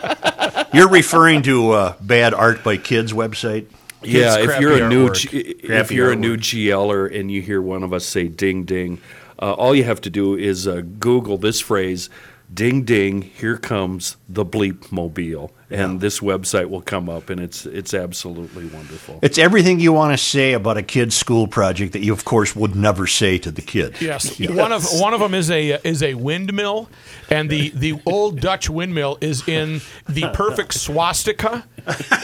you're 0.72 0.88
referring 0.88 1.42
to 1.42 1.70
uh, 1.72 1.94
Bad 2.00 2.34
Art 2.34 2.62
by 2.62 2.76
Kids 2.76 3.12
website? 3.12 3.66
yeah, 4.02 4.38
if 4.38 4.60
you're 4.60 4.82
a 4.82 4.88
new 4.88 5.08
artwork. 5.08 5.30
G- 5.30 5.38
if 5.38 5.66
Crappy 5.66 5.94
you're 5.94 6.12
a 6.12 6.16
new 6.16 6.36
artwork. 6.36 6.70
GLer 6.70 7.18
and 7.18 7.30
you 7.30 7.42
hear 7.42 7.60
one 7.60 7.82
of 7.82 7.92
us 7.92 8.06
say 8.06 8.28
"ding 8.28 8.64
ding," 8.64 9.00
uh, 9.38 9.52
all 9.52 9.74
you 9.74 9.84
have 9.84 10.00
to 10.02 10.10
do 10.10 10.34
is 10.36 10.66
uh, 10.66 10.82
Google 10.98 11.36
this 11.36 11.60
phrase 11.60 12.08
"ding 12.52 12.84
ding." 12.84 13.22
Here 13.22 13.56
comes 13.56 14.16
the 14.28 14.44
bleep 14.44 14.90
mobile, 14.92 15.52
and 15.70 16.00
this 16.00 16.20
website 16.20 16.68
will 16.68 16.80
come 16.80 17.08
up, 17.08 17.30
and 17.30 17.40
it's 17.40 17.66
it's 17.66 17.94
absolutely 17.94 18.66
wonderful. 18.66 19.18
It's 19.22 19.38
everything 19.38 19.80
you 19.80 19.92
want 19.92 20.12
to 20.12 20.18
say 20.18 20.52
about 20.52 20.76
a 20.76 20.82
kid's 20.82 21.16
school 21.16 21.46
project 21.46 21.92
that 21.92 22.00
you, 22.00 22.12
of 22.12 22.24
course, 22.24 22.56
would 22.56 22.74
never 22.74 23.06
say 23.06 23.38
to 23.38 23.50
the 23.50 23.62
kid. 23.62 24.00
Yes, 24.00 24.38
one 24.38 24.72
of 24.72 24.84
one 24.92 25.14
of 25.14 25.20
them 25.20 25.34
is 25.34 25.50
a 25.50 25.78
is 25.86 26.02
a 26.02 26.14
windmill, 26.14 26.88
and 27.28 27.48
the 27.48 27.70
the 27.70 28.00
old 28.06 28.40
Dutch 28.40 28.68
windmill 28.68 29.18
is 29.20 29.46
in 29.48 29.80
the 30.08 30.30
perfect 30.34 30.74
swastika. 30.74 31.64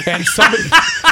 And 0.07 0.25
somebody 0.25 0.63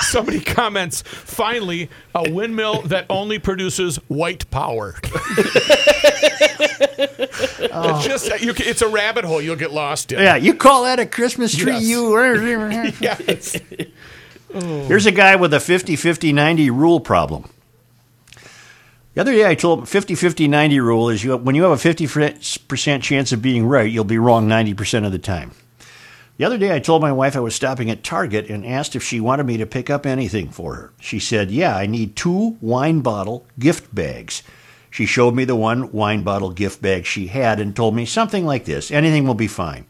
somebody 0.02 0.40
comments, 0.40 1.02
finally, 1.02 1.88
a 2.14 2.30
windmill 2.30 2.82
that 2.82 3.06
only 3.08 3.38
produces 3.38 3.96
white 4.08 4.50
power. 4.50 4.96
Oh. 7.76 7.96
It's 7.96 8.06
just 8.06 8.40
you, 8.40 8.54
it's 8.56 8.82
a 8.82 8.88
rabbit 8.88 9.24
hole 9.24 9.42
you'll 9.42 9.56
get 9.56 9.72
lost 9.72 10.12
in. 10.12 10.20
Yeah, 10.20 10.36
you 10.36 10.54
call 10.54 10.84
that 10.84 11.00
a 11.00 11.06
Christmas 11.06 11.56
tree? 11.56 11.72
Yes. 11.72 11.82
You. 11.82 12.92
Yes. 13.00 13.56
Here's 14.88 15.06
a 15.06 15.10
guy 15.10 15.34
with 15.34 15.52
a 15.54 15.58
50 15.60 15.96
50 15.96 16.32
90 16.32 16.70
rule 16.70 17.00
problem. 17.00 17.50
The 19.14 19.20
other 19.20 19.32
day 19.32 19.48
I 19.48 19.54
told 19.56 19.80
him 19.80 19.86
50 19.86 20.14
50 20.14 20.46
90 20.46 20.80
rule 20.80 21.08
is 21.08 21.24
you, 21.24 21.36
when 21.36 21.54
you 21.54 21.64
have 21.64 21.72
a 21.72 21.88
50% 21.88 23.02
chance 23.02 23.32
of 23.32 23.42
being 23.42 23.66
right, 23.66 23.90
you'll 23.90 24.04
be 24.04 24.18
wrong 24.18 24.48
90% 24.48 25.04
of 25.06 25.12
the 25.12 25.18
time. 25.18 25.52
The 26.36 26.44
other 26.44 26.58
day 26.58 26.74
I 26.74 26.80
told 26.80 27.00
my 27.00 27.12
wife 27.12 27.36
I 27.36 27.40
was 27.40 27.54
stopping 27.54 27.90
at 27.90 28.02
Target 28.02 28.50
and 28.50 28.66
asked 28.66 28.96
if 28.96 29.04
she 29.04 29.20
wanted 29.20 29.46
me 29.46 29.56
to 29.56 29.66
pick 29.66 29.88
up 29.88 30.04
anything 30.04 30.50
for 30.50 30.74
her. 30.74 30.92
She 31.00 31.20
said, 31.20 31.50
Yeah, 31.50 31.76
I 31.76 31.86
need 31.86 32.16
two 32.16 32.56
wine 32.60 33.00
bottle 33.00 33.46
gift 33.58 33.94
bags. 33.94 34.42
She 34.94 35.06
showed 35.06 35.34
me 35.34 35.44
the 35.44 35.56
one 35.56 35.90
wine 35.90 36.22
bottle 36.22 36.50
gift 36.50 36.80
bag 36.80 37.04
she 37.04 37.26
had 37.26 37.58
and 37.58 37.74
told 37.74 37.96
me 37.96 38.06
something 38.06 38.46
like 38.46 38.64
this 38.64 38.92
anything 38.92 39.26
will 39.26 39.34
be 39.34 39.48
fine. 39.48 39.86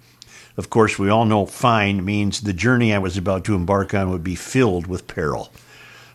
Of 0.56 0.70
course, 0.70 0.98
we 0.98 1.10
all 1.10 1.26
know 1.26 1.44
fine 1.44 2.02
means 2.02 2.40
the 2.40 2.54
journey 2.54 2.94
I 2.94 2.96
was 2.96 3.18
about 3.18 3.44
to 3.44 3.54
embark 3.54 3.92
on 3.92 4.10
would 4.10 4.24
be 4.24 4.34
filled 4.34 4.86
with 4.86 5.06
peril. 5.06 5.52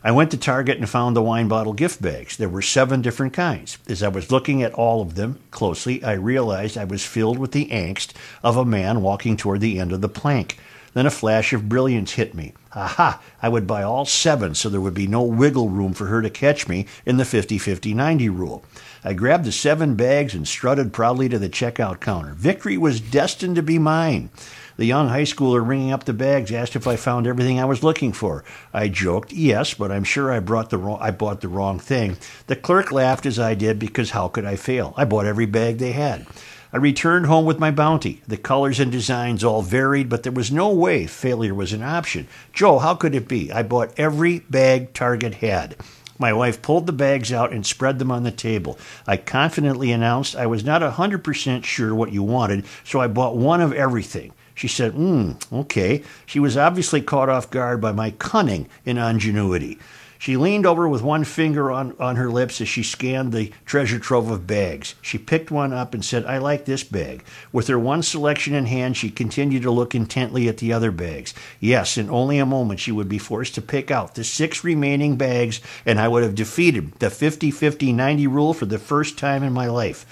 I 0.03 0.09
went 0.09 0.31
to 0.31 0.37
Target 0.37 0.79
and 0.79 0.89
found 0.89 1.15
the 1.15 1.21
wine 1.21 1.47
bottle 1.47 1.73
gift 1.73 2.01
bags. 2.01 2.35
There 2.35 2.49
were 2.49 2.63
seven 2.63 3.03
different 3.03 3.31
kinds. 3.31 3.77
As 3.87 4.01
I 4.01 4.07
was 4.07 4.31
looking 4.31 4.63
at 4.63 4.73
all 4.73 5.03
of 5.03 5.13
them 5.13 5.37
closely, 5.51 6.03
I 6.03 6.13
realized 6.13 6.75
I 6.75 6.85
was 6.85 7.05
filled 7.05 7.37
with 7.37 7.51
the 7.51 7.67
angst 7.67 8.13
of 8.43 8.57
a 8.57 8.65
man 8.65 9.03
walking 9.03 9.37
toward 9.37 9.61
the 9.61 9.79
end 9.79 9.91
of 9.91 10.01
the 10.01 10.09
plank. 10.09 10.57
Then 10.93 11.05
a 11.05 11.11
flash 11.11 11.53
of 11.53 11.69
brilliance 11.69 12.13
hit 12.13 12.33
me. 12.33 12.53
Aha! 12.73 13.21
I 13.41 13.49
would 13.49 13.67
buy 13.67 13.83
all 13.83 14.05
seven 14.05 14.55
so 14.55 14.69
there 14.69 14.81
would 14.81 14.93
be 14.93 15.07
no 15.07 15.23
wiggle 15.23 15.69
room 15.69 15.93
for 15.93 16.07
her 16.07 16.21
to 16.21 16.29
catch 16.29 16.67
me 16.67 16.85
in 17.05 17.17
the 17.17 17.25
50 17.25 17.57
50 17.57 17.93
90 17.93 18.29
rule. 18.29 18.63
I 19.03 19.13
grabbed 19.13 19.45
the 19.45 19.51
seven 19.51 19.95
bags 19.95 20.35
and 20.35 20.47
strutted 20.47 20.91
proudly 20.91 21.29
to 21.29 21.39
the 21.39 21.49
checkout 21.49 21.99
counter. 21.99 22.33
Victory 22.33 22.77
was 22.77 22.99
destined 22.99 23.55
to 23.55 23.63
be 23.63 23.79
mine. 23.79 24.29
The 24.75 24.85
young 24.85 25.09
high 25.09 25.23
schooler 25.23 25.65
ringing 25.65 25.91
up 25.91 26.05
the 26.05 26.13
bags 26.13 26.51
asked 26.51 26.75
if 26.75 26.87
I 26.87 26.95
found 26.95 27.27
everything 27.27 27.59
I 27.59 27.65
was 27.65 27.83
looking 27.83 28.13
for. 28.13 28.45
I 28.73 28.87
joked, 28.87 29.33
"Yes, 29.33 29.73
but 29.73 29.91
I'm 29.91 30.05
sure 30.05 30.31
I 30.31 30.39
brought 30.39 30.69
the 30.69 30.77
wrong 30.77 30.99
I 31.01 31.11
bought 31.11 31.41
the 31.41 31.49
wrong 31.49 31.79
thing." 31.79 32.17
The 32.47 32.55
clerk 32.55 32.91
laughed 32.91 33.25
as 33.25 33.39
I 33.39 33.55
did 33.55 33.77
because 33.77 34.11
how 34.11 34.29
could 34.29 34.45
I 34.45 34.55
fail? 34.55 34.93
I 34.95 35.05
bought 35.05 35.25
every 35.25 35.45
bag 35.45 35.77
they 35.79 35.91
had. 35.91 36.25
I 36.71 36.77
returned 36.77 37.25
home 37.25 37.45
with 37.45 37.57
my 37.57 37.71
bounty. 37.71 38.21
The 38.27 38.37
colors 38.37 38.79
and 38.79 38.91
designs 38.91 39.43
all 39.43 39.63
varied, 39.63 40.07
but 40.07 40.21
there 40.21 40.31
was 40.31 40.51
no 40.51 40.71
way 40.71 41.07
failure 41.07 41.55
was 41.55 41.73
an 41.73 41.81
option. 41.81 42.27
Joe, 42.53 42.77
how 42.77 42.93
could 42.93 43.15
it 43.15 43.27
be? 43.27 43.51
I 43.51 43.63
bought 43.63 43.97
every 43.97 44.39
bag 44.51 44.93
Target 44.93 45.35
had. 45.35 45.75
My 46.19 46.31
wife 46.31 46.61
pulled 46.61 46.85
the 46.85 46.93
bags 46.93 47.31
out 47.31 47.51
and 47.51 47.65
spread 47.65 47.97
them 47.97 48.11
on 48.11 48.23
the 48.23 48.31
table. 48.31 48.77
I 49.07 49.17
confidently 49.17 49.91
announced 49.91 50.35
I 50.35 50.45
was 50.45 50.63
not 50.63 50.83
a 50.83 50.91
100% 50.91 51.63
sure 51.63 51.95
what 51.95 52.11
you 52.11 52.21
wanted, 52.21 52.65
so 52.83 52.99
I 52.99 53.07
bought 53.07 53.35
one 53.35 53.61
of 53.61 53.73
everything. 53.73 54.33
She 54.53 54.67
said, 54.67 54.91
Hmm, 54.91 55.31
okay. 55.53 56.03
She 56.25 56.39
was 56.39 56.57
obviously 56.57 57.01
caught 57.01 57.29
off 57.29 57.49
guard 57.49 57.79
by 57.81 57.93
my 57.93 58.11
cunning 58.11 58.67
and 58.85 58.99
ingenuity. 58.99 59.79
She 60.19 60.35
leaned 60.35 60.65
over 60.65 60.87
with 60.89 61.01
one 61.01 61.23
finger 61.23 61.71
on, 61.71 61.95
on 61.97 62.17
her 62.17 62.29
lips 62.29 62.59
as 62.59 62.67
she 62.67 62.83
scanned 62.83 63.31
the 63.31 63.53
treasure 63.65 63.99
trove 63.99 64.29
of 64.29 64.45
bags. 64.45 64.95
She 65.01 65.17
picked 65.17 65.49
one 65.49 65.71
up 65.71 65.93
and 65.93 66.03
said, 66.03 66.25
I 66.25 66.39
like 66.39 66.65
this 66.65 66.83
bag. 66.83 67.23
With 67.53 67.67
her 67.69 67.79
one 67.79 68.03
selection 68.03 68.53
in 68.53 68.65
hand, 68.65 68.97
she 68.97 69.11
continued 69.11 69.61
to 69.63 69.71
look 69.71 69.95
intently 69.95 70.49
at 70.49 70.57
the 70.57 70.73
other 70.73 70.91
bags. 70.91 71.33
Yes, 71.61 71.97
in 71.97 72.09
only 72.09 72.37
a 72.37 72.45
moment 72.45 72.81
she 72.81 72.91
would 72.91 73.07
be 73.07 73.17
forced 73.17 73.55
to 73.55 73.61
pick 73.61 73.91
out 73.91 74.15
the 74.15 74.25
six 74.25 74.61
remaining 74.61 75.15
bags, 75.15 75.61
and 75.85 76.01
I 76.01 76.09
would 76.09 76.23
have 76.23 76.35
defeated 76.35 76.91
the 76.99 77.09
50 77.09 77.49
50 77.49 77.93
90 77.93 78.27
rule 78.27 78.53
for 78.53 78.65
the 78.65 78.77
first 78.77 79.17
time 79.17 79.41
in 79.41 79.53
my 79.53 79.67
life. 79.67 80.05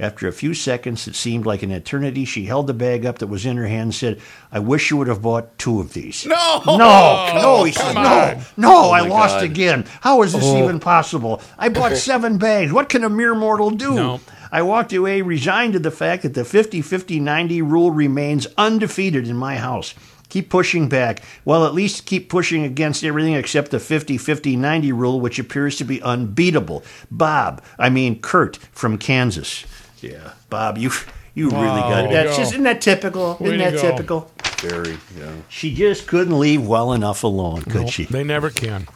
After 0.00 0.28
a 0.28 0.32
few 0.32 0.54
seconds 0.54 1.04
that 1.06 1.16
seemed 1.16 1.44
like 1.44 1.64
an 1.64 1.72
eternity, 1.72 2.24
she 2.24 2.44
held 2.44 2.68
the 2.68 2.74
bag 2.74 3.04
up 3.04 3.18
that 3.18 3.26
was 3.26 3.44
in 3.44 3.56
her 3.56 3.66
hand 3.66 3.82
and 3.82 3.94
said, 3.94 4.20
I 4.52 4.60
wish 4.60 4.90
you 4.90 4.96
would 4.96 5.08
have 5.08 5.22
bought 5.22 5.58
two 5.58 5.80
of 5.80 5.92
these. 5.92 6.24
No! 6.24 6.62
No, 6.66 6.78
oh, 6.78 7.38
no, 7.42 7.64
he 7.64 7.72
said, 7.72 7.94
come 7.94 8.04
no, 8.04 8.10
on. 8.10 8.44
no, 8.56 8.76
oh, 8.76 8.90
I 8.90 9.00
lost 9.00 9.36
God. 9.36 9.44
again. 9.44 9.84
How 10.00 10.22
is 10.22 10.32
this 10.32 10.44
oh. 10.44 10.62
even 10.62 10.78
possible? 10.78 11.42
I 11.58 11.68
bought 11.68 11.96
seven 11.96 12.38
bags. 12.38 12.72
What 12.72 12.88
can 12.88 13.02
a 13.02 13.10
mere 13.10 13.34
mortal 13.34 13.70
do? 13.70 13.94
No. 13.94 14.20
I 14.52 14.62
walked 14.62 14.92
away 14.92 15.20
resigned 15.20 15.72
to 15.72 15.78
the 15.80 15.90
fact 15.90 16.22
that 16.22 16.34
the 16.34 16.44
50 16.44 16.80
50 16.80 17.18
90 17.18 17.62
rule 17.62 17.90
remains 17.90 18.46
undefeated 18.56 19.26
in 19.26 19.36
my 19.36 19.56
house. 19.56 19.94
Keep 20.28 20.50
pushing 20.50 20.88
back. 20.88 21.22
Well, 21.44 21.64
at 21.64 21.74
least 21.74 22.06
keep 22.06 22.28
pushing 22.28 22.62
against 22.62 23.02
everything 23.02 23.34
except 23.34 23.70
the 23.70 23.80
50 23.80 24.18
50 24.18 24.56
90 24.56 24.92
rule, 24.92 25.20
which 25.20 25.38
appears 25.38 25.76
to 25.76 25.84
be 25.84 26.02
unbeatable. 26.02 26.84
Bob, 27.10 27.62
I 27.78 27.88
mean 27.88 28.20
Kurt 28.20 28.56
from 28.72 28.98
Kansas. 28.98 29.64
Yeah, 30.00 30.32
Bob, 30.50 30.78
you 30.78 30.90
you 31.34 31.50
really 31.50 31.64
oh, 31.66 31.88
got 31.88 32.04
it. 32.04 32.08
Way 32.08 32.14
That's 32.14 32.30
go. 32.30 32.36
just, 32.36 32.52
isn't 32.52 32.64
that 32.64 32.80
typical? 32.80 33.36
Way 33.40 33.46
isn't 33.46 33.58
that 33.58 33.74
go. 33.74 33.80
typical? 33.80 34.30
Very, 34.58 34.98
yeah. 35.16 35.32
She 35.48 35.72
just 35.74 36.08
couldn't 36.08 36.38
leave 36.38 36.66
well 36.66 36.92
enough 36.92 37.22
alone, 37.22 37.62
could 37.62 37.82
Nope, 37.82 37.90
she? 37.90 38.04
They 38.04 38.24
never 38.24 38.50
can. 38.50 38.88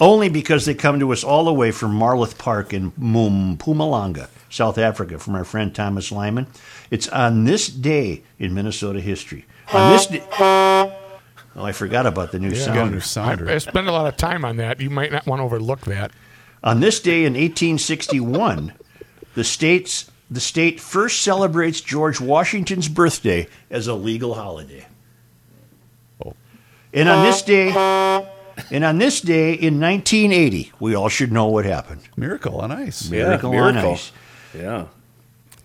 Only 0.00 0.28
because 0.28 0.64
they 0.64 0.74
come 0.74 1.00
to 1.00 1.12
us 1.12 1.24
all 1.24 1.44
the 1.44 1.52
way 1.52 1.70
from 1.72 1.92
Marloth 1.98 2.38
Park 2.38 2.72
in 2.72 2.92
Mpumalanga, 2.92 4.28
South 4.48 4.78
Africa, 4.78 5.18
from 5.18 5.34
our 5.34 5.44
friend 5.44 5.74
Thomas 5.74 6.10
Lyman. 6.12 6.46
It's 6.90 7.08
on 7.08 7.44
this 7.44 7.68
day 7.68 8.22
in 8.38 8.54
Minnesota 8.54 9.00
history. 9.00 9.44
On 9.72 9.92
this 9.92 10.06
day. 10.06 10.24
Oh, 10.38 11.64
I 11.64 11.72
forgot 11.72 12.06
about 12.06 12.32
the 12.32 12.38
new 12.38 12.50
Got 12.50 12.58
a 12.58 12.62
sounder. 12.62 12.90
new 12.92 13.00
sounder. 13.00 13.48
I, 13.50 13.54
I 13.54 13.58
spent 13.58 13.88
a 13.88 13.92
lot 13.92 14.06
of 14.06 14.16
time 14.16 14.44
on 14.44 14.56
that. 14.56 14.80
You 14.80 14.88
might 14.88 15.10
not 15.10 15.26
want 15.26 15.40
to 15.40 15.44
overlook 15.44 15.80
that. 15.82 16.12
On 16.62 16.80
this 16.80 17.00
day 17.00 17.24
in 17.24 17.34
1861, 17.34 18.72
the 19.34 19.44
state's 19.44 20.10
the 20.30 20.40
state 20.40 20.78
first 20.80 21.22
celebrates 21.22 21.80
George 21.80 22.20
Washington's 22.20 22.88
birthday 22.88 23.48
as 23.70 23.86
a 23.86 23.94
legal 23.94 24.34
holiday. 24.34 24.86
Oh. 26.24 26.34
And 26.92 27.08
on 27.08 27.24
this 27.24 27.42
day, 27.42 27.70
and 28.70 28.84
on 28.84 28.98
this 28.98 29.20
day 29.20 29.54
in 29.54 29.80
1980, 29.80 30.72
we 30.80 30.94
all 30.94 31.08
should 31.08 31.32
know 31.32 31.46
what 31.46 31.64
happened. 31.64 32.02
Miracle 32.16 32.60
on 32.60 32.70
ice. 32.70 33.10
Yeah, 33.10 33.24
Miracle 33.24 33.50
on 33.50 33.56
miracle. 33.74 33.92
Ice. 33.92 34.12
Yeah. 34.54 34.86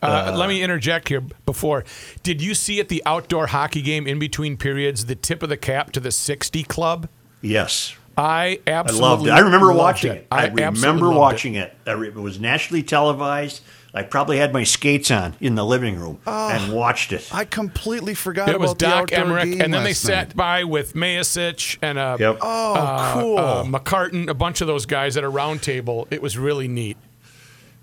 Uh, 0.02 0.36
let 0.38 0.50
me 0.50 0.62
interject 0.62 1.08
here 1.08 1.22
before. 1.46 1.86
Did 2.24 2.42
you 2.42 2.54
see 2.54 2.82
at 2.82 2.90
the 2.90 3.02
outdoor 3.06 3.48
hockey 3.48 3.82
game 3.82 4.06
in 4.06 4.20
between 4.20 4.58
periods 4.58 5.06
the 5.06 5.16
tip 5.16 5.42
of 5.42 5.48
the 5.50 5.56
cap 5.56 5.92
to 5.94 6.02
the 6.02 6.12
60 6.12 6.64
club? 6.64 7.08
Yes, 7.42 7.96
I 8.18 8.24
I 8.24 8.60
absolutely 8.68 9.08
loved 9.10 9.28
it. 9.28 9.32
I 9.32 9.40
remember 9.40 9.72
watching 9.72 10.12
it. 10.12 10.28
I, 10.30 10.48
absolutely 10.48 10.66
remember 10.66 11.10
watching 11.10 11.56
it. 11.56 11.74
I 11.88 11.92
re- 11.94 12.10
It 12.10 12.16
was 12.16 12.40
nationally 12.40 12.84
televised. 12.84 13.62
I 13.96 14.02
probably 14.02 14.38
had 14.38 14.54
my 14.54 14.64
skates 14.64 15.12
on 15.12 15.36
in 15.40 15.54
the 15.56 15.64
living 15.64 16.00
room 16.00 16.20
and 16.26 16.74
watched 16.74 17.14
it. 17.14 17.30
I 17.32 17.46
completely 17.46 18.16
forgot 18.16 18.50
It 18.50 18.60
was 18.60 18.72
about 18.72 18.80
Doc 18.80 19.14
outdoor 19.14 19.20
Emmerich, 19.20 19.44
game 19.52 19.62
and 19.62 19.74
then 19.74 19.84
they 19.84 19.90
last 19.92 20.02
sat 20.02 20.28
night. 20.30 20.36
by 20.36 20.64
with 20.64 20.94
Mayasich 20.96 21.78
and 21.82 22.00
a, 22.00 22.18
Yep. 22.20 22.40
Oh, 22.42 22.74
uh, 22.74 23.14
cool. 23.14 23.38
uh, 23.38 23.64
McCartan, 23.66 24.30
a 24.30 24.34
bunch 24.34 24.62
of 24.62 24.68
those 24.68 24.88
guys 24.88 25.16
at 25.16 25.24
a 25.24 25.30
round 25.30 25.62
table. 25.62 26.08
It 26.10 26.22
was 26.24 26.38
really 26.40 26.68
neat. 26.68 26.98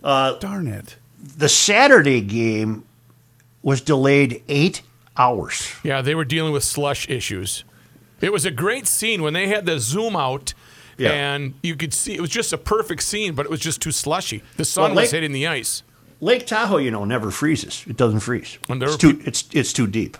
Darn 0.02 0.66
it. 0.66 0.96
the 1.36 1.48
Saturday 1.48 2.20
game 2.22 2.84
was 3.62 3.80
delayed 3.80 4.42
eight 4.48 4.82
hours. 5.16 5.70
Yeah, 5.84 6.00
they 6.02 6.14
were 6.14 6.24
dealing 6.24 6.52
with 6.52 6.64
slush 6.64 7.08
issues. 7.08 7.62
It 8.20 8.32
was 8.32 8.44
a 8.44 8.50
great 8.50 8.86
scene 8.86 9.22
when 9.22 9.32
they 9.34 9.48
had 9.48 9.66
the 9.66 9.78
zoom 9.78 10.16
out, 10.16 10.54
Yeah. 10.98 11.10
and 11.12 11.54
you 11.62 11.76
could 11.76 11.92
see 11.94 12.14
it 12.14 12.20
was 12.20 12.30
just 12.30 12.52
a 12.52 12.58
perfect 12.58 13.02
scene, 13.02 13.34
but 13.34 13.44
it 13.46 13.50
was 13.50 13.60
just 13.60 13.80
too 13.80 13.92
slushy. 13.92 14.42
The 14.56 14.64
sun 14.64 14.94
Well, 14.94 15.02
was 15.02 15.10
hitting 15.12 15.32
the 15.32 15.46
ice. 15.46 15.82
Lake 16.20 16.46
Tahoe, 16.46 16.76
you 16.78 16.90
know, 16.90 17.04
never 17.04 17.30
freezes. 17.30 17.84
It 17.88 17.96
doesn't 17.96 18.20
freeze. 18.20 18.58
And 18.68 18.82
It's 18.82 18.92
were 18.92 18.98
too, 18.98 19.20
it's, 19.24 19.48
it's 19.52 19.72
too 19.72 19.86
deep. 19.86 20.18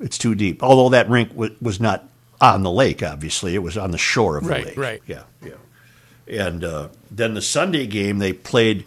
It's 0.00 0.16
too 0.18 0.34
deep. 0.34 0.62
Although 0.62 0.90
that 0.90 1.08
rink 1.10 1.30
wa- 1.34 1.48
was 1.60 1.80
not 1.80 2.08
on 2.40 2.62
the 2.62 2.70
lake, 2.70 3.02
obviously. 3.02 3.54
It 3.54 3.58
was 3.58 3.76
on 3.76 3.90
the 3.90 3.98
shore 3.98 4.36
of 4.38 4.44
the 4.44 4.50
Right, 4.50 4.66
lake. 4.66 4.76
right. 4.78 5.02
Yeah, 5.06 5.22
yeah. 5.44 5.52
And 6.46 6.62
uh, 6.64 6.88
then 7.10 7.34
the 7.34 7.42
Sunday 7.42 7.86
game, 7.86 8.18
they 8.18 8.32
played 8.32 8.84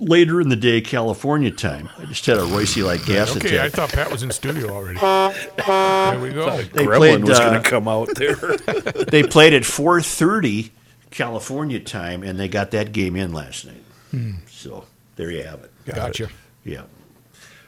later 0.00 0.40
in 0.40 0.48
the 0.48 0.56
day 0.56 0.80
California 0.80 1.50
time. 1.50 1.88
I 1.98 2.04
just 2.06 2.24
had 2.26 2.38
a 2.38 2.44
Royce 2.44 2.76
like 2.76 3.04
gas 3.06 3.36
Okay, 3.36 3.60
I 3.60 3.68
thought 3.68 3.90
Pat 3.92 4.10
was 4.10 4.22
in 4.22 4.30
studio 4.30 4.70
already. 4.70 4.98
There 5.00 6.20
we 6.20 6.30
go. 6.30 6.56
They 6.62 6.84
Gremlin 6.86 6.96
played, 6.98 7.24
was 7.24 7.38
uh, 7.40 7.50
going 7.50 7.62
to 7.62 7.68
come 7.70 7.88
out 7.88 8.08
there. 8.16 8.34
they 9.10 9.22
played 9.22 9.54
at 9.54 9.62
4.30 9.62 10.70
California 11.10 11.80
time, 11.80 12.22
and 12.22 12.38
they 12.38 12.48
got 12.48 12.70
that 12.72 12.92
game 12.92 13.16
in 13.16 13.32
last 13.32 13.64
night. 13.66 13.82
Hmm. 14.10 14.32
So 14.48 14.84
there 15.16 15.30
you 15.30 15.42
have 15.44 15.60
it. 15.64 15.70
Got 15.86 15.96
Gotcha. 15.96 16.28
Yeah. 16.64 16.82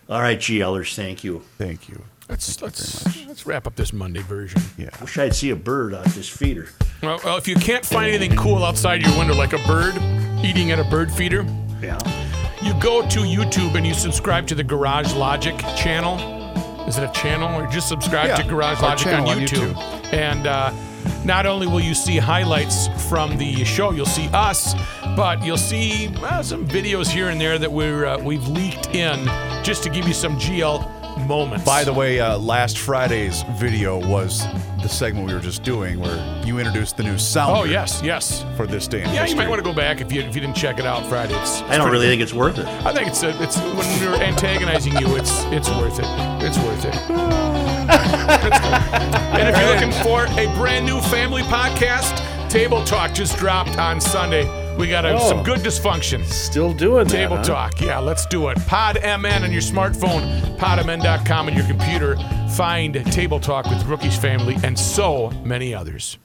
All 0.09 0.21
right, 0.21 0.39
GLers, 0.39 0.95
thank 0.95 1.23
you. 1.25 1.43
Thank 1.59 1.89
you. 1.89 2.03
Let's 2.29 2.61
let's 2.63 3.27
let's 3.27 3.45
wrap 3.47 3.67
up 3.67 3.75
this 3.77 3.93
Monday 3.93 4.23
version. 4.23 4.61
Yeah. 4.79 4.91
Wish 5.01 5.19
I'd 5.19 5.35
see 5.35 5.51
a 5.51 5.57
bird 5.57 5.95
out 5.95 6.05
this 6.07 6.29
feeder. 6.29 6.69
Well, 7.03 7.19
well, 7.25 7.37
if 7.37 7.49
you 7.49 7.57
can't 7.57 7.85
find 7.85 8.13
anything 8.13 8.37
cool 8.37 8.65
outside 8.65 9.03
your 9.03 9.17
window, 9.19 9.35
like 9.35 9.53
a 9.53 9.59
bird 9.67 9.95
eating 10.45 10.71
at 10.71 10.79
a 10.79 10.85
bird 10.85 11.11
feeder, 11.11 11.45
Yeah. 11.83 11.99
you 12.63 12.73
go 12.81 13.03
to 13.09 13.21
YouTube 13.21 13.75
and 13.75 13.87
you 13.87 13.95
subscribe 13.95 14.47
to 14.49 14.55
the 14.55 14.63
Garage 14.65 15.13
Logic 15.15 15.57
channel. 15.77 16.19
Is 16.87 16.99
it 16.99 17.05
a 17.09 17.13
channel 17.13 17.49
or 17.61 17.67
just 17.69 17.89
subscribe 17.89 18.27
Yeah, 18.29 18.37
to 18.37 18.49
Garage 18.49 18.81
Logic 18.81 19.07
on 19.09 19.13
channel 19.13 19.29
on 19.31 19.39
YouTube? 19.39 19.75
YouTube. 19.75 20.13
And 20.13 20.47
uh, 20.47 20.73
not 21.25 21.47
only 21.47 21.67
will 21.67 21.81
you 21.81 21.95
see 21.95 22.17
highlights 22.17 22.89
from 23.09 23.37
the 23.37 23.65
show, 23.65 23.93
you'll 23.93 24.07
see 24.07 24.29
us, 24.33 24.75
but 25.17 25.45
you'll 25.45 25.57
see 25.57 26.09
uh, 26.23 26.43
some 26.43 26.67
videos 26.67 27.09
here 27.09 27.29
and 27.29 27.41
there 27.41 27.59
that 27.59 27.71
we're 27.71 28.07
uh, 28.07 28.19
we've 28.19 28.47
leaked 28.49 28.95
in 28.95 29.25
just 29.63 29.83
to 29.83 29.91
give 29.91 30.07
you 30.09 30.15
some 30.15 30.37
GL 30.37 31.00
moments. 31.27 31.65
By 31.65 31.85
the 31.85 31.93
way, 31.93 32.21
uh, 32.21 32.39
last 32.39 32.79
Friday's 32.79 33.43
video 33.53 33.99
was 33.99 34.45
the 34.83 34.89
segment 34.89 35.27
we 35.27 35.35
were 35.35 35.41
just 35.41 35.63
doing 35.63 36.01
where 36.01 36.43
you 36.45 36.59
introduced 36.59 36.97
the 36.97 37.03
new 37.03 37.19
sound. 37.19 37.57
oh 37.57 37.65
yes, 37.65 38.01
yes. 38.03 38.45
For 38.57 38.67
this 38.67 38.89
day 38.89 39.03
in 39.03 39.11
Yeah, 39.13 39.27
you 39.27 39.37
might 39.37 39.49
want 39.49 39.59
to 39.59 39.65
go 39.65 39.75
back 39.75 40.01
if 40.01 40.11
you 40.13 40.21
if 40.23 40.35
you 40.35 40.41
didn't 40.41 40.57
check 40.57 40.79
it 40.79 40.87
out 40.87 41.07
Friday. 41.07 41.35
It's, 41.41 41.63
I 41.63 41.77
don't 41.77 41.91
really 41.91 42.07
think 42.07 42.23
it's 42.23 42.33
worth 42.35 42.59
it. 42.59 42.67
I 42.67 42.93
think 42.93 43.09
it's 43.09 43.23
a, 43.23 43.31
it's 43.43 43.59
when 43.59 43.77
we're 43.77 44.23
antagonizing 44.23 44.93
you, 44.99 45.17
it's 45.17 45.45
it's 45.47 45.69
worth 45.69 45.99
it. 45.99 46.07
It's 46.43 46.59
worth 46.59 46.85
it. 46.85 46.97
And 48.31 49.49
if 49.49 49.57
you're 49.59 49.73
looking 49.75 49.93
for 50.05 50.27
a 50.39 50.47
brand 50.57 50.85
new 50.87 51.01
family 51.01 51.43
podcast, 51.43 52.15
Table 52.51 52.85
Talk 52.85 53.13
just 53.15 53.37
dropped 53.39 53.79
on 53.79 54.01
Sunday. 54.01 54.45
We 54.81 54.89
got 54.89 55.05
a, 55.05 55.21
some 55.21 55.41
oh. 55.41 55.45
good 55.45 55.61
dysfunction. 55.61 56.25
Still 56.25 56.73
doing 56.73 57.07
that. 57.07 57.13
Table 57.13 57.37
huh? 57.37 57.43
Talk, 57.43 57.81
yeah, 57.83 57.99
let's 57.99 58.25
do 58.25 58.49
it. 58.49 58.59
Pod 58.67 58.97
MN 59.03 59.45
on 59.45 59.53
your 59.53 59.61
smartphone, 59.61 60.57
podmn.com 60.57 61.49
on 61.49 61.55
your 61.55 61.67
computer. 61.67 62.17
Find 62.57 62.95
Table 63.13 63.39
Talk 63.39 63.67
with 63.67 63.85
Rookie's 63.85 64.17
Family 64.17 64.57
and 64.65 64.79
so 64.79 65.31
many 65.45 65.75
others. 65.75 66.17